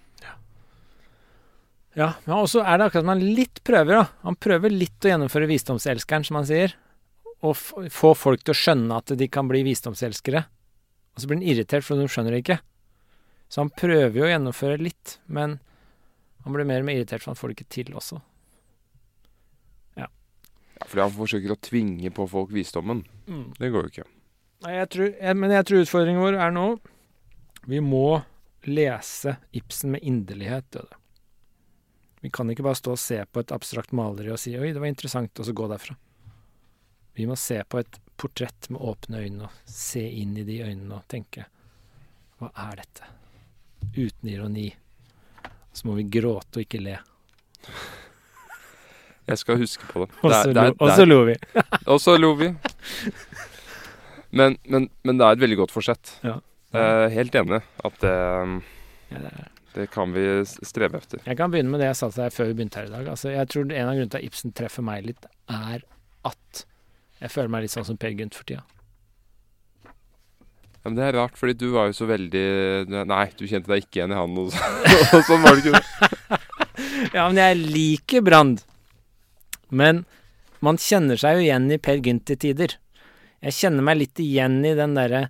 Ja, 1.96 2.14
men 2.26 2.36
også 2.40 2.64
er 2.66 2.78
det 2.78 2.88
akkurat 2.88 3.04
som 3.06 3.12
han 3.14 3.20
litt 3.38 3.60
prøver, 3.66 4.00
da. 4.02 4.06
Han 4.26 4.36
prøver 4.42 4.70
litt 4.74 5.06
å 5.06 5.12
gjennomføre 5.12 5.50
visdomselskeren, 5.50 6.26
som 6.26 6.40
han 6.40 6.46
sier. 6.50 6.74
Og 7.46 7.56
få 7.94 8.14
folk 8.18 8.44
til 8.44 8.54
å 8.54 8.58
skjønne 8.58 8.98
at 8.98 9.14
de 9.20 9.28
kan 9.28 9.48
bli 9.50 9.62
visdomselskere. 9.68 10.46
Og 11.14 11.22
så 11.22 11.28
blir 11.30 11.38
han 11.42 11.46
irritert, 11.48 11.84
for 11.86 11.96
de 12.00 12.08
skjønner 12.10 12.32
det 12.34 12.44
ikke. 12.46 12.60
Så 13.50 13.62
han 13.62 13.70
prøver 13.78 14.14
jo 14.18 14.26
å 14.26 14.32
gjennomføre 14.32 14.80
litt, 14.82 15.18
men 15.28 15.60
han 16.44 16.56
blir 16.56 16.68
mer 16.68 16.84
og 16.84 16.88
mer 16.90 17.00
irritert, 17.00 17.24
for 17.24 17.32
han 17.32 17.40
får 17.40 17.52
det 17.52 17.58
ikke 17.58 17.74
til 17.78 17.94
også. 17.96 18.20
Ja, 20.00 20.10
fordi 20.90 21.04
han 21.06 21.16
forsøker 21.16 21.54
å 21.54 21.62
tvinge 21.64 22.10
på 22.12 22.28
folk 22.28 22.52
visdommen. 22.52 23.06
Det 23.60 23.70
går 23.72 23.88
jo 23.88 23.94
ikke. 23.94 24.10
Nei, 24.64 24.74
jeg 24.78 24.90
tror, 24.96 25.10
jeg, 25.12 25.38
men 25.40 25.52
jeg 25.52 25.68
tror 25.68 25.84
utfordringen 25.84 26.24
vår 26.24 26.38
er 26.40 26.54
nå 26.56 26.68
Vi 27.68 27.80
må 27.84 28.22
lese 28.64 29.38
Ibsen 29.52 29.92
med 29.96 30.04
inderlighet. 30.08 30.70
Døde. 30.72 31.00
Vi 32.24 32.32
kan 32.32 32.48
ikke 32.52 32.64
bare 32.64 32.80
stå 32.80 32.94
og 32.96 33.02
se 33.02 33.18
på 33.28 33.42
et 33.44 33.52
abstrakt 33.52 33.92
maleri 33.92 34.32
og 34.32 34.40
si 34.40 34.54
'oi, 34.56 34.72
det 34.72 34.80
var 34.80 34.88
interessant', 34.88 35.40
og 35.40 35.46
så 35.46 35.56
gå 35.56 35.68
derfra. 35.68 35.98
Vi 37.16 37.26
må 37.28 37.36
se 37.36 37.60
på 37.68 37.80
et 37.80 38.00
portrett 38.16 38.70
med 38.72 38.80
åpne 38.82 39.20
øyne 39.26 39.50
og 39.50 39.58
se 39.68 40.04
inn 40.08 40.38
i 40.38 40.46
de 40.48 40.62
øynene 40.64 40.96
og 40.96 41.08
tenke 41.12 41.46
'hva 42.40 42.52
er 42.56 42.80
dette?' 42.80 43.12
Uten 43.96 44.30
ironi. 44.30 44.74
Så 45.74 45.88
må 45.90 45.96
vi 45.98 46.06
gråte 46.14 46.60
og 46.60 46.66
ikke 46.66 46.82
le. 46.84 46.98
Jeg 49.30 49.40
skal 49.40 49.58
huske 49.62 49.86
på 49.88 50.04
det. 50.04 50.10
Og 50.24 50.92
så 50.94 51.06
lo- 51.08 51.24
vi. 51.30 51.36
Og 51.88 52.02
så 52.04 52.18
lo 52.20 52.34
vi. 52.40 52.50
Men, 54.34 54.58
men, 54.66 54.90
men 55.06 55.18
det 55.20 55.26
er 55.28 55.38
et 55.38 55.44
veldig 55.44 55.58
godt 55.64 55.72
forsett. 55.74 56.16
Ja. 56.26 56.40
Er 56.74 57.10
helt 57.14 57.36
enig 57.38 57.62
at 57.86 58.00
det, 58.02 58.14
Ja, 59.14 59.20
det 59.28 59.34
det 59.74 59.88
kan 59.90 60.12
vi 60.14 60.22
streve 60.46 61.00
efter. 61.00 61.18
Jeg 61.26 61.38
kan 61.40 61.50
begynne 61.50 61.72
med 61.74 61.80
det 61.82 61.88
jeg 61.88 61.98
sa 61.98 62.08
til 62.14 62.22
deg 62.28 62.34
før 62.36 62.46
vi 62.52 62.54
begynte 62.60 62.78
her 62.78 62.90
i 62.92 62.94
dag. 62.94 63.08
Altså, 63.10 63.32
jeg 63.34 63.48
tror 63.50 63.64
En 63.74 63.88
av 63.90 63.96
grunnene 63.96 64.12
til 64.14 64.20
at 64.20 64.28
Ibsen 64.28 64.52
treffer 64.54 64.86
meg 64.86 65.06
litt, 65.08 65.26
er 65.50 65.82
at 66.30 66.60
jeg 67.24 67.32
føler 67.34 67.50
meg 67.56 67.64
litt 67.66 67.74
sånn 67.74 67.88
som 67.88 67.98
Per 67.98 68.14
Gynt 68.14 68.38
for 68.38 68.46
tida. 68.46 68.62
Ja, 70.84 70.90
men 70.90 70.98
det 71.00 71.06
er 71.08 71.16
rart, 71.16 71.38
fordi 71.40 71.56
du 71.56 71.70
var 71.72 71.88
jo 71.88 71.96
så 71.96 72.06
veldig 72.10 72.44
Nei, 73.08 73.24
du 73.40 73.46
kjente 73.48 73.72
deg 73.72 73.86
ikke 73.86 74.02
igjen 74.02 74.12
i 74.12 74.18
han, 74.20 74.34
og, 74.42 74.50
så, 74.52 74.72
og 75.16 75.22
sånn 75.30 75.46
var 75.46 75.56
det 75.56 75.64
ikke. 75.64 75.80
det. 75.80 76.40
Ja, 77.14 77.28
men 77.30 77.38
jeg 77.38 77.60
liker 77.62 78.24
Brand. 78.26 78.64
Men 79.70 80.04
man 80.64 80.80
kjenner 80.82 81.20
seg 81.20 81.38
jo 81.38 81.44
igjen 81.46 81.70
i 81.72 81.78
Per 81.82 82.00
Gynt 82.04 82.26
til 82.30 82.40
tider. 82.42 82.76
Jeg 83.44 83.56
kjenner 83.58 83.86
meg 83.86 84.00
litt 84.00 84.20
igjen 84.24 84.62
i 84.66 84.74
den 84.78 84.96
derre 84.98 85.28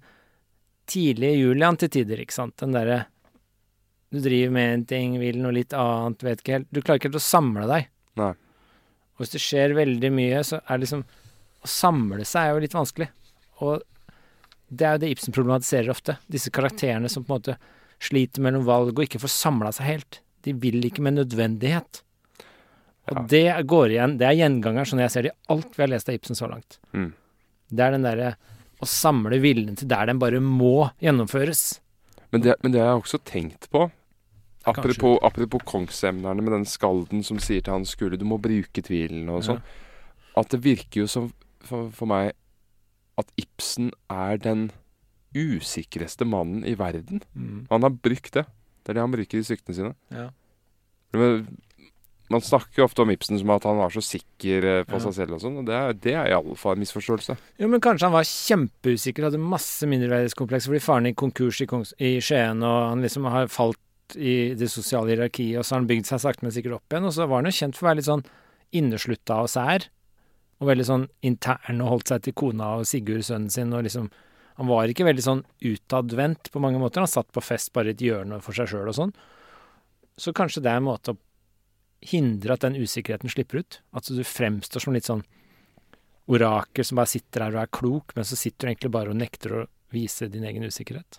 tidlige 0.90 1.40
Julian 1.40 1.78
til 1.82 1.92
tider, 1.92 2.22
ikke 2.24 2.36
sant. 2.36 2.56
Den 2.62 2.76
derre 2.76 3.04
Du 4.14 4.20
driver 4.22 4.52
med 4.54 4.74
en 4.74 4.86
ting, 4.86 5.16
vil 5.18 5.40
noe 5.42 5.56
litt 5.56 5.74
annet, 5.74 6.22
vet 6.22 6.44
ikke 6.44 6.58
helt 6.60 6.68
Du 6.70 6.82
klarer 6.82 7.02
ikke 7.02 7.10
helt 7.10 7.22
å 7.22 7.26
samle 7.26 7.66
deg. 7.70 7.90
Nei. 8.22 8.34
Og 9.14 9.24
hvis 9.24 9.34
det 9.34 9.42
skjer 9.42 9.74
veldig 9.78 10.12
mye, 10.14 10.44
så 10.46 10.60
er 10.62 10.78
det 10.78 10.86
liksom 10.86 11.04
Å 11.64 11.72
samle 11.72 12.26
seg 12.28 12.46
er 12.50 12.54
jo 12.54 12.64
litt 12.66 12.78
vanskelig. 12.78 13.10
Og 13.66 13.82
det 14.78 14.86
er 14.88 14.98
jo 14.98 15.02
det 15.04 15.12
Ibsen 15.14 15.36
problematiserer 15.36 15.92
ofte. 15.94 16.18
Disse 16.32 16.52
karakterene 16.54 17.10
som 17.12 17.26
på 17.26 17.34
en 17.34 17.40
måte 17.42 17.58
sliter 18.04 18.44
mellom 18.44 18.66
valg 18.68 18.94
og 18.98 19.06
ikke 19.06 19.22
får 19.24 19.32
samla 19.32 19.72
seg 19.76 19.88
helt. 19.90 20.20
De 20.44 20.54
vil 20.60 20.84
ikke 20.84 21.04
med 21.06 21.18
nødvendighet. 21.20 22.02
Og 23.12 23.18
Ja. 23.18 23.24
det 23.28 23.68
går 23.68 23.90
igjen, 23.92 24.18
det 24.18 24.28
er 24.28 24.38
gjengangeren 24.40 24.88
sånn 24.88 25.00
jeg 25.04 25.12
ser 25.12 25.22
det 25.28 25.32
i 25.34 25.40
alt 25.52 25.76
vi 25.76 25.84
har 25.84 25.92
lest 25.92 26.10
av 26.10 26.16
Ibsen 26.16 26.36
så 26.40 26.48
langt. 26.50 26.80
Mm. 26.94 27.14
Det 27.70 27.84
er 27.84 27.92
den 27.92 28.06
derre 28.06 28.36
å 28.82 28.88
samle 28.88 29.40
viljen 29.44 29.76
til 29.80 29.88
der 29.92 30.06
den 30.08 30.20
bare 30.20 30.40
må 30.40 30.90
gjennomføres. 31.02 31.80
Men 32.32 32.42
det, 32.42 32.56
men 32.64 32.72
det 32.72 32.82
har 32.82 32.94
jeg 32.94 33.04
også 33.04 33.20
tenkt 33.24 33.70
på. 33.72 33.90
Apropos, 34.66 35.20
apropos 35.22 35.60
kongsemnerne 35.68 36.42
med 36.42 36.54
den 36.54 36.66
skalden 36.66 37.24
som 37.24 37.40
sier 37.44 37.62
til 37.62 37.74
han 37.76 37.86
skule 37.88 38.18
du 38.18 38.24
må 38.24 38.38
bruke 38.40 38.82
tvilen 38.82 39.28
og 39.30 39.44
sånn. 39.44 39.60
At 40.40 40.54
det 40.54 40.62
virker 40.64 41.04
jo 41.04 41.08
som 41.12 41.34
for, 41.64 41.90
for 41.92 42.08
meg 42.08 42.32
at 43.22 43.30
Ibsen 43.40 43.92
er 44.12 44.38
den 44.42 44.72
usikreste 45.34 46.26
mannen 46.30 46.64
i 46.66 46.76
verden. 46.78 47.22
Mm. 47.36 47.66
Han 47.72 47.86
har 47.86 47.94
brukt 47.96 48.34
det. 48.36 48.46
Det 48.84 48.92
er 48.94 48.98
det 49.00 49.06
han 49.06 49.14
bruker 49.14 49.40
i 49.40 49.46
stykkene 49.48 49.78
sine. 49.78 49.94
Ja. 50.14 50.28
Men, 51.14 51.46
man 52.34 52.42
snakker 52.42 52.82
jo 52.82 52.86
ofte 52.88 53.04
om 53.04 53.12
Ibsen 53.14 53.38
som 53.38 53.52
at 53.54 53.66
han 53.68 53.78
var 53.78 53.92
så 53.94 54.02
sikker 54.02 54.66
eh, 54.66 54.84
på 54.88 54.98
Ja. 54.98 55.02
seg 55.06 55.14
selv 55.18 55.36
og 55.38 55.42
sånn, 55.44 55.58
og 55.62 55.66
det 55.68 55.76
er, 55.78 55.94
det 55.94 56.14
er 56.18 56.30
i 56.32 56.36
alle 56.38 56.56
fall 56.58 56.78
en 56.78 56.82
misforståelse. 56.82 57.36
Jo, 57.62 57.68
men 57.70 57.82
kanskje 57.84 58.08
han 58.08 58.16
var 58.16 58.26
kjempeusikker, 58.30 59.28
hadde 59.28 59.42
masse 59.42 59.86
mindreverdighetskomplekser 59.92 60.72
fordi 60.72 60.82
faren 60.86 61.10
gikk 61.12 61.20
konkurs 61.22 61.62
i, 61.62 61.68
Kongs 61.70 61.94
i 62.02 62.16
Skien, 62.24 62.64
og 62.66 62.78
han 62.90 63.04
liksom 63.06 63.28
har 63.30 63.52
falt 63.54 64.18
i 64.18 64.54
det 64.58 64.70
sosiale 64.72 65.14
hierarkiet, 65.14 65.60
og 65.60 65.66
så 65.66 65.76
har 65.76 65.84
han 65.84 65.90
bygd 65.92 66.10
seg 66.10 66.24
sakte, 66.26 66.46
men 66.46 66.54
sikkert 66.56 66.80
opp 66.80 66.94
igjen. 66.96 67.06
Og 67.10 67.14
så 67.16 67.28
var 67.30 67.42
han 67.44 67.50
jo 67.52 67.56
kjent 67.60 67.78
for 67.78 67.86
å 67.86 67.90
være 67.92 68.02
litt 68.02 68.10
sånn 68.10 68.26
inneslutta 68.74 69.38
og 69.46 69.52
sær, 69.54 69.86
og 70.64 70.70
veldig 70.72 70.86
sånn 70.88 71.04
intern 71.28 71.82
og 71.84 71.90
holdt 71.98 72.14
seg 72.14 72.24
til 72.26 72.36
kona 72.40 72.70
og 72.80 72.88
Sigurd, 72.88 73.26
sønnen 73.28 73.52
sin, 73.54 73.74
og 73.76 73.84
liksom 73.86 74.10
Han 74.56 74.68
var 74.70 74.86
ikke 74.88 75.06
veldig 75.08 75.24
sånn 75.26 75.40
utadvendt 75.66 76.52
på 76.54 76.60
mange 76.62 76.78
måter. 76.78 77.02
Han 77.02 77.10
satt 77.10 77.32
på 77.34 77.42
fest 77.42 77.72
bare 77.74 77.90
i 77.90 77.96
et 77.96 78.02
hjørne 78.06 78.38
for 78.46 78.54
seg 78.54 78.68
sjøl 78.70 78.92
og 78.92 78.94
sånn. 78.94 79.14
Så 80.16 80.30
kanskje 80.38 80.62
det 80.62 80.70
er 80.70 80.78
en 80.78 80.86
måte 80.86 81.16
å 81.16 81.18
hindre 82.06 82.54
at 82.54 82.62
den 82.62 82.76
usikkerheten 82.78 83.32
slipper 83.34 83.64
ut. 83.64 83.80
At 83.98 84.06
du 84.14 84.22
fremstår 84.24 84.84
som 84.86 84.94
litt 84.94 85.10
sånn 85.10 85.24
orakel 86.30 86.86
som 86.86 87.02
bare 87.02 87.10
sitter 87.16 87.48
her 87.48 87.58
og 87.58 87.64
er 87.64 87.72
klok, 87.80 88.14
men 88.16 88.24
så 88.30 88.38
sitter 88.38 88.68
du 88.68 88.72
egentlig 88.76 88.92
bare 88.94 89.10
og 89.10 89.18
nekter 89.24 89.58
å 89.58 89.64
vise 89.92 90.30
din 90.30 90.46
egen 90.46 90.70
usikkerhet. 90.70 91.18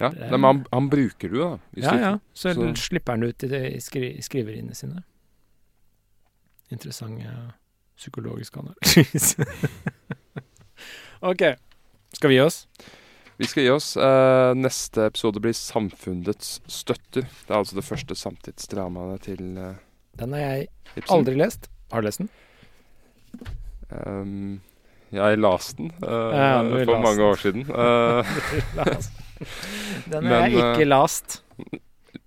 Ja, 0.00 0.10
er- 0.10 0.34
men 0.34 0.42
han, 0.48 0.64
han 0.72 0.90
bruker 0.90 1.30
du, 1.30 1.38
da. 1.44 1.52
Ja, 1.78 1.94
ja. 1.94 2.12
Så, 2.34 2.54
Så- 2.58 2.74
slipper 2.90 3.12
han 3.14 3.22
ut 3.22 3.44
i, 3.46 3.52
det, 3.54 3.62
i, 3.76 3.78
skri, 3.80 4.16
i 4.18 4.26
skriveriene 4.26 4.74
sine. 4.74 5.04
Interessant 6.74 7.22
ja, 7.22 7.38
psykologisk 8.00 8.56
analyse. 8.56 9.44
ok. 11.30 11.42
Skal 12.16 12.32
vi 12.32 12.38
gi 12.38 12.42
oss? 12.44 12.62
Vi 13.40 13.48
skal 13.48 13.64
gi 13.64 13.70
oss. 13.72 13.92
Eh, 13.96 14.52
neste 14.56 15.06
episode 15.08 15.40
blir 15.40 15.52
'Samfunnets 15.56 16.58
støtter'. 16.68 17.24
Det 17.46 17.50
er 17.52 17.58
altså 17.60 17.76
det 17.78 17.84
første 17.86 18.16
samtidsdramaet 18.16 19.22
til 19.28 19.56
eh, 19.58 19.74
Den 20.18 20.32
har 20.36 20.40
jeg 20.40 20.66
Ibsen. 20.96 21.14
aldri 21.16 21.36
lest. 21.40 21.70
Har 21.92 22.00
du 22.02 22.06
lest 22.08 22.18
den? 22.24 22.28
Um, 23.90 24.60
jeg 25.10 25.38
leste 25.42 25.76
den 25.80 25.90
uh, 26.04 26.30
Ja, 26.30 26.60
for 26.62 27.00
mange 27.02 27.16
den. 27.18 27.26
år 27.30 27.34
siden. 27.40 27.64
Uh, 27.70 28.24
Den 30.12 30.26
har 30.26 30.42
jeg 30.44 30.52
Men, 30.52 30.58
ikke 30.58 30.82
eh, 30.84 30.86
last. 30.86 31.42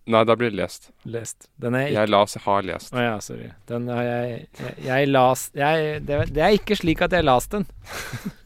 Nei, 0.05 0.23
da 0.27 0.35
blir 0.35 0.51
det 0.51 0.57
lest. 0.59 0.89
lest. 1.05 1.49
Den 1.61 1.75
er 1.79 1.87
ikke 1.87 1.99
Jeg 2.01 2.09
las, 2.11 2.33
har 2.45 2.63
lest. 2.67 2.93
Å 2.93 3.03
ja, 3.03 3.17
sorry. 3.23 3.51
Den 3.69 3.87
har 3.87 4.03
jeg 4.03 4.47
Jeg, 4.59 4.75
jeg 4.87 5.07
las 5.11 5.49
jeg, 5.55 5.99
det, 6.07 6.21
det 6.35 6.43
er 6.43 6.55
ikke 6.57 6.75
slik 6.79 7.01
at 7.05 7.11
jeg 7.15 7.23
las 7.27 7.47
den. 7.53 7.65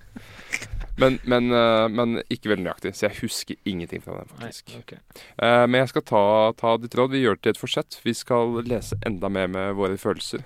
Men, 0.98 1.20
men, 1.30 1.52
eh, 1.54 1.88
men 1.94 2.16
ikke 2.34 2.50
veldig 2.50 2.64
nøyaktig, 2.66 2.92
så 2.98 3.04
jeg 3.06 3.20
husker 3.20 3.58
ingenting 3.70 4.02
fra 4.02 4.16
den, 4.18 4.32
faktisk. 4.34 4.72
ok. 4.80 4.94
Eh, 4.98 5.66
men 5.70 5.84
jeg 5.84 5.92
skal 5.92 6.04
ta, 6.10 6.22
ta 6.58 6.72
ditt 6.82 6.96
råd. 6.98 7.12
Vi 7.14 7.20
gjør 7.22 7.38
det 7.38 7.44
til 7.46 7.54
et 7.54 7.60
forsett. 7.62 8.00
Vi 8.02 8.16
skal 8.18 8.56
lese 8.66 8.98
enda 9.06 9.30
mer 9.30 9.46
med 9.54 9.76
våre 9.78 10.00
følelser. 10.02 10.42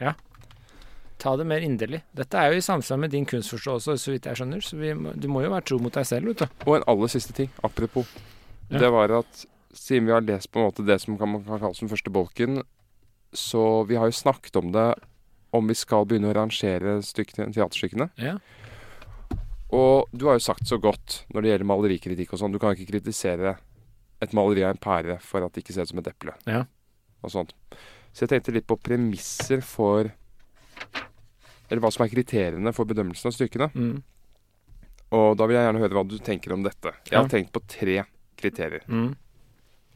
Ja. 0.00 0.14
Ta 1.20 1.34
det 1.36 1.44
mer 1.50 1.60
inderlig. 1.60 2.00
Dette 2.16 2.40
er 2.40 2.54
jo 2.54 2.62
i 2.62 2.64
samsvar 2.64 2.96
med 3.02 3.12
din 3.12 3.28
kunstforståelse, 3.28 3.98
så 4.00 4.14
vidt 4.14 4.30
jeg 4.30 4.40
skjønner. 4.40 4.64
Så 4.64 4.80
vi 4.80 4.94
må, 4.96 5.12
du 5.12 5.28
må 5.28 5.44
jo 5.44 5.52
være 5.52 5.66
tro 5.68 5.76
mot 5.84 5.92
deg 6.00 6.08
selv, 6.08 6.32
vet 6.32 6.46
du. 6.46 6.64
Og 6.64 6.78
en 6.78 6.86
aller 6.94 7.12
siste 7.12 7.36
ting, 7.36 7.52
apropos. 7.60 8.08
Ja. 8.70 8.80
Det 8.80 8.88
var 8.96 9.12
at 9.20 9.44
siden 9.72 10.06
vi 10.06 10.12
har 10.12 10.20
lest 10.26 10.50
på 10.52 10.60
en 10.60 10.66
måte 10.70 10.84
det 10.86 10.98
som 11.02 11.16
kan, 11.18 11.28
man 11.30 11.44
kan 11.44 11.60
kalle 11.62 11.78
den 11.78 11.88
første 11.92 12.10
bolken, 12.10 12.62
så 13.32 13.84
vi 13.86 13.96
har 14.00 14.10
jo 14.10 14.16
snakket 14.18 14.56
om 14.56 14.72
det 14.74 14.88
om 15.54 15.66
vi 15.66 15.74
skal 15.74 16.04
begynne 16.06 16.30
å 16.30 16.34
rangere 16.36 16.96
stykkene, 17.02 17.48
teaterstykkene. 17.54 18.10
Ja. 18.22 18.36
Og 19.74 20.10
du 20.14 20.26
har 20.26 20.38
jo 20.38 20.42
sagt 20.42 20.66
så 20.66 20.78
godt 20.82 21.24
når 21.30 21.42
det 21.42 21.50
gjelder 21.52 21.68
malerikritikk 21.70 22.32
og 22.34 22.40
sånn, 22.42 22.54
du 22.54 22.58
kan 22.62 22.74
ikke 22.74 22.88
kritisere 22.90 23.56
et 24.20 24.34
maleri 24.36 24.64
av 24.66 24.74
en 24.74 24.82
pære 24.82 25.18
for 25.22 25.46
at 25.46 25.54
det 25.54 25.62
ikke 25.64 25.74
ser 25.76 25.86
ut 25.86 25.92
som 25.92 26.02
et 26.02 26.10
eple. 26.10 26.34
Ja. 26.50 26.64
Og 27.22 27.32
sånt. 27.34 27.54
Så 28.12 28.24
jeg 28.26 28.32
tenkte 28.34 28.54
litt 28.54 28.66
på 28.66 28.78
premisser 28.80 29.62
for 29.62 30.10
Eller 31.70 31.78
hva 31.84 31.90
som 31.94 32.02
er 32.02 32.10
kriteriene 32.10 32.72
for 32.74 32.88
bedømmelsen 32.90 33.28
av 33.30 33.34
stykkene. 33.36 33.68
Mm. 33.78 34.00
Og 35.14 35.36
da 35.38 35.46
vil 35.46 35.54
jeg 35.54 35.66
gjerne 35.68 35.82
høre 35.84 35.94
hva 35.94 36.02
du 36.10 36.16
tenker 36.18 36.54
om 36.56 36.64
dette. 36.66 36.90
Jeg 37.06 37.12
Ja. 37.14 37.20
har 37.22 37.28
tenkt 37.30 37.52
på 37.54 37.62
tre 37.66 38.04
kriterier. 38.36 38.82
Mm. 38.88 39.14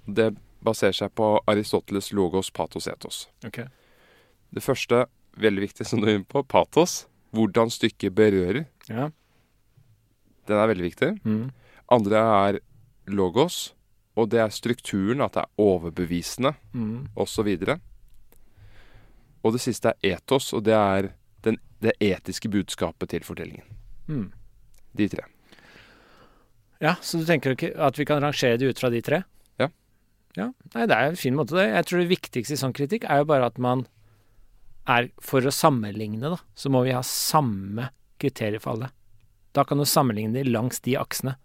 Det 0.06 0.34
baserer 0.64 0.92
seg 0.96 1.12
på 1.14 1.40
Aristoteles 1.48 2.12
logos 2.12 2.50
patos 2.50 2.86
etos. 2.88 3.28
Ok. 3.46 3.62
Det 4.54 4.62
første, 4.62 5.04
veldig 5.36 5.64
viktig 5.68 5.86
som 5.86 6.00
du 6.00 6.08
er 6.08 6.18
inne 6.18 6.28
på, 6.28 6.42
patos. 6.46 7.06
Hvordan 7.34 7.70
stykket 7.74 8.14
berører. 8.14 8.66
Ja. 8.88 9.08
Den 10.46 10.56
er 10.60 10.68
veldig 10.70 10.84
viktig. 10.86 11.10
Mm. 11.24 11.50
Andre 11.92 12.20
er 12.48 12.60
logos, 13.10 13.72
og 14.16 14.30
det 14.30 14.40
er 14.44 14.52
strukturen, 14.54 15.20
at 15.24 15.32
det 15.34 15.42
er 15.42 15.62
overbevisende, 15.64 16.54
Mm. 16.72 17.08
osv. 17.16 17.48
Og 19.44 19.52
det 19.52 19.60
siste 19.60 19.88
er 19.92 20.14
etos, 20.16 20.52
og 20.56 20.62
det 20.64 20.72
er 20.74 21.10
den, 21.42 21.58
det 21.82 21.92
etiske 22.00 22.48
budskapet 22.48 23.08
til 23.10 23.20
fortellingen. 23.26 23.66
Mm. 24.08 24.30
De 24.96 25.08
tre. 25.08 25.24
Ja, 26.80 26.94
så 27.00 27.18
du 27.18 27.24
tenker 27.26 27.54
ikke 27.56 27.72
at 27.80 27.98
vi 27.98 28.04
kan 28.04 28.22
rangere 28.22 28.56
det 28.58 28.68
ut 28.70 28.78
fra 28.80 28.90
de 28.90 29.00
tre? 29.04 29.22
Ja. 30.36 30.48
Nei, 30.74 30.86
det 30.90 30.96
er 30.96 31.12
en 31.12 31.16
fin 31.20 31.34
måte, 31.38 31.54
det. 31.54 31.68
Jeg 31.70 31.86
tror 31.86 32.00
det 32.02 32.10
viktigste 32.10 32.56
i 32.56 32.60
sånn 32.60 32.74
kritikk 32.74 33.04
er 33.06 33.22
jo 33.22 33.28
bare 33.30 33.46
at 33.46 33.58
man 33.62 33.86
er 34.86 35.06
For 35.24 35.40
å 35.40 35.52
sammenligne, 35.54 36.20
da, 36.28 36.36
så 36.54 36.68
må 36.68 36.82
vi 36.84 36.92
ha 36.92 37.00
samme 37.06 37.86
kriterier 38.20 38.60
for 38.60 38.74
alle. 38.74 38.90
Da 39.56 39.64
kan 39.64 39.78
du 39.80 39.86
sammenligne 39.88 40.34
de 40.36 40.42
langs 40.50 40.80
de 40.84 40.96
aksene. 41.00 41.36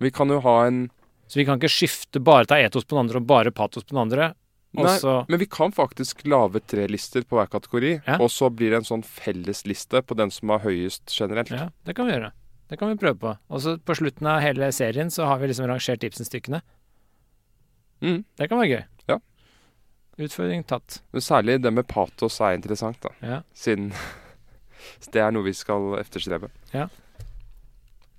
Vi 0.00 0.10
kan 0.14 0.28
jo 0.32 0.38
ha 0.40 0.66
en 0.66 0.86
Så 1.28 1.40
vi 1.40 1.44
kan 1.44 1.58
ikke 1.58 1.68
skifte 1.72 2.22
bare 2.22 2.46
ta 2.46 2.54
etos 2.62 2.84
på 2.86 2.94
den 2.94 3.02
andre 3.04 3.18
og 3.20 3.26
bare 3.26 3.50
patos 3.50 3.82
på 3.84 3.90
den 3.96 4.04
andre. 4.06 4.30
Nei, 4.76 4.92
så 5.00 5.24
men 5.28 5.40
vi 5.40 5.46
kan 5.50 5.72
faktisk 5.72 6.22
lage 6.28 6.60
tre 6.68 6.86
lister 6.86 7.22
på 7.24 7.36
hver 7.38 7.48
kategori, 7.48 8.02
Ja. 8.06 8.18
og 8.20 8.28
så 8.30 8.50
blir 8.54 8.70
det 8.70 8.76
en 8.82 8.88
sånn 8.88 9.02
fellesliste 9.04 10.02
på 10.06 10.14
den 10.16 10.30
som 10.30 10.48
har 10.50 10.60
høyest 10.60 11.08
generelt. 11.10 11.50
Ja, 11.50 11.70
det 11.84 11.96
kan 11.96 12.06
vi 12.06 12.12
gjøre. 12.12 12.32
Det 12.68 12.78
kan 12.78 12.88
vi 12.88 12.96
prøve 13.00 13.18
på. 13.18 13.38
Og 13.50 13.60
så 13.60 13.76
på 13.78 13.94
slutten 13.96 14.26
av 14.26 14.40
hele 14.42 14.70
serien 14.72 15.08
så 15.10 15.24
har 15.26 15.38
vi 15.38 15.48
liksom 15.48 15.66
rangert 15.66 16.04
Ibsen-stykkene. 16.04 16.60
Mm. 18.04 18.22
Det 18.36 18.48
kan 18.48 18.60
være 18.60 18.68
gøy. 18.70 18.84
Ja. 19.08 19.18
Utfordring 20.26 20.64
tatt. 20.68 21.00
Men 21.12 21.24
særlig 21.24 21.58
det 21.62 21.72
med 21.72 21.86
patos 21.88 22.40
er 22.40 22.56
interessant, 22.56 23.00
da. 23.02 23.12
Ja. 23.22 23.40
Siden 23.56 23.92
det 25.12 25.22
er 25.22 25.34
noe 25.34 25.46
vi 25.46 25.54
skal 25.56 25.98
efterstrebe. 26.00 26.50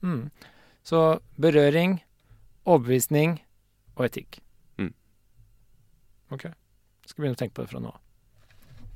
Mm. 0.02 0.30
Så 0.88 1.20
berøring, 1.41 1.99
overbevisning 2.66 3.40
og 3.98 4.06
etikk. 4.08 4.40
Mm. 4.78 4.94
Ok. 6.32 6.48
Skal 7.08 7.22
begynne 7.24 7.38
å 7.38 7.41
tenke 7.41 7.58
på 7.58 7.66
det 7.66 7.74
fra 7.74 7.82
nå 7.84 7.91
av. 7.91 8.02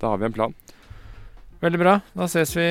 Da 0.01 0.13
har 0.13 0.21
vi 0.21 0.29
en 0.29 0.33
plan. 0.33 0.55
Veldig 1.61 1.79
bra. 1.81 1.99
Da 2.17 2.25
ses 2.31 2.55
vi 2.57 2.69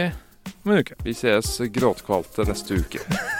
om 0.65 0.73
en 0.73 0.83
uke. 0.83 0.99
Vi 1.07 1.15
ses 1.15 1.61
gråtkvalte 1.71 2.49
neste 2.49 2.81
uke. 2.83 3.05